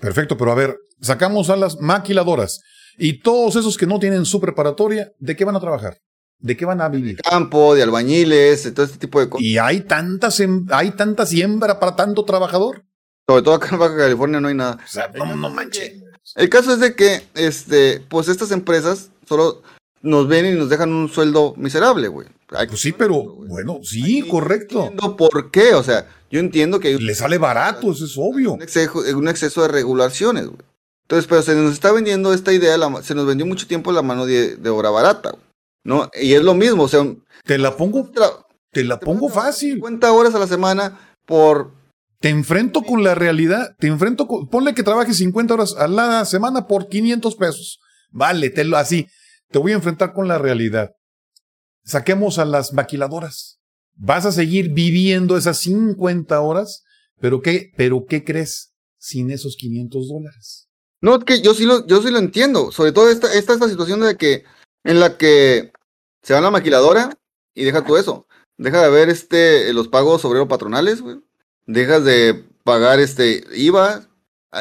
Perfecto, 0.01 0.39
pero 0.39 0.53
a 0.53 0.55
ver, 0.55 0.79
sacamos 1.03 1.51
a 1.51 1.57
las 1.57 1.79
maquiladoras. 1.81 2.61
Y 2.97 3.21
todos 3.21 3.57
esos 3.57 3.77
que 3.77 3.87
no 3.87 3.99
tienen 3.99 4.25
su 4.25 4.41
preparatoria, 4.41 5.13
¿de 5.19 5.37
qué 5.37 5.45
van 5.45 5.57
a 5.57 5.61
trabajar? 5.61 5.99
¿De 6.39 6.57
qué 6.57 6.65
van 6.65 6.81
a 6.81 6.89
vivir? 6.89 7.19
Campo, 7.21 7.75
de 7.75 7.83
albañiles, 7.83 8.65
de 8.65 8.73
todo 8.73 8.87
este 8.87 8.97
tipo 8.99 9.21
de 9.21 9.29
cosas. 9.29 9.45
Y 9.45 9.59
hay 9.59 9.83
tanta, 9.83 10.29
sem- 10.29 10.67
hay 10.73 10.93
tanta 10.93 11.27
siembra 11.27 11.79
para 11.79 11.95
tanto 11.95 12.25
trabajador. 12.25 12.85
Sobre 13.29 13.43
todo 13.43 13.55
acá 13.57 13.69
en 13.73 13.79
Baja 13.79 13.97
California 13.99 14.41
no 14.41 14.49
hay 14.49 14.55
nada. 14.55 14.79
O 14.83 14.89
sea, 14.89 15.09
no, 15.15 15.37
no 15.37 15.51
manches. 15.51 16.03
El 16.37 16.49
caso 16.49 16.73
es 16.73 16.81
de 16.81 16.95
que, 16.95 17.23
este, 17.35 18.01
pues 18.09 18.29
estas 18.29 18.51
empresas 18.51 19.11
solo 19.29 19.63
nos 20.03 20.29
ven 20.29 20.47
y 20.47 20.59
nos 20.59 20.69
dejan 20.69 20.93
un 20.93 21.09
sueldo 21.09 21.55
miserable, 21.57 22.09
güey. 22.09 22.29
Pues 22.49 22.81
sí, 22.81 22.93
pero 22.93 23.23
bueno, 23.23 23.79
sí, 23.83 24.23
correcto. 24.29 24.83
entiendo 24.87 25.17
por 25.17 25.51
qué, 25.51 25.75
o 25.75 25.83
sea, 25.83 26.09
yo 26.31 26.41
entiendo 26.41 26.81
que 26.81 26.99
Le 26.99 27.15
sale 27.15 27.39
barato, 27.39 27.93
eso 27.93 28.05
es 28.05 28.15
obvio. 28.17 28.53
un 28.55 28.63
exceso, 28.63 29.01
un 29.17 29.29
exceso 29.29 29.63
de 29.63 29.69
regulaciones, 29.69 30.47
güey. 30.47 30.59
Entonces, 31.03 31.27
pero 31.29 31.43
se 31.43 31.55
nos 31.55 31.73
está 31.73 31.93
vendiendo 31.93 32.33
esta 32.33 32.53
idea, 32.53 32.77
la- 32.79 33.03
se 33.03 33.15
nos 33.15 33.27
vendió 33.27 33.45
mucho 33.47 33.67
tiempo 33.67 33.93
la 33.93 34.03
mano 34.03 34.27
de, 34.27 34.57
de 34.57 34.71
obra 34.71 34.91
barata, 34.91 35.31
güey, 35.31 35.43
¿no? 35.85 36.11
Y 36.21 36.35
es 36.35 36.43
lo 36.43 36.55
mismo, 36.55 36.85
o 36.85 36.89
sea, 36.89 37.05
Te 37.45 37.59
la 37.59 37.77
pongo, 37.77 38.11
te 38.73 38.85
la 38.85 38.99
te 38.99 39.05
pongo 39.07 39.29
fácil. 39.29 39.75
50 39.75 40.13
horas 40.13 40.35
a 40.35 40.39
la 40.39 40.47
semana 40.47 40.99
por 41.27 41.73
Te 42.21 42.29
enfrento 42.29 42.83
con 42.83 43.03
la 43.03 43.15
realidad. 43.15 43.75
Te 43.79 43.87
enfrento 43.89 44.27
con, 44.29 44.47
ponle 44.49 44.75
que 44.75 44.83
trabajes 44.83 45.17
50 45.17 45.55
horas 45.55 45.75
a 45.79 45.89
la 45.89 46.25
semana 46.27 46.67
por 46.67 46.89
500 46.89 47.35
pesos. 47.37 47.81
Vale, 48.11 48.51
te 48.51 48.63
lo 48.65 48.77
así. 48.77 49.07
Te 49.51 49.59
voy 49.59 49.73
a 49.73 49.77
enfrentar 49.77 50.13
con 50.13 50.29
la 50.29 50.39
realidad. 50.39 50.95
Saquemos 51.85 52.39
a 52.39 52.45
las 52.45 52.73
maquiladoras. 52.73 53.61
Vas 53.97 54.25
a 54.25 54.33
seguir 54.33 54.71
viviendo 54.71 55.37
esas 55.37 55.59
50 55.59 56.41
horas, 56.41 56.85
pero 57.21 57.43
qué, 57.43 57.73
pero 57.77 58.07
qué 58.07 58.25
crees 58.25 58.73
sin 58.99 59.31
esos 59.31 59.57
500 59.57 60.09
dólares. 60.09 60.69
No, 61.01 61.17
es 61.17 61.25
que 61.25 61.43
yo 61.43 61.55
sí 61.55 61.65
lo, 61.65 61.87
yo 61.87 62.03
sí 62.03 62.11
lo 62.11 62.19
entiendo. 62.19 62.71
Sobre 62.71 62.93
todo 62.93 63.11
esta, 63.11 63.33
esta, 63.35 63.69
situación 63.69 64.01
de 64.01 64.17
que, 64.17 64.45
en 64.85 65.01
la 65.01 65.17
que 65.17 65.73
se 66.23 66.35
va 66.35 66.39
a 66.39 66.43
la 66.43 66.51
maquiladora 66.51 67.19
y 67.55 67.65
deja 67.65 67.85
todo 67.85 67.99
eso. 67.99 68.27
Deja 68.57 68.81
de 68.81 68.87
haber 68.87 69.09
este, 69.09 69.73
los 69.73 69.89
pagos 69.89 70.25
obrero 70.25 70.47
patronales, 70.47 71.01
güey. 71.01 71.17
Dejas 71.67 72.05
de 72.05 72.45
pagar 72.63 73.01
este 73.01 73.45
IVA. 73.55 74.07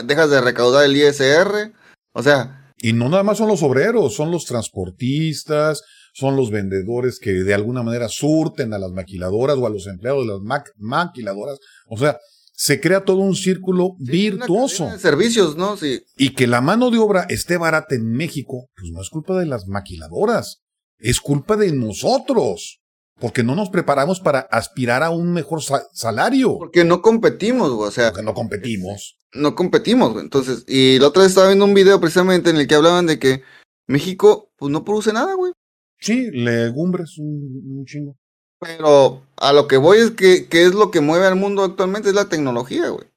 Dejas 0.06 0.30
de 0.30 0.42
recaudar 0.42 0.86
el 0.86 0.96
ISR. 0.96 1.74
O 2.14 2.24
sea, 2.24 2.59
Y 2.82 2.94
no 2.94 3.10
nada 3.10 3.24
más 3.24 3.38
son 3.38 3.48
los 3.50 3.62
obreros, 3.64 4.14
son 4.16 4.32
los 4.32 4.46
transportistas, 4.46 5.82
son 6.14 6.36
los 6.36 6.50
vendedores 6.52 7.20
que 7.20 7.32
de 7.32 7.54
alguna 7.54 7.84
manera 7.84 8.08
surten 8.10 8.74
a 8.74 8.80
las 8.80 8.92
maquiladoras 8.92 9.58
o 9.58 9.68
a 9.68 9.70
los 9.70 9.88
empleados 9.88 10.26
de 10.26 10.34
las 10.34 10.42
mac- 10.42 10.72
maquiladoras. 10.78 11.60
O 11.88 11.98
sea, 11.98 12.18
se 12.54 12.82
crea 12.82 13.06
todo 13.06 13.18
un 13.20 13.36
círculo 13.36 13.92
virtuoso. 14.00 14.90
de 14.90 15.00
servicios, 15.00 15.56
¿no? 15.56 15.78
Sí. 15.78 16.02
Y 16.18 16.32
que 16.34 16.48
la 16.48 16.62
mano 16.62 16.90
de 16.92 16.98
obra 16.98 17.26
esté 17.30 17.58
barata 17.58 17.96
en 17.96 18.12
México, 18.12 18.70
pues 18.76 18.92
no 18.92 19.02
es 19.02 19.10
culpa 19.10 19.40
de 19.40 19.46
las 19.46 19.68
maquiladoras, 19.68 20.62
es 20.98 21.22
culpa 21.22 21.56
de 21.56 21.72
nosotros, 21.72 22.82
porque 23.20 23.44
no 23.44 23.56
nos 23.56 23.70
preparamos 23.70 24.20
para 24.20 24.40
aspirar 24.40 25.04
a 25.04 25.10
un 25.10 25.32
mejor 25.34 25.62
sa- 25.64 25.88
salario, 25.94 26.58
Porque 26.58 26.84
no 26.84 27.02
competimos, 27.02 27.72
güey. 27.72 27.88
O 27.88 27.92
sea, 27.92 28.12
porque 28.12 28.24
no 28.26 28.34
competimos. 28.34 29.18
no 29.34 29.56
competimos, 29.56 30.12
güey. 30.14 30.24
Entonces, 30.24 30.64
y 30.68 31.00
la 31.00 31.08
otra 31.08 31.22
vez 31.24 31.32
estaba 31.32 31.48
viendo 31.48 31.66
un 31.66 31.74
video 31.74 32.00
precisamente 32.00 32.50
en 32.50 32.58
el 32.58 32.68
que 32.68 32.76
hablaban 32.76 33.06
de 33.06 33.20
que 33.20 33.44
México, 33.88 34.50
pues 34.58 34.72
no 34.72 34.84
produce 34.86 35.14
nada, 35.14 35.34
güey. 35.36 35.52
Sí, 36.00 36.30
legumbres, 36.32 37.18
un, 37.18 37.78
un 37.80 37.86
chingo. 37.86 38.16
Pero 38.60 39.22
a 39.38 39.54
lo 39.54 39.68
que 39.68 39.78
voy 39.78 40.00
es 40.00 40.12
que, 40.12 40.48
que 40.48 40.64
es 40.66 40.74
lo 40.74 40.92
que 40.92 41.02
mueve 41.02 41.26
al 41.26 41.36
mundo 41.36 41.64
actualmente, 41.64 42.10
es 42.10 42.16
la 42.16 42.30
tecnología, 42.30 42.90
güey. 42.90 43.08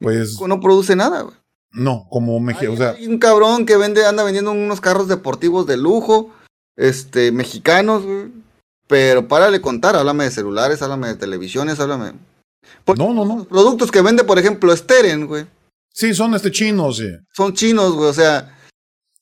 Pues 0.00 0.18
México 0.30 0.48
no 0.48 0.60
produce 0.60 0.96
nada, 0.96 1.22
güey. 1.22 1.34
no, 1.72 2.06
como 2.10 2.38
México, 2.40 2.72
Hay, 2.72 2.74
o 2.74 2.76
sea, 2.76 2.90
hay 2.92 3.06
un 3.06 3.18
cabrón 3.18 3.66
que 3.66 3.76
vende, 3.76 4.04
anda 4.06 4.22
vendiendo 4.24 4.50
unos 4.52 4.80
carros 4.80 5.08
deportivos 5.08 5.66
de 5.66 5.76
lujo, 5.76 6.30
este, 6.76 7.32
mexicanos, 7.32 8.04
güey. 8.04 8.32
Pero 8.90 9.26
párale 9.28 9.60
contar, 9.60 9.94
háblame 9.94 10.24
de 10.24 10.30
celulares, 10.32 10.82
háblame 10.82 11.06
de 11.08 11.14
televisiones, 11.14 11.78
háblame. 11.78 12.12
Por- 12.84 12.98
no, 12.98 13.14
no, 13.14 13.24
Los 13.24 13.36
no. 13.36 13.44
productos 13.44 13.90
que 13.90 14.02
vende, 14.02 14.24
por 14.24 14.38
ejemplo, 14.38 14.76
Steren, 14.76 15.26
güey. 15.26 15.46
Sí, 15.94 16.12
son 16.12 16.34
este 16.34 16.50
chinos, 16.50 16.96
sí. 16.98 17.08
Son 17.32 17.54
chinos, 17.54 17.92
güey. 17.94 18.10
O 18.10 18.12
sea, 18.12 18.56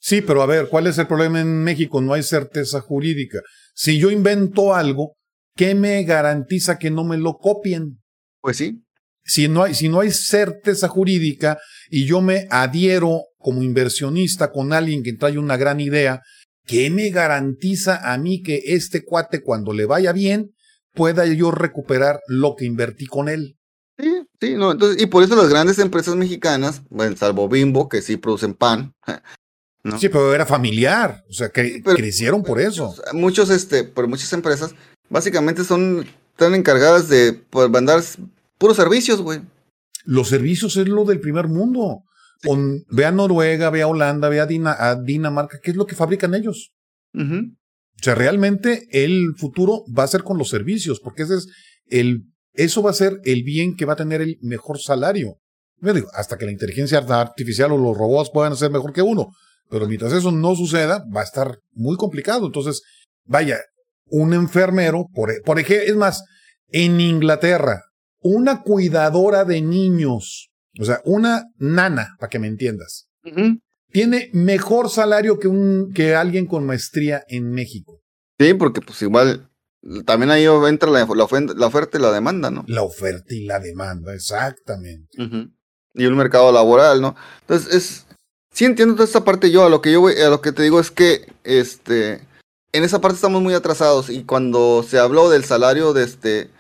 Sí, 0.01 0.23
pero 0.23 0.41
a 0.43 0.47
ver, 0.47 0.69
¿cuál 0.69 0.87
es 0.87 0.97
el 0.97 1.07
problema 1.09 1.41
en 1.41 1.63
México? 1.65 2.01
No 2.01 2.15
hay 2.15 2.23
certeza 2.23 2.81
jurídica. 2.81 3.41
Si 3.75 3.99
yo 3.99 4.11
invento 4.11 4.75
algo, 4.75 5.15
¿qué 5.57 5.75
me 5.75 6.03
garantiza 6.05 6.79
que 6.79 6.91
no 6.91 7.05
me 7.05 7.19
lo 7.19 7.35
copien? 7.35 7.99
pues 8.41 8.57
sí. 8.57 8.81
Si 9.25 9.49
no 9.49 9.65
hay, 9.65 9.75
si 9.75 9.89
no 9.91 10.01
hay 10.01 10.11
certeza 10.13 10.89
jurídica 10.89 11.59
y 11.91 12.07
yo 12.07 12.23
me 12.23 12.47
adhiero 12.51 13.25
como 13.39 13.63
inversionista 13.63 14.51
con 14.51 14.73
alguien 14.73 15.03
que 15.03 15.13
trae 15.13 15.37
una 15.37 15.57
gran 15.59 15.81
idea, 15.81 16.23
¿qué 16.69 16.91
me 16.91 17.11
garantiza 17.11 18.13
a 18.13 18.17
mí 18.19 18.43
que 18.43 18.63
este 18.67 19.05
cuate 19.05 19.43
cuando 19.43 19.73
le 19.73 19.87
vaya 19.87 20.13
bien 20.13 20.55
pueda 20.95 21.27
yo 21.27 21.51
recuperar 21.51 22.21
lo 22.29 22.55
que 22.55 22.65
invertí 22.67 23.07
con 23.07 23.29
él? 23.29 23.57
Sí, 23.99 24.23
sí, 24.41 24.55
no. 24.55 24.71
Entonces, 24.71 25.03
y 25.03 25.07
por 25.07 25.25
eso 25.25 25.35
las 25.35 25.49
grandes 25.49 25.81
empresas 25.81 26.15
mexicanas, 26.15 26.83
bueno, 26.91 27.17
salvo 27.17 27.49
Bimbo, 27.49 27.89
que 27.89 28.01
sí 28.03 28.17
producen 28.17 28.55
pan. 28.55 28.95
¿no? 29.83 29.99
Sí, 29.99 30.09
pero 30.09 30.35
era 30.35 30.45
familiar, 30.47 31.25
o 31.29 31.33
sea, 31.33 31.49
que 31.49 31.65
Sí, 31.65 31.83
pero- 31.83 31.97
crecieron 31.97 32.43
por 32.45 32.61
eso. 32.61 32.95
Muchos, 33.13 33.51
este, 33.51 33.85
pero 33.85 34.07
muchas 34.07 34.33
empresas 34.33 34.75
básicamente 35.09 35.65
son, 35.65 36.07
están 36.33 36.55
encargadas 36.55 37.09
de 37.09 37.33
pues, 37.33 37.69
mandar 37.71 38.03
puros 38.59 38.77
servicios, 38.77 39.21
güey. 39.23 39.41
Los 40.05 40.29
servicios 40.29 40.77
es 40.77 40.87
lo 40.89 41.05
del 41.05 41.21
primer 41.21 41.49
mundo. 41.49 42.05
Con- 42.45 42.85
ve 42.91 43.05
a 43.05 43.11
Noruega, 43.13 43.71
ve 43.71 43.83
a 43.83 43.89
Holanda, 43.89 44.29
ve 44.29 44.41
a, 44.41 44.47
Dina- 44.47 44.77
a 44.79 44.95
Dinamarca, 44.95 45.59
¿qué 45.63 45.71
es 45.73 45.77
lo 45.77 45.87
que 45.87 45.97
fabrican 45.97 46.35
ellos? 46.35 46.73
O 48.01 48.03
sea, 48.03 48.15
realmente 48.15 48.87
el 48.93 49.35
futuro 49.37 49.83
va 49.97 50.05
a 50.05 50.09
ser 50.09 50.23
con 50.23 50.39
los 50.39 50.49
servicios, 50.49 51.01
porque 51.01 51.25
ese 51.25 51.35
es 51.37 51.49
el, 51.87 52.25
eso 52.53 52.81
va 52.83 52.91
a 52.91 52.95
ser 52.95 53.21
el 53.25 53.43
bien 53.43 53.75
que 53.75 53.85
va 53.87 53.95
a 53.95 53.97
tener 53.97 54.21
el 54.21 54.39
mejor 54.41 54.79
salario. 54.79 55.39
Yo 55.81 55.93
digo, 55.95 56.09
hasta 56.15 56.37
que 56.39 56.45
la 56.45 56.53
inteligencia 56.53 56.99
artificial 56.99 57.73
o 57.73 57.79
los 57.79 57.97
robots 57.97 58.31
puedan 58.33 58.57
ser 58.57 58.71
mejor 58.71 58.93
que 58.93 59.03
uno. 59.03 59.33
Pero 59.71 59.87
mientras 59.87 60.13
eso 60.13 60.31
no 60.33 60.55
suceda, 60.55 61.05
va 61.15 61.21
a 61.23 61.25
estar 61.25 61.59
muy 61.73 61.97
complicado. 61.97 62.47
Entonces, 62.47 62.83
vaya, 63.25 63.59
un 64.07 64.33
enfermero, 64.33 65.07
por, 65.13 65.31
e, 65.31 65.41
por 65.45 65.59
ejemplo, 65.59 65.87
es 65.87 65.97
más, 65.97 66.23
en 66.69 67.01
Inglaterra, 67.01 67.83
una 68.21 68.63
cuidadora 68.63 69.45
de 69.45 69.61
niños, 69.61 70.48
o 70.79 70.85
sea, 70.85 71.01
una 71.05 71.45
nana, 71.59 72.17
para 72.19 72.31
que 72.31 72.39
me 72.39 72.47
entiendas, 72.47 73.09
tiene 73.91 74.31
mejor 74.33 74.91
salario 74.91 75.39
que 75.39 75.49
un 75.49 75.93
que 75.93 76.15
alguien 76.15 76.47
con 76.47 76.65
maestría 76.67 77.25
en 77.29 77.51
México. 77.51 78.01
Sí, 78.39 78.55
porque 78.55 78.81
pues 78.81 79.01
igual 79.03 79.51
también 80.07 80.31
ahí 80.31 80.45
entra 80.45 80.91
la, 80.91 81.01
la 81.01 81.07
ofen- 81.07 81.55
la 81.55 81.67
oferta 81.67 81.99
y 81.99 82.01
la 82.01 82.13
demanda, 82.13 82.51
¿no? 82.51 82.65
La 82.69 82.83
oferta 82.83 83.35
y 83.35 83.45
la 83.45 83.59
demanda, 83.59 84.15
exactamente. 84.15 85.09
Y 85.95 86.07
un 86.07 86.17
mercado 86.17 86.53
laboral, 86.53 87.01
¿no? 87.01 87.17
Entonces, 87.41 87.75
es. 87.75 88.05
Sí 88.53 88.65
entiendo 88.65 88.95
toda 88.95 89.05
esta 89.07 89.25
parte 89.25 89.51
yo. 89.51 89.65
A 89.65 89.69
lo 89.71 89.81
que 89.81 89.93
yo 89.93 90.01
voy- 90.01 90.21
a 90.21 90.29
lo 90.31 90.41
que 90.41 90.53
te 90.53 90.63
digo 90.63 90.81
es 90.81 90.91
que 90.91 91.33
este. 91.45 92.27
En 92.73 92.85
esa 92.85 93.01
parte 93.01 93.17
estamos 93.17 93.41
muy 93.43 93.55
atrasados. 93.55 94.11
Y 94.11 94.25
cuando 94.25 94.85
se 94.87 94.99
habló 94.99 95.31
del 95.31 95.45
salario 95.45 95.93
de 95.93 96.05
este. 96.05 96.51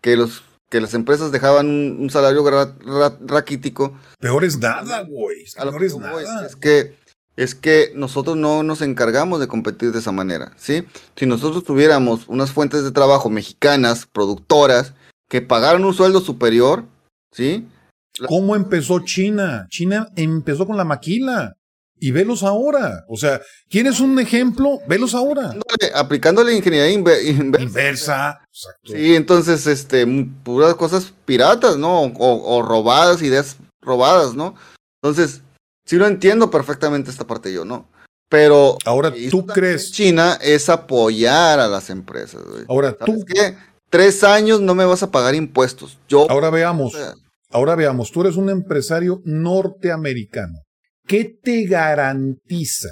que 0.00 0.16
los. 0.16 0.42
Que 0.74 0.80
las 0.80 0.92
empresas 0.94 1.30
dejaban 1.30 1.68
un, 1.68 1.98
un 2.00 2.10
salario 2.10 2.42
ra- 2.50 2.74
ra- 2.84 3.16
raquítico. 3.20 3.96
Peor 4.18 4.42
es 4.42 4.58
nada, 4.58 5.02
güey. 5.02 5.44
Peor 5.70 5.84
es 5.84 5.96
nada. 5.96 6.46
es 6.46 6.56
que. 6.56 6.96
Es 7.36 7.54
que 7.54 7.92
nosotros 7.94 8.36
no 8.36 8.64
nos 8.64 8.82
encargamos 8.82 9.38
de 9.38 9.46
competir 9.46 9.92
de 9.92 10.00
esa 10.00 10.10
manera, 10.10 10.52
¿sí? 10.56 10.84
Si 11.14 11.26
nosotros 11.26 11.62
tuviéramos 11.62 12.26
unas 12.26 12.50
fuentes 12.50 12.82
de 12.82 12.90
trabajo 12.90 13.30
mexicanas, 13.30 14.06
productoras, 14.06 14.94
que 15.28 15.42
pagaran 15.42 15.84
un 15.84 15.94
sueldo 15.94 16.20
superior, 16.20 16.84
¿sí? 17.30 17.68
¿Cómo 18.28 18.56
empezó 18.56 18.98
China? 19.00 19.66
China 19.70 20.08
empezó 20.16 20.66
con 20.66 20.76
la 20.76 20.84
maquila. 20.84 21.54
Y 21.98 22.10
velos 22.10 22.42
ahora. 22.42 23.04
O 23.08 23.16
sea, 23.16 23.40
¿quieres 23.70 24.00
un 24.00 24.18
ejemplo? 24.18 24.80
Velos 24.86 25.14
ahora. 25.14 25.52
Aplicándole- 25.52 25.92
aplicándole 25.94 26.54
ingeniería 26.56 26.90
inve- 26.94 27.24
inversa. 27.24 27.62
Inversa. 27.64 28.40
Exacto. 28.48 28.92
Sí, 28.92 29.14
entonces, 29.14 29.66
este, 29.66 30.06
puras 30.42 30.74
cosas 30.74 31.12
piratas, 31.24 31.76
¿no? 31.78 32.02
O, 32.02 32.56
o 32.56 32.62
robadas, 32.62 33.22
ideas 33.22 33.56
robadas, 33.80 34.34
¿no? 34.34 34.54
Entonces, 35.02 35.42
sí 35.86 35.96
lo 35.96 36.06
entiendo 36.06 36.50
perfectamente 36.50 37.10
esta 37.10 37.26
parte 37.26 37.52
yo, 37.52 37.64
¿no? 37.64 37.88
Pero 38.28 38.76
Ahora, 38.84 39.12
¿tú 39.30 39.46
crees? 39.46 39.92
China 39.92 40.38
es 40.42 40.68
apoyar 40.68 41.60
a 41.60 41.68
las 41.68 41.88
empresas, 41.90 42.42
güey. 42.44 42.64
Ahora, 42.68 42.92
tú, 42.96 43.06
¿Sabes 43.12 43.24
qué? 43.26 43.56
Tres 43.90 44.24
años 44.24 44.60
no 44.60 44.74
me 44.74 44.84
vas 44.84 45.02
a 45.04 45.10
pagar 45.12 45.34
impuestos. 45.36 45.98
Yo, 46.08 46.28
ahora 46.28 46.50
veamos. 46.50 46.94
Ahora 47.50 47.76
veamos, 47.76 48.10
tú 48.10 48.22
eres 48.22 48.34
un 48.36 48.50
empresario 48.50 49.20
norteamericano. 49.24 50.63
¿Qué 51.06 51.24
te 51.42 51.64
garantiza 51.66 52.88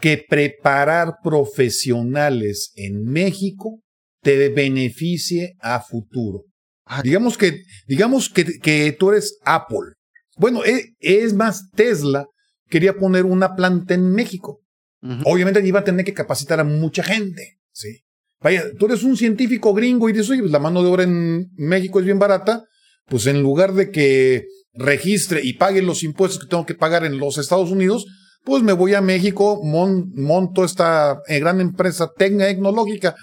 que 0.00 0.24
preparar 0.28 1.14
profesionales 1.22 2.72
en 2.76 3.04
México 3.04 3.80
te 4.22 4.48
beneficie 4.50 5.54
a 5.60 5.80
futuro? 5.80 6.44
Ay. 6.84 7.02
Digamos 7.04 7.38
que, 7.38 7.62
digamos 7.86 8.28
que, 8.28 8.44
que 8.60 8.92
tú 8.98 9.10
eres 9.10 9.38
Apple. 9.44 9.94
Bueno, 10.36 10.64
e- 10.64 10.94
es 11.00 11.32
más, 11.32 11.70
Tesla 11.74 12.26
quería 12.68 12.94
poner 12.96 13.24
una 13.24 13.54
planta 13.54 13.94
en 13.94 14.10
México. 14.12 14.60
ujú. 15.02 15.22
Obviamente 15.24 15.66
iba 15.66 15.80
a 15.80 15.84
tener 15.84 16.04
que 16.04 16.12
capacitar 16.14 16.60
a 16.60 16.64
mucha 16.64 17.02
gente, 17.02 17.58
¿sí? 17.72 18.00
Vaya, 18.42 18.64
tú 18.78 18.86
eres 18.86 19.02
un 19.04 19.16
científico 19.16 19.72
gringo 19.72 20.08
y 20.08 20.12
dices, 20.12 20.28
oye, 20.30 20.40
pues 20.40 20.52
la 20.52 20.58
mano 20.58 20.82
de 20.82 20.88
obra 20.90 21.04
en 21.04 21.46
México 21.56 21.98
es 21.98 22.04
bien 22.04 22.18
barata, 22.18 22.64
pues 23.06 23.26
en 23.26 23.40
lugar 23.40 23.72
de 23.72 23.90
que 23.90 24.44
registre 24.74 25.40
y 25.42 25.54
pague 25.54 25.82
los 25.82 26.02
impuestos 26.02 26.40
que 26.40 26.48
tengo 26.48 26.66
que 26.66 26.74
pagar 26.74 27.04
en 27.04 27.18
los 27.18 27.38
Estados 27.38 27.70
Unidos, 27.70 28.06
pues 28.44 28.62
me 28.62 28.72
voy 28.72 28.94
a 28.94 29.00
México, 29.00 29.60
mon- 29.62 30.10
monto 30.14 30.64
esta 30.64 31.18
eh, 31.28 31.38
gran 31.40 31.60
empresa 31.60 32.10
tecnológica. 32.16 33.14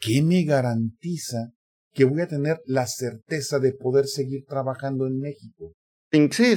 ¿Qué 0.00 0.22
me 0.22 0.42
garantiza 0.44 1.50
que 1.92 2.04
voy 2.04 2.20
a 2.22 2.28
tener 2.28 2.60
la 2.66 2.86
certeza 2.86 3.58
de 3.60 3.72
poder 3.72 4.06
seguir 4.06 4.44
trabajando 4.48 5.06
en 5.06 5.18
México? 5.18 5.72
Sí, 6.10 6.56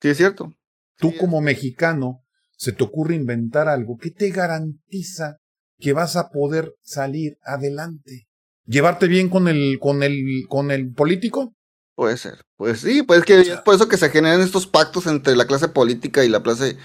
sí, 0.00 0.08
es 0.08 0.16
cierto. 0.16 0.52
Tú 0.98 1.10
Sí, 1.10 1.16
como 1.18 1.40
mexicano, 1.40 2.22
se 2.56 2.72
te 2.72 2.84
ocurre 2.84 3.14
inventar 3.14 3.68
algo, 3.68 3.96
¿qué 3.98 4.10
te 4.10 4.30
garantiza 4.30 5.36
que 5.78 5.92
vas 5.92 6.16
a 6.16 6.28
poder 6.30 6.72
salir 6.82 7.36
adelante? 7.42 8.26
¿Llevarte 8.66 9.06
bien 9.06 9.28
con 9.28 9.48
el, 9.48 9.78
con 9.80 10.02
el, 10.02 10.44
con 10.48 10.70
el 10.70 10.92
político? 10.92 11.53
Puede 11.96 12.16
ser. 12.16 12.42
Pues 12.56 12.80
sí, 12.80 13.02
pues 13.02 13.20
es 13.20 13.24
que 13.24 13.40
es 13.40 13.60
por 13.60 13.74
eso 13.74 13.88
que 13.88 13.96
se 13.96 14.10
generan 14.10 14.40
estos 14.40 14.66
pactos 14.66 15.06
entre 15.06 15.36
la 15.36 15.46
clase 15.46 15.68
política 15.68 16.24
y 16.24 16.28
la 16.28 16.42
clase 16.42 16.76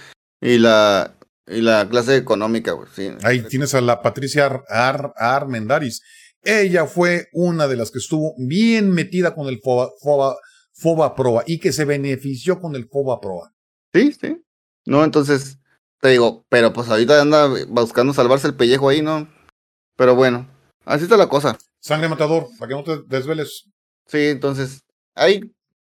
y 0.42 0.58
la 0.60 1.16
y 1.48 1.62
la 1.62 1.90
clase 1.90 2.16
económica, 2.16 2.74
güey. 2.74 2.88
Sí. 2.96 3.10
Ahí 3.24 3.42
tienes 3.42 3.74
a 3.74 3.82
la 3.82 4.04
Patricia 4.04 4.46
Ar, 4.46 4.64
Ar- 4.70 5.14
Armendaris. 5.16 6.02
Ella 6.44 6.86
fue 6.86 7.28
una 7.34 7.68
de 7.68 7.76
las 7.76 7.90
que 7.92 7.98
estuvo 7.98 8.36
bien 8.38 8.92
metida 8.92 9.34
con 9.34 9.48
el 9.48 9.60
FOBA, 9.60 9.90
FOBA, 10.00 10.36
FOBA 10.74 11.16
Proa 11.16 11.44
y 11.48 11.60
que 11.60 11.72
se 11.72 11.86
benefició 11.86 12.62
con 12.62 12.76
el 12.76 12.88
FOBA 12.88 13.20
Proa. 13.20 13.52
Sí, 13.94 14.14
sí. 14.14 14.38
No, 14.86 15.04
entonces, 15.04 15.58
te 16.00 16.10
digo, 16.10 16.46
pero 16.50 16.72
pues 16.72 16.88
ahorita 16.88 17.20
anda 17.20 17.48
buscando 17.68 18.14
salvarse 18.14 18.48
el 18.48 18.56
pellejo 18.56 18.88
ahí, 18.90 19.02
¿no? 19.02 19.28
Pero 19.98 20.16
bueno, 20.16 20.48
así 20.86 21.04
está 21.06 21.18
la 21.18 21.28
cosa. 21.30 21.58
Sangre 21.82 22.08
matador, 22.10 22.48
para 22.60 22.70
que 22.70 22.76
no 22.76 22.84
te 22.84 23.02
desveles. 23.08 23.66
Sí, 24.08 24.28
entonces, 24.28 24.84
ahí, 25.20 25.42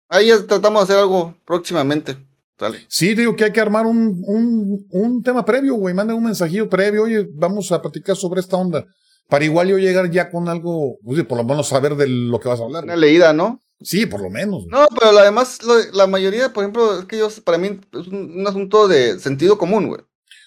ahí 0.08 0.28
ya 0.28 0.46
tratamos 0.46 0.80
de 0.80 0.84
hacer 0.94 1.02
algo 1.02 1.34
próximamente. 1.44 2.16
Sale. 2.58 2.78
Sí, 2.88 3.14
digo 3.14 3.34
que 3.34 3.44
hay 3.44 3.52
que 3.52 3.60
armar 3.60 3.86
un, 3.86 4.22
un, 4.26 4.86
un 4.90 5.22
tema 5.22 5.44
previo, 5.44 5.74
güey. 5.74 5.94
Manda 5.94 6.14
un 6.14 6.22
mensajillo 6.24 6.68
previo. 6.68 7.02
Oye, 7.04 7.26
vamos 7.34 7.72
a 7.72 7.82
platicar 7.82 8.14
sobre 8.14 8.40
esta 8.40 8.56
onda. 8.56 8.84
Para 9.28 9.44
igual 9.44 9.68
yo 9.68 9.78
llegar 9.78 10.10
ya 10.10 10.30
con 10.30 10.48
algo, 10.48 10.98
pues, 11.02 11.24
por 11.24 11.38
lo 11.38 11.44
menos 11.44 11.66
saber 11.68 11.96
de 11.96 12.06
lo 12.06 12.38
que 12.38 12.48
vas 12.48 12.60
a 12.60 12.64
hablar. 12.64 12.84
Una 12.84 12.94
leída, 12.96 13.32
¿no? 13.32 13.58
Sí, 13.80 14.06
por 14.06 14.20
lo 14.20 14.30
menos. 14.30 14.64
güey. 14.64 14.68
No, 14.70 14.86
pero 14.96 15.18
además, 15.18 15.58
lo- 15.64 15.90
la 15.92 16.06
mayoría, 16.06 16.52
por 16.52 16.62
ejemplo, 16.62 17.00
es 17.00 17.04
que 17.06 17.18
yo, 17.18 17.28
para 17.42 17.58
mí, 17.58 17.80
es 18.00 18.06
un, 18.06 18.38
un 18.40 18.46
asunto 18.46 18.86
de 18.86 19.18
sentido 19.18 19.58
común, 19.58 19.88
güey. 19.88 20.00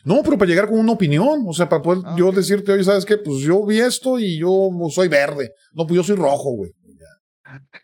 No, 0.05 0.21
pero 0.23 0.37
para 0.37 0.47
llegar 0.49 0.69
con 0.69 0.79
una 0.79 0.93
opinión. 0.93 1.43
O 1.47 1.51
sea, 1.53 1.67
para 1.67 1.81
poder 1.81 2.03
Ah, 2.05 2.15
yo 2.17 2.31
decirte, 2.31 2.71
oye, 2.71 2.83
¿sabes 2.83 3.03
qué? 3.05 3.17
Pues 3.17 3.39
yo 3.39 3.65
vi 3.65 3.79
esto 3.81 4.19
y 4.19 4.37
yo 4.39 4.69
soy 4.91 5.07
verde. 5.09 5.51
No, 5.73 5.85
pues 5.85 5.97
yo 5.97 6.03
soy 6.03 6.15
rojo, 6.15 6.51
güey. 6.51 6.71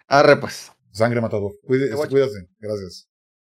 Arre, 0.08 0.38
pues. 0.38 0.72
Sangre 0.92 1.22
matador. 1.22 1.54
A- 1.94 1.96
cuídate. 2.10 2.48
Gracias. 2.60 3.11